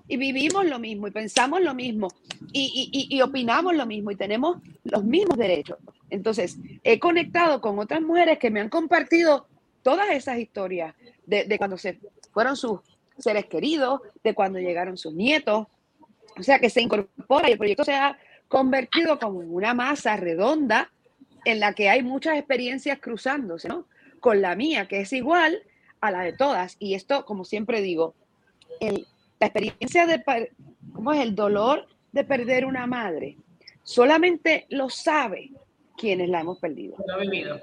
y 0.10 0.18
vivimos 0.18 0.66
lo 0.66 0.80
mismo 0.80 1.08
y 1.08 1.12
pensamos 1.12 1.62
lo 1.62 1.74
mismo 1.74 2.10
y, 2.52 2.90
y, 2.92 3.16
y, 3.16 3.22
opinamos 3.22 3.74
lo 3.74 3.86
mismo 3.86 4.12
y 4.12 4.18
tenemos 4.18 4.58
los 4.84 5.04
mismos 5.06 5.38
derechos. 5.38 5.78
Entonces, 6.10 6.58
he 6.84 7.00
conectado 7.00 7.62
con 7.62 7.80
otras 7.80 8.02
mujeres 8.02 8.38
que 8.40 8.52
me 8.52 8.60
han 8.60 8.70
compartido 8.70 9.48
todas 9.84 10.10
esas 10.10 10.38
historias 10.40 10.94
de, 11.26 11.46
de 11.46 11.58
cuando 11.58 11.78
se 11.78 12.00
fueron 12.34 12.58
sus 12.58 12.82
seres 13.18 13.46
queridos, 13.46 14.02
de 14.24 14.34
cuando 14.34 14.60
llegaron 14.60 14.98
sus 14.98 15.14
nietos, 15.14 15.68
o 16.38 16.44
sea, 16.44 16.60
que 16.60 16.70
se 16.70 16.82
incorpora 16.82 17.50
y 17.50 17.54
el 17.54 17.58
proyecto 17.58 17.86
se 17.86 17.94
ha 17.94 18.18
convertido 18.48 19.20
como 19.20 19.42
en 19.42 19.54
una 19.54 19.74
masa 19.74 20.16
redonda 20.18 20.92
en 21.46 21.60
la 21.60 21.74
que 21.74 21.90
hay 21.90 22.04
muchas 22.04 22.38
experiencias 22.38 23.00
cruzándose, 23.00 23.68
¿no? 23.68 23.88
Con 24.20 24.42
la 24.42 24.56
mía, 24.56 24.88
que 24.88 25.02
es 25.02 25.14
igual 25.14 25.62
a 26.02 26.12
la 26.12 26.22
de 26.22 26.34
todas. 26.34 26.76
Y 26.80 26.94
esto, 26.94 27.26
como 27.26 27.46
siempre 27.46 27.82
digo, 27.82 28.16
el, 28.80 29.08
la 29.40 29.48
experiencia 29.48 30.06
de, 30.06 30.24
¿cómo 30.94 31.14
es? 31.14 31.22
El 31.22 31.36
dolor 31.36 31.88
de 32.12 32.24
perder 32.24 32.66
una 32.66 32.88
madre, 32.88 33.38
solamente 33.84 34.66
lo 34.70 34.90
sabe 34.90 35.52
quienes 35.98 36.30
la 36.30 36.42
hemos 36.42 36.60
perdido. 36.60 36.98
Lo 37.06 37.14
ha 37.14 37.18
vivido. 37.18 37.60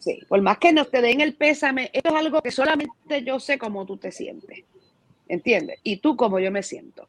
Sí, 0.00 0.20
por 0.28 0.40
más 0.42 0.58
que 0.58 0.72
nos 0.72 0.90
te 0.90 1.00
den 1.00 1.20
el 1.20 1.34
pésame, 1.34 1.90
esto 1.92 2.10
es 2.10 2.14
algo 2.14 2.40
que 2.40 2.50
solamente 2.50 3.24
yo 3.24 3.40
sé 3.40 3.58
cómo 3.58 3.84
tú 3.84 3.96
te 3.96 4.12
sientes. 4.12 4.64
¿entiendes? 5.28 5.78
Y 5.82 5.98
tú 5.98 6.16
como 6.16 6.40
yo 6.40 6.50
me 6.50 6.62
siento. 6.62 7.08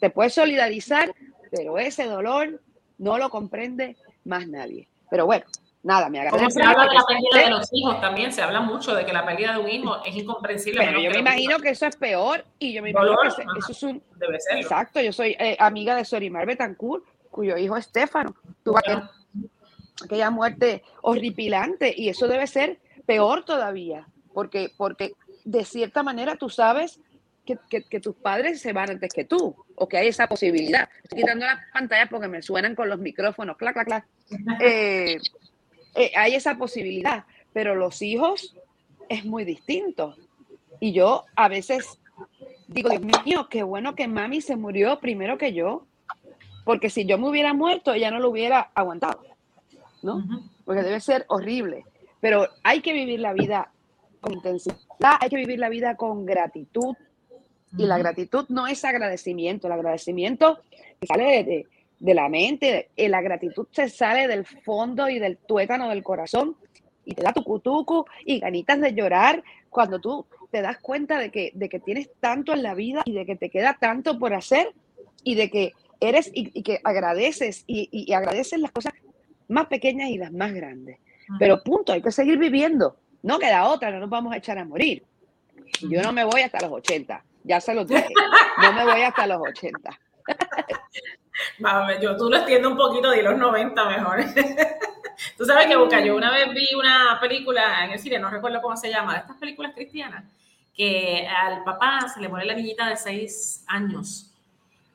Te 0.00 0.10
puedes 0.10 0.34
solidarizar, 0.34 1.14
pero 1.50 1.78
ese 1.78 2.06
dolor 2.06 2.60
no 2.98 3.18
lo 3.18 3.30
comprende 3.30 3.96
más 4.24 4.46
nadie. 4.46 4.88
Pero 5.10 5.26
bueno, 5.26 5.44
nada, 5.82 6.08
me 6.08 6.20
agradezco. 6.20 6.50
se 6.50 6.62
habla 6.62 6.84
de 6.84 6.94
la 6.94 7.04
pérdida 7.04 7.44
de 7.44 7.50
los 7.50 7.68
hijos 7.72 8.00
también, 8.00 8.32
se 8.32 8.42
habla 8.42 8.60
mucho 8.60 8.94
de 8.94 9.04
que 9.04 9.12
la 9.12 9.24
pérdida 9.24 9.54
de 9.54 9.58
un 9.60 9.68
hijo 9.68 10.04
es 10.04 10.14
incomprensible. 10.14 10.84
Pero 10.84 11.00
yo 11.00 11.10
me 11.10 11.18
imagino 11.18 11.58
que 11.58 11.70
eso 11.70 11.86
es 11.86 11.96
peor 11.96 12.44
y 12.58 12.72
yo 12.72 12.82
me 12.82 12.90
imagino 12.90 13.16
que 13.22 13.28
eso, 13.58 13.72
es 13.72 13.82
un... 13.82 14.02
Debe 14.16 14.38
ser. 14.40 14.58
Exacto, 14.58 15.00
yo 15.00 15.12
soy 15.12 15.36
eh, 15.38 15.56
amiga 15.58 15.94
de 15.96 16.04
Sorimar 16.04 16.46
Betancourt, 16.46 17.04
cuyo 17.30 17.56
hijo 17.56 17.76
Estefano 17.76 18.34
tuvo 18.62 18.78
aquella 20.02 20.30
muerte 20.30 20.82
horripilante 21.02 21.92
y 21.96 22.08
eso 22.08 22.26
debe 22.28 22.46
ser 22.46 22.78
peor 23.06 23.44
todavía, 23.44 24.06
porque, 24.32 24.72
porque 24.76 25.14
de 25.44 25.64
cierta 25.64 26.02
manera 26.02 26.36
tú 26.36 26.48
sabes 26.48 27.00
que, 27.44 28.00
tus 28.00 28.14
padres 28.14 28.60
se 28.60 28.72
van 28.72 28.90
antes 28.90 29.12
que 29.12 29.24
tú, 29.24 29.56
o 29.80 29.88
que 29.88 29.96
hay 29.96 30.08
esa 30.08 30.28
posibilidad. 30.28 30.90
Estoy 31.02 31.20
quitando 31.20 31.46
las 31.46 31.58
pantallas 31.72 32.08
porque 32.10 32.28
me 32.28 32.42
suenan 32.42 32.74
con 32.74 32.90
los 32.90 33.00
micrófonos, 33.00 33.56
clac, 33.56 33.72
clac, 33.72 33.86
clac. 33.86 34.06
Eh, 34.60 35.18
eh, 35.94 36.12
hay 36.14 36.34
esa 36.34 36.56
posibilidad, 36.56 37.24
pero 37.54 37.74
los 37.74 38.02
hijos 38.02 38.54
es 39.08 39.24
muy 39.24 39.44
distinto. 39.44 40.16
Y 40.80 40.92
yo 40.92 41.24
a 41.34 41.48
veces 41.48 41.98
digo, 42.68 42.90
Dios 42.90 43.24
mío, 43.24 43.48
qué 43.50 43.62
bueno 43.62 43.94
que 43.94 44.06
mami 44.06 44.42
se 44.42 44.54
murió 44.54 45.00
primero 45.00 45.38
que 45.38 45.54
yo, 45.54 45.86
porque 46.66 46.90
si 46.90 47.06
yo 47.06 47.16
me 47.16 47.30
hubiera 47.30 47.54
muerto, 47.54 47.94
ella 47.94 48.10
no 48.10 48.20
lo 48.20 48.28
hubiera 48.28 48.70
aguantado, 48.74 49.24
¿no? 50.02 50.22
Porque 50.66 50.82
debe 50.82 51.00
ser 51.00 51.24
horrible. 51.28 51.86
Pero 52.20 52.48
hay 52.62 52.82
que 52.82 52.92
vivir 52.92 53.20
la 53.20 53.32
vida 53.32 53.72
con 54.20 54.34
intensidad, 54.34 54.76
hay 55.20 55.30
que 55.30 55.36
vivir 55.36 55.58
la 55.58 55.70
vida 55.70 55.96
con 55.96 56.26
gratitud, 56.26 56.94
y 57.76 57.86
la 57.86 57.98
gratitud 57.98 58.46
no 58.48 58.66
es 58.66 58.84
agradecimiento, 58.84 59.66
el 59.66 59.74
agradecimiento 59.74 60.60
sale 61.06 61.66
de, 61.98 62.14
la 62.14 62.28
mente, 62.28 62.90
eh, 62.96 63.08
la 63.08 63.20
gratitud 63.20 63.68
se 63.70 63.88
sale 63.88 64.26
del 64.26 64.44
fondo 64.44 65.08
y 65.08 65.18
del 65.18 65.36
tuétano 65.36 65.88
del 65.88 66.02
corazón 66.02 66.56
y 67.04 67.14
te 67.14 67.22
da 67.22 67.32
tu 67.32 67.44
cutucu 67.44 68.04
y 68.24 68.40
ganitas 68.40 68.80
de 68.80 68.92
llorar 68.92 69.42
cuando 69.68 70.00
tú 70.00 70.26
te 70.50 70.62
das 70.62 70.78
cuenta 70.78 71.18
de 71.18 71.30
que, 71.30 71.52
de 71.54 71.68
que 71.68 71.78
tienes 71.78 72.10
tanto 72.18 72.52
en 72.52 72.62
la 72.62 72.74
vida 72.74 73.02
y 73.04 73.12
de 73.12 73.24
que 73.24 73.36
te 73.36 73.50
queda 73.50 73.76
tanto 73.78 74.18
por 74.18 74.34
hacer 74.34 74.72
y 75.22 75.36
de 75.36 75.50
que 75.50 75.72
eres 76.00 76.30
y, 76.32 76.62
que 76.62 76.80
agradeces 76.82 77.64
y, 77.66 77.88
y, 77.92 78.12
agradeces 78.14 78.58
las 78.58 78.72
cosas 78.72 78.94
más 79.48 79.66
pequeñas 79.66 80.10
y 80.10 80.18
las 80.18 80.32
más 80.32 80.52
grandes. 80.52 80.98
Pero 81.38 81.62
punto, 81.62 81.92
hay 81.92 82.02
que 82.02 82.10
seguir 82.10 82.38
viviendo. 82.38 82.96
No 83.22 83.38
queda 83.38 83.68
otra, 83.68 83.92
no 83.92 84.00
nos 84.00 84.10
vamos 84.10 84.32
a 84.32 84.38
echar 84.38 84.58
a 84.58 84.64
morir. 84.64 85.04
Yo 85.82 86.02
no 86.02 86.12
me 86.12 86.24
voy 86.24 86.40
hasta 86.40 86.60
los 86.60 86.72
80 86.72 87.22
ya 87.44 87.60
se 87.60 87.74
lo 87.74 87.84
dije. 87.84 88.08
No 88.60 88.72
me 88.72 88.84
voy 88.84 89.02
hasta 89.02 89.26
los 89.26 89.40
80. 89.40 89.98
yo 92.00 92.16
tú 92.16 92.30
lo 92.30 92.36
extiendo 92.36 92.70
un 92.70 92.76
poquito 92.76 93.10
de 93.10 93.22
los 93.22 93.36
90 93.36 93.84
mejor. 93.84 94.20
tú 95.36 95.44
sabes 95.44 95.66
que 95.66 95.76
Busca, 95.76 96.00
yo 96.00 96.16
una 96.16 96.30
vez 96.30 96.52
vi 96.52 96.74
una 96.74 97.18
película 97.20 97.84
en 97.84 97.92
el 97.92 97.98
cine, 97.98 98.18
no 98.18 98.30
recuerdo 98.30 98.60
cómo 98.60 98.76
se 98.76 98.90
llama, 98.90 99.14
de 99.14 99.20
estas 99.20 99.36
películas 99.36 99.72
cristianas, 99.74 100.24
que 100.74 101.26
al 101.28 101.64
papá 101.64 102.06
se 102.12 102.20
le 102.20 102.28
muere 102.28 102.46
la 102.46 102.54
niñita 102.54 102.88
de 102.88 102.96
6 102.96 103.64
años. 103.68 104.26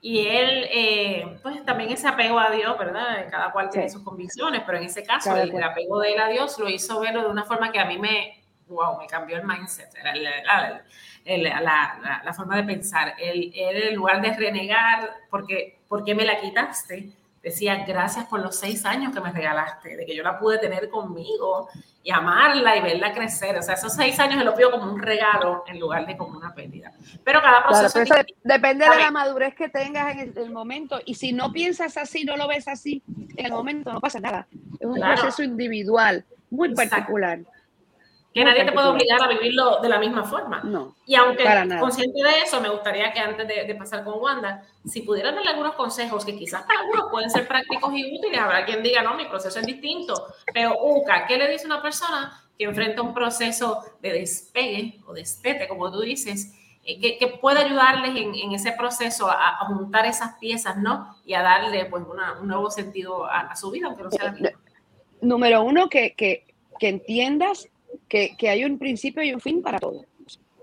Y 0.02 0.20
él, 0.28 0.68
eh, 0.72 1.40
pues 1.42 1.66
también 1.66 1.92
ese 1.92 2.08
apego 2.08 2.38
a 2.38 2.52
Dios, 2.52 2.78
¿verdad? 2.78 3.28
Cada 3.32 3.52
cual 3.52 3.72
tiene 3.72 3.90
sus 3.90 4.04
convicciones, 4.04 4.62
pero 4.64 4.78
en 4.78 4.84
ese 4.84 5.04
caso, 5.04 5.36
el, 5.36 5.64
apego 5.64 6.00
de 6.00 6.14
él 6.14 6.20
a 6.20 6.28
Dios 6.28 6.60
lo 6.60 6.70
hizo 6.70 7.00
verlo 7.00 7.24
de 7.24 7.30
una 7.30 7.44
forma 7.44 7.72
que 7.72 7.80
a 7.80 7.86
mí 7.86 7.98
me, 7.98 8.44
wow, 8.68 9.00
me 9.00 9.08
cambió 9.08 9.38
el 9.38 9.46
mindset 9.46 9.90
la, 11.26 12.22
la, 12.24 12.34
forma 12.34 12.56
de 12.58 12.64
pensar. 12.64 13.16
Él, 13.18 13.52
en 13.56 13.96
lugar 13.96 14.22
de 14.22 14.34
renegar, 14.34 15.10
porque, 15.30 15.80
¿por 15.88 16.04
qué 16.04 16.14
me 16.14 16.24
la 16.26 16.40
quitaste? 16.40 17.10
Decía, 17.42 17.84
gracias 17.88 18.26
por 18.26 18.40
los 18.40 18.56
seis 18.56 18.86
años 18.86 19.14
que 19.14 19.22
me 19.22 19.32
regalaste, 19.32 19.98
de 19.98 20.06
que 20.06 20.16
yo 20.16 20.24
la 20.24 20.40
pude 20.40 20.58
tener 20.58 20.90
conmigo 20.90 21.70
y 22.04 22.12
amarla 22.12 22.76
y 22.76 22.82
verla 22.82 23.14
crecer. 23.14 23.56
O 23.58 23.62
sea, 23.62 23.76
esos 23.76 23.94
seis 23.94 24.20
años 24.20 24.44
lo 24.44 24.56
pido 24.56 24.72
como 24.72 24.92
un 24.92 25.00
regalo 25.00 25.64
en 25.68 25.80
lugar 25.80 26.08
de 26.08 26.18
como 26.18 26.38
una 26.38 26.54
pérdida. 26.54 26.92
Pero 27.24 27.42
cada 27.42 27.68
proceso... 27.68 28.00
depende 28.44 28.88
de 28.90 28.96
la 28.96 29.12
madurez 29.12 29.54
que 29.56 29.70
tengas 29.70 30.16
en 30.16 30.34
el, 30.36 30.50
momento. 30.52 31.00
Y 31.06 31.16
si 31.16 31.34
no 31.34 31.52
piensas 31.52 31.98
así, 31.98 32.24
no 32.24 32.36
lo 32.36 32.48
ves 32.48 32.68
así, 32.68 33.04
en 33.36 33.46
el 33.46 33.52
momento 33.52 33.94
no 33.94 34.00
pasa 34.00 34.20
nada. 34.20 34.48
Es 34.80 34.88
un 34.88 35.00
proceso 35.00 35.44
individual, 35.44 36.26
muy 36.50 36.74
particular 36.74 37.40
que 38.36 38.44
nadie 38.44 38.66
te 38.66 38.74
puede 38.74 38.90
obligar 38.90 39.24
a 39.24 39.30
vivirlo 39.30 39.80
de 39.80 39.88
la 39.88 39.98
misma 39.98 40.26
forma. 40.26 40.60
No, 40.62 40.98
y 41.06 41.16
aunque 41.16 41.46
consciente 41.80 42.22
de 42.22 42.40
eso, 42.44 42.60
me 42.60 42.68
gustaría 42.68 43.14
que 43.14 43.20
antes 43.22 43.48
de, 43.48 43.76
pasar 43.76 44.04
con 44.04 44.22
Wanda, 44.22 44.62
si 44.84 45.04
pudieran 45.04 45.36
darle 45.36 45.52
algunos 45.52 45.76
consejos 45.76 46.26
que 46.26 46.36
quizás 46.38 46.64
para 46.64 46.82
algunos 46.82 47.10
pueden 47.10 47.30
ser 47.30 47.48
prácticos 47.48 47.94
y 47.94 48.18
útiles, 48.18 48.38
habrá 48.38 48.66
quien 48.66 48.84
diga, 48.84 49.02
no, 49.04 49.16
mi 49.16 49.24
proceso 49.24 49.58
es 49.58 49.66
distinto, 49.66 50.14
pero 50.54 50.76
Uca, 50.84 51.26
¿qué 51.28 51.38
le 51.38 51.50
dice 51.50 51.66
una 51.66 51.82
persona 51.82 52.44
que 52.58 52.66
enfrenta 52.66 53.02
un 53.02 53.14
proceso 53.14 53.82
de 54.02 54.12
despegue 54.12 55.00
o 55.08 55.14
destete, 55.14 55.70
como 55.70 55.90
tú 55.90 56.02
dices, 56.02 56.54
eh, 56.84 57.18
que, 57.18 57.28
puede 57.28 57.62
ayudarles 57.62 58.18
en, 58.18 58.52
ese 58.52 58.74
proceso 58.74 59.30
a, 59.30 59.66
juntar 59.68 60.06
esas 60.06 60.38
piezas, 60.40 60.76
¿no? 60.76 61.16
Y 61.26 61.36
a 61.36 61.42
darle 61.42 61.86
pues 61.86 62.04
un 62.04 62.48
nuevo 62.50 62.70
sentido 62.70 63.26
a, 63.26 63.56
su 63.56 63.72
vida, 63.72 63.88
aunque 63.88 64.04
no 64.04 64.12
sea 64.12 64.36
eh, 64.42 64.54
Número 65.22 65.64
uno, 65.64 65.88
que, 65.88 66.14
que, 66.16 66.46
que 66.80 66.90
entiendas 66.90 67.70
que, 68.08 68.50
hay 68.50 68.66
un 68.66 68.78
principio 68.78 69.24
y 69.24 69.34
un 69.34 69.40
fin 69.40 69.62
para 69.62 69.80
todo. 69.80 70.06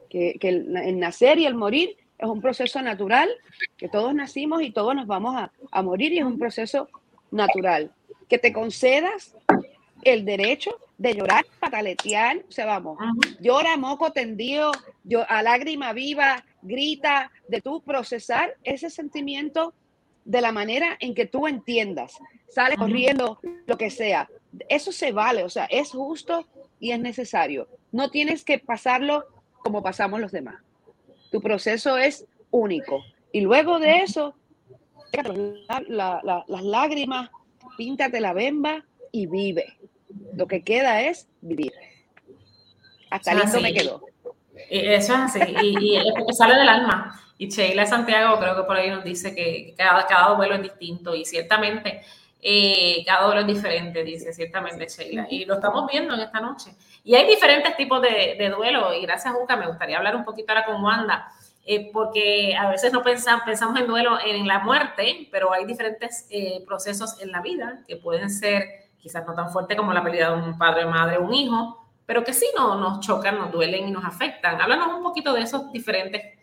Que, 0.08 0.38
el, 0.42 0.98
nacer 0.98 1.38
y 1.38 1.46
el 1.46 1.54
morir 1.54 1.96
es 2.18 2.28
un 2.28 2.40
proceso 2.40 2.80
natural, 2.82 3.30
que 3.76 3.88
todos 3.88 4.14
nacimos 4.14 4.62
y 4.62 4.70
todos 4.70 4.94
nos 4.94 5.06
vamos 5.06 5.34
a, 5.70 5.82
morir 5.82 6.12
y 6.12 6.18
es 6.18 6.24
un 6.24 6.38
proceso 6.38 6.88
natural. 7.30 7.92
Que 8.28 8.38
te 8.38 8.52
concedas 8.52 9.36
el 10.02 10.24
derecho 10.24 10.78
de 10.98 11.14
llorar, 11.14 11.44
pataletear, 11.58 12.38
o 12.48 12.52
sea, 12.52 12.66
vamos, 12.66 12.98
llora, 13.40 13.76
moco 13.76 14.12
tendido, 14.12 14.72
yo, 15.04 15.24
a 15.28 15.42
lágrima 15.42 15.92
viva, 15.92 16.44
grita, 16.62 17.30
de 17.48 17.60
tú 17.60 17.82
procesar 17.82 18.56
ese 18.62 18.90
sentimiento 18.90 19.74
de 20.24 20.40
la 20.40 20.52
manera 20.52 20.96
en 21.00 21.14
que 21.14 21.26
tú 21.26 21.46
entiendas, 21.48 22.18
sale 22.48 22.76
corriendo, 22.76 23.40
lo 23.66 23.76
que 23.76 23.90
sea. 23.90 24.28
Eso 24.68 24.92
se 24.92 25.12
vale, 25.12 25.42
o 25.44 25.48
sea, 25.48 25.64
es 25.64 25.90
justo 25.90 26.46
y 26.82 26.90
es 26.90 26.98
necesario. 26.98 27.68
No 27.92 28.10
tienes 28.10 28.44
que 28.44 28.58
pasarlo 28.58 29.24
como 29.62 29.84
pasamos 29.84 30.20
los 30.20 30.32
demás. 30.32 30.56
Tu 31.30 31.40
proceso 31.40 31.96
es 31.96 32.26
único. 32.50 33.04
Y 33.30 33.40
luego 33.40 33.78
de 33.78 34.00
eso, 34.00 34.34
las 35.88 36.62
lágrimas, 36.64 37.30
píntate 37.78 38.20
la 38.20 38.32
bemba 38.32 38.84
y 39.12 39.28
vive. 39.28 39.78
Lo 40.34 40.48
que 40.48 40.64
queda 40.64 41.02
es 41.02 41.28
vivir. 41.40 41.72
Hasta 43.10 43.32
listo 43.34 43.60
me 43.60 43.72
quedó. 43.72 44.04
Eso 44.68 45.14
es 45.14 45.20
así. 45.20 45.54
Y, 45.62 45.98
porque 46.18 46.32
sale 46.32 46.56
del 46.56 46.68
alma. 46.68 47.16
Y 47.38 47.48
Sheila 47.48 47.86
Santiago 47.86 48.40
creo 48.40 48.56
que 48.56 48.64
por 48.64 48.76
ahí 48.76 48.90
nos 48.90 49.04
dice 49.04 49.36
que 49.36 49.74
cada, 49.78 50.04
cada 50.08 50.34
vuelo 50.34 50.56
es 50.56 50.62
distinto. 50.62 51.14
Y 51.14 51.24
ciertamente 51.24 52.02
eh, 52.44 53.04
cada 53.06 53.30
uno 53.30 53.40
es 53.40 53.46
diferente, 53.46 54.02
dice 54.02 54.32
ciertamente 54.32 54.88
Sheila. 54.88 55.28
Y 55.30 55.44
lo 55.44 55.54
estamos 55.54 55.86
viendo 55.90 56.14
en 56.14 56.20
esta 56.20 56.40
noche. 56.40 56.74
Y 57.04 57.14
hay 57.14 57.26
diferentes 57.28 57.76
tipos 57.76 58.02
de, 58.02 58.34
de 58.36 58.48
duelo. 58.50 58.92
Y 58.92 59.02
gracias, 59.02 59.32
Juca, 59.32 59.56
me 59.56 59.68
gustaría 59.68 59.96
hablar 59.96 60.16
un 60.16 60.24
poquito 60.24 60.52
ahora 60.52 60.66
con 60.66 60.82
Wanda. 60.82 61.28
Eh, 61.64 61.90
porque 61.92 62.56
a 62.56 62.68
veces 62.68 62.92
no 62.92 63.04
pensamos, 63.04 63.44
pensamos 63.44 63.78
en 63.78 63.86
duelo 63.86 64.18
en 64.24 64.48
la 64.48 64.58
muerte, 64.58 65.28
pero 65.30 65.52
hay 65.52 65.64
diferentes 65.64 66.26
eh, 66.30 66.64
procesos 66.66 67.22
en 67.22 67.30
la 67.30 67.40
vida 67.40 67.84
que 67.86 67.96
pueden 67.96 68.28
ser 68.30 68.64
quizás 68.98 69.24
no 69.24 69.34
tan 69.34 69.50
fuertes 69.52 69.76
como 69.76 69.92
la 69.92 70.02
pérdida 70.02 70.34
de 70.34 70.42
un 70.42 70.58
padre, 70.58 70.84
madre, 70.86 71.18
un 71.18 71.32
hijo, 71.32 71.88
pero 72.04 72.24
que 72.24 72.32
sí 72.32 72.46
no, 72.56 72.74
nos 72.80 72.98
chocan, 72.98 73.38
nos 73.38 73.52
duelen 73.52 73.86
y 73.86 73.92
nos 73.92 74.04
afectan. 74.04 74.60
Háblanos 74.60 74.88
un 74.96 75.04
poquito 75.04 75.32
de 75.32 75.42
esos 75.42 75.70
diferentes 75.70 76.38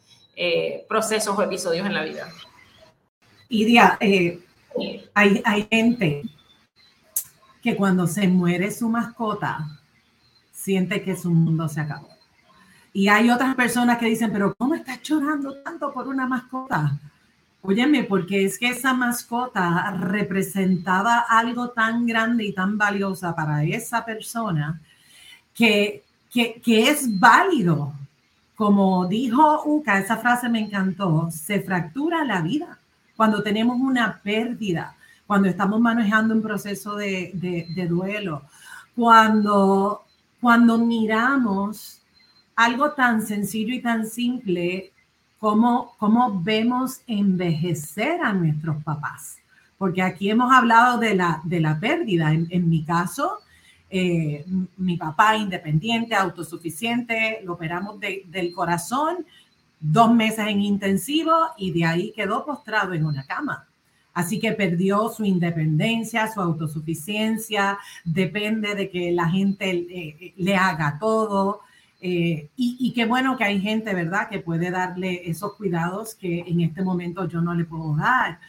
procesos 0.87 1.37
o 1.37 1.43
episodios 1.43 1.85
en 1.85 1.93
la 1.93 2.03
vida. 2.03 2.25
Idia, 3.49 3.97
eh, 3.99 4.39
hay, 5.13 5.41
hay 5.45 5.67
gente 5.69 6.23
que 7.61 7.75
cuando 7.75 8.07
se 8.07 8.27
muere 8.27 8.71
su 8.71 8.89
mascota, 8.89 9.67
siente 10.51 11.01
que 11.01 11.15
su 11.15 11.31
mundo 11.31 11.67
se 11.67 11.81
acabó. 11.81 12.09
Y 12.93 13.07
hay 13.07 13.29
otras 13.29 13.55
personas 13.55 13.97
que 13.97 14.07
dicen, 14.07 14.31
pero 14.31 14.53
¿cómo 14.55 14.75
estás 14.75 15.01
llorando 15.03 15.55
tanto 15.63 15.93
por 15.93 16.07
una 16.07 16.25
mascota? 16.25 16.97
Óyeme, 17.61 18.03
porque 18.03 18.45
es 18.45 18.57
que 18.57 18.69
esa 18.69 18.93
mascota 18.93 19.91
representaba 19.99 21.19
algo 21.19 21.69
tan 21.69 22.05
grande 22.05 22.45
y 22.45 22.53
tan 22.53 22.77
valiosa 22.77 23.35
para 23.35 23.63
esa 23.63 24.05
persona 24.05 24.81
que, 25.53 26.03
que, 26.31 26.61
que 26.61 26.89
es 26.89 27.19
válido. 27.19 27.93
Como 28.55 29.07
dijo 29.07 29.63
Uca, 29.65 29.99
esa 29.99 30.17
frase 30.17 30.49
me 30.49 30.59
encantó, 30.59 31.29
se 31.31 31.61
fractura 31.61 32.23
la 32.25 32.41
vida 32.41 32.78
cuando 33.19 33.43
tenemos 33.43 33.77
una 33.81 34.21
pérdida, 34.23 34.95
cuando 35.27 35.49
estamos 35.49 35.81
manejando 35.81 36.33
un 36.33 36.41
proceso 36.41 36.95
de, 36.95 37.31
de, 37.33 37.85
duelo, 37.85 38.43
cuando, 38.95 40.05
cuando 40.39 40.77
miramos 40.77 42.01
algo 42.55 42.93
tan 42.93 43.21
sencillo 43.21 43.75
y 43.75 43.81
tan 43.81 44.07
simple 44.07 44.93
cómo, 45.37 45.95
cómo 45.97 46.41
vemos 46.41 47.01
envejecer 47.07 48.21
a 48.21 48.31
nuestros 48.31 48.81
papás. 48.85 49.39
Porque 49.77 50.01
aquí 50.01 50.29
hemos 50.29 50.49
hablado 50.53 50.97
de 50.97 51.13
la, 51.13 51.41
de 51.43 51.59
la 51.59 51.77
pérdida. 51.77 52.31
En, 52.31 52.69
mi 52.69 52.85
caso, 52.85 53.39
eh, 53.89 54.45
mi 54.77 54.95
papá 54.95 55.35
independiente, 55.35 56.15
autosuficiente, 56.15 57.41
lo 57.43 57.55
operamos 57.55 57.99
del 57.99 58.53
corazón, 58.53 59.25
dos 59.79 60.13
meses 60.13 60.47
en 60.47 60.61
intensivo 60.61 61.33
y 61.57 61.71
de 61.71 61.85
ahí 61.85 62.11
quedó 62.11 62.45
postrado 62.45 62.93
en 62.93 63.05
una 63.05 63.25
cama. 63.25 63.67
Así 64.13 64.39
que 64.39 64.51
perdió 64.51 65.09
su 65.09 65.23
independencia, 65.23 66.31
su 66.31 66.41
autosuficiencia, 66.41 67.77
depende 68.03 68.75
de 68.75 68.89
que 68.89 69.11
la 69.11 69.29
gente 69.29 69.69
eh, 69.69 70.33
le 70.35 70.55
haga 70.55 70.97
todo. 70.99 71.61
Eh, 72.01 72.49
y, 72.55 72.91
qué 72.93 73.05
bueno 73.05 73.37
que 73.37 73.43
hay 73.43 73.61
gente, 73.61 73.93
¿verdad?, 73.93 74.29
que 74.29 74.39
puede 74.39 74.71
darle 74.71 75.29
esos 75.29 75.53
cuidados 75.55 76.15
que 76.15 76.39
en 76.47 76.61
este 76.61 76.81
momento 76.81 77.27
yo 77.27 77.41
no 77.41 77.53
le 77.53 77.65
puedo 77.65 77.95
dar. 77.95 78.39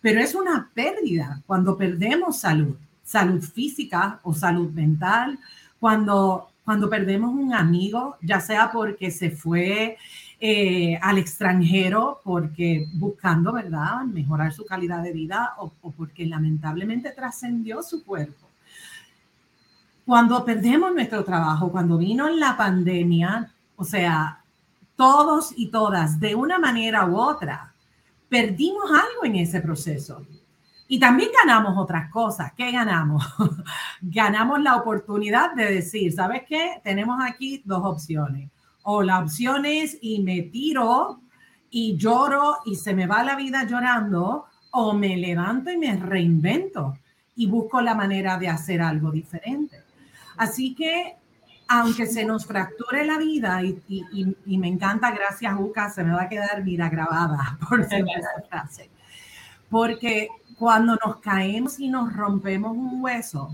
Pero 0.00 0.20
es 0.20 0.34
una 0.34 0.70
pérdida 0.72 1.42
cuando 1.46 1.76
perdemos 1.76 2.38
salud, 2.40 2.76
salud 3.02 3.42
física 3.42 4.20
o 4.22 4.32
salud 4.32 4.70
mental, 4.70 5.38
cuando, 5.80 6.48
cuando 6.64 6.88
perdemos 6.88 7.34
un 7.34 7.52
amigo, 7.52 8.16
ya 8.22 8.40
sea 8.40 8.70
porque 8.70 9.10
se 9.10 9.30
fue 9.30 9.96
eh, 10.40 10.96
al 11.02 11.18
extranjero 11.18 12.20
porque 12.22 12.86
buscando, 12.94 13.52
¿verdad?, 13.52 14.02
mejorar 14.04 14.52
su 14.52 14.64
calidad 14.64 15.02
de 15.02 15.12
vida 15.12 15.54
o, 15.58 15.72
porque 15.90 16.26
lamentablemente 16.26 17.10
trascendió 17.10 17.82
su 17.82 18.04
cuerpo. 18.04 18.46
Cuando 20.06 20.44
perdemos 20.44 20.94
nuestro 20.94 21.24
trabajo, 21.24 21.72
cuando 21.72 21.98
vino 21.98 22.28
la 22.28 22.56
pandemia, 22.56 23.52
o 23.74 23.82
sea, 23.82 24.44
todos 24.94 25.52
y 25.56 25.72
todas, 25.72 26.20
de 26.20 26.36
una 26.36 26.60
manera 26.60 27.06
u 27.06 27.16
otra, 27.16 27.74
perdimos 28.28 28.88
algo 28.90 29.24
en 29.24 29.36
ese 29.36 29.60
proceso. 29.60 30.24
Y 30.86 31.00
también 31.00 31.30
ganamos 31.44 31.76
otras 31.76 32.12
cosas. 32.12 32.52
¿Qué 32.56 32.70
ganamos? 32.70 33.26
ganamos 34.00 34.62
la 34.62 34.76
oportunidad 34.76 35.52
de 35.54 35.74
decir, 35.74 36.12
¿sabes 36.12 36.42
qué? 36.48 36.80
Tenemos 36.84 37.18
aquí 37.22 37.60
dos 37.64 37.82
opciones 37.84 38.50
o 38.90 39.02
la 39.02 39.18
opción 39.18 39.66
es 39.66 39.98
y 40.00 40.22
me 40.22 40.40
tiro 40.40 41.20
y 41.68 41.98
lloro 41.98 42.56
y 42.64 42.74
se 42.74 42.94
me 42.94 43.06
va 43.06 43.22
la 43.22 43.36
vida 43.36 43.64
llorando, 43.64 44.46
o 44.70 44.94
me 44.94 45.14
levanto 45.18 45.70
y 45.70 45.76
me 45.76 45.94
reinvento 45.94 46.96
y 47.36 47.46
busco 47.48 47.82
la 47.82 47.94
manera 47.94 48.38
de 48.38 48.48
hacer 48.48 48.80
algo 48.80 49.10
diferente. 49.10 49.76
Así 50.38 50.74
que, 50.74 51.16
aunque 51.68 52.06
se 52.06 52.24
nos 52.24 52.46
fracture 52.46 53.04
la 53.04 53.18
vida, 53.18 53.62
y, 53.62 54.56
me 54.56 54.68
encanta, 54.68 55.10
gracias 55.10 55.54
Juca, 55.54 55.90
se 55.90 56.02
me 56.02 56.14
va 56.14 56.22
a 56.22 56.28
quedar, 56.30 56.64
mira, 56.64 56.88
grabada 56.88 57.58
por 57.68 57.84
siempre 57.84 58.14
esa 58.14 58.48
frase. 58.48 58.88
Porque 59.68 60.28
cuando 60.58 60.96
nos 61.04 61.16
caemos 61.16 61.78
y 61.78 61.90
nos 61.90 62.10
rompemos 62.14 62.74
un 62.74 63.02
hueso 63.02 63.50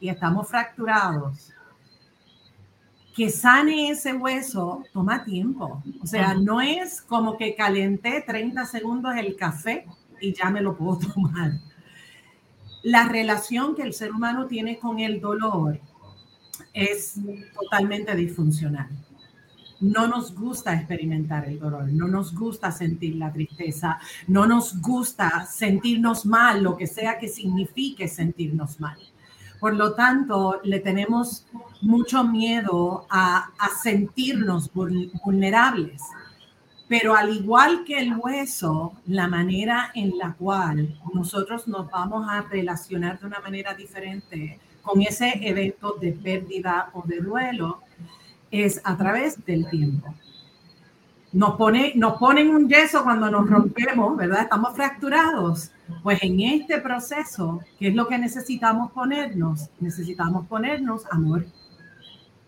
y 0.00 0.08
estamos 0.08 0.48
fracturados, 0.48 1.52
que 3.20 3.28
sane 3.28 3.90
ese 3.90 4.14
hueso 4.14 4.82
toma 4.94 5.22
tiempo. 5.24 5.82
O 6.02 6.06
sea, 6.06 6.32
no 6.32 6.62
es 6.62 7.02
como 7.02 7.36
que 7.36 7.54
calenté 7.54 8.24
30 8.26 8.64
segundos 8.64 9.14
el 9.14 9.36
café 9.36 9.84
y 10.22 10.32
ya 10.32 10.48
me 10.48 10.62
lo 10.62 10.74
puedo 10.74 10.98
tomar. 11.14 11.52
La 12.82 13.06
relación 13.08 13.74
que 13.74 13.82
el 13.82 13.92
ser 13.92 14.12
humano 14.12 14.46
tiene 14.46 14.78
con 14.78 15.00
el 15.00 15.20
dolor 15.20 15.78
es 16.72 17.16
totalmente 17.52 18.16
disfuncional. 18.16 18.88
No 19.82 20.06
nos 20.06 20.34
gusta 20.34 20.74
experimentar 20.74 21.46
el 21.46 21.58
dolor, 21.58 21.92
no 21.92 22.08
nos 22.08 22.34
gusta 22.34 22.72
sentir 22.72 23.16
la 23.16 23.30
tristeza, 23.30 24.00
no 24.28 24.46
nos 24.46 24.80
gusta 24.80 25.44
sentirnos 25.44 26.24
mal, 26.24 26.62
lo 26.62 26.74
que 26.74 26.86
sea 26.86 27.18
que 27.18 27.28
signifique 27.28 28.08
sentirnos 28.08 28.80
mal. 28.80 28.96
Por 29.60 29.76
lo 29.76 29.92
tanto, 29.92 30.60
le 30.64 30.80
tenemos 30.80 31.46
mucho 31.82 32.24
miedo 32.24 33.06
a, 33.10 33.50
sentirnos 33.82 34.70
vulnerables. 34.72 36.02
Pero 36.88 37.14
al 37.14 37.32
igual 37.32 37.84
que 37.84 37.98
el 37.98 38.16
hueso, 38.16 38.94
la 39.06 39.28
manera 39.28 39.92
en 39.94 40.18
la 40.18 40.32
cual 40.32 40.98
nosotros 41.14 41.68
nos 41.68 41.88
vamos 41.90 42.26
a 42.28 42.40
relacionar 42.42 43.20
de 43.20 43.26
una 43.26 43.40
manera 43.40 43.74
diferente 43.74 44.58
con 44.82 45.02
ese 45.02 45.30
evento 45.46 45.96
de 46.00 46.12
pérdida 46.12 46.90
o 46.94 47.02
de 47.06 47.20
duelo 47.20 47.82
es 48.50 48.80
a 48.82 48.96
través 48.96 49.44
del 49.44 49.68
tiempo 49.68 50.12
nos, 51.32 51.56
pone, 51.56 51.92
nos 51.94 52.18
ponen 52.18 52.50
un 52.50 52.68
yeso 52.68 53.04
cuando 53.04 53.30
nos 53.30 53.48
rompemos, 53.48 54.16
¿verdad? 54.16 54.42
Estamos 54.42 54.74
fracturados. 54.74 55.70
Pues 56.02 56.22
en 56.22 56.40
este 56.40 56.78
proceso, 56.80 57.60
¿qué 57.78 57.88
es 57.88 57.94
lo 57.94 58.08
que 58.08 58.18
necesitamos 58.18 58.90
ponernos? 58.92 59.70
Necesitamos 59.80 60.46
ponernos 60.46 61.04
amor. 61.10 61.46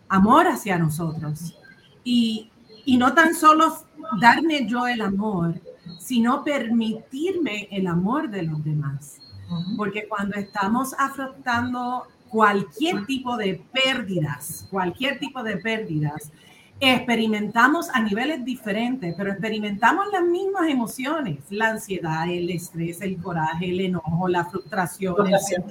Amor 0.09 0.47
hacia 0.47 0.77
nosotros. 0.77 1.57
Y, 2.03 2.51
y 2.85 2.97
no 2.97 3.13
tan 3.13 3.35
solo 3.35 3.77
darme 4.19 4.67
yo 4.67 4.87
el 4.87 5.01
amor, 5.01 5.55
sino 5.99 6.43
permitirme 6.43 7.67
el 7.71 7.87
amor 7.87 8.29
de 8.29 8.43
los 8.43 8.63
demás. 8.63 9.19
Porque 9.77 10.07
cuando 10.07 10.35
estamos 10.35 10.95
afrontando 10.97 12.07
cualquier 12.29 13.05
tipo 13.05 13.37
de 13.37 13.63
pérdidas, 13.71 14.67
cualquier 14.71 15.19
tipo 15.19 15.43
de 15.43 15.57
pérdidas, 15.57 16.31
experimentamos 16.79 17.89
a 17.93 18.01
niveles 18.01 18.43
diferentes, 18.43 19.13
pero 19.17 19.31
experimentamos 19.31 20.05
las 20.11 20.23
mismas 20.23 20.67
emociones, 20.69 21.39
la 21.49 21.69
ansiedad, 21.69 22.29
el 22.29 22.49
estrés, 22.49 23.01
el 23.01 23.21
coraje, 23.21 23.69
el 23.69 23.79
enojo, 23.79 24.27
la 24.27 24.45
frustración, 24.45 25.15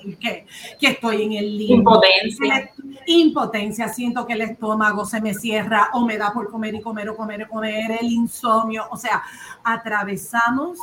el 0.04 0.16
que, 0.16 0.46
que 0.80 0.86
estoy 0.86 1.22
en 1.22 1.32
el 1.32 1.58
limbo. 1.58 1.94
Impotencia. 1.94 2.70
Impotencia, 3.06 3.88
siento 3.88 4.26
que 4.26 4.34
el 4.34 4.42
estómago 4.42 5.04
se 5.04 5.20
me 5.20 5.34
cierra 5.34 5.90
o 5.92 6.06
me 6.06 6.16
da 6.16 6.32
por 6.32 6.50
comer 6.50 6.74
y 6.76 6.80
comer 6.80 7.10
o 7.10 7.16
comer 7.16 7.42
y 7.42 7.44
comer, 7.46 7.98
el 8.00 8.10
insomnio, 8.10 8.86
o 8.90 8.96
sea, 8.96 9.22
atravesamos 9.64 10.78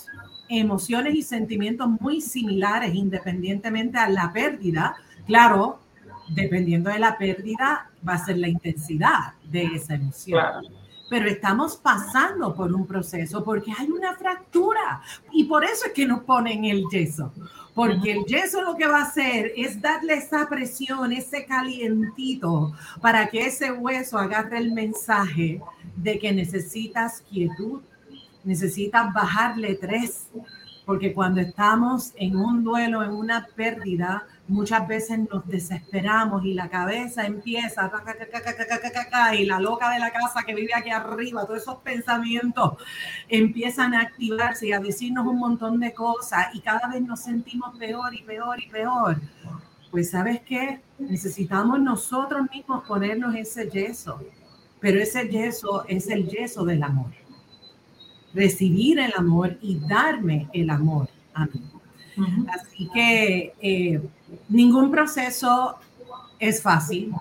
emociones 0.47 1.15
y 1.15 1.21
sentimientos 1.21 1.87
muy 1.99 2.21
similares 2.21 2.93
independientemente 2.93 3.97
a 3.97 4.09
la 4.09 4.31
pérdida. 4.33 4.95
Claro, 5.25 5.79
dependiendo 6.29 6.89
de 6.89 6.99
la 6.99 7.17
pérdida, 7.17 7.89
va 8.07 8.13
a 8.13 8.25
ser 8.25 8.37
la 8.37 8.47
intensidad 8.47 9.33
de 9.49 9.63
esa 9.75 9.95
emoción. 9.95 10.43
Pero 11.09 11.27
estamos 11.27 11.75
pasando 11.77 12.53
por 12.53 12.71
un 12.71 12.85
proceso 12.85 13.43
porque 13.43 13.73
hay 13.77 13.89
una 13.89 14.13
fractura 14.15 15.01
y 15.31 15.45
por 15.45 15.63
eso 15.63 15.87
es 15.87 15.93
que 15.93 16.05
nos 16.05 16.21
ponen 16.23 16.65
el 16.65 16.83
yeso. 16.91 17.33
Porque 17.73 18.11
el 18.11 18.25
yeso 18.25 18.61
lo 18.61 18.75
que 18.75 18.87
va 18.87 18.99
a 18.99 19.03
hacer 19.03 19.53
es 19.55 19.81
darle 19.81 20.15
esa 20.15 20.47
presión, 20.49 21.11
ese 21.11 21.45
calientito, 21.45 22.73
para 23.01 23.27
que 23.27 23.45
ese 23.45 23.71
hueso 23.71 24.17
agarre 24.17 24.57
el 24.57 24.71
mensaje 24.71 25.61
de 25.95 26.19
que 26.19 26.31
necesitas 26.31 27.23
quietud, 27.29 27.81
necesitas 28.43 29.13
bajarle 29.13 29.75
tres. 29.75 30.27
Porque 30.85 31.13
cuando 31.13 31.39
estamos 31.39 32.13
en 32.15 32.35
un 32.35 32.63
duelo, 32.63 33.03
en 33.03 33.11
una 33.11 33.47
pérdida, 33.55 34.27
muchas 34.49 34.87
veces 34.87 35.19
nos 35.31 35.47
desesperamos 35.47 36.43
y 36.43 36.53
la 36.53 36.69
cabeza 36.69 37.25
empieza 37.25 37.89
y 39.33 39.45
la 39.45 39.59
loca 39.59 39.91
de 39.91 39.99
la 39.99 40.11
casa 40.11 40.43
que 40.45 40.55
vive 40.55 40.73
aquí 40.73 40.89
arriba, 40.89 41.45
todos 41.45 41.61
esos 41.61 41.77
pensamientos 41.77 42.73
empiezan 43.27 43.93
a 43.93 44.01
activarse 44.01 44.67
y 44.67 44.73
a 44.73 44.79
decirnos 44.79 45.25
un 45.27 45.39
montón 45.39 45.79
de 45.79 45.93
cosas 45.93 46.47
y 46.53 46.61
cada 46.61 46.87
vez 46.87 47.01
nos 47.01 47.21
sentimos 47.21 47.77
peor 47.77 48.13
y 48.13 48.23
peor 48.23 48.59
y 48.61 48.69
peor. 48.69 49.21
Pues 49.91 50.11
sabes 50.11 50.41
qué, 50.41 50.81
necesitamos 50.97 51.79
nosotros 51.79 52.41
mismos 52.51 52.83
ponernos 52.87 53.35
ese 53.35 53.69
yeso, 53.69 54.19
pero 54.79 54.99
ese 54.99 55.29
yeso 55.29 55.85
es 55.87 56.07
el 56.09 56.27
yeso 56.27 56.65
del 56.65 56.83
amor. 56.83 57.11
Recibir 58.33 58.99
el 58.99 59.13
amor 59.15 59.57
y 59.61 59.79
darme 59.87 60.47
el 60.53 60.69
amor 60.69 61.09
a 61.33 61.45
mí. 61.45 61.63
Así 62.51 62.89
que 62.93 63.53
eh, 63.61 64.01
ningún 64.49 64.91
proceso 64.91 65.77
es 66.39 66.61
fácil, 66.61 67.13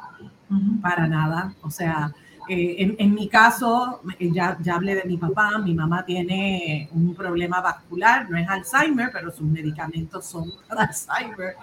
para 0.81 1.07
nada. 1.07 1.55
O 1.63 1.71
sea, 1.71 2.13
eh, 2.49 2.97
en, 2.99 3.15
mi 3.15 3.29
caso, 3.29 4.01
eh, 4.19 4.31
ya, 4.33 4.57
ya 4.63 4.77
hablé 4.77 4.95
de 4.95 5.05
mi 5.05 5.19
papá, 5.19 5.59
mi 5.59 5.75
mamá 5.75 6.05
tiene 6.07 6.89
un 6.93 7.15
problema 7.15 7.61
vascular, 7.61 8.31
no 8.31 8.39
es 8.39 8.49
Alzheimer, 8.49 9.11
pero 9.13 9.31
sus 9.31 9.47
medicamentos 9.47 10.25
son 10.25 10.51
para 10.69 10.85
Alzheimer. 10.85 11.57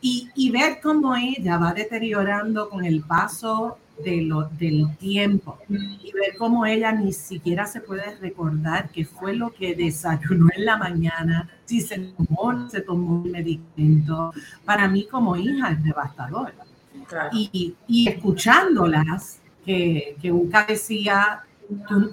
Y, 0.00 0.30
y 0.34 0.50
ver 0.50 0.80
cómo 0.82 1.14
ella 1.14 1.58
va 1.58 1.74
deteriorando 1.74 2.70
con 2.70 2.84
el 2.84 3.02
paso 3.02 3.78
de 4.02 4.22
lo, 4.22 4.44
del 4.44 4.96
tiempo 4.96 5.58
y 5.68 6.12
ver 6.12 6.36
cómo 6.36 6.66
ella 6.66 6.92
ni 6.92 7.12
siquiera 7.12 7.66
se 7.66 7.80
puede 7.80 8.16
recordar 8.16 8.90
qué 8.90 9.04
fue 9.04 9.34
lo 9.34 9.52
que 9.52 9.74
desayunó 9.74 10.48
en 10.56 10.64
la 10.64 10.76
mañana, 10.76 11.48
si 11.64 11.80
se 11.80 11.98
tomó, 11.98 12.68
se 12.68 12.80
tomó 12.80 13.22
un 13.22 13.30
medicamento. 13.30 14.32
Para 14.64 14.88
mí 14.88 15.06
como 15.10 15.36
hija 15.36 15.72
es 15.72 15.82
devastador. 15.82 16.52
Y, 17.32 17.74
y, 17.86 18.08
escuchándolas, 18.08 19.40
que, 19.64 20.16
que 20.20 20.32
Uca 20.32 20.64
decía, 20.66 21.42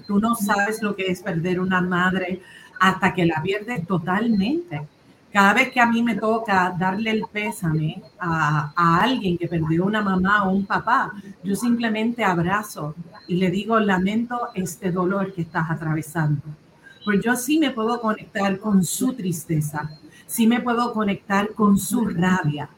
tú, 0.06 0.18
no 0.20 0.34
sabes 0.34 0.82
lo 0.82 0.94
que 0.94 1.06
es 1.06 1.22
perder 1.22 1.60
una 1.60 1.80
madre 1.80 2.42
hasta 2.80 3.12
que 3.14 3.26
la 3.26 3.42
pierdes 3.42 3.86
totalmente. 3.86 4.82
Cada 5.32 5.54
vez 5.54 5.70
que 5.70 5.80
a 5.80 5.86
mí 5.86 6.02
me 6.02 6.16
toca 6.16 6.74
darle 6.78 7.10
el 7.10 7.24
pésame 7.32 8.02
a, 8.18 8.72
alguien 9.02 9.38
que 9.38 9.48
perdió 9.48 9.86
una 9.86 10.02
mamá 10.02 10.44
o 10.44 10.52
un 10.52 10.66
papá, 10.66 11.10
yo 11.42 11.56
simplemente 11.56 12.22
abrazo 12.22 12.94
y 13.26 13.36
le 13.36 13.50
digo, 13.50 13.80
lamento 13.80 14.48
este 14.54 14.92
dolor 14.92 15.32
que 15.32 15.42
estás 15.42 15.70
atravesando. 15.70 16.42
Pues 17.02 17.22
yo 17.24 17.34
sí 17.34 17.58
me 17.58 17.70
puedo 17.70 17.98
conectar 18.00 18.58
con 18.58 18.84
su 18.84 19.14
tristeza, 19.14 19.90
sí 20.26 20.46
me 20.46 20.60
puedo 20.60 20.92
conectar 20.92 21.52
con 21.54 21.78
su 21.78 22.04
rabia, 22.04 22.68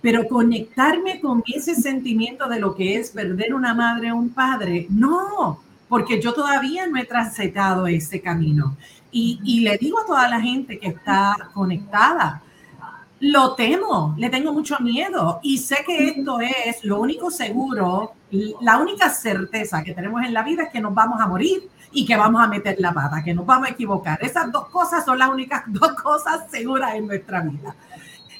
pero 0.00 0.26
conectarme 0.26 1.20
con 1.20 1.42
ese 1.46 1.74
sentimiento 1.74 2.48
de 2.48 2.58
lo 2.58 2.74
que 2.74 2.96
es 2.96 3.10
perder 3.10 3.52
una 3.52 3.74
madre 3.74 4.12
o 4.12 4.16
un 4.16 4.30
padre, 4.30 4.86
no, 4.88 5.60
porque 5.88 6.20
yo 6.20 6.32
todavía 6.32 6.86
no 6.86 6.98
he 6.98 7.04
transitado 7.04 7.86
ese 7.86 8.20
camino. 8.20 8.76
Y, 9.10 9.40
y, 9.42 9.60
le 9.60 9.78
digo 9.78 10.00
a 10.00 10.06
toda 10.06 10.28
la 10.28 10.40
gente 10.40 10.78
que 10.78 10.88
está 10.88 11.34
conectada, 11.54 12.42
lo 13.20 13.54
temo, 13.54 14.14
le 14.16 14.30
tengo 14.30 14.52
mucho 14.52 14.78
miedo 14.80 15.40
y 15.42 15.58
sé 15.58 15.78
que 15.86 16.08
esto 16.08 16.40
es 16.40 16.84
lo 16.84 17.00
único 17.00 17.30
seguro, 17.30 18.12
la 18.60 18.78
única 18.78 19.10
certeza 19.10 19.82
que 19.82 19.94
tenemos 19.94 20.22
en 20.22 20.34
la 20.34 20.42
vida 20.42 20.64
es 20.64 20.68
que 20.70 20.80
nos 20.80 20.94
vamos 20.94 21.20
a 21.20 21.26
morir 21.26 21.68
y 21.90 22.04
que 22.04 22.16
vamos 22.16 22.42
a 22.42 22.46
meter 22.46 22.76
la 22.78 22.92
pata, 22.92 23.22
que 23.24 23.34
nos 23.34 23.46
vamos 23.46 23.68
a 23.68 23.72
equivocar. 23.72 24.18
Esas 24.22 24.52
dos 24.52 24.68
cosas 24.68 25.04
son 25.04 25.18
las 25.18 25.30
únicas 25.30 25.64
dos 25.66 25.92
cosas 25.94 26.50
seguras 26.50 26.94
en 26.94 27.06
nuestra 27.06 27.40
vida. 27.40 27.74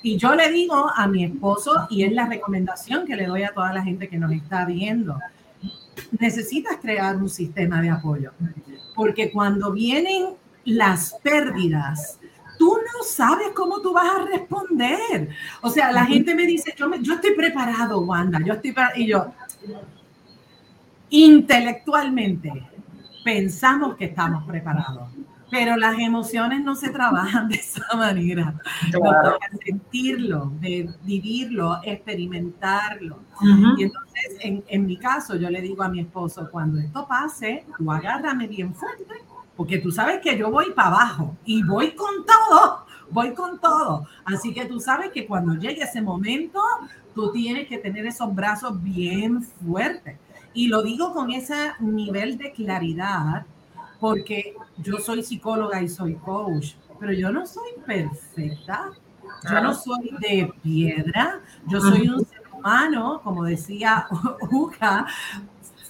Y 0.02 0.16
yo 0.16 0.34
le 0.34 0.50
digo 0.50 0.90
a 0.94 1.08
mi 1.08 1.24
esposo, 1.24 1.88
y 1.90 2.04
es 2.04 2.12
la 2.12 2.26
recomendación 2.26 3.04
que 3.04 3.16
le 3.16 3.26
doy 3.26 3.42
a 3.42 3.52
toda 3.52 3.72
la 3.72 3.82
gente 3.82 4.08
que 4.08 4.16
nos 4.16 4.30
está 4.30 4.64
viendo, 4.64 5.18
necesitas 6.20 6.76
crear 6.80 7.16
un 7.16 7.28
sistema 7.28 7.82
de 7.82 7.90
apoyo, 7.90 8.30
porque 8.94 9.32
cuando 9.32 9.72
vienen 9.72 10.26
las 10.68 11.14
pérdidas, 11.22 12.18
tú 12.58 12.76
no 12.76 13.04
sabes 13.04 13.48
cómo 13.54 13.80
tú 13.80 13.94
vas 13.94 14.08
a 14.16 14.24
responder. 14.24 15.30
O 15.62 15.70
sea, 15.70 15.92
la 15.92 16.04
gente 16.04 16.34
me 16.34 16.46
dice, 16.46 16.74
yo, 16.76 16.90
yo 17.00 17.14
estoy 17.14 17.34
preparado, 17.34 18.00
Wanda, 18.00 18.40
yo 18.44 18.54
estoy 18.54 18.72
preparado. 18.72 19.00
Y 19.00 19.06
yo, 19.06 19.32
intelectualmente, 21.10 22.52
pensamos 23.24 23.96
que 23.96 24.06
estamos 24.06 24.44
preparados, 24.44 25.08
pero 25.50 25.76
las 25.76 25.98
emociones 25.98 26.62
no 26.62 26.74
se 26.74 26.90
trabajan 26.90 27.48
de 27.48 27.56
esa 27.56 27.96
manera. 27.96 28.54
Claro. 28.90 29.38
sentirlo, 29.64 30.52
de 30.60 30.90
vivirlo, 31.04 31.80
experimentarlo. 31.82 33.20
Y 33.78 33.84
entonces, 33.84 34.36
en, 34.40 34.64
en, 34.68 34.86
mi 34.86 34.98
caso, 34.98 35.36
yo 35.36 35.48
le 35.48 35.62
digo 35.62 35.82
a 35.82 35.88
mi 35.88 36.00
esposo, 36.00 36.48
cuando 36.50 36.78
esto 36.78 37.06
pase, 37.06 37.64
tú 37.78 37.90
agárrame 37.90 38.48
bien 38.48 38.74
fuerte, 38.74 39.14
porque 39.58 39.78
tú 39.78 39.90
sabes 39.90 40.20
que 40.20 40.38
yo 40.38 40.52
voy 40.52 40.66
para 40.70 40.90
abajo 40.90 41.36
y 41.44 41.64
voy 41.64 41.90
con 41.90 42.24
todo, 42.24 42.86
voy 43.10 43.34
con 43.34 43.58
todo. 43.58 44.06
Así 44.24 44.54
que 44.54 44.66
tú 44.66 44.78
sabes 44.78 45.10
que 45.10 45.26
cuando 45.26 45.54
llegue 45.54 45.82
ese 45.82 46.00
momento, 46.00 46.62
tú 47.12 47.32
tienes 47.32 47.66
que 47.66 47.76
tener 47.78 48.06
esos 48.06 48.32
brazos 48.32 48.80
bien 48.80 49.42
fuertes. 49.42 50.16
Y 50.54 50.68
lo 50.68 50.84
digo 50.84 51.12
con 51.12 51.32
ese 51.32 51.72
nivel 51.80 52.38
de 52.38 52.52
claridad, 52.52 53.46
porque 53.98 54.54
yo 54.76 54.98
soy 54.98 55.24
psicóloga 55.24 55.82
y 55.82 55.88
soy 55.88 56.14
coach, 56.14 56.74
pero 57.00 57.12
yo 57.12 57.32
no 57.32 57.44
soy 57.44 57.72
perfecta, 57.84 58.92
yo 59.50 59.60
no 59.60 59.74
soy 59.74 60.10
de 60.20 60.52
piedra, 60.62 61.40
yo 61.66 61.80
soy 61.80 62.08
un 62.08 62.24
ser 62.24 62.42
humano, 62.52 63.20
como 63.24 63.42
decía 63.42 64.06
Uca, 64.52 65.04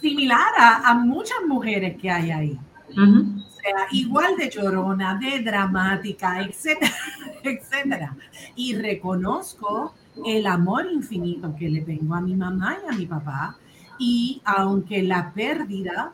similar 0.00 0.54
a, 0.56 0.88
a, 0.88 0.94
muchas 0.94 1.36
mujeres 1.46 2.00
que 2.00 2.10
hay 2.10 2.30
ahí. 2.30 2.58
O 2.96 3.47
sea, 3.60 3.86
igual 3.92 4.36
de 4.36 4.50
llorona, 4.50 5.18
de 5.18 5.42
dramática, 5.42 6.40
etcétera, 6.40 6.92
etcétera. 7.42 8.16
Y 8.56 8.74
reconozco 8.74 9.94
el 10.24 10.46
amor 10.46 10.86
infinito 10.90 11.54
que 11.56 11.68
le 11.68 11.80
tengo 11.82 12.14
a 12.14 12.20
mi 12.20 12.34
mamá 12.34 12.78
y 12.84 12.94
a 12.94 12.96
mi 12.96 13.06
papá. 13.06 13.56
Y 13.98 14.40
aunque 14.44 15.02
la 15.02 15.32
pérdida 15.32 16.12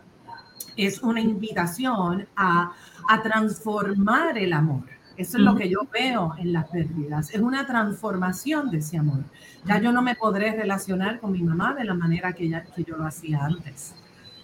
es 0.76 1.02
una 1.02 1.20
invitación 1.20 2.26
a, 2.36 2.72
a 3.08 3.22
transformar 3.22 4.38
el 4.38 4.52
amor. 4.52 4.82
Eso 5.16 5.38
es 5.38 5.44
lo 5.44 5.54
que 5.54 5.68
yo 5.68 5.86
veo 5.92 6.34
en 6.38 6.52
las 6.52 6.68
pérdidas. 6.68 7.32
Es 7.32 7.40
una 7.40 7.66
transformación 7.66 8.70
de 8.70 8.78
ese 8.78 8.98
amor. 8.98 9.22
Ya 9.64 9.80
yo 9.80 9.92
no 9.92 10.02
me 10.02 10.16
podré 10.16 10.52
relacionar 10.52 11.20
con 11.20 11.32
mi 11.32 11.42
mamá 11.42 11.72
de 11.74 11.84
la 11.84 11.94
manera 11.94 12.32
que, 12.32 12.46
ella, 12.46 12.64
que 12.64 12.82
yo 12.82 12.96
lo 12.96 13.06
hacía 13.06 13.44
antes. 13.44 13.94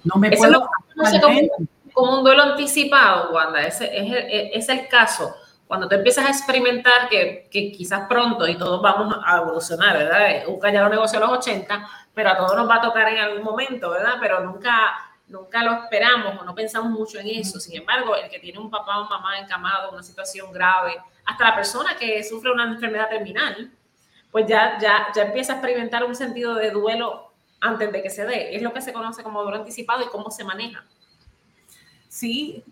No 0.05 0.21
me 0.21 0.29
Eso 0.29 0.39
puedo... 0.39 0.69
No 0.97 1.07
sé 1.07 1.21
como, 1.21 1.41
como, 1.93 2.19
un 2.19 2.25
duelo 2.25 2.43
anticipado, 2.43 3.33
Wanda. 3.33 3.63
Ese 3.63 3.85
es, 3.87 4.13
el, 4.13 4.51
es 4.53 4.69
el 4.69 4.89
caso. 4.89 5.35
Cuando 5.67 5.89
tú 5.89 5.95
empiezas 5.95 6.27
a 6.27 6.31
experimentar 6.31 7.09
que, 7.09 7.49
que, 7.51 7.71
quizás 7.71 8.09
pronto 8.09 8.47
y 8.49 8.57
todos 8.57 8.83
vamos 8.83 9.17
a 9.25 9.39
evolucionar, 9.39 9.97
¿verdad? 9.97 10.49
Un 10.49 10.61
ya 10.61 10.83
lo 10.83 10.89
negoció 10.89 11.19
a 11.19 11.29
los 11.29 11.39
80, 11.39 11.89
pero 12.13 12.31
a 12.31 12.37
todos 12.37 12.57
nos 12.57 12.69
va 12.69 12.77
a 12.77 12.81
tocar 12.81 13.09
en 13.09 13.19
algún 13.19 13.45
momento, 13.45 13.91
¿verdad? 13.91 14.15
Pero 14.21 14.41
nunca 14.41 15.11
nunca 15.31 15.63
lo 15.63 15.85
esperamos 15.85 16.41
o 16.41 16.45
no 16.45 16.55
pensamos 16.55 16.91
mucho 16.91 17.19
en 17.19 17.29
eso. 17.29 17.59
Sin 17.59 17.77
embargo, 17.77 18.17
el 18.17 18.29
que 18.29 18.41
tiene 18.41 18.59
un 18.59 18.71
papá 18.71 18.99
o 18.99 19.09
mamá 19.09 19.39
encamado, 19.39 19.93
una 19.93 20.03
situación 20.03 20.53
grave, 20.53 20.97
hasta 21.25 21.45
la 21.45 21.55
persona 21.55 21.97
que 21.97 22.23
sufre 22.25 22.51
una 22.51 22.65
enfermedad 22.65 23.09
terminal, 23.09 23.71
pues 24.31 24.47
ya, 24.47 24.79
ya, 24.79 25.09
ya 25.15 25.23
empieza 25.23 25.53
a 25.53 25.57
experimentar 25.57 26.05
un 26.05 26.15
sentido 26.15 26.55
de 26.55 26.71
duelo 26.71 27.33
antes 27.61 27.91
de 27.93 28.03
que 28.03 28.11
se 28.11 28.27
dé. 28.27 28.55
Es 28.55 28.63
lo 28.63 28.73
que 28.73 28.83
se 28.83 28.93
conoce 28.93 29.23
como 29.23 29.43
duelo 29.43 29.59
anticipado 29.59 30.03
y 30.03 30.09
cómo 30.09 30.31
se 30.31 30.45
maneja. 30.45 30.85
Sí, 32.11 32.63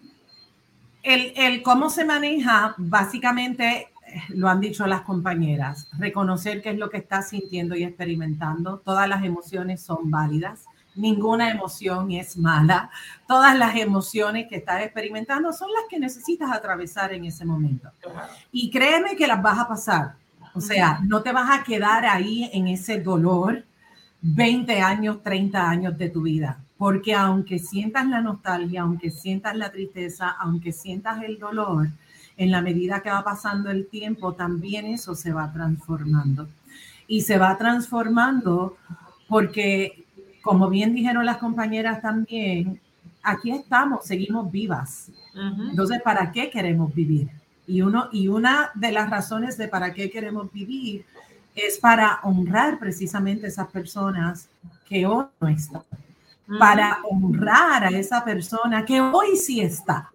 el, 1.03 1.33
el 1.37 1.63
cómo 1.63 1.89
se 1.89 2.05
maneja, 2.05 2.75
básicamente 2.77 3.89
lo 4.29 4.49
han 4.49 4.61
dicho 4.61 4.87
las 4.87 5.03
compañeras, 5.03 5.89
reconocer 5.99 6.61
qué 6.61 6.71
es 6.71 6.79
lo 6.79 6.91
que 6.91 6.99
estás 6.99 7.31
sintiendo 7.31 7.75
y 7.75 7.85
experimentando. 7.85 8.79
Todas 8.85 9.09
las 9.09 9.25
emociones 9.25 9.81
son 9.81 10.11
válidas 10.11 10.67
ninguna 10.99 11.51
emoción 11.51 12.11
es 12.11 12.37
mala. 12.37 12.91
Todas 13.27 13.57
las 13.57 13.77
emociones 13.77 14.47
que 14.49 14.57
estás 14.57 14.83
experimentando 14.83 15.53
son 15.53 15.71
las 15.73 15.85
que 15.89 15.99
necesitas 15.99 16.51
atravesar 16.51 17.13
en 17.13 17.25
ese 17.25 17.45
momento. 17.45 17.91
Y 18.53 18.71
créeme 18.71 19.17
que 19.17 19.27
las 19.27 19.41
vas 19.41 19.59
a 19.59 19.69
pasar. 19.69 20.15
O 20.55 20.61
sea, 20.61 21.01
no 21.05 21.23
te 21.23 21.33
vas 21.33 21.51
a 21.51 21.63
quedar 21.63 22.05
ahí 22.05 22.51
en 22.53 22.69
ese 22.69 23.01
dolor 23.01 23.65
20 24.21 24.81
años, 24.81 25.23
30 25.23 25.71
años 25.71 25.97
de 25.97 26.11
tu 26.11 26.23
vida. 26.23 26.59
Porque 26.79 27.15
aunque 27.15 27.59
sientas 27.59 28.07
la 28.07 28.23
nostalgia, 28.23 28.83
aunque 28.83 29.11
sientas 29.11 29.57
la 29.57 29.71
tristeza, 29.71 30.31
aunque 30.39 30.73
sientas 30.73 31.23
el 31.23 31.39
dolor, 31.39 31.89
en 32.37 32.53
la 32.53 32.63
medida 32.63 33.03
que 33.03 33.11
va 33.11 33.25
pasando 33.25 33.71
el 33.71 33.89
tiempo, 33.89 34.33
también 34.33 34.87
eso 34.87 35.15
se 35.17 35.33
va 35.33 35.53
transformando. 35.53 36.49
Y 37.09 37.23
se 37.23 37.37
va 37.37 37.59
transformando 37.59 38.77
porque 39.29 40.05
como 40.49 40.71
bien 40.71 40.95
dijeron 40.95 41.27
las 41.27 41.37
compañeras 41.37 42.01
también, 42.01 42.81
aquí 43.23 43.51
estamos, 43.51 44.07
seguimos 44.07 44.51
vivas. 44.51 45.11
Entonces, 45.71 46.01
¿para 46.03 46.33
qué 46.33 46.49
queremos 46.49 46.95
vivir? 46.95 47.29
Y, 47.67 47.83
uno, 47.83 48.09
y 48.13 48.29
una 48.29 48.71
de 48.75 48.93
las 48.93 49.11
razones 49.11 49.59
de 49.59 49.69
para 49.69 49.93
qué 49.93 50.11
queremos 50.11 50.51
vivir 50.53 51.05
es 51.55 51.79
para 51.79 52.21
honrar 52.23 52.79
precisamente 52.79 53.49
esas 53.49 53.69
personas 53.69 54.49
que 54.89 55.07
hoy 55.07 55.27
no 55.41 55.49
están. 55.49 55.83
Para 56.59 57.01
honrar 57.11 57.85
a 57.85 57.89
esa 57.91 58.25
persona 58.25 58.85
que 58.85 59.01
hoy 59.01 59.37
sí 59.37 59.61
está. 59.61 60.11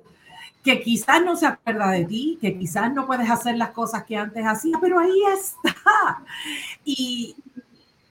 Que 0.63 0.81
quizás 0.81 1.23
no 1.23 1.35
se 1.35 1.45
acuerda 1.45 1.91
de 1.91 2.05
ti, 2.05 2.37
que 2.41 2.57
quizás 2.57 2.91
no 2.93 3.05
puedes 3.05 3.29
hacer 3.29 3.57
las 3.57 3.71
cosas 3.71 4.03
que 4.03 4.15
antes 4.15 4.45
hacías, 4.45 4.79
pero 4.81 4.97
ahí 4.99 5.21
está. 5.33 6.23
Y, 6.85 7.35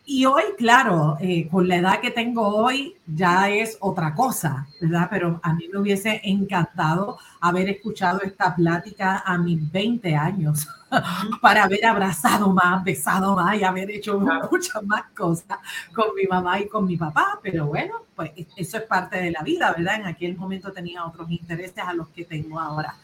y 0.05 0.27
hoy, 0.27 0.43
claro, 0.59 1.17
eh, 1.21 1.49
con 1.49 1.69
la 1.69 1.77
edad 1.77 2.01
que 2.01 2.11
tengo 2.11 2.45
hoy, 2.49 2.97
ya 3.07 3.49
es 3.49 3.77
otra 3.79 4.13
cosa, 4.17 4.67
¿verdad? 4.81 5.07
Pero 5.09 5.39
a 5.45 5.55
mí 5.55 5.69
me 5.73 5.79
hubiese 5.79 6.21
encantado 6.25 7.19
haber 7.41 7.69
escuchado 7.69 8.21
esta 8.23 8.55
plática 8.57 9.23
a 9.25 9.39
mis 9.39 9.71
20 9.71 10.17
años 10.17 10.67
para 11.41 11.65
haber 11.65 11.87
abrazado 11.87 12.53
más, 12.53 12.83
besado 12.83 13.37
más 13.37 13.57
y 13.57 13.63
haber 13.63 13.93
hecho 13.93 14.19
muchas 14.51 14.83
más 14.83 15.05
cosas 15.17 15.59
con 15.95 16.17
mi 16.17 16.25
mamá 16.25 16.59
y 16.59 16.67
con 16.67 16.85
mi 16.85 16.97
papá. 16.97 17.39
Pero 17.41 17.67
bueno, 17.67 18.03
pues 18.17 18.33
e, 18.37 18.47
eso 18.57 18.79
es 18.79 18.83
parte 18.83 19.19
de 19.19 19.31
la 19.31 19.43
vida, 19.43 19.73
¿verdad? 19.73 20.01
En 20.01 20.07
aquel 20.07 20.37
momento 20.37 20.73
tenía 20.73 21.05
otros 21.05 21.31
intereses 21.31 21.79
a 21.79 21.95
los 21.95 22.09
que 22.09 22.25
tengo 22.25 22.59
ahora. 22.59 22.97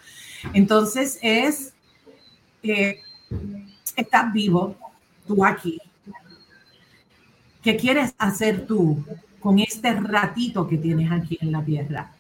Entonces 0.53 1.21
es, 1.23 1.75
eh, 2.65 3.03
estás 3.95 4.33
vivo, 4.33 4.75
tú 5.29 5.45
aquí, 5.45 5.81
¿Qué 7.63 7.77
quieres 7.77 8.15
hacer 8.19 8.67
tú 8.67 9.05
con 9.41 9.59
este 9.59 9.93
ratito 9.95 10.69
que 10.69 10.79
tienes 10.79 11.11
aquí 11.11 11.39
en 11.41 11.53
la 11.53 11.65
tierra? 11.65 12.13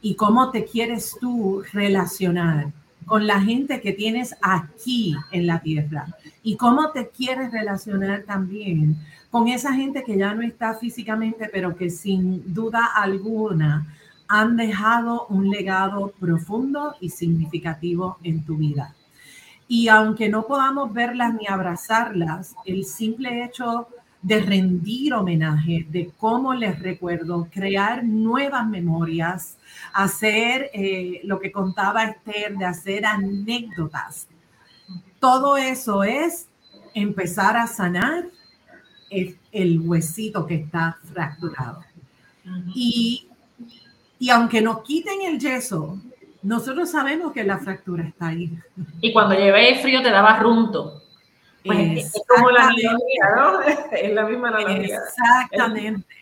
¿Y 0.00 0.14
cómo 0.14 0.50
te 0.50 0.64
quieres 0.64 1.16
tú 1.20 1.62
relacionar 1.72 2.72
con 3.06 3.26
la 3.26 3.40
gente 3.40 3.80
que 3.80 3.92
tienes 3.92 4.34
aquí 4.40 5.16
en 5.32 5.46
la 5.46 5.60
tierra? 5.60 6.06
¿Y 6.42 6.56
cómo 6.56 6.90
te 6.90 7.08
quieres 7.08 7.52
relacionar 7.52 8.22
también 8.22 8.96
con 9.34 9.48
esa 9.48 9.72
gente 9.72 10.04
que 10.04 10.16
ya 10.16 10.32
no 10.32 10.42
está 10.42 10.74
físicamente, 10.74 11.50
pero 11.52 11.74
que 11.74 11.90
sin 11.90 12.54
duda 12.54 12.86
alguna 12.94 13.84
han 14.28 14.56
dejado 14.56 15.26
un 15.28 15.50
legado 15.50 16.12
profundo 16.20 16.94
y 17.00 17.10
significativo 17.10 18.16
en 18.22 18.44
tu 18.44 18.56
vida. 18.56 18.94
Y 19.66 19.88
aunque 19.88 20.28
no 20.28 20.46
podamos 20.46 20.92
verlas 20.92 21.34
ni 21.34 21.48
abrazarlas, 21.48 22.54
el 22.64 22.84
simple 22.84 23.44
hecho 23.44 23.88
de 23.88 24.03
rendir 24.28 25.12
homenaje, 25.14 25.86
de 25.88 26.10
cómo 26.18 26.54
les 26.54 26.78
recuerdo, 26.80 27.48
crear 27.52 28.04
nuevas 28.04 28.66
memorias, 28.66 29.58
hacer 29.92 30.70
eh, 30.72 31.20
lo 31.24 31.38
que 31.38 31.52
contaba 31.52 32.04
Esther, 32.04 32.56
de 32.56 32.64
hacer 32.64 33.04
anécdotas. 33.04 34.28
Todo 35.20 35.56
eso 35.56 36.04
es 36.04 36.48
empezar 36.94 37.56
a 37.56 37.66
sanar 37.66 38.24
el, 39.10 39.80
huesito 39.80 40.46
que 40.46 40.56
está 40.56 40.98
fracturado. 41.12 41.84
y, 42.74 43.28
y 44.18 44.30
aunque 44.30 44.60
nos 44.60 44.82
quiten 44.82 45.22
el 45.22 45.38
yeso, 45.38 45.98
nosotros 46.44 46.90
sabemos 46.90 47.32
que 47.32 47.42
la 47.42 47.58
fractura 47.58 48.04
está 48.04 48.28
ahí. 48.28 48.50
Y 49.00 49.12
cuando 49.12 49.34
llevé 49.34 49.78
frío 49.80 50.02
te 50.02 50.10
daba 50.10 50.38
runto. 50.38 51.03
Pues, 51.64 52.14
es 52.14 52.22
como 52.28 52.50
la 52.50 52.70
¿no? 53.36 53.60
Es 53.92 54.12
la 54.12 54.26
misma 54.26 54.48
analogía. 54.48 54.98
Exactamente, 54.98 56.14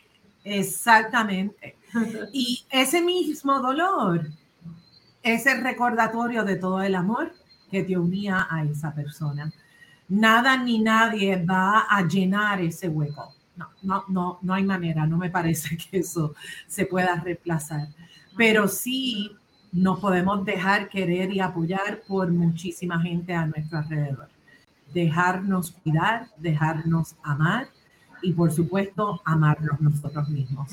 exactamente. 0.44 1.76
Y 2.32 2.64
ese 2.70 3.02
mismo 3.02 3.60
dolor 3.60 4.26
es 5.22 5.44
el 5.44 5.62
recordatorio 5.62 6.42
de 6.42 6.56
todo 6.56 6.80
el 6.80 6.94
amor 6.94 7.34
que 7.70 7.82
te 7.82 7.98
unía 7.98 8.46
a 8.48 8.64
esa 8.64 8.94
persona. 8.94 9.52
Nada 10.08 10.56
ni 10.56 10.78
nadie 10.78 11.36
va 11.44 11.80
a 11.80 12.06
llenar 12.06 12.62
ese 12.62 12.88
hueco. 12.88 13.34
No, 13.56 13.68
no, 13.82 14.04
no, 14.08 14.38
no 14.40 14.54
hay 14.54 14.64
manera, 14.64 15.06
no 15.06 15.18
me 15.18 15.28
parece 15.28 15.76
que 15.90 15.98
eso 15.98 16.34
se 16.66 16.86
pueda 16.86 17.16
reemplazar. 17.16 17.88
Pero 18.36 18.68
sí 18.68 19.36
nos 19.72 20.00
podemos 20.00 20.44
dejar 20.46 20.88
querer 20.88 21.30
y 21.30 21.40
apoyar 21.40 22.00
por 22.08 22.32
muchísima 22.32 22.98
gente 23.00 23.34
a 23.34 23.44
nuestro 23.44 23.78
alrededor 23.78 24.31
dejarnos 24.92 25.72
cuidar, 25.72 26.26
dejarnos 26.36 27.14
amar 27.22 27.68
y 28.22 28.32
por 28.32 28.52
supuesto 28.52 29.20
amarnos 29.24 29.80
nosotros 29.80 30.28
mismos. 30.28 30.70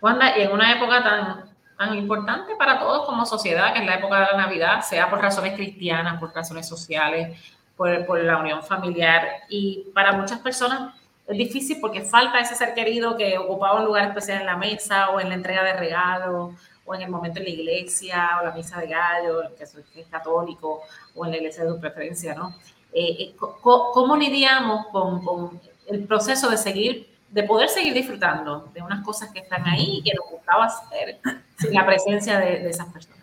Wanda, 0.00 0.36
y 0.36 0.42
en 0.42 0.52
una 0.52 0.76
época 0.76 1.02
tan, 1.02 1.44
tan 1.76 1.96
importante 1.96 2.54
para 2.56 2.78
todos 2.78 3.06
como 3.06 3.24
sociedad, 3.26 3.72
que 3.72 3.80
es 3.80 3.86
la 3.86 3.96
época 3.96 4.20
de 4.20 4.26
la 4.32 4.36
Navidad, 4.36 4.80
sea 4.82 5.08
por 5.08 5.20
razones 5.20 5.54
cristianas, 5.54 6.18
por 6.18 6.34
razones 6.34 6.68
sociales, 6.68 7.38
por, 7.76 8.06
por 8.06 8.22
la 8.22 8.38
unión 8.38 8.62
familiar, 8.62 9.26
y 9.48 9.86
para 9.94 10.12
muchas 10.12 10.40
personas 10.40 10.94
es 11.28 11.36
difícil 11.36 11.78
porque 11.80 12.00
falta 12.00 12.40
ese 12.40 12.54
ser 12.54 12.72
querido 12.72 13.16
que 13.16 13.36
ocupaba 13.36 13.80
un 13.80 13.84
lugar 13.84 14.08
especial 14.08 14.40
en 14.40 14.46
la 14.46 14.56
mesa 14.56 15.10
o 15.10 15.20
en 15.20 15.28
la 15.28 15.34
entrega 15.34 15.62
de 15.62 15.74
regalos 15.74 16.54
o 16.86 16.94
en 16.94 17.02
el 17.02 17.10
momento 17.10 17.38
en 17.38 17.44
la 17.44 17.50
iglesia 17.50 18.30
o 18.40 18.46
la 18.46 18.52
misa 18.52 18.80
de 18.80 18.86
gallo, 18.86 19.42
que 19.56 19.64
es 19.64 20.06
católico 20.10 20.80
o 21.14 21.24
en 21.26 21.32
la 21.32 21.36
iglesia 21.36 21.64
de 21.64 21.70
tu 21.70 21.78
preferencia, 21.78 22.34
¿no? 22.34 22.54
Eh, 22.92 23.16
eh, 23.20 23.34
¿cómo 23.60 24.16
lidiamos 24.16 24.86
con, 24.86 25.60
el 25.86 26.04
proceso 26.04 26.50
de 26.50 26.56
seguir, 26.56 27.08
de 27.30 27.42
poder 27.42 27.68
seguir 27.68 27.94
disfrutando 27.94 28.70
de 28.74 28.82
unas 28.82 29.04
cosas 29.04 29.30
que 29.30 29.40
están 29.40 29.66
ahí 29.66 29.98
y 29.98 30.02
que 30.02 30.14
nos 30.14 30.30
gustaba 30.30 30.66
hacer 30.66 31.18
sin 31.58 31.74
la 31.74 31.86
presencia 31.86 32.38
de, 32.38 32.68
esas 32.68 32.86
personas? 32.92 33.18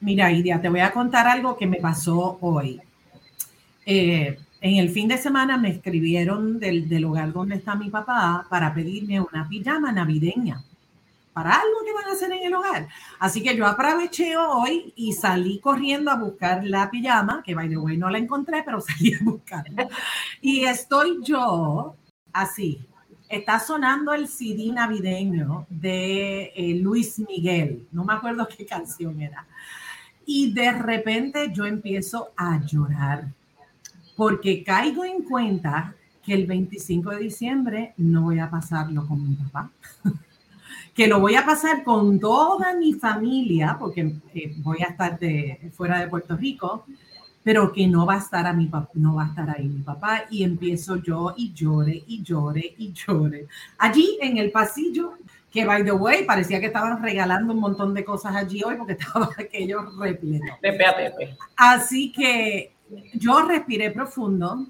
Mira, 0.00 0.30
Idia, 0.30 0.60
te 0.60 0.68
voy 0.68 0.80
a 0.80 0.92
contar 0.92 1.26
algo 1.26 1.56
que 1.56 1.66
me 1.66 1.78
pasó 1.78 2.38
hoy. 2.40 2.80
Eh, 3.84 4.38
en 4.60 4.76
el 4.76 4.90
fin 4.90 5.08
de 5.08 5.16
semana 5.16 5.56
me 5.56 5.70
escribieron 5.70 6.58
del, 6.58 6.88
del 6.88 7.02
lugar 7.02 7.32
donde 7.32 7.56
está 7.56 7.76
mi 7.76 7.88
papá 7.88 8.46
para 8.50 8.74
pedirme 8.74 9.20
una 9.20 9.48
pijama 9.48 9.92
navideña 9.92 10.62
para 11.36 11.52
algo 11.52 11.84
que 11.84 11.92
van 11.92 12.06
a 12.06 12.12
hacer 12.12 12.32
en 12.32 12.46
el 12.46 12.54
hogar. 12.54 12.88
Así 13.18 13.42
que 13.42 13.54
yo 13.54 13.66
aproveché 13.66 14.38
hoy 14.38 14.94
y 14.96 15.12
salí 15.12 15.60
corriendo 15.60 16.10
a 16.10 16.16
buscar 16.16 16.64
la 16.64 16.90
pijama, 16.90 17.42
que 17.44 17.54
by 17.54 17.68
the 17.68 17.76
way 17.76 17.98
no 17.98 18.08
la 18.08 18.16
encontré, 18.16 18.62
pero 18.62 18.80
salí 18.80 19.12
a 19.12 19.18
buscarla. 19.22 19.86
Y 20.40 20.64
estoy 20.64 21.18
yo 21.22 21.94
así. 22.32 22.80
Está 23.28 23.60
sonando 23.60 24.14
el 24.14 24.28
CD 24.28 24.72
navideño 24.72 25.66
de 25.68 26.54
eh, 26.56 26.74
Luis 26.80 27.18
Miguel. 27.18 27.86
No 27.92 28.06
me 28.06 28.14
acuerdo 28.14 28.48
qué 28.48 28.64
canción 28.64 29.20
era. 29.20 29.46
Y 30.24 30.54
de 30.54 30.72
repente 30.72 31.52
yo 31.52 31.66
empiezo 31.66 32.30
a 32.34 32.64
llorar 32.64 33.28
porque 34.16 34.64
caigo 34.64 35.04
en 35.04 35.20
cuenta 35.22 35.94
que 36.22 36.32
el 36.32 36.46
25 36.46 37.10
de 37.10 37.18
diciembre 37.18 37.92
no 37.98 38.22
voy 38.22 38.38
a 38.38 38.48
pasarlo 38.48 39.06
con 39.06 39.28
mi 39.28 39.34
papá. 39.34 39.70
que 40.96 41.06
lo 41.06 41.20
voy 41.20 41.34
a 41.34 41.44
pasar 41.44 41.84
con 41.84 42.18
toda 42.18 42.74
mi 42.74 42.94
familia, 42.94 43.76
porque 43.78 44.14
eh, 44.34 44.54
voy 44.56 44.78
a 44.80 44.86
estar 44.86 45.18
de, 45.18 45.70
fuera 45.74 46.00
de 46.00 46.08
Puerto 46.08 46.34
Rico, 46.38 46.86
pero 47.44 47.70
que 47.70 47.86
no 47.86 48.06
va 48.06 48.14
a 48.14 48.18
estar 48.18 48.46
a 48.46 48.54
mi 48.54 48.70
no 48.94 49.14
va 49.14 49.26
a 49.26 49.28
estar 49.28 49.50
ahí 49.50 49.68
mi 49.68 49.82
papá 49.82 50.24
y 50.30 50.42
empiezo 50.42 50.96
yo 50.96 51.34
y 51.36 51.52
llore 51.52 52.02
y 52.06 52.22
llore 52.22 52.74
y 52.78 52.92
llore. 52.92 53.46
Allí 53.76 54.18
en 54.22 54.38
el 54.38 54.50
pasillo, 54.50 55.12
que 55.52 55.66
by 55.66 55.84
the 55.84 55.92
way, 55.92 56.24
parecía 56.24 56.60
que 56.60 56.66
estaban 56.66 57.02
regalando 57.02 57.52
un 57.52 57.60
montón 57.60 57.92
de 57.92 58.02
cosas 58.02 58.34
allí 58.34 58.62
hoy 58.64 58.76
porque 58.76 58.92
estaba 58.98 59.28
aquello 59.38 59.82
repleto. 60.00 60.46
Así 61.56 62.10
que 62.10 62.72
yo 63.12 63.42
respiré 63.42 63.90
profundo 63.90 64.66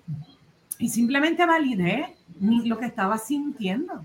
y 0.81 0.89
simplemente 0.89 1.47
validé 1.47 2.17
lo 2.41 2.77
que 2.79 2.87
estaba 2.87 3.17
sintiendo 3.17 4.05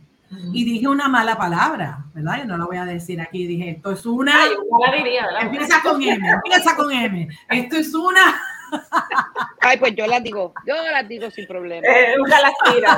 y 0.54 0.64
dije 0.64 0.88
una 0.88 1.08
mala 1.08 1.38
palabra, 1.38 2.06
¿verdad? 2.14 2.40
Yo 2.40 2.46
no 2.46 2.58
lo 2.58 2.68
voy 2.68 2.78
a 2.78 2.86
decir 2.86 3.20
aquí. 3.20 3.46
Dije, 3.46 3.72
esto 3.72 3.92
es 3.92 4.06
una. 4.06 4.34
Ay, 4.42 4.50
la 4.86 4.96
diría, 4.96 5.28
Empieza 5.42 5.82
con 5.82 6.02
M, 6.02 6.30
empieza 6.30 6.76
con 6.76 6.92
M. 6.92 7.28
Esto 7.50 7.78
es 7.78 7.94
una. 7.94 8.42
Ay, 9.62 9.78
pues 9.78 9.96
yo 9.96 10.08
las 10.08 10.24
digo, 10.24 10.54
yo 10.66 10.76
las 10.92 11.08
digo 11.08 11.30
sin 11.30 11.46
problema. 11.48 11.86
Eh, 11.86 12.16
una 12.20 12.42
las 12.42 12.54
tira, 12.74 12.98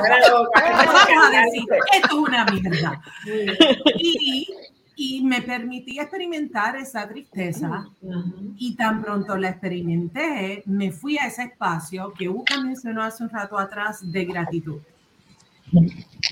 Vamos 0.54 1.34
a 1.34 1.40
decir, 1.40 1.64
esto 1.92 2.08
es 2.08 2.12
una 2.12 2.44
mierda. 2.44 3.02
Y, 3.98 4.48
y 4.96 5.24
me 5.24 5.42
permití 5.42 5.98
experimentar 5.98 6.76
esa 6.76 7.08
tristeza 7.08 7.88
y 8.56 8.76
tan 8.76 9.02
pronto 9.02 9.36
la 9.36 9.50
experimenté, 9.50 10.62
me 10.66 10.92
fui 10.92 11.18
a 11.18 11.26
ese 11.26 11.44
espacio 11.44 12.12
que 12.12 12.28
Uca 12.28 12.60
mencionó 12.60 13.02
hace 13.02 13.24
un 13.24 13.30
rato 13.30 13.58
atrás 13.58 14.00
de 14.12 14.24
gratitud. 14.24 14.80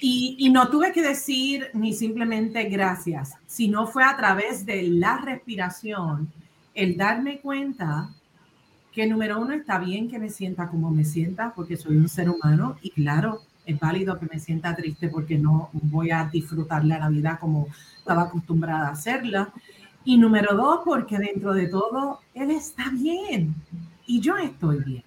Y, 0.00 0.50
no 0.50 0.68
tuve 0.68 0.92
que 0.92 1.02
decir 1.02 1.68
ni 1.74 1.92
simplemente 1.92 2.64
gracias, 2.64 3.34
sino 3.46 3.86
fue 3.86 4.04
a 4.04 4.16
través 4.16 4.66
de 4.66 4.82
la 4.82 5.18
respiración 5.18 6.30
el 6.74 6.96
darme 6.96 7.40
cuenta 7.40 8.10
que 8.92 9.06
número 9.06 9.40
uno 9.40 9.54
está 9.54 9.78
bien 9.78 10.10
que 10.10 10.18
me 10.18 10.28
sienta 10.28 10.68
como 10.68 10.90
me 10.90 11.04
sienta 11.04 11.52
porque 11.54 11.76
soy 11.76 11.96
un 11.96 12.08
ser 12.08 12.28
humano 12.28 12.76
y 12.82 12.90
claro, 12.90 13.42
es 13.64 13.78
válido 13.78 14.18
que 14.18 14.26
me 14.26 14.38
sienta 14.38 14.74
triste 14.74 15.08
porque 15.08 15.38
no 15.38 15.70
voy 15.72 16.10
a 16.10 16.24
disfrutar 16.24 16.84
la 16.84 17.08
vida 17.08 17.38
como 17.40 17.68
estaba 17.96 18.22
acostumbrada 18.22 18.88
a 18.88 18.92
hacerla. 18.92 19.52
Y 20.04 20.18
número 20.18 20.56
dos, 20.56 20.80
porque 20.84 21.16
dentro 21.16 21.54
de 21.54 21.68
todo, 21.68 22.20
él 22.34 22.50
está 22.50 22.90
bien 22.90 23.54
y 24.04 24.20
yo 24.20 24.36
estoy 24.36 24.82
bien. 24.82 25.04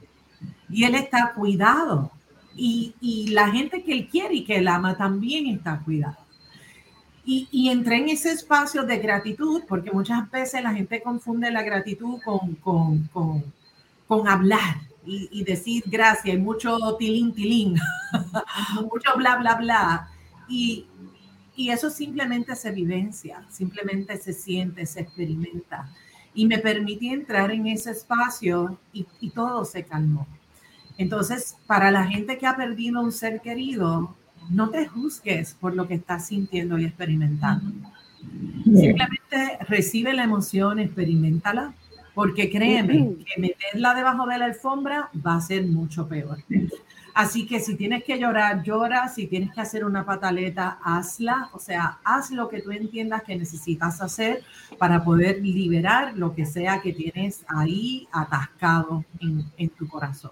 Y 0.69 0.85
él 0.85 0.95
está 0.95 1.33
cuidado 1.33 2.11
y, 2.55 3.27
la 3.31 3.49
gente 3.51 3.83
que 3.83 3.91
él 3.91 4.07
quiere 4.07 4.35
y 4.35 4.43
que 4.43 4.57
él 4.57 4.67
ama 4.67 4.95
también 4.95 5.47
está 5.47 5.79
cuidada. 5.79 6.19
Y, 7.25 7.47
y, 7.51 7.69
entré 7.69 7.97
en 7.97 8.09
ese 8.09 8.31
espacio 8.31 8.83
de 8.83 8.97
gratitud, 8.97 9.63
porque 9.67 9.91
muchas 9.91 10.29
veces 10.29 10.61
la 10.63 10.73
gente 10.73 11.01
confunde 11.01 11.51
la 11.51 11.63
gratitud 11.63 12.19
con, 12.23 12.55
con, 12.55 13.07
con, 13.07 13.43
con 14.07 14.27
hablar 14.27 14.81
y, 15.05 15.27
y, 15.31 15.43
decir 15.43 15.83
gracias, 15.87 16.35
y 16.35 16.37
mucho 16.37 16.77
tilín, 16.99 17.33
tilín, 17.33 17.75
mucho 18.81 19.11
bla, 19.17 19.37
bla, 19.37 19.55
bla. 19.55 20.09
Y, 20.47 20.85
y 21.55 21.69
eso 21.69 21.89
simplemente 21.89 22.55
se 22.55 22.71
vivencia, 22.71 23.43
simplemente 23.49 24.17
se 24.17 24.33
siente, 24.33 24.85
se 24.85 25.01
experimenta. 25.01 25.89
Y 26.33 26.45
me 26.45 26.59
permití 26.59 27.09
entrar 27.09 27.49
en 27.51 27.65
ese 27.67 27.91
espacio 27.91 28.77
y, 28.93 29.07
y 29.21 29.29
todo 29.31 29.63
se 29.65 29.83
calmó. 29.83 30.27
Entonces, 30.97 31.57
para 31.67 31.91
la 31.91 32.05
gente 32.05 32.37
que 32.37 32.47
ha 32.47 32.55
perdido 32.55 33.01
un 33.01 33.11
ser 33.11 33.41
querido, 33.41 34.15
no 34.49 34.69
te 34.69 34.87
juzgues 34.87 35.55
por 35.55 35.75
lo 35.75 35.87
que 35.87 35.95
estás 35.95 36.27
sintiendo 36.27 36.77
y 36.77 36.85
experimentando. 36.85 37.71
Simplemente 38.63 39.59
recibe 39.67 40.13
la 40.13 40.23
emoción, 40.23 40.79
experimentala, 40.79 41.73
porque 42.13 42.49
créeme 42.49 43.15
que 43.25 43.41
meterla 43.41 43.93
debajo 43.93 44.25
de 44.25 44.37
la 44.37 44.45
alfombra 44.45 45.09
va 45.25 45.35
a 45.35 45.41
ser 45.41 45.65
mucho 45.67 46.07
peor. 46.07 46.37
Así 47.13 47.45
que 47.45 47.61
si 47.61 47.75
tienes 47.75 48.03
que 48.03 48.19
llorar, 48.19 48.61
llora. 48.63 49.07
Si 49.07 49.27
tienes 49.27 49.53
que 49.53 49.61
hacer 49.61 49.85
una 49.85 50.05
pataleta, 50.05 50.79
hazla. 50.83 51.49
O 51.53 51.59
sea, 51.59 51.99
haz 52.03 52.29
lo 52.31 52.49
que 52.49 52.61
tú 52.61 52.71
entiendas 52.71 53.23
que 53.23 53.37
necesitas 53.37 54.01
hacer 54.01 54.43
para 54.77 55.03
poder 55.03 55.41
liberar 55.41 56.17
lo 56.17 56.35
que 56.35 56.45
sea 56.45 56.81
que 56.81 56.91
tienes 56.91 57.45
ahí 57.47 58.07
atascado 58.11 59.05
en, 59.21 59.45
en 59.57 59.69
tu 59.69 59.87
corazón. 59.87 60.31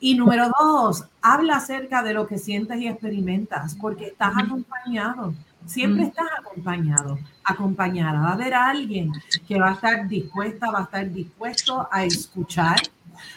Y 0.00 0.16
número 0.16 0.50
dos, 0.60 1.04
habla 1.22 1.56
acerca 1.56 2.02
de 2.02 2.12
lo 2.12 2.26
que 2.26 2.38
sientes 2.38 2.78
y 2.78 2.88
experimentas, 2.88 3.76
porque 3.80 4.08
estás 4.08 4.34
acompañado. 4.36 5.34
Siempre 5.66 6.04
estás 6.04 6.26
acompañado, 6.38 7.18
acompañada. 7.42 8.20
Va 8.20 8.28
a 8.30 8.34
haber 8.34 8.52
alguien 8.52 9.12
que 9.48 9.58
va 9.58 9.70
a 9.70 9.74
estar 9.74 10.06
dispuesta, 10.08 10.70
va 10.70 10.80
a 10.80 10.82
estar 10.82 11.10
dispuesto 11.10 11.88
a 11.90 12.04
escuchar, 12.04 12.76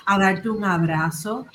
a 0.05 0.19
darte 0.19 0.49
un 0.49 0.65
abrazo. 0.65 1.45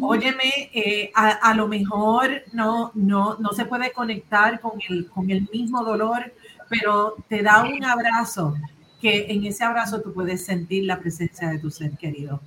Óyeme, 0.00 0.70
eh, 0.74 1.10
a, 1.14 1.54
lo 1.54 1.68
mejor 1.68 2.42
no, 2.52 2.90
no, 2.94 3.36
no 3.38 3.52
se 3.52 3.64
puede 3.64 3.92
conectar 3.92 4.60
con 4.60 4.72
el, 4.88 5.08
con 5.08 5.30
el 5.30 5.48
mismo 5.52 5.82
dolor, 5.84 6.32
pero 6.68 7.16
te 7.28 7.42
da 7.42 7.64
un 7.64 7.82
abrazo 7.84 8.56
que 9.00 9.26
en 9.30 9.46
ese 9.46 9.64
abrazo 9.64 10.02
tú 10.02 10.12
puedes 10.12 10.44
sentir 10.44 10.84
la 10.84 10.98
presencia 10.98 11.48
de 11.48 11.58
tu 11.58 11.70
ser 11.70 11.96
querido. 11.96 12.40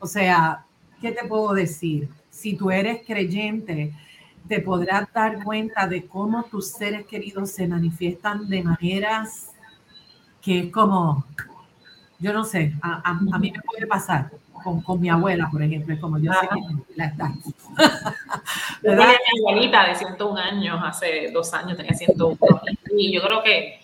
O 0.00 0.06
sea, 0.06 0.64
¿qué 1.00 1.12
te 1.12 1.26
puedo 1.26 1.52
decir? 1.54 2.08
Si 2.30 2.56
tú 2.56 2.70
eres 2.70 3.02
creyente, 3.06 3.92
te 4.48 4.60
podrás 4.60 5.12
dar 5.12 5.42
cuenta 5.42 5.86
de 5.86 6.06
cómo 6.06 6.42
tus 6.44 6.68
seres 6.68 7.06
queridos 7.06 7.50
se 7.50 7.66
manifiestan 7.66 8.48
de 8.48 8.62
maneras 8.62 9.52
que 10.42 10.60
es 10.60 10.72
como, 10.72 11.24
yo 12.18 12.32
no 12.32 12.44
sé, 12.44 12.74
a, 12.82 13.10
a, 13.10 13.38
mí 13.38 13.52
me 13.52 13.60
puede 13.60 13.86
pasar 13.86 14.30
con, 14.64 14.80
con, 14.80 15.00
mi 15.00 15.08
abuela, 15.08 15.48
por 15.50 15.62
ejemplo, 15.62 15.94
es 15.94 16.00
como 16.00 16.18
yo 16.18 16.32
sé 16.32 16.48
que 16.48 16.96
la 16.96 17.06
está. 17.06 17.32
Yo 17.44 17.52
tenía 18.82 19.06
mi 19.06 19.50
abuelita 19.50 19.88
de 19.88 19.94
101 19.94 20.38
años, 20.38 20.80
hace 20.82 21.30
dos 21.32 21.52
años 21.52 21.76
tenía 21.76 21.92
101, 21.92 22.38
y 22.96 23.12
yo 23.12 23.22
creo 23.22 23.42
que 23.42 23.79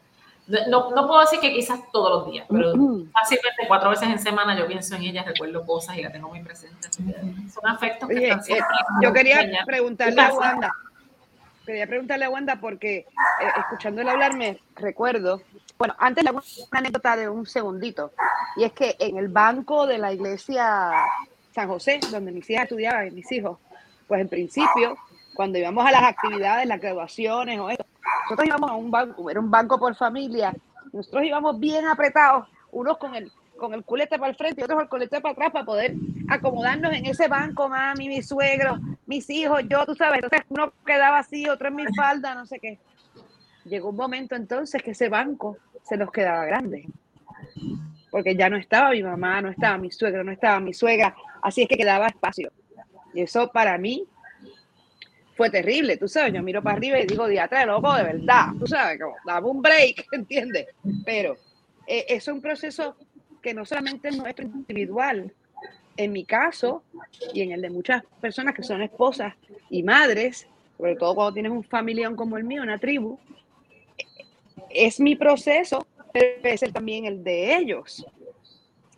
no, 0.46 0.90
no, 0.90 1.06
puedo 1.06 1.20
decir 1.20 1.40
que 1.40 1.52
quizás 1.52 1.80
todos 1.92 2.10
los 2.10 2.32
días, 2.32 2.46
pero 2.48 2.72
fácilmente 3.12 3.64
cuatro 3.66 3.90
veces 3.90 4.08
en 4.08 4.18
semana 4.18 4.56
yo 4.56 4.66
pienso 4.66 4.94
en 4.94 5.02
ella, 5.02 5.24
recuerdo 5.24 5.66
cosas 5.66 5.96
y 5.98 6.02
la 6.02 6.12
tengo 6.12 6.28
muy 6.28 6.42
presente. 6.42 6.88
Son 6.92 7.66
afectos 7.66 8.08
que 8.08 8.28
están 8.28 8.56
eh, 8.56 8.60
Yo 9.02 9.12
quería 9.12 9.64
preguntarle 9.66 10.20
a 10.20 10.32
Wanda, 10.32 10.72
quería 11.64 11.86
preguntarle 11.86 12.24
a 12.26 12.30
Wanda 12.30 12.56
porque 12.60 12.98
eh, 12.98 13.06
escuchándole 13.58 14.10
hablar 14.10 14.36
me 14.36 14.60
recuerdo, 14.76 15.42
bueno, 15.78 15.94
antes 15.98 16.22
le 16.22 16.30
hago 16.30 16.40
una 16.70 16.78
anécdota 16.78 17.16
de 17.16 17.28
un 17.28 17.44
segundito, 17.44 18.12
y 18.56 18.64
es 18.64 18.72
que 18.72 18.94
en 19.00 19.16
el 19.16 19.28
banco 19.28 19.86
de 19.86 19.98
la 19.98 20.12
iglesia 20.12 20.92
San 21.52 21.68
José, 21.68 21.98
donde 22.10 22.30
mis 22.30 22.48
hijas 22.50 22.64
estudiaban, 22.64 23.12
mis 23.14 23.30
hijos, 23.32 23.58
pues 24.06 24.20
en 24.20 24.28
principio, 24.28 24.96
cuando 25.36 25.58
íbamos 25.58 25.86
a 25.86 25.92
las 25.92 26.02
actividades, 26.02 26.66
las 26.66 26.80
graduaciones 26.80 27.60
o 27.60 27.70
esto, 27.70 27.84
nosotros 28.24 28.46
íbamos 28.48 28.70
a 28.70 28.74
un 28.74 28.90
banco, 28.90 29.30
era 29.30 29.38
un 29.38 29.50
banco 29.50 29.78
por 29.78 29.94
familia, 29.94 30.52
nosotros 30.92 31.24
íbamos 31.24 31.60
bien 31.60 31.86
apretados, 31.86 32.48
unos 32.72 32.96
con 32.96 33.14
el, 33.14 33.30
con 33.56 33.74
el 33.74 33.84
culete 33.84 34.18
para 34.18 34.30
el 34.30 34.36
frente 34.36 34.60
y 34.60 34.64
otros 34.64 34.76
con 34.76 34.84
el 34.84 34.88
culete 34.88 35.20
para 35.20 35.32
atrás 35.32 35.52
para 35.52 35.64
poder 35.64 35.94
acomodarnos 36.28 36.92
en 36.94 37.06
ese 37.06 37.28
banco, 37.28 37.68
mami, 37.68 38.08
mi 38.08 38.22
suegro, 38.22 38.78
mis 39.06 39.28
hijos, 39.30 39.62
yo, 39.68 39.84
tú 39.84 39.94
sabes, 39.94 40.22
entonces 40.22 40.46
uno 40.48 40.72
quedaba 40.84 41.18
así, 41.18 41.48
otro 41.48 41.68
en 41.68 41.76
mi 41.76 41.84
falda, 41.94 42.34
no 42.34 42.46
sé 42.46 42.58
qué. 42.58 42.78
Llegó 43.64 43.90
un 43.90 43.96
momento 43.96 44.34
entonces 44.34 44.82
que 44.82 44.92
ese 44.92 45.08
banco 45.08 45.58
se 45.82 45.96
nos 45.96 46.10
quedaba 46.10 46.46
grande, 46.46 46.88
porque 48.10 48.34
ya 48.34 48.48
no 48.48 48.56
estaba 48.56 48.90
mi 48.90 49.02
mamá, 49.02 49.42
no 49.42 49.50
estaba 49.50 49.76
mi 49.76 49.90
suegro, 49.90 50.24
no 50.24 50.32
estaba 50.32 50.60
mi 50.60 50.72
suegra, 50.72 51.14
así 51.42 51.62
es 51.62 51.68
que 51.68 51.76
quedaba 51.76 52.06
espacio. 52.06 52.50
Y 53.12 53.20
eso 53.20 53.50
para 53.50 53.76
mí 53.78 54.06
fue 55.36 55.50
terrible, 55.50 55.98
tú 55.98 56.08
sabes, 56.08 56.32
yo 56.32 56.42
miro 56.42 56.62
para 56.62 56.76
arriba 56.76 56.98
y 56.98 57.06
digo, 57.06 57.28
diatra 57.28 57.66
loco, 57.66 57.94
de 57.94 58.04
verdad, 58.04 58.46
tú 58.58 58.66
sabes, 58.66 58.98
como, 59.00 59.16
dame 59.26 59.46
un 59.46 59.60
break, 59.60 60.06
¿entiendes? 60.12 60.68
Pero 61.04 61.36
eh, 61.86 62.06
es 62.08 62.26
un 62.28 62.40
proceso 62.40 62.96
que 63.42 63.52
no 63.52 63.66
solamente 63.66 64.08
es 64.08 64.16
nuestro 64.16 64.46
individual, 64.46 65.32
en 65.98 66.12
mi 66.12 66.24
caso 66.24 66.82
y 67.32 67.42
en 67.42 67.52
el 67.52 67.62
de 67.62 67.70
muchas 67.70 68.02
personas 68.20 68.54
que 68.54 68.62
son 68.62 68.82
esposas 68.82 69.34
y 69.70 69.82
madres, 69.82 70.46
sobre 70.76 70.96
todo 70.96 71.14
cuando 71.14 71.34
tienes 71.34 71.52
un 71.52 71.64
familión 71.64 72.16
como 72.16 72.36
el 72.36 72.44
mío, 72.44 72.62
una 72.62 72.78
tribu, 72.78 73.18
es 74.70 75.00
mi 75.00 75.16
proceso, 75.16 75.86
pero 76.12 76.38
es 76.42 76.60
también 76.72 77.04
el 77.04 77.22
de 77.22 77.56
ellos. 77.56 78.06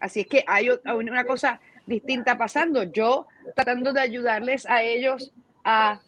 Así 0.00 0.20
es 0.20 0.26
que 0.26 0.44
hay 0.46 0.68
una 0.70 1.24
cosa 1.24 1.60
distinta 1.86 2.38
pasando. 2.38 2.84
Yo 2.84 3.26
tratando 3.54 3.92
de 3.92 4.00
ayudarles 4.00 4.66
a 4.66 4.82
ellos 4.82 5.32
a 5.64 6.00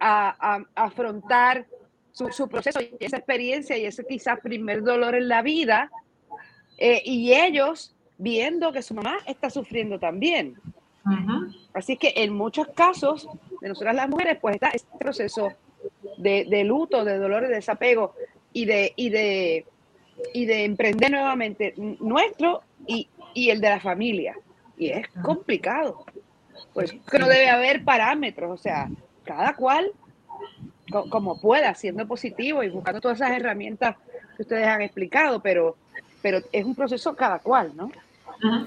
a, 0.00 0.64
afrontar 0.74 1.66
su, 2.12 2.48
proceso 2.48 2.80
y 2.80 2.96
esa 3.00 3.18
experiencia 3.18 3.76
y 3.76 3.84
ese 3.84 4.04
quizás 4.04 4.40
primer 4.40 4.82
dolor 4.82 5.14
en 5.14 5.28
la 5.28 5.42
vida, 5.42 5.90
eh, 6.78 7.02
y 7.04 7.32
ellos 7.32 7.94
viendo 8.18 8.72
que 8.72 8.82
su 8.82 8.94
mamá 8.94 9.18
está 9.26 9.50
sufriendo 9.50 9.98
también. 9.98 10.56
Así 11.72 11.96
que 11.96 12.12
en 12.16 12.34
muchos 12.34 12.68
casos 12.68 13.28
de 13.60 13.68
nosotras 13.68 13.94
las 13.94 14.08
mujeres, 14.08 14.38
pues 14.40 14.56
está 14.56 14.68
este 14.68 14.98
proceso 14.98 15.52
de, 16.18 16.64
luto, 16.64 17.04
de 17.04 17.18
dolor, 17.18 17.46
de 17.46 17.54
desapego 17.54 18.14
y 18.52 18.66
de, 18.66 18.92
y 18.96 19.08
de, 19.08 19.66
y 20.34 20.44
de 20.44 20.64
emprender 20.64 21.10
nuevamente 21.10 21.74
nuestro 21.76 22.62
y, 22.86 23.08
y 23.32 23.50
el 23.50 23.60
de 23.60 23.70
la 23.70 23.80
familia. 23.80 24.36
Y 24.76 24.90
es 24.90 25.08
complicado. 25.22 26.04
Pues 26.74 26.92
que 27.10 27.18
no 27.18 27.26
debe 27.26 27.48
haber 27.48 27.84
parámetros, 27.84 28.50
o 28.50 28.62
sea, 28.62 28.90
cada 29.28 29.54
cual 29.54 29.92
como 31.10 31.38
pueda, 31.38 31.74
siendo 31.74 32.06
positivo 32.06 32.62
y 32.62 32.70
buscando 32.70 33.00
todas 33.00 33.20
esas 33.20 33.32
herramientas 33.32 33.96
que 34.36 34.42
ustedes 34.42 34.66
han 34.66 34.80
explicado, 34.80 35.40
pero, 35.40 35.76
pero 36.22 36.38
es 36.50 36.64
un 36.64 36.74
proceso 36.74 37.14
cada 37.14 37.38
cual, 37.40 37.72
¿no? 37.76 37.90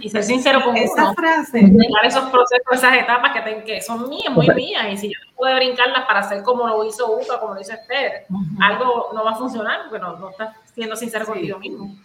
Y 0.01 0.09
ser 0.09 0.23
sincero 0.23 0.61
con 0.63 0.75
esa 0.77 1.05
uno, 1.05 1.13
frase. 1.13 1.59
esos 2.03 2.29
procesos, 2.29 2.73
esas 2.73 2.93
etapas 2.93 3.31
que, 3.31 3.63
que, 3.63 3.81
son 3.81 4.07
mías, 4.07 4.31
muy 4.31 4.47
mías, 4.49 4.85
y 4.91 4.97
si 4.97 5.07
yo 5.07 5.19
no 5.25 5.35
puedo 5.35 5.55
brincarlas 5.55 6.05
para 6.05 6.19
hacer 6.19 6.43
como 6.43 6.67
lo 6.67 6.83
hizo 6.85 7.17
Uca, 7.17 7.39
como 7.39 7.55
lo 7.55 7.61
hizo 7.61 7.73
Esther, 7.73 8.25
algo 8.59 9.09
no 9.13 9.23
va 9.23 9.31
a 9.31 9.35
funcionar, 9.35 9.89
bueno, 9.89 10.17
no 10.17 10.29
estás 10.29 10.55
siendo 10.75 10.95
sincero 10.95 11.25
contigo 11.25 11.57
mismo. 11.57 11.95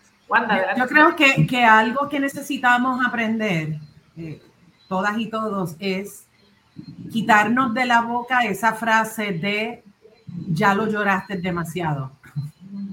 yo, 0.79 0.87
creo 0.87 1.17
que, 1.17 1.47
que, 1.47 1.65
algo 1.65 2.09
que 2.09 2.21
necesitamos 2.21 3.05
aprender, 3.05 3.81
eh, 4.17 4.41
todas 4.89 5.19
y 5.19 5.29
todos, 5.29 5.75
es 5.81 6.26
quitarnos 7.11 7.74
de 7.74 7.87
la 7.87 8.03
boca 8.03 8.45
esa 8.45 8.74
frase 8.74 9.33
de 9.33 9.83
ya 10.49 10.74
lo 10.74 10.89
lloraste 10.89 11.37
demasiado. 11.37 12.12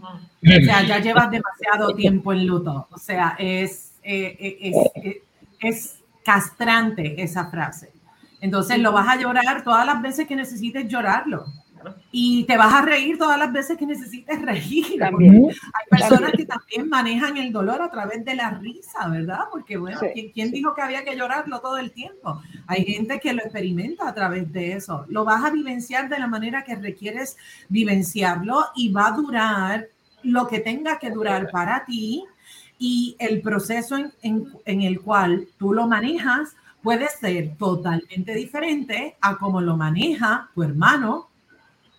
O 0.02 0.66
sea, 0.66 0.84
ya 0.84 1.00
llevas 1.00 1.32
demasiado 1.32 1.96
tiempo 1.96 2.34
en 2.34 2.46
luto. 2.46 2.88
O 2.92 2.98
sea, 2.98 3.36
es, 3.40 3.94
eh, 4.04 4.38
eh, 4.40 4.58
es, 4.62 5.18
es, 5.60 6.00
castrante 6.24 7.22
esa 7.22 7.50
frase. 7.50 7.92
Entonces 8.40 8.80
lo 8.80 8.94
vas 8.94 9.10
a 9.10 9.18
llorar 9.18 9.64
todas 9.64 9.86
las 9.86 10.02
veces 10.02 10.26
que 10.26 10.36
necesites 10.36 10.88
llorarlo. 10.88 11.46
Y 12.12 12.44
te 12.46 12.58
vas 12.58 12.74
a 12.74 12.82
reír 12.82 13.18
todas 13.18 13.38
las 13.40 13.52
veces 13.52 13.78
que 13.78 13.86
necesites 13.86 14.42
reír. 14.42 15.04
Hay 15.04 15.90
personas 15.90 16.32
que 16.32 16.46
también 16.46 16.90
manejan 16.90 17.38
el 17.38 17.52
dolor 17.52 17.82
a 17.82 17.90
través 17.90 18.24
de 18.24 18.36
la 18.36 18.52
risa, 18.52 19.08
¿verdad? 19.10 19.42
Porque, 19.52 19.78
bueno, 19.78 20.00
¿quién, 20.34 20.52
dijo 20.52 20.74
que 20.76 20.82
había 20.82 21.04
que 21.04 21.16
llorarlo 21.16 21.60
todo 21.60 21.78
el 21.78 21.92
tiempo? 21.92 22.42
Hay 22.68 22.86
gente 22.86 23.20
que 23.20 23.34
lo 23.34 23.42
experimenta 23.42 24.08
a 24.08 24.14
través 24.14 24.52
de 24.52 24.74
eso. 24.74 25.06
Lo 25.10 25.26
vas 25.26 25.44
a 25.44 25.52
vivenciar 25.52 26.10
de 26.10 26.20
la 26.20 26.28
manera 26.28 26.64
que 26.64 26.76
requieres 26.76 27.38
vivenciarlo 27.70 28.66
y 28.76 28.92
va 28.92 29.08
a 29.08 29.12
durar 29.12 29.88
lo 30.24 30.48
que 30.48 30.60
tenga 30.60 31.00
que 31.00 31.12
durar 31.12 31.50
para 31.52 31.84
ti 31.86 32.24
y 32.80 33.16
el 33.20 33.42
proceso 33.42 33.98
en, 34.22 34.48
en 34.66 34.82
el 34.82 35.02
cual 35.02 35.48
tú 35.58 35.74
lo 35.74 35.88
manejas 35.88 36.56
puede 36.84 37.08
ser 37.08 37.56
totalmente 37.58 38.36
diferente 38.36 39.16
a 39.22 39.38
como 39.38 39.62
lo 39.62 39.78
maneja 39.78 40.50
tu 40.54 40.64
hermano, 40.64 41.30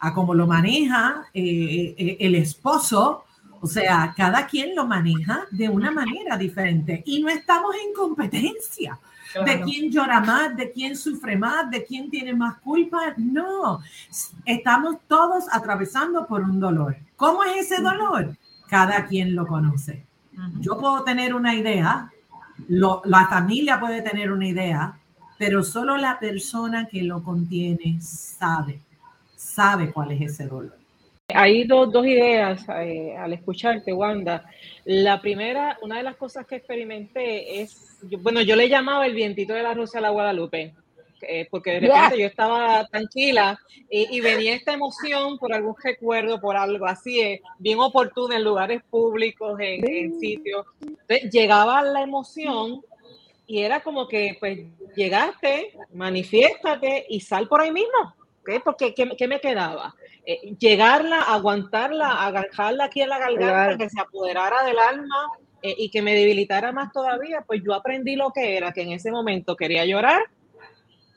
a 0.05 0.13
cómo 0.13 0.35
lo 0.35 0.47
maneja 0.47 1.25
eh, 1.33 1.95
eh, 1.97 2.17
el 2.21 2.35
esposo. 2.35 3.25
O 3.61 3.67
sea, 3.67 4.13
cada 4.15 4.47
quien 4.47 4.77
lo 4.77 4.87
maneja 4.87 5.47
de 5.51 5.71
una 5.71 5.91
manera 5.91 6.37
diferente 6.37 7.03
y 7.07 7.23
no 7.23 7.31
estamos 7.31 7.75
en 7.75 7.95
competencia 7.95 8.99
de 9.47 9.63
quién 9.63 9.91
llora 9.91 10.21
más, 10.21 10.55
de 10.55 10.71
quién 10.71 10.95
sufre 10.95 11.37
más, 11.39 11.71
de 11.71 11.87
quién 11.87 12.11
tiene 12.11 12.35
más 12.35 12.59
culpa. 12.59 13.15
No, 13.17 13.81
estamos 14.45 14.97
todos 15.09 15.45
atravesando 15.51 16.27
por 16.27 16.43
un 16.43 16.61
dolor. 16.61 16.97
¿Cómo 17.17 17.43
es 17.43 17.73
ese 17.73 17.83
dolor? 17.83 18.37
Cada 18.69 19.07
quien 19.07 19.35
lo 19.35 19.47
conoce. 19.47 20.05
Yo 20.61 20.79
puedo 20.79 21.03
tener 21.03 21.35
una 21.35 21.55
idea, 21.55 22.13
la 22.69 23.27
familia 23.29 23.81
puede 23.81 24.03
tener 24.03 24.31
una 24.31 24.47
idea, 24.47 24.99
pero 25.39 25.63
solo 25.63 25.97
la 25.97 26.19
persona 26.19 26.87
que 26.87 27.03
lo 27.03 27.23
contiene 27.23 27.99
sabe 28.03 28.81
sabe 29.45 29.92
cuál 29.92 30.12
es 30.12 30.32
ese 30.32 30.47
dolor. 30.47 30.76
Hay 31.28 31.64
dos, 31.64 31.90
dos 31.90 32.07
ideas 32.07 32.66
eh, 32.68 33.16
al 33.16 33.32
escucharte, 33.32 33.92
Wanda. 33.92 34.45
La 34.84 35.20
primera, 35.20 35.78
una 35.82 35.97
de 35.97 36.03
las 36.03 36.16
cosas 36.16 36.47
que 36.47 36.57
experimenté 36.57 37.62
es, 37.62 37.99
bueno, 38.20 38.42
yo 38.42 38.57
le 38.57 38.68
llamaba 38.68 39.07
el 39.07 39.14
vientito 39.14 39.55
de 39.55 39.62
la 39.62 39.74
Rosa 39.74 39.99
a 39.99 40.03
la 40.03 40.11
Guadalupe, 40.11 40.74
eh, 41.22 41.49
porque 41.51 41.72
de 41.72 41.80
repente 41.80 42.18
yo 42.18 42.26
estaba 42.26 42.86
tranquila 42.88 43.59
y, 43.88 44.20
venía 44.20 44.55
esta 44.55 44.74
emoción 44.74 45.38
por 45.38 45.55
algún 45.55 45.74
recuerdo, 45.82 46.40
por 46.40 46.57
algo 46.57 46.84
así, 46.86 47.20
eh, 47.20 47.40
bien 47.59 47.78
oportuno 47.78 48.34
en 48.34 48.45
lugares 48.45 48.82
públicos, 48.90 49.59
en, 49.61 49.88
en 49.88 50.20
sitios. 50.20 50.66
Entonces, 50.82 51.30
llegaba 51.30 51.82
la 51.82 52.03
emoción 52.03 52.82
y 53.47 53.61
era 53.61 53.80
como 53.80 54.09
que, 54.09 54.36
pues, 54.38 54.59
llegaste, 54.95 55.72
manifiéstate 55.95 57.07
y 57.09 57.20
sal 57.20 57.49
por 57.49 57.62
ahí 57.62 57.72
mismo 57.72 58.14
Porque 58.64 58.95
¿qué, 58.95 59.28
me 59.28 59.40
quedaba? 59.40 59.95
Eh, 60.26 60.55
llegarla, 60.59 61.22
aguantarla, 61.22 62.24
agarrarla 62.24 62.84
aquí 62.84 63.03
en 63.03 63.09
la 63.09 63.18
garganta, 63.18 63.76
que 63.78 63.90
se 63.90 64.01
apoderara 64.01 64.64
del 64.64 64.78
alma 64.78 65.30
eh, 65.62 65.74
y 65.78 65.90
que 65.90 66.03
me 66.03 66.14
debilitara 66.14 66.72
más 66.72 66.92
todavía, 66.92 67.42
pues 67.47 67.62
yo 67.64 67.72
aprendí 67.72 68.16
lo 68.16 68.30
que 68.30 68.57
era, 68.57 68.72
que 68.72 68.82
en 68.82 68.92
ese 68.92 69.11
momento 69.11 69.57
quería 69.57 69.86
llorar. 69.86 70.22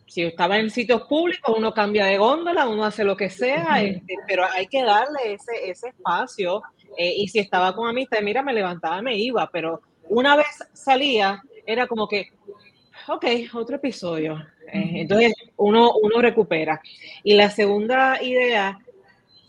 Si 0.07 0.23
estaba 0.23 0.57
en 0.57 0.69
sitios 0.69 1.01
públicos, 1.01 1.53
uno 1.57 1.73
cambia 1.73 2.05
de 2.05 2.17
góndola, 2.17 2.65
uno 2.65 2.85
hace 2.85 3.03
lo 3.03 3.17
que 3.17 3.29
sea, 3.29 3.81
este, 3.81 4.15
pero 4.25 4.45
hay 4.45 4.67
que 4.67 4.83
darle 4.83 5.33
ese, 5.33 5.69
ese 5.69 5.89
espacio. 5.89 6.61
Eh, 6.97 7.13
y 7.17 7.27
si 7.27 7.39
estaba 7.39 7.75
con 7.75 7.89
amistad, 7.89 8.19
mira, 8.21 8.41
me 8.41 8.53
levantaba, 8.53 9.01
me 9.01 9.17
iba, 9.17 9.49
pero 9.51 9.81
una 10.07 10.37
vez 10.37 10.47
salía, 10.71 11.43
era 11.65 11.85
como 11.85 12.07
que, 12.07 12.31
ok, 13.07 13.25
otro 13.53 13.77
episodio. 13.77 14.37
Eh, 14.71 15.01
entonces 15.01 15.33
uno, 15.57 15.93
uno 16.01 16.21
recupera. 16.21 16.81
Y 17.23 17.35
la 17.35 17.49
segunda 17.49 18.21
idea 18.21 18.79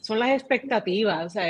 son 0.01 0.19
las 0.19 0.31
expectativas. 0.31 1.27
O 1.27 1.31
sea, 1.31 1.47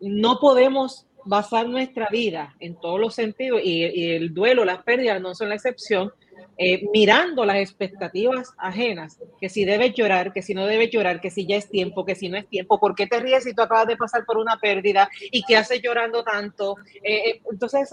no 0.00 0.38
podemos 0.40 1.06
basar 1.24 1.68
nuestra 1.68 2.08
vida 2.10 2.54
en 2.60 2.74
todos 2.76 3.00
los 3.00 3.14
sentidos 3.14 3.60
y, 3.62 4.10
el 4.12 4.34
duelo, 4.34 4.64
las 4.64 4.82
pérdidas 4.82 5.20
no 5.20 5.34
son 5.34 5.48
la 5.48 5.54
excepción, 5.54 6.12
eh, 6.58 6.86
mirando 6.92 7.44
las 7.44 7.56
expectativas 7.56 8.52
ajenas, 8.58 9.18
que 9.40 9.48
si 9.48 9.64
debes 9.64 9.94
llorar, 9.94 10.32
que 10.32 10.42
si 10.42 10.54
no 10.54 10.66
debes 10.66 10.90
llorar, 10.90 11.20
que 11.20 11.30
si 11.30 11.46
ya 11.46 11.56
es 11.56 11.68
tiempo, 11.68 12.04
que 12.04 12.14
si 12.14 12.28
no 12.28 12.36
es 12.36 12.46
tiempo, 12.48 12.78
¿por 12.78 12.94
qué 12.94 13.06
te 13.06 13.20
ríes 13.20 13.44
si 13.44 13.54
tú 13.54 13.62
acabas 13.62 13.86
de 13.86 13.96
pasar 13.96 14.24
por 14.24 14.36
una 14.38 14.58
pérdida 14.58 15.08
y 15.30 15.42
qué 15.44 15.56
haces 15.56 15.80
llorando 15.82 16.22
tanto? 16.22 16.76
Eh, 17.02 17.40
entonces, 17.50 17.90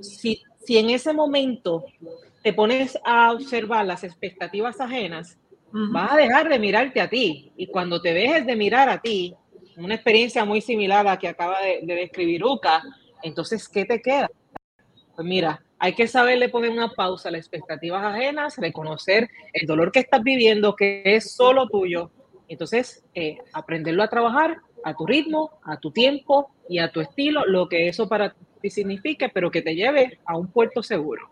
si, 0.00 0.42
si 0.66 0.78
en 0.78 0.90
ese 0.90 1.12
momento 1.12 1.84
te 2.42 2.52
pones 2.52 2.98
a 3.04 3.32
observar 3.32 3.86
las 3.86 4.02
expectativas 4.02 4.80
ajenas, 4.80 5.38
vas 5.70 6.12
a 6.12 6.16
dejar 6.16 6.48
de 6.48 6.58
mirarte 6.58 7.00
a 7.00 7.08
ti. 7.08 7.52
Y 7.56 7.68
cuando 7.68 8.00
te 8.02 8.12
dejes 8.12 8.44
de 8.46 8.56
mirar 8.56 8.88
a 8.88 9.00
ti, 9.00 9.34
una 9.76 9.94
experiencia 9.94 10.44
muy 10.44 10.60
similar 10.60 11.00
a 11.00 11.10
la 11.10 11.18
que 11.18 11.28
acaba 11.28 11.58
de, 11.60 11.82
describir 11.94 12.44
Uca, 12.44 12.82
entonces, 13.22 13.68
¿qué 13.68 13.84
te 13.84 14.02
queda? 14.02 14.28
Pues 15.14 15.26
mira, 15.26 15.62
hay 15.78 15.94
que 15.94 16.08
saberle 16.08 16.48
poner 16.48 16.70
una 16.70 16.90
pausa 16.90 17.28
a 17.28 17.32
las 17.32 17.40
expectativas 17.40 18.02
ajenas, 18.02 18.56
reconocer 18.58 19.28
el 19.52 19.66
dolor 19.68 19.92
que 19.92 20.00
estás 20.00 20.22
viviendo, 20.22 20.74
que 20.74 21.02
es 21.04 21.32
solo 21.32 21.68
tuyo. 21.68 22.10
Entonces, 22.48 23.04
eh, 23.14 23.38
aprenderlo 23.52 24.02
a 24.02 24.08
trabajar 24.08 24.56
a 24.84 24.94
tu 24.94 25.06
ritmo, 25.06 25.58
a 25.62 25.78
tu 25.78 25.92
tiempo 25.92 26.50
y 26.68 26.78
a 26.78 26.90
tu 26.90 27.00
estilo, 27.00 27.44
lo 27.46 27.68
que 27.68 27.88
eso 27.88 28.08
para 28.08 28.34
ti 28.66 28.70
signifique, 28.70 29.28
pero 29.28 29.50
que 29.50 29.62
te 29.62 29.74
lleve 29.74 30.18
a 30.24 30.36
un 30.36 30.48
puerto 30.48 30.82
seguro. 30.82 31.30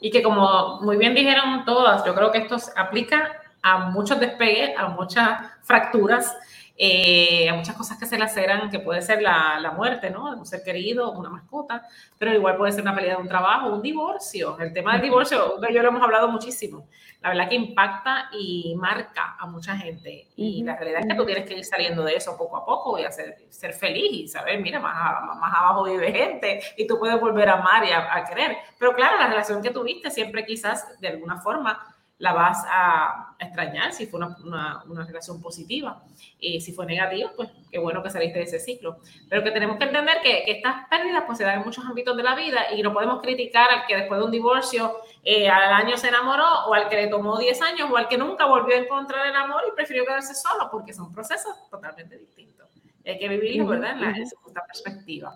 Y 0.00 0.10
que 0.10 0.22
como 0.22 0.80
muy 0.80 0.96
bien 0.96 1.14
dijeron 1.14 1.64
todas, 1.64 2.04
yo 2.04 2.14
creo 2.14 2.30
que 2.30 2.38
esto 2.38 2.56
aplica 2.76 3.40
a 3.62 3.90
muchos 3.90 4.20
despegues, 4.20 4.70
a 4.78 4.88
muchas 4.88 5.40
fracturas 5.62 6.36
eh, 6.80 7.52
muchas 7.52 7.76
cosas 7.76 7.98
que 7.98 8.06
se 8.06 8.16
laceran, 8.16 8.70
que 8.70 8.78
puede 8.78 9.02
ser 9.02 9.20
la, 9.20 9.58
la, 9.58 9.72
muerte, 9.72 10.10
¿no? 10.10 10.30
De 10.30 10.36
un 10.38 10.46
ser 10.46 10.62
querido, 10.62 11.10
una 11.10 11.28
mascota, 11.28 11.82
pero 12.16 12.32
igual 12.32 12.56
puede 12.56 12.70
ser 12.70 12.82
una 12.82 12.94
pérdida 12.94 13.16
de 13.16 13.22
un 13.22 13.26
trabajo, 13.26 13.68
un 13.68 13.82
divorcio. 13.82 14.56
El 14.60 14.72
tema 14.72 14.92
del 14.92 15.02
divorcio, 15.02 15.60
yo 15.60 15.82
lo 15.82 15.88
hemos 15.88 16.02
hablado 16.02 16.28
muchísimo. 16.28 16.88
La 17.20 17.30
verdad 17.30 17.48
que 17.48 17.56
impacta 17.56 18.30
y 18.32 18.76
marca 18.76 19.36
a 19.40 19.46
mucha 19.46 19.76
gente. 19.76 20.28
Y 20.36 20.62
la 20.62 20.76
realidad 20.76 21.00
es 21.00 21.08
que 21.08 21.14
tú 21.16 21.26
tienes 21.26 21.48
que 21.48 21.58
ir 21.58 21.64
saliendo 21.64 22.04
de 22.04 22.14
eso 22.14 22.38
poco 22.38 22.56
a 22.56 22.64
poco 22.64 22.96
y 22.96 23.04
hacer, 23.04 23.36
ser 23.50 23.72
feliz 23.72 24.12
y 24.12 24.28
saber, 24.28 24.60
mira, 24.60 24.78
más, 24.78 24.94
más 25.36 25.52
abajo 25.52 25.82
vive 25.82 26.12
gente 26.12 26.60
y 26.76 26.86
tú 26.86 26.96
puedes 26.96 27.20
volver 27.20 27.48
a 27.48 27.54
amar 27.54 27.84
y 27.84 27.90
a, 27.90 28.14
a 28.14 28.24
querer. 28.24 28.56
Pero 28.78 28.94
claro, 28.94 29.18
la 29.18 29.26
relación 29.26 29.60
que 29.60 29.70
tuviste 29.70 30.12
siempre 30.12 30.46
quizás 30.46 31.00
de 31.00 31.08
alguna 31.08 31.40
forma 31.40 31.97
la 32.18 32.32
vas 32.32 32.64
a 32.68 33.36
extrañar 33.38 33.92
si 33.92 34.06
fue 34.06 34.18
una, 34.18 34.82
una, 34.86 35.06
relación 35.06 35.40
positiva. 35.40 36.02
Y 36.40 36.60
si 36.60 36.72
fue 36.72 36.84
negativa, 36.84 37.30
pues 37.36 37.48
qué 37.70 37.78
bueno 37.78 38.02
que 38.02 38.10
saliste 38.10 38.38
de 38.38 38.44
ese 38.44 38.58
ciclo. 38.58 38.98
Pero 39.28 39.44
que 39.44 39.52
tenemos 39.52 39.78
que 39.78 39.84
entender 39.84 40.16
que, 40.22 40.42
que, 40.44 40.52
estas 40.52 40.88
pérdidas 40.88 41.22
pues 41.26 41.38
se 41.38 41.44
dan 41.44 41.58
en 41.58 41.64
muchos 41.64 41.84
ámbitos 41.84 42.16
de 42.16 42.22
la 42.24 42.34
vida 42.34 42.72
y 42.74 42.82
no 42.82 42.92
podemos 42.92 43.20
criticar 43.22 43.70
al 43.70 43.86
que 43.86 43.96
después 43.96 44.18
de 44.18 44.24
un 44.24 44.32
divorcio 44.32 44.96
eh, 45.22 45.48
al 45.48 45.72
año 45.72 45.96
se 45.96 46.08
enamoró 46.08 46.66
o 46.66 46.74
al 46.74 46.88
que 46.88 46.96
le 46.96 47.06
tomó 47.06 47.38
10 47.38 47.62
años 47.62 47.88
o 47.90 47.96
al 47.96 48.08
que 48.08 48.18
nunca 48.18 48.46
volvió 48.46 48.74
a 48.74 48.78
encontrar 48.78 49.26
el 49.26 49.36
amor 49.36 49.62
y 49.68 49.74
prefirió 49.76 50.04
quedarse 50.04 50.34
solo 50.34 50.68
porque 50.70 50.92
son 50.92 51.12
procesos 51.12 51.54
totalmente 51.70 52.18
distintos. 52.18 52.68
Hay 53.06 53.18
que 53.18 53.28
vivirlo, 53.28 53.66
¿verdad? 53.66 53.92
En, 53.92 54.00
la, 54.00 54.10
en 54.10 54.26
perspectiva. 54.66 55.34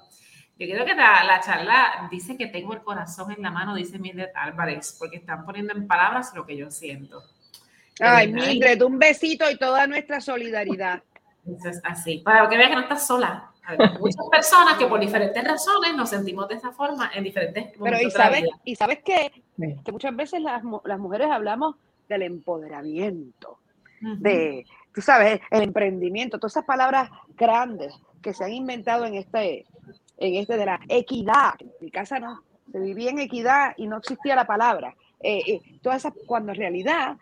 Yo 0.59 0.66
creo 0.68 0.84
que 0.84 0.94
la, 0.94 1.40
charla 1.44 2.09
dice 2.11 2.36
que 2.36 2.46
tengo 2.46 2.74
el 2.74 2.82
corazón 2.82 3.32
en 3.32 3.42
la 3.42 3.50
mano, 3.50 3.74
dice 3.74 3.98
Mildred 3.98 4.30
Álvarez, 4.34 4.96
porque 4.98 5.16
están 5.16 5.44
poniendo 5.44 5.72
en 5.72 5.86
palabras 5.86 6.32
lo 6.34 6.46
que 6.46 6.57
yo 6.57 6.70
siento. 6.70 7.22
Ay, 8.00 8.32
Mildred, 8.32 8.80
un 8.82 8.98
besito 8.98 9.50
y 9.50 9.57
toda 9.57 9.86
nuestra 9.86 10.20
solidaridad. 10.20 11.03
Eso 11.46 11.68
es 11.68 11.80
así, 11.84 12.18
para 12.18 12.48
que 12.48 12.57
veas 12.57 12.68
que 12.68 12.76
no 12.76 12.82
estás 12.82 13.07
sola. 13.07 13.53
Hay 13.64 13.78
muchas 13.78 14.26
personas 14.30 14.76
que 14.76 14.86
por 14.86 15.00
diferentes 15.00 15.42
razones 15.42 15.94
nos 15.96 16.11
sentimos 16.11 16.48
de 16.48 16.57
esa 16.57 16.72
forma 16.72 17.11
en 17.14 17.24
diferentes 17.24 17.78
momentos. 17.78 18.00
Pero 18.00 18.09
y 18.09 18.11
sabes, 18.11 18.44
y 18.64 18.76
sabes 18.76 18.98
qué? 19.05 19.42
que 19.84 19.92
muchas 19.92 20.14
veces 20.16 20.40
las, 20.40 20.62
las, 20.84 20.98
mujeres 20.98 21.28
hablamos 21.30 21.76
del 22.09 22.22
empoderamiento, 22.22 23.59
de, 24.00 24.64
tú 24.92 25.00
sabes, 25.00 25.40
el 25.50 25.62
emprendimiento, 25.62 26.38
todas 26.38 26.55
esas 26.55 26.64
palabras 26.64 27.09
grandes 27.36 27.94
que 28.20 28.34
se 28.34 28.44
han 28.44 28.53
inventado 28.53 29.05
en 29.07 29.14
este, 29.14 29.66
en 30.22 30.36
este 30.36 30.56
de 30.56 30.66
la 30.66 30.80
equidad. 30.88 31.54
En 31.58 31.70
mi 31.80 31.90
casa 31.90 32.18
no, 32.18 32.42
se 32.70 32.78
vivía 32.78 33.10
en 33.10 33.18
equidad 33.18 33.74
y 33.76 33.86
no 33.86 33.98
existía 33.98 34.36
la 34.36 34.46
palabra. 34.46 34.94
Eh, 35.20 35.42
eh, 35.46 35.60
todas 35.82 36.06
cuando 36.26 36.52
en 36.52 36.58
realidad 36.58 37.16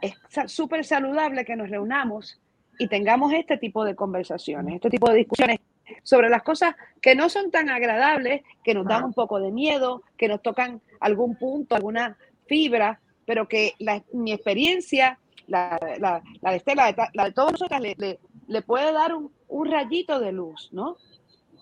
es 0.00 0.14
súper 0.46 0.84
saludable 0.84 1.44
que 1.44 1.56
nos 1.56 1.68
reunamos 1.68 2.40
y 2.78 2.88
tengamos 2.88 3.32
este 3.32 3.58
tipo 3.58 3.84
de 3.84 3.96
conversaciones, 3.96 4.76
este 4.76 4.90
tipo 4.90 5.10
de 5.10 5.16
discusiones 5.16 5.58
sobre 6.02 6.28
las 6.28 6.42
cosas 6.42 6.76
que 7.00 7.14
no 7.14 7.28
son 7.28 7.50
tan 7.50 7.70
agradables, 7.70 8.42
que 8.62 8.74
nos 8.74 8.86
dan 8.86 9.04
un 9.04 9.14
poco 9.14 9.40
de 9.40 9.50
miedo, 9.50 10.02
que 10.16 10.28
nos 10.28 10.42
tocan 10.42 10.80
algún 11.00 11.36
punto, 11.36 11.74
alguna 11.74 12.16
fibra, 12.46 13.00
pero 13.24 13.48
que 13.48 13.74
mi 14.12 14.32
experiencia, 14.32 15.18
la, 15.46 15.78
la, 15.98 16.22
la 16.40 16.50
de 16.50 16.56
Estela, 16.56 16.94
la 17.14 17.24
de 17.24 17.32
todos 17.32 17.52
nosotros, 17.52 17.80
le, 17.80 18.18
le, 18.46 18.62
puede 18.62 18.92
dar 18.92 19.14
un, 19.14 19.32
un, 19.48 19.70
rayito 19.70 20.20
de 20.20 20.32
luz, 20.32 20.68
¿no? 20.72 20.96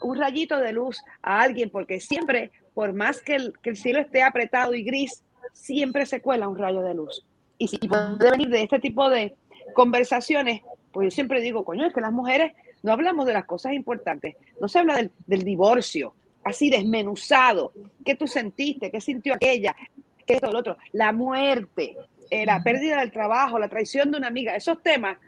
Un 0.02 0.18
rayito 0.18 0.58
de 0.58 0.72
luz 0.72 1.02
a 1.22 1.40
alguien, 1.42 1.70
porque 1.70 2.00
siempre, 2.00 2.50
por 2.74 2.92
más 2.92 3.20
que 3.20 3.36
el, 3.36 3.58
que 3.62 3.70
el 3.70 3.76
cielo 3.76 4.00
esté 4.00 4.22
apretado 4.22 4.74
y 4.74 4.82
gris, 4.82 5.22
siempre 5.52 6.06
se 6.06 6.20
cuela 6.20 6.48
un 6.48 6.58
rayo 6.58 6.82
de 6.82 6.94
luz. 6.94 7.24
Y 7.58 7.68
si 7.68 7.78
puede 7.78 8.30
venir 8.30 8.48
de 8.48 8.62
este 8.62 8.78
tipo 8.78 9.08
de 9.08 9.34
conversaciones, 9.74 10.62
pues 10.92 11.06
yo 11.06 11.10
siempre 11.10 11.40
digo, 11.40 11.64
coño, 11.64 11.86
es 11.86 11.94
que 11.94 12.00
las 12.00 12.12
mujeres 12.12 12.52
no 12.82 12.92
hablamos 12.92 13.26
de 13.26 13.32
las 13.32 13.44
cosas 13.44 13.72
importantes, 13.72 14.36
no 14.60 14.68
se 14.68 14.78
habla 14.78 14.96
del, 14.96 15.10
del 15.26 15.42
divorcio, 15.42 16.14
así 16.44 16.70
desmenuzado, 16.70 17.72
qué 18.04 18.14
tú 18.14 18.26
sentiste, 18.26 18.90
qué 18.90 19.00
sintió 19.00 19.34
aquella, 19.34 19.74
qué 20.24 20.34
esto, 20.34 20.52
lo 20.52 20.58
otro, 20.58 20.76
la 20.92 21.12
muerte, 21.12 21.96
eh, 22.30 22.46
la 22.46 22.62
pérdida 22.62 23.00
del 23.00 23.10
trabajo, 23.10 23.58
la 23.58 23.68
traición 23.68 24.10
de 24.10 24.18
una 24.18 24.28
amiga, 24.28 24.54
esos 24.54 24.82
temas 24.82 25.18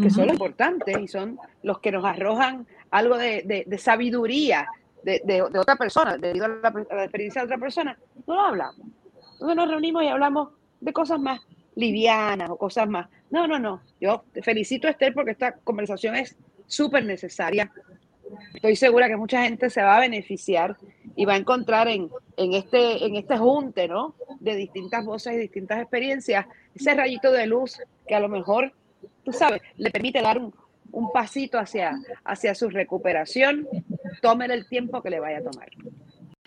que 0.00 0.08
son 0.08 0.30
importantes 0.30 0.96
y 0.98 1.06
son 1.06 1.38
los 1.62 1.80
que 1.80 1.92
nos 1.92 2.04
arrojan 2.04 2.66
algo 2.92 3.16
de, 3.16 3.64
de, 3.66 3.78
sabiduría 3.78 4.68
de, 5.02 5.22
de, 5.24 5.42
otra 5.42 5.76
persona, 5.76 6.16
debido 6.18 6.44
a 6.44 6.48
la, 6.48 7.04
experiencia 7.04 7.40
de 7.40 7.46
otra 7.46 7.58
persona, 7.58 7.98
no 8.26 8.34
lo 8.34 8.40
hablamos. 8.40 8.86
Entonces 9.32 9.56
nos 9.56 9.68
reunimos 9.68 10.04
y 10.04 10.08
hablamos 10.08 10.50
de 10.80 10.92
cosas 10.92 11.18
más 11.18 11.40
livianas 11.74 12.50
o 12.50 12.56
cosas 12.56 12.86
más. 12.86 13.08
No, 13.30 13.46
no, 13.46 13.58
no. 13.58 13.80
Yo 13.98 14.24
te 14.32 14.42
felicito 14.42 14.86
a 14.86 14.90
Esther 14.90 15.14
porque 15.14 15.30
esta 15.30 15.52
conversación 15.52 16.16
es 16.16 16.36
súper 16.66 17.04
necesaria. 17.06 17.72
Estoy 18.54 18.76
segura 18.76 19.08
que 19.08 19.16
mucha 19.16 19.42
gente 19.42 19.70
se 19.70 19.82
va 19.82 19.96
a 19.96 20.00
beneficiar 20.00 20.76
y 21.16 21.24
va 21.24 21.32
a 21.32 21.38
encontrar 21.38 21.88
en, 21.88 22.10
en, 22.36 22.52
este, 22.52 23.04
en 23.06 23.16
este 23.16 23.38
junte, 23.38 23.88
¿no? 23.88 24.14
De 24.38 24.54
distintas 24.54 25.04
voces 25.04 25.32
y 25.32 25.38
distintas 25.38 25.80
experiencias, 25.80 26.44
ese 26.74 26.94
rayito 26.94 27.32
de 27.32 27.46
luz 27.46 27.80
que 28.06 28.14
a 28.14 28.20
lo 28.20 28.28
mejor, 28.28 28.72
tú 29.24 29.32
sabes, 29.32 29.62
le 29.76 29.90
permite 29.90 30.20
dar 30.20 30.38
un, 30.38 30.52
un 30.92 31.10
pasito 31.10 31.58
hacia, 31.58 31.94
hacia 32.24 32.54
su 32.54 32.70
recuperación, 32.70 33.66
tomen 34.20 34.50
el 34.50 34.68
tiempo 34.68 35.02
que 35.02 35.10
le 35.10 35.20
vaya 35.20 35.38
a 35.38 35.42
tomar. 35.42 35.68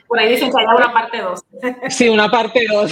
Por 0.08 0.20
ahí 0.20 0.30
dicen 0.30 0.52
que 0.52 0.60
hay 0.60 0.66
una 0.66 0.94
parte 0.94 1.18
2. 1.20 1.46
Sí, 1.90 2.10
una 2.10 2.30
parte 2.30 2.66
2. 2.72 2.92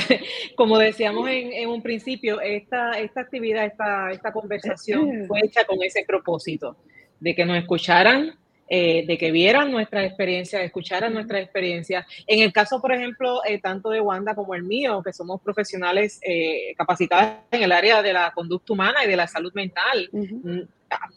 Como 0.56 0.78
decíamos 0.80 1.30
en, 1.30 1.54
en, 1.54 1.70
un 1.70 1.82
principio, 1.82 2.42
esta, 2.42 3.00
esta 3.00 3.22
actividad, 3.22 3.66
esta, 3.66 4.12
esta 4.12 4.32
conversación 4.32 5.26
fue 5.28 5.42
hecha 5.44 5.64
con 5.66 5.82
ese 5.84 6.04
propósito, 6.06 6.76
de 7.20 7.36
que 7.36 7.46
nos 7.46 7.58
escucharan, 7.58 8.36
eh, 8.68 9.06
de 9.06 9.18
que 9.18 9.32
vieran 9.32 9.72
nuestras 9.72 10.06
experiencias, 10.06 10.64
escucharan 10.64 11.14
nuestras 11.14 11.44
experiencias. 11.44 12.06
En 12.26 12.42
el 12.42 12.52
caso, 12.52 12.82
por 12.82 12.92
ejemplo, 12.92 13.42
eh, 13.46 13.60
tanto 13.60 13.90
de 13.90 14.00
Wanda 14.02 14.34
como 14.34 14.56
el 14.56 14.64
mío, 14.64 15.04
que 15.04 15.14
somos 15.14 15.42
profesionales 15.42 16.20
eh, 16.24 16.74
capacitados 16.76 17.36
en 17.52 17.62
el 17.62 17.72
área 17.72 18.02
de 18.02 18.14
la 18.14 18.32
conducta 18.32 18.74
humana 18.74 19.04
y 19.04 19.08
de 19.08 19.16
la 19.16 19.28
salud 19.28 19.54
mental, 19.54 20.10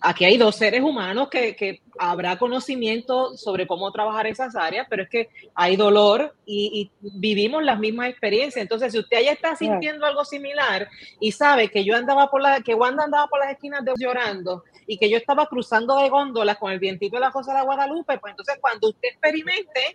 aquí 0.01 0.25
hay 0.25 0.37
dos 0.37 0.57
seres 0.57 0.83
humanos 0.83 1.29
que, 1.29 1.57
que, 1.57 1.83
habrá 1.99 2.37
conocimiento 2.39 3.37
sobre 3.37 3.67
cómo 3.67 3.91
trabajar 3.91 4.27
esas 4.27 4.55
áreas, 4.55 4.87
pero 4.91 5.05
es 5.05 5.09
que 5.09 5.31
hay 5.55 5.77
dolor 5.77 6.35
y, 6.45 6.91
vivimos 7.01 7.65
las 7.65 7.79
mismas 7.79 8.11
experiencias. 8.11 8.63
Entonces, 8.63 8.93
si 8.93 8.99
usted 8.99 9.23
ya 9.23 9.33
está 9.33 9.57
sintiendo 9.57 10.05
algo 10.05 10.25
similar 10.25 10.89
y 11.21 11.33
sabe 11.33 11.71
que 11.71 11.85
yo 11.85 11.97
andaba 11.97 12.31
por 12.31 12.43
la, 12.43 12.61
que 12.61 12.75
Wanda 12.75 13.05
andaba 13.05 13.29
por 13.29 13.41
las 13.41 13.53
esquinas 13.53 13.85
de 13.85 13.93
llorando 13.99 14.65
y 14.87 14.99
que 14.99 15.09
yo 15.09 15.17
estaba 15.17 15.47
cruzando 15.47 15.99
de 15.99 16.09
góndolas 16.09 16.59
con 16.59 16.71
el 16.71 16.79
vientito 16.79 17.17
de 17.17 17.21
la 17.21 17.31
Cosa 17.31 17.55
de 17.55 17.65
Guadalupe, 17.65 18.19
pues 18.19 18.33
entonces 18.33 18.59
cuando 18.61 18.91
usted 18.91 19.09
experimente, 19.09 19.95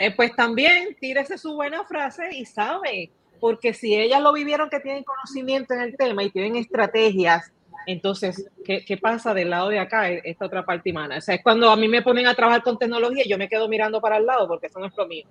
eh, 0.00 0.14
pues 0.14 0.34
también 0.36 0.96
tírese 1.00 1.38
su 1.38 1.54
buena 1.54 1.84
frase 1.84 2.28
y 2.32 2.44
sabe, 2.44 3.10
porque 3.40 3.72
si 3.72 3.94
ellas 3.94 4.20
lo 4.20 4.32
vivieron 4.32 4.68
que 4.68 4.80
tienen 4.80 5.04
conocimiento 5.04 5.74
en 5.74 5.80
el 5.80 5.96
tema 5.96 6.22
y 6.24 6.30
tienen 6.30 6.56
estrategias 6.56 7.52
entonces, 7.88 8.50
¿qué, 8.66 8.98
pasa 9.00 9.32
del 9.32 9.48
lado 9.48 9.70
de 9.70 9.78
acá, 9.78 10.12
e, 10.12 10.20
esta 10.22 10.44
otra 10.44 10.62
parte 10.62 10.90
humana? 10.90 11.16
O 11.16 11.20
sea, 11.22 11.36
es 11.36 11.42
cuando 11.42 11.70
a 11.70 11.76
mí 11.76 11.88
me 11.88 12.02
ponen 12.02 12.26
a 12.26 12.34
trabajar 12.34 12.62
con 12.62 12.78
tecnología 12.78 13.22
y 13.24 13.30
yo 13.30 13.38
me 13.38 13.48
quedo 13.48 13.66
mirando 13.66 13.98
para 13.98 14.18
el 14.18 14.26
lado 14.26 14.46
porque 14.46 14.66
eso 14.66 14.78
no 14.78 14.84
es 14.84 14.92
lo 14.94 15.06
mío. 15.06 15.24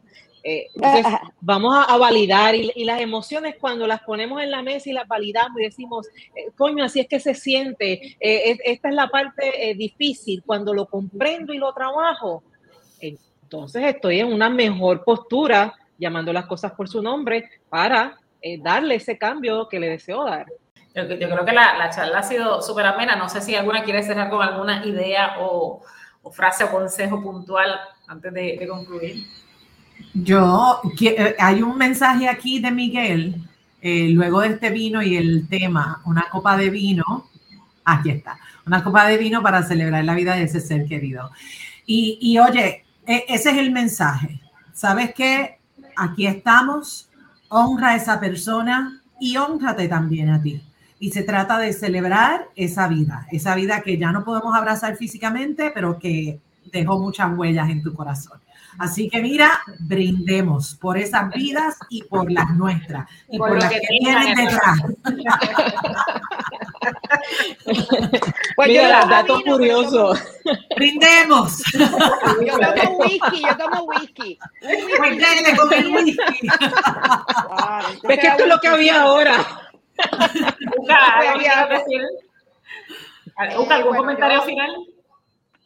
Eh, 0.44 0.66
entonces, 0.74 1.06
vamos 1.40 1.86
a, 1.88 1.96
validar 1.98 2.56
y, 2.56 2.84
las 2.84 3.00
emociones 3.00 3.58
cuando 3.62 3.86
las 3.86 4.02
ponemos 4.02 4.42
en 4.42 4.50
la 4.50 4.64
mesa 4.64 4.90
y 4.90 4.94
las 4.94 5.08
validamos 5.08 5.60
y 5.60 5.66
decimos, 5.66 6.08
eh, 6.36 6.50
coño, 6.58 6.84
así 6.84 7.00
es 7.00 7.08
que 7.08 7.20
se 7.20 7.36
siente, 7.36 8.18
eh, 8.20 8.58
esta 8.66 8.90
es 8.90 8.96
la 8.96 9.08
parte 9.08 9.76
difícil, 9.78 10.42
cuando 10.44 10.74
lo 10.74 10.88
comprendo 10.88 11.54
y 11.54 11.60
lo 11.60 11.72
trabajo, 11.74 12.42
entonces 13.00 13.84
estoy 13.84 14.20
en 14.20 14.34
una 14.34 14.50
mejor 14.50 15.04
postura 15.04 15.76
llamando 16.00 16.34
las 16.34 16.48
cosas 16.48 16.72
por 16.72 16.90
su 16.90 17.04
nombre 17.04 17.52
para 17.70 18.18
darle 18.60 18.96
ese 18.96 19.16
cambio 19.16 19.70
que 19.70 19.80
le 19.80 19.90
deseo 19.90 20.24
dar. 20.24 20.48
Yo, 20.98 21.08
creo 21.08 21.46
que 21.46 21.52
la, 21.52 21.92
charla 21.92 22.20
ha 22.20 22.24
sido 22.24 22.60
súper 22.64 22.88
amena. 22.88 23.16
No 23.16 23.30
sé 23.30 23.40
si 23.42 23.56
alguna 23.56 23.84
quiere 23.84 24.02
cerrar 24.02 24.32
con 24.32 24.42
alguna 24.42 24.84
idea 24.84 25.36
o, 25.40 25.84
frase 26.32 26.64
o 26.64 26.72
consejo 26.72 27.22
puntual 27.22 27.70
antes 28.08 28.34
de, 28.34 28.68
concluir. 28.68 29.28
Yo, 30.14 30.82
eh, 31.00 31.36
hay 31.38 31.62
un 31.62 31.78
mensaje 31.78 32.28
aquí 32.28 32.60
de 32.60 32.72
Miguel, 32.72 33.48
eh, 33.80 34.10
luego 34.10 34.42
de 34.42 34.48
este 34.48 34.72
vino 34.72 35.04
y 35.04 35.16
el 35.16 35.48
tema, 35.48 36.02
una 36.06 36.28
copa 36.32 36.58
de 36.58 36.72
vino, 36.72 37.30
aquí 37.86 38.10
está, 38.10 38.40
una 38.66 38.84
copa 38.84 39.08
de 39.08 39.18
vino 39.18 39.44
para 39.44 39.62
celebrar 39.62 40.04
la 40.04 40.16
vida 40.16 40.36
de 40.36 40.44
ese 40.44 40.60
ser 40.60 40.88
querido. 40.88 41.30
Y, 41.86 42.38
oye, 42.40 42.86
e, 43.06 43.26
ese 43.30 43.52
es 43.52 43.58
el 43.58 43.72
mensaje. 43.72 44.42
¿Sabes 44.74 45.14
qué? 45.14 45.60
Aquí 45.96 46.26
estamos, 46.26 47.08
honra 47.50 47.90
a 47.90 47.96
esa 47.96 48.20
persona 48.20 49.02
y 49.20 49.38
honrate 49.38 49.88
también 49.88 50.30
a 50.30 50.42
ti 50.42 50.62
y 51.00 51.12
se 51.12 51.24
trata 51.24 51.60
de 51.60 51.74
celebrar 51.74 52.48
esa 52.56 52.88
vida, 52.88 53.28
esa 53.32 53.56
vida 53.56 53.82
que 53.82 53.98
ya 53.98 54.12
no 54.12 54.24
podemos 54.24 54.56
abrazar 54.56 54.96
físicamente, 54.96 55.72
pero 55.72 56.00
que 56.00 56.40
dejó 56.72 57.00
muchas 57.00 57.38
huellas 57.38 57.70
en 57.70 57.84
tu 57.84 57.94
corazón. 57.94 58.40
Así 58.80 59.10
que 59.10 59.22
mira, 59.22 59.60
brindemos 59.80 60.76
por 60.76 60.98
esas 60.98 61.30
vidas 61.32 61.76
y 61.90 62.04
por 62.04 62.32
las 62.32 62.56
nuestras 62.56 63.10
y 63.28 63.38
por, 63.38 63.58
las 63.58 63.70
que, 63.72 63.80
tienen 63.80 64.36
detrás. 64.36 64.80
pues 68.56 68.68
mira, 68.68 69.02
yo 69.02 69.08
dato 69.10 69.42
curioso. 69.44 70.14
Brindemos. 70.76 71.64
Yo 71.74 71.88
tomo 72.60 72.98
whisky, 73.00 73.42
yo 73.42 73.58
tomo 73.58 73.86
whisky. 73.86 74.38
Pues 74.62 74.86
whisky. 76.04 76.20
es 78.10 78.20
que 78.20 78.28
esto 78.28 78.44
es 78.44 78.50
lo 78.50 78.60
que 78.60 78.68
había 78.68 79.02
ahora. 79.02 79.67
¿Algún 83.38 83.96
comentario 83.96 84.42
final? 84.44 84.76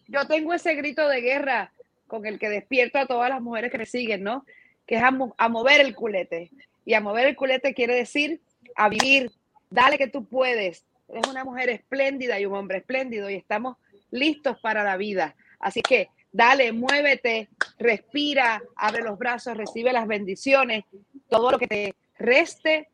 Yo 0.08 0.28
tengo 0.28 0.54
ese 0.54 0.76
grito 0.76 1.08
de 1.08 1.22
guerra 1.22 1.72
con 2.08 2.26
el 2.26 2.38
que 2.40 2.50
despierto 2.50 3.00
a 3.00 3.06
todas 3.06 3.30
las 3.30 3.42
mujeres 3.42 3.72
que 3.72 3.78
me 3.78 3.86
siguen, 3.86 4.24
¿no? 4.24 4.46
Que 4.86 4.96
es 4.96 5.04
a, 5.04 5.50
mover 5.50 5.80
el 5.80 5.96
culete. 5.96 6.52
Y 6.84 6.94
a 6.94 7.02
mover 7.02 7.28
el 7.28 7.36
culete 7.36 7.74
quiere 7.74 7.96
decir 7.96 8.42
a 8.76 8.90
vivir, 8.90 9.32
dale 9.70 9.98
que 9.98 10.08
tú 10.08 10.26
puedes. 10.26 10.86
Eres 11.08 11.28
una 11.28 11.46
mujer 11.46 11.70
espléndida 11.70 12.40
y 12.40 12.46
un 12.46 12.56
hombre 12.56 12.80
espléndido 12.80 13.30
y 13.30 13.36
estamos 13.36 13.78
listos 14.10 14.60
para 14.60 14.84
la 14.84 14.98
vida. 14.98 15.36
Así 15.60 15.82
que 15.82 16.10
dale, 16.32 16.74
muévete, 16.74 17.48
respira, 17.80 18.62
abre 18.76 19.04
los 19.04 19.18
brazos, 19.18 19.56
recibe 19.56 19.94
las 19.94 20.08
bendiciones, 20.08 20.84
todo 21.30 21.52
lo 21.52 21.60
que 21.60 21.68
te 21.68 21.96
reste 22.18 22.90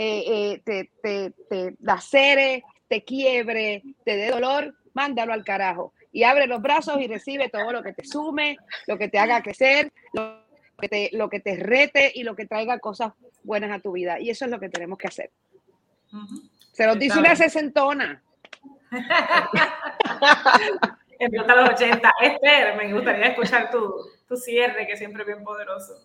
eh, 0.00 0.22
eh, 0.28 0.62
te, 0.64 0.92
te, 1.02 1.32
te 1.50 1.74
lacere, 1.80 2.62
te 2.86 3.02
quiebre, 3.02 3.82
te 4.04 4.16
dé 4.16 4.30
dolor, 4.30 4.76
mándalo 4.94 5.32
al 5.32 5.42
carajo. 5.42 5.92
Y 6.12 6.22
abre 6.22 6.46
los 6.46 6.62
brazos 6.62 7.00
y 7.00 7.08
recibe 7.08 7.48
todo 7.48 7.72
lo 7.72 7.82
que 7.82 7.92
te 7.92 8.04
sume, 8.04 8.58
lo 8.86 8.96
que 8.96 9.08
te 9.08 9.18
haga 9.18 9.42
crecer, 9.42 9.92
lo 10.12 10.44
que 10.78 10.88
te, 10.88 11.10
lo 11.14 11.28
que 11.28 11.40
te 11.40 11.56
rete 11.56 12.12
y 12.14 12.22
lo 12.22 12.36
que 12.36 12.46
traiga 12.46 12.78
cosas 12.78 13.12
buenas 13.42 13.72
a 13.72 13.80
tu 13.80 13.90
vida. 13.90 14.20
Y 14.20 14.30
eso 14.30 14.44
es 14.44 14.52
lo 14.52 14.60
que 14.60 14.68
tenemos 14.68 14.98
que 14.98 15.08
hacer. 15.08 15.32
Se 16.70 16.86
los 16.86 16.96
dice 16.96 17.18
una 17.18 17.34
sesentona. 17.34 18.22
en 21.18 21.32
los 21.32 21.70
80. 21.70 22.12
Esther, 22.22 22.76
me 22.76 22.92
gustaría 22.92 23.26
escuchar 23.26 23.68
tu, 23.72 23.92
tu 24.28 24.36
cierre, 24.36 24.86
que 24.86 24.96
siempre 24.96 25.22
es 25.22 25.26
bien 25.26 25.42
poderoso. 25.42 26.00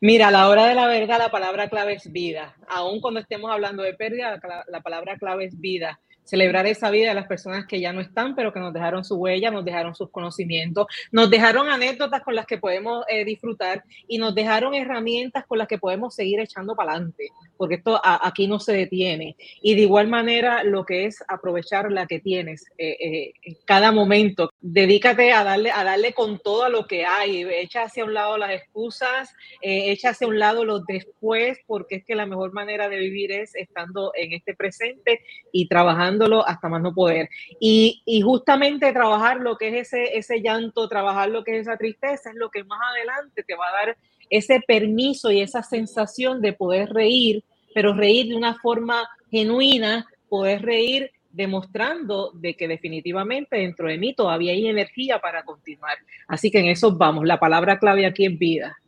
Mira, 0.00 0.28
a 0.28 0.30
la 0.30 0.48
hora 0.48 0.66
de 0.66 0.74
la 0.74 0.86
verdad, 0.86 1.18
la 1.18 1.30
palabra 1.30 1.68
clave 1.68 1.94
es 1.94 2.10
vida. 2.10 2.56
Aún 2.68 3.00
cuando 3.00 3.20
estemos 3.20 3.50
hablando 3.50 3.82
de 3.82 3.94
pérdida, 3.94 4.40
la 4.68 4.80
palabra 4.80 5.16
clave 5.16 5.46
es 5.46 5.60
vida 5.60 6.00
celebrar 6.24 6.66
esa 6.66 6.90
vida 6.90 7.08
de 7.08 7.14
las 7.14 7.26
personas 7.26 7.66
que 7.66 7.80
ya 7.80 7.92
no 7.92 8.00
están, 8.00 8.34
pero 8.34 8.52
que 8.52 8.60
nos 8.60 8.72
dejaron 8.72 9.04
su 9.04 9.16
huella, 9.16 9.50
nos 9.50 9.64
dejaron 9.64 9.94
sus 9.94 10.10
conocimientos, 10.10 10.86
nos 11.10 11.30
dejaron 11.30 11.68
anécdotas 11.68 12.22
con 12.22 12.34
las 12.34 12.46
que 12.46 12.58
podemos 12.58 13.04
eh, 13.08 13.24
disfrutar 13.24 13.84
y 14.06 14.18
nos 14.18 14.34
dejaron 14.34 14.74
herramientas 14.74 15.44
con 15.46 15.58
las 15.58 15.68
que 15.68 15.78
podemos 15.78 16.14
seguir 16.14 16.40
echando 16.40 16.74
para 16.74 16.92
adelante, 16.92 17.28
porque 17.56 17.76
esto 17.76 18.00
aquí 18.02 18.46
no 18.46 18.60
se 18.60 18.72
detiene. 18.72 19.36
Y 19.60 19.74
de 19.74 19.82
igual 19.82 20.08
manera, 20.08 20.64
lo 20.64 20.84
que 20.84 21.06
es 21.06 21.22
aprovechar 21.28 21.90
la 21.90 22.06
que 22.06 22.20
tienes 22.20 22.64
eh, 22.78 23.32
eh, 23.44 23.56
cada 23.64 23.92
momento. 23.92 24.50
Dedícate 24.64 25.32
a 25.32 25.42
darle, 25.42 25.72
a 25.72 25.82
darle 25.82 26.12
con 26.14 26.38
todo 26.38 26.62
a 26.62 26.68
lo 26.68 26.86
que 26.86 27.04
hay, 27.04 27.42
echa 27.42 27.82
hacia 27.82 28.04
un 28.04 28.14
lado 28.14 28.38
las 28.38 28.52
excusas, 28.52 29.34
echa 29.60 30.10
hacia 30.10 30.28
un 30.28 30.38
lado 30.38 30.64
los 30.64 30.86
después, 30.86 31.58
porque 31.66 31.96
es 31.96 32.04
que 32.04 32.14
la 32.14 32.26
mejor 32.26 32.52
manera 32.52 32.88
de 32.88 32.96
vivir 32.96 33.32
es 33.32 33.56
estando 33.56 34.12
en 34.14 34.32
este 34.32 34.54
presente 34.54 35.20
y 35.50 35.66
trabajando 35.66 36.46
hasta 36.46 36.68
más 36.68 36.80
no 36.80 36.94
poder. 36.94 37.28
Y, 37.58 38.02
justamente 38.22 38.92
trabajar 38.92 39.40
lo 39.40 39.56
que 39.56 39.68
es 39.68 39.92
ese, 39.92 40.16
ese 40.16 40.40
llanto, 40.40 40.88
trabajar 40.88 41.28
lo 41.28 41.42
que 41.42 41.56
es 41.56 41.62
esa 41.62 41.76
tristeza, 41.76 42.30
es 42.30 42.36
lo 42.36 42.48
que 42.50 42.62
más 42.62 42.78
adelante 42.92 43.42
te 43.42 43.56
va 43.56 43.68
a 43.68 43.86
dar 43.86 43.96
ese 44.30 44.60
permiso 44.60 45.32
y 45.32 45.40
esa 45.40 45.64
sensación 45.64 46.40
de 46.40 46.52
poder 46.52 46.90
reír, 46.90 47.42
pero 47.74 47.94
reír 47.94 48.28
de 48.28 48.36
una 48.36 48.54
forma 48.60 49.08
genuina, 49.28 50.06
poder 50.28 50.62
reír 50.62 51.10
demostrando 51.32 52.30
de 52.34 52.54
que 52.56 52.68
definitivamente 52.68 53.56
dentro 53.56 53.88
de 53.88 53.98
mí 53.98 54.14
todavía 54.14 54.52
hay 54.52 54.68
energía 54.68 55.20
para 55.20 55.44
continuar. 55.44 55.98
Así 56.28 56.50
que 56.50 56.60
en 56.60 56.66
eso 56.66 56.92
vamos, 56.92 57.24
la 57.24 57.40
palabra 57.40 57.78
clave 57.78 58.06
aquí 58.06 58.26
es 58.26 58.38
vida. 58.38 58.78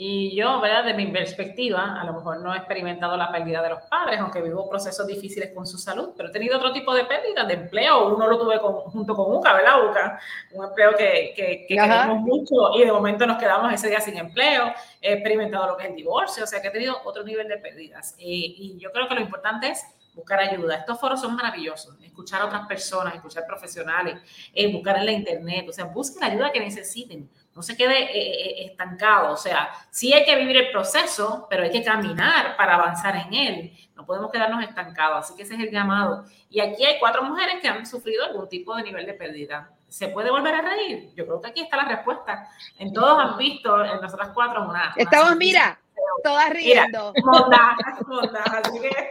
Y 0.00 0.36
yo, 0.36 0.60
¿verdad? 0.60 0.84
De 0.84 0.94
mi 0.94 1.06
perspectiva, 1.08 2.00
a 2.00 2.04
lo 2.04 2.12
mejor 2.12 2.40
no 2.40 2.54
he 2.54 2.58
experimentado 2.58 3.16
la 3.16 3.32
pérdida 3.32 3.60
de 3.60 3.70
los 3.70 3.82
padres, 3.90 4.20
aunque 4.20 4.40
vivo 4.40 4.70
procesos 4.70 5.04
difíciles 5.08 5.50
con 5.52 5.66
su 5.66 5.76
salud, 5.76 6.10
pero 6.16 6.28
he 6.28 6.32
tenido 6.32 6.56
otro 6.56 6.72
tipo 6.72 6.94
de 6.94 7.04
pérdida 7.04 7.42
de 7.42 7.54
empleo. 7.54 8.14
Uno 8.14 8.28
lo 8.28 8.38
tuve 8.38 8.58
junto 8.58 9.16
con 9.16 9.34
UCA, 9.34 9.54
¿verdad, 9.54 9.90
UCA? 9.90 10.20
Un 10.52 10.66
empleo 10.66 10.92
que, 10.96 11.32
que, 11.34 11.66
queremos 11.66 12.20
mucho 12.20 12.78
y 12.78 12.84
de 12.84 12.92
momento 12.92 13.26
nos 13.26 13.38
quedamos 13.38 13.72
ese 13.72 13.88
día 13.88 14.00
sin 14.00 14.16
empleo. 14.16 14.72
He 15.02 15.14
experimentado 15.14 15.66
lo 15.66 15.76
que 15.76 15.82
es 15.82 15.90
el 15.90 15.96
divorcio, 15.96 16.44
o 16.44 16.46
sea 16.46 16.62
que 16.62 16.68
he 16.68 16.70
tenido 16.70 16.96
otro 17.04 17.24
nivel 17.24 17.48
de 17.48 17.58
pérdidas. 17.58 18.14
Y, 18.20 18.76
y 18.76 18.78
yo 18.78 18.92
creo 18.92 19.08
que 19.08 19.16
lo 19.16 19.20
importante 19.20 19.70
es 19.70 19.84
buscar 20.18 20.40
ayuda. 20.40 20.76
Estos 20.76 21.00
foros 21.00 21.20
son 21.20 21.34
maravillosos. 21.34 21.96
Escuchar 22.02 22.42
a 22.42 22.46
otras 22.46 22.66
personas, 22.66 23.14
escuchar 23.14 23.46
profesionales, 23.46 24.20
eh, 24.52 24.72
buscar 24.72 24.98
en 24.98 25.06
la 25.06 25.12
internet. 25.12 25.66
O 25.68 25.72
sea, 25.72 25.86
busquen 25.86 26.20
la 26.20 26.26
ayuda 26.26 26.52
que 26.52 26.60
necesiten 26.60 27.30
no 27.58 27.62
se 27.62 27.76
quede 27.76 28.04
eh, 28.04 28.10
eh, 28.16 28.66
estancado. 28.66 29.32
O 29.32 29.36
sea, 29.36 29.68
sí 29.90 30.12
hay 30.12 30.24
que 30.24 30.36
vivir 30.36 30.56
el 30.56 30.70
proceso, 30.70 31.48
pero 31.50 31.64
hay 31.64 31.72
que 31.72 31.82
caminar 31.82 32.56
para 32.56 32.76
avanzar 32.76 33.16
en 33.16 33.34
él. 33.34 33.72
No 33.96 34.06
podemos 34.06 34.30
quedarnos 34.30 34.62
estancados. 34.62 35.24
Así 35.24 35.34
que 35.34 35.42
ese 35.42 35.54
es 35.54 35.60
el 35.62 35.72
llamado. 35.72 36.24
Y 36.48 36.60
aquí 36.60 36.84
hay 36.84 37.00
cuatro 37.00 37.24
mujeres 37.24 37.56
que 37.60 37.66
han 37.66 37.84
sufrido 37.84 38.24
algún 38.24 38.48
tipo 38.48 38.76
de 38.76 38.84
nivel 38.84 39.06
de 39.06 39.14
pérdida. 39.14 39.72
¿Se 39.88 40.06
puede 40.06 40.30
volver 40.30 40.54
a 40.54 40.62
reír? 40.62 41.10
Yo 41.16 41.26
creo 41.26 41.40
que 41.40 41.48
aquí 41.48 41.62
está 41.62 41.78
la 41.78 41.88
respuesta. 41.88 42.48
En 42.78 42.92
todos 42.92 43.18
han 43.18 43.36
visto, 43.36 43.84
en 43.84 44.00
nosotras 44.00 44.30
cuatro, 44.32 44.68
una. 44.68 44.94
Estamos, 44.96 45.34
mira, 45.34 45.80
todas 46.22 46.50
riendo. 46.50 47.12
Así 47.14 48.80
que 48.80 49.10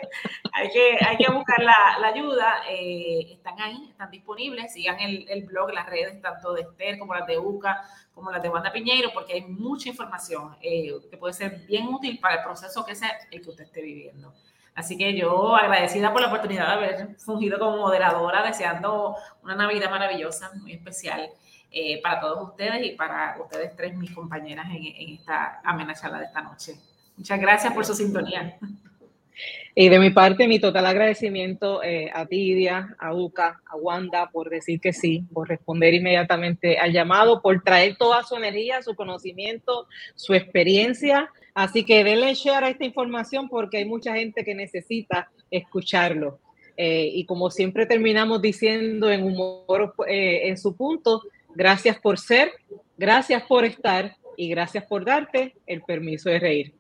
hay 0.54 0.70
que, 0.70 0.98
hay 1.06 1.18
que 1.18 1.32
buscar 1.32 1.62
la, 1.62 1.98
la 2.00 2.08
ayuda. 2.08 2.64
Eh, 2.70 3.34
están 3.34 3.60
ahí, 3.60 3.88
están 3.90 4.10
disponibles. 4.12 4.74
Sigan 4.74 5.00
el, 5.00 5.26
el, 5.30 5.46
blog, 5.46 5.72
las 5.72 5.86
redes, 5.88 6.22
tanto 6.22 6.54
de 6.54 6.62
Esther 6.62 6.98
como 6.98 7.14
las 7.14 7.28
de 7.28 7.38
UCA, 7.38 7.84
como 8.14 8.32
las 8.32 8.42
de 8.42 8.50
Wanda 8.50 8.72
Piñeiro, 8.72 9.12
porque 9.14 9.34
hay 9.34 9.42
mucha 9.42 9.90
información 9.90 10.56
eh, 10.62 10.94
que 11.10 11.18
puede 11.18 11.34
ser 11.34 11.66
bien 11.68 11.88
útil 11.88 12.20
para 12.20 12.36
el 12.36 12.44
proceso 12.44 12.86
que 12.86 12.96
sea 12.96 13.12
el 13.32 13.42
que 13.42 13.50
usted 13.50 13.66
esté 13.66 13.82
viviendo. 13.82 14.34
Así 14.74 14.96
que 14.96 15.16
yo 15.18 15.56
agradecida 15.56 16.12
por 16.12 16.22
la 16.22 16.28
oportunidad 16.28 16.68
de 16.68 16.74
haber 16.74 17.16
fungido 17.18 17.58
como 17.58 17.78
moderadora, 17.78 18.44
deseando 18.44 19.16
una 19.42 19.56
Navidad 19.56 19.90
maravillosa, 19.90 20.52
muy 20.56 20.74
especial 20.74 21.32
eh, 21.72 22.00
para 22.02 22.20
todos 22.20 22.50
ustedes 22.50 22.86
y 22.86 22.92
para 22.92 23.38
ustedes 23.42 23.76
tres, 23.76 23.96
mis 23.96 24.14
compañeras, 24.14 24.68
en, 24.70 24.86
en 24.86 25.16
esta 25.16 25.62
amenaza 25.64 26.10
de 26.10 26.26
esta 26.26 26.42
noche. 26.42 26.76
Muchas 27.18 27.40
gracias 27.40 27.74
por 27.74 27.86
su 27.86 27.94
sintonía. 27.94 28.58
Y 29.80 29.90
de 29.90 30.00
mi 30.00 30.10
parte, 30.10 30.48
mi 30.48 30.58
total 30.58 30.88
agradecimiento 30.88 31.84
eh, 31.84 32.10
a 32.12 32.26
Tidia, 32.26 32.96
a 32.98 33.14
Uca, 33.14 33.62
a 33.64 33.76
Wanda 33.76 34.28
por 34.32 34.50
decir 34.50 34.80
que 34.80 34.92
sí, 34.92 35.24
por 35.32 35.48
responder 35.48 35.94
inmediatamente 35.94 36.80
al 36.80 36.92
llamado, 36.92 37.44
por 37.44 37.62
traer 37.62 37.96
toda 37.96 38.24
su 38.24 38.36
energía, 38.36 38.82
su 38.82 38.96
conocimiento, 38.96 39.88
su 40.16 40.34
experiencia. 40.34 41.30
Así 41.54 41.84
que 41.86 42.04
denle 42.04 42.34
share 42.34 42.64
a 42.64 42.70
esta 42.70 42.86
información 42.86 43.50
porque 43.50 43.78
hay 43.78 43.86
mucha 43.86 44.16
gente 44.16 44.44
que 44.44 44.56
necesita 44.56 45.30
escucharlo. 45.52 46.40
Eh, 46.76 47.12
y 47.14 47.26
como 47.26 47.52
siempre 47.52 47.86
terminamos 47.86 48.42
diciendo 48.42 49.12
en 49.12 49.24
humor 49.24 49.94
eh, 50.08 50.48
en 50.48 50.58
su 50.58 50.76
punto, 50.76 51.22
gracias 51.54 52.00
por 52.00 52.18
ser, 52.18 52.52
gracias 52.98 53.44
por 53.44 53.64
estar 53.64 54.16
y 54.38 54.50
gracias 54.50 54.86
por 54.86 55.06
darte 55.06 55.56
el 55.68 55.84
permiso 55.84 56.32
de 56.32 56.40
reír. 56.40 56.74